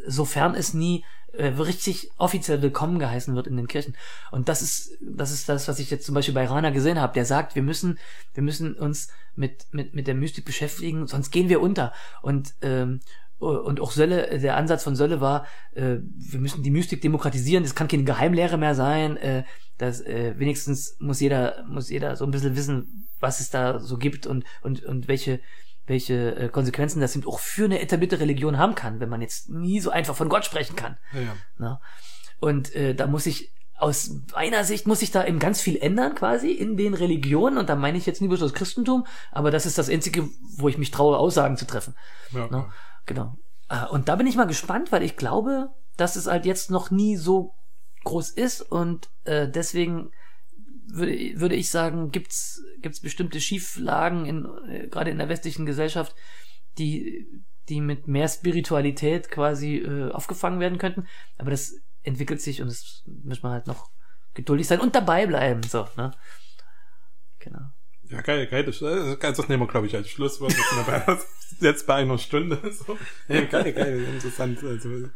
sofern 0.06 0.54
es 0.54 0.76
nie 0.76 1.00
äh, 1.00 1.19
richtig 1.38 2.12
offiziell 2.18 2.62
willkommen 2.62 3.00
geheißen 3.00 3.36
wird 3.36 3.48
in 3.48 3.58
den 3.58 3.68
Kirchen. 3.68 3.96
Und 4.32 4.50
das 4.50 4.62
ist, 4.62 4.98
das 5.02 5.32
ist 5.32 5.50
das, 5.50 5.68
was 5.68 5.80
ich 5.80 5.90
jetzt 5.90 6.06
zum 6.06 6.16
Beispiel 6.16 6.34
bei 6.34 6.46
Rana 6.46 6.70
gesehen 6.70 7.00
habe. 7.00 7.14
Der 7.14 7.26
sagt, 7.26 7.56
wir 7.56 7.64
müssen, 7.64 8.00
wir 8.34 8.44
müssen 8.44 8.74
uns 8.76 9.10
mit, 9.36 9.68
mit, 9.72 9.96
mit 9.96 10.08
der 10.08 10.16
Mystik 10.16 10.46
beschäftigen, 10.46 11.08
sonst 11.08 11.32
gehen 11.32 11.50
wir 11.50 11.62
unter. 11.62 11.94
Und, 12.22 12.54
ähm, 12.62 13.00
und 13.40 13.80
auch 13.80 13.92
Sölle, 13.92 14.40
der 14.40 14.58
Ansatz 14.58 14.84
von 14.84 14.98
Sölle 14.98 15.22
war, 15.22 15.46
äh, 15.74 15.98
wir 16.02 16.40
müssen 16.40 16.62
die 16.62 16.72
Mystik 16.72 17.02
demokratisieren, 17.02 17.64
das 17.64 17.74
kann 17.74 17.88
keine 17.88 18.04
Geheimlehre 18.04 18.58
mehr 18.58 18.76
sein, 18.76 19.16
äh, 19.16 19.44
das, 19.78 20.02
äh, 20.02 20.34
wenigstens 20.38 20.98
muss 21.00 21.22
jeder, 21.22 21.64
muss 21.70 21.90
jeder 21.90 22.18
so 22.18 22.26
ein 22.26 22.32
bisschen 22.32 22.58
wissen, 22.58 23.08
was 23.22 23.40
es 23.40 23.50
da 23.50 23.80
so 23.80 23.98
gibt 23.98 24.28
und, 24.28 24.44
und, 24.62 24.84
und 24.84 25.08
welche, 25.08 25.40
welche 25.90 26.36
äh, 26.36 26.50
Konsequenzen 26.50 27.02
das 27.02 27.16
eben 27.16 27.28
auch 27.28 27.40
für 27.40 27.66
eine 27.66 27.82
etablierte 27.82 28.20
Religion 28.20 28.58
haben 28.58 28.76
kann, 28.76 29.00
wenn 29.00 29.10
man 29.10 29.22
jetzt 29.22 29.50
nie 29.50 29.80
so 29.80 29.90
einfach 29.90 30.16
von 30.16 30.30
Gott 30.30 30.46
sprechen 30.46 30.76
kann. 30.76 30.98
Ja. 31.14 31.36
Na? 31.58 31.82
Und 32.40 32.74
äh, 32.76 32.96
da 32.96 33.08
muss 33.08 33.26
ich 33.26 33.52
aus 33.78 34.12
meiner 34.34 34.66
Sicht 34.66 34.88
muss 34.88 35.00
sich 35.00 35.12
da 35.12 35.26
eben 35.26 35.40
ganz 35.40 35.62
viel 35.62 35.78
ändern 35.78 36.14
quasi 36.14 36.52
in 36.52 36.76
den 36.76 36.94
Religionen 36.94 37.58
und 37.58 37.70
da 37.70 37.76
meine 37.76 37.98
ich 37.98 38.06
jetzt 38.06 38.20
nicht 38.20 38.30
bloß 38.30 38.42
das 38.42 38.54
Christentum, 38.54 39.06
aber 39.32 39.52
das 39.52 39.66
ist 39.66 39.78
das 39.78 39.90
einzige, 39.90 40.28
wo 40.58 40.68
ich 40.68 40.78
mich 40.78 40.92
traue, 40.92 41.18
Aussagen 41.18 41.56
zu 41.56 41.66
treffen. 41.66 41.96
Ja, 42.32 42.50
ja. 42.52 42.70
Genau. 43.06 43.38
Ah, 43.70 43.86
und 43.86 44.10
da 44.10 44.18
bin 44.18 44.28
ich 44.28 44.36
mal 44.36 44.48
gespannt, 44.48 44.92
weil 44.92 45.04
ich 45.04 45.16
glaube, 45.16 45.70
dass 45.96 46.18
es 46.18 46.28
halt 46.28 46.46
jetzt 46.46 46.72
noch 46.72 46.92
nie 46.92 47.16
so 47.16 47.56
groß 48.04 48.32
ist 48.32 48.62
und 48.62 49.10
äh, 49.24 49.48
deswegen 49.48 50.12
würde, 50.94 51.40
würde 51.40 51.56
ich 51.56 51.70
sagen, 51.70 52.12
gibt's 52.12 52.64
gibt's 52.82 53.02
bestimmte 53.02 53.42
Schieflagen 53.42 54.26
in 54.26 54.48
äh, 54.68 54.88
gerade 54.88 55.12
in 55.12 55.18
der 55.18 55.30
westlichen 55.30 55.66
Gesellschaft, 55.66 56.16
die 56.78 57.28
die 57.70 57.82
mit 57.82 58.08
mehr 58.08 58.28
Spiritualität 58.28 59.30
quasi 59.30 59.78
äh, 59.78 60.12
aufgefangen 60.12 60.60
werden 60.60 60.80
könnten. 60.80 61.08
Aber 61.38 61.52
das 61.52 61.74
entwickelt 62.04 62.42
sich 62.42 62.62
und 62.62 62.68
es 62.68 63.04
muss 63.06 63.44
man 63.44 63.52
halt 63.52 63.68
noch 63.68 63.92
geduldig 64.34 64.68
sein 64.68 64.80
und 64.80 64.96
dabei 64.96 65.28
bleiben. 65.28 65.62
So, 65.64 65.88
ne? 65.96 66.12
Genau. 67.40 67.70
Ja, 68.04 68.22
geil, 68.22 68.48
geil. 68.48 68.64
Das, 68.64 68.80
das 68.80 69.50
nehmen 69.50 69.64
wir, 69.64 69.68
glaube 69.68 69.86
ich, 69.86 69.96
als 69.96 70.10
Schlusswort. 70.10 70.56
jetzt 71.60 71.86
bei 71.86 71.96
einer 71.96 72.18
Stunde. 72.18 72.60
So. 72.74 72.98
Ja, 73.28 73.42
geil, 73.46 73.72
geil, 73.74 74.04
interessant. 74.04 74.64
Also, 74.64 75.10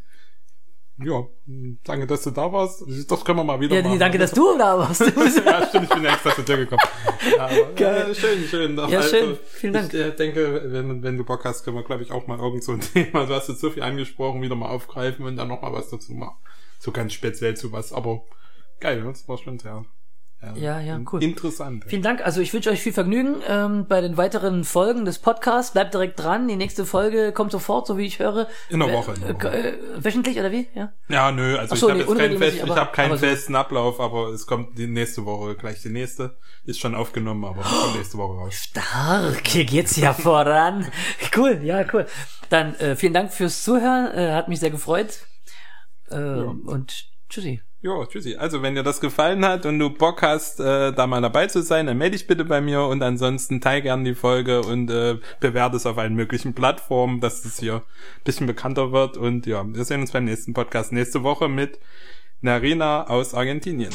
ja, 0.98 1.24
danke, 1.84 2.06
dass 2.06 2.24
du 2.24 2.32
da 2.32 2.52
warst. 2.52 2.84
Das 3.10 3.26
können 3.26 3.40
wir 3.40 3.44
mal 3.44 3.60
wieder 3.60 3.76
ja, 3.76 3.82
machen. 3.82 3.98
danke, 3.98 4.20
dass 4.20 4.32
du 4.32 4.58
da 4.58 4.78
warst. 4.78 5.02
ja, 5.46 5.68
stimmt, 5.68 5.86
ich 5.86 5.90
bin 5.90 6.06
extra 6.06 6.36
zu 6.36 6.44
dir 6.44 6.58
gekommen. 6.58 6.82
Ja, 7.36 7.46
aber. 7.46 7.80
Ja, 7.80 8.14
schön, 8.14 8.44
schön. 8.44 8.78
Ja, 8.78 8.84
also, 8.84 9.10
schön. 9.10 9.38
Vielen 9.46 9.74
Dank. 9.74 9.94
Ich 9.94 10.00
äh, 10.00 10.12
denke, 10.12 10.62
wenn, 10.66 11.02
wenn 11.02 11.18
du 11.18 11.24
Bock 11.24 11.44
hast, 11.46 11.64
können 11.64 11.78
wir, 11.78 11.84
glaube 11.84 12.04
ich, 12.04 12.12
auch 12.12 12.28
mal 12.28 12.38
irgend 12.38 12.64
so 12.64 12.74
ein 12.74 12.82
Thema, 12.94 13.26
du 13.26 13.34
hast 13.34 13.50
jetzt 13.50 13.62
so 13.62 13.72
viel 13.72 13.82
angesprochen, 13.82 14.42
wieder 14.42 14.56
mal 14.56 14.70
aufgreifen 14.70 15.26
und 15.26 15.36
dann 15.36 15.48
nochmal 15.48 15.74
was 15.74 15.90
dazu 15.90 16.14
machen. 16.14 16.36
So 16.80 16.92
ganz 16.92 17.14
speziell 17.14 17.56
zu 17.56 17.72
was, 17.72 17.92
aber 17.92 18.24
geil, 18.80 19.04
das 19.04 19.28
war 19.28 19.38
schon 19.38 19.58
sehr 19.58 19.86
ja, 20.56 20.80
ja, 20.80 21.00
cool. 21.12 21.24
Interessant. 21.24 21.86
Vielen 21.88 22.02
Dank. 22.02 22.26
Also 22.26 22.42
ich 22.42 22.54
wünsche 22.54 22.70
euch 22.70 22.82
viel 22.82 22.94
Vergnügen 22.94 23.38
ähm, 23.48 23.86
bei 23.88 24.02
den 24.02 24.18
weiteren 24.18 24.64
Folgen 24.64 25.06
des 25.06 25.20
Podcasts. 25.20 25.74
Bleibt 25.74 25.94
direkt 25.94 26.20
dran. 26.20 26.48
Die 26.48 26.56
nächste 26.56 26.86
Folge 26.86 27.32
kommt 27.32 27.52
sofort, 27.52 27.88
so 27.88 27.98
wie 27.98 28.06
ich 28.06 28.20
höre. 28.20 28.48
In 28.70 28.80
der 28.80 28.92
Woche. 28.92 29.14
In 29.14 29.22
der 29.22 29.36
Woche. 29.36 29.50
Äh, 29.52 29.74
wöchentlich 29.98 30.38
oder 30.40 30.52
wie? 30.52 30.68
Ja. 30.76 30.92
Ja, 31.08 31.32
nö. 31.32 31.58
Also 31.58 31.76
so, 31.76 31.88
ich 31.88 31.94
habe 31.94 32.14
nee, 32.14 32.20
keinen, 32.20 32.38
fest, 32.38 32.62
aber, 32.62 32.74
ich 32.74 32.80
hab 32.80 32.94
keinen 32.94 33.18
festen 33.18 33.54
so. 33.54 33.60
Ablauf, 33.60 34.00
aber 34.00 34.30
es 34.30 34.46
kommt 34.46 34.78
die 34.78 34.88
nächste 34.88 35.26
Woche 35.26 35.56
gleich 35.56 35.82
die 35.82 35.90
nächste. 35.90 36.38
Ist 36.66 36.80
schon 36.80 36.96
aufgenommen, 36.96 37.46
aber 37.46 37.62
kommt 37.62 37.96
nächste 37.96 38.18
Woche 38.18 38.38
raus. 38.38 38.54
Stark. 38.56 39.48
Hier 39.48 39.66
geht's 39.66 39.96
ja 39.96 40.14
voran. 40.14 40.88
Cool. 41.36 41.62
Ja, 41.64 41.84
cool. 41.94 42.06
Dann 42.50 42.76
äh, 42.76 42.96
vielen 42.96 43.14
Dank 43.14 43.34
fürs 43.34 43.64
Zuhören. 43.64 44.14
Äh, 44.14 44.34
hat 44.34 44.50
mich 44.50 44.60
sehr 44.60 44.70
gefreut. 44.70 45.26
Äh, 46.12 46.16
ja. 46.16 46.54
Und 46.66 47.08
tschüssi. 47.30 47.62
Jo, 47.84 48.06
tschüssi. 48.06 48.38
Also, 48.38 48.62
wenn 48.62 48.76
dir 48.76 48.84
das 48.84 49.02
gefallen 49.02 49.44
hat 49.44 49.66
und 49.66 49.78
du 49.78 49.90
Bock 49.90 50.22
hast, 50.22 50.62
äh, 50.62 50.94
da 50.94 51.06
mal 51.06 51.20
dabei 51.20 51.48
zu 51.48 51.62
sein, 51.62 51.86
dann 51.86 51.98
melde 51.98 52.16
dich 52.16 52.28
bitte 52.28 52.46
bei 52.46 52.62
mir 52.62 52.84
und 52.84 53.04
ansonsten 53.04 53.60
teil 53.60 53.82
gern 53.82 54.06
die 54.06 54.16
Folge 54.16 54.62
und 54.62 54.90
äh, 54.90 55.18
bewerte 55.42 55.76
es 55.76 55.86
auf 55.86 55.98
allen 55.98 56.16
möglichen 56.16 56.54
Plattformen, 56.54 57.20
dass 57.20 57.44
es 57.44 57.60
hier 57.60 57.76
ein 57.76 58.24
bisschen 58.24 58.48
bekannter 58.48 58.94
wird. 58.94 59.18
Und 59.18 59.46
ja, 59.48 59.66
wir 59.68 59.84
sehen 59.84 60.00
uns 60.00 60.14
beim 60.14 60.24
nächsten 60.24 60.54
Podcast 60.54 60.94
nächste 60.94 61.24
Woche 61.24 61.50
mit 61.50 61.78
Narina 62.40 63.08
aus 63.08 63.34
Argentinien. 63.34 63.92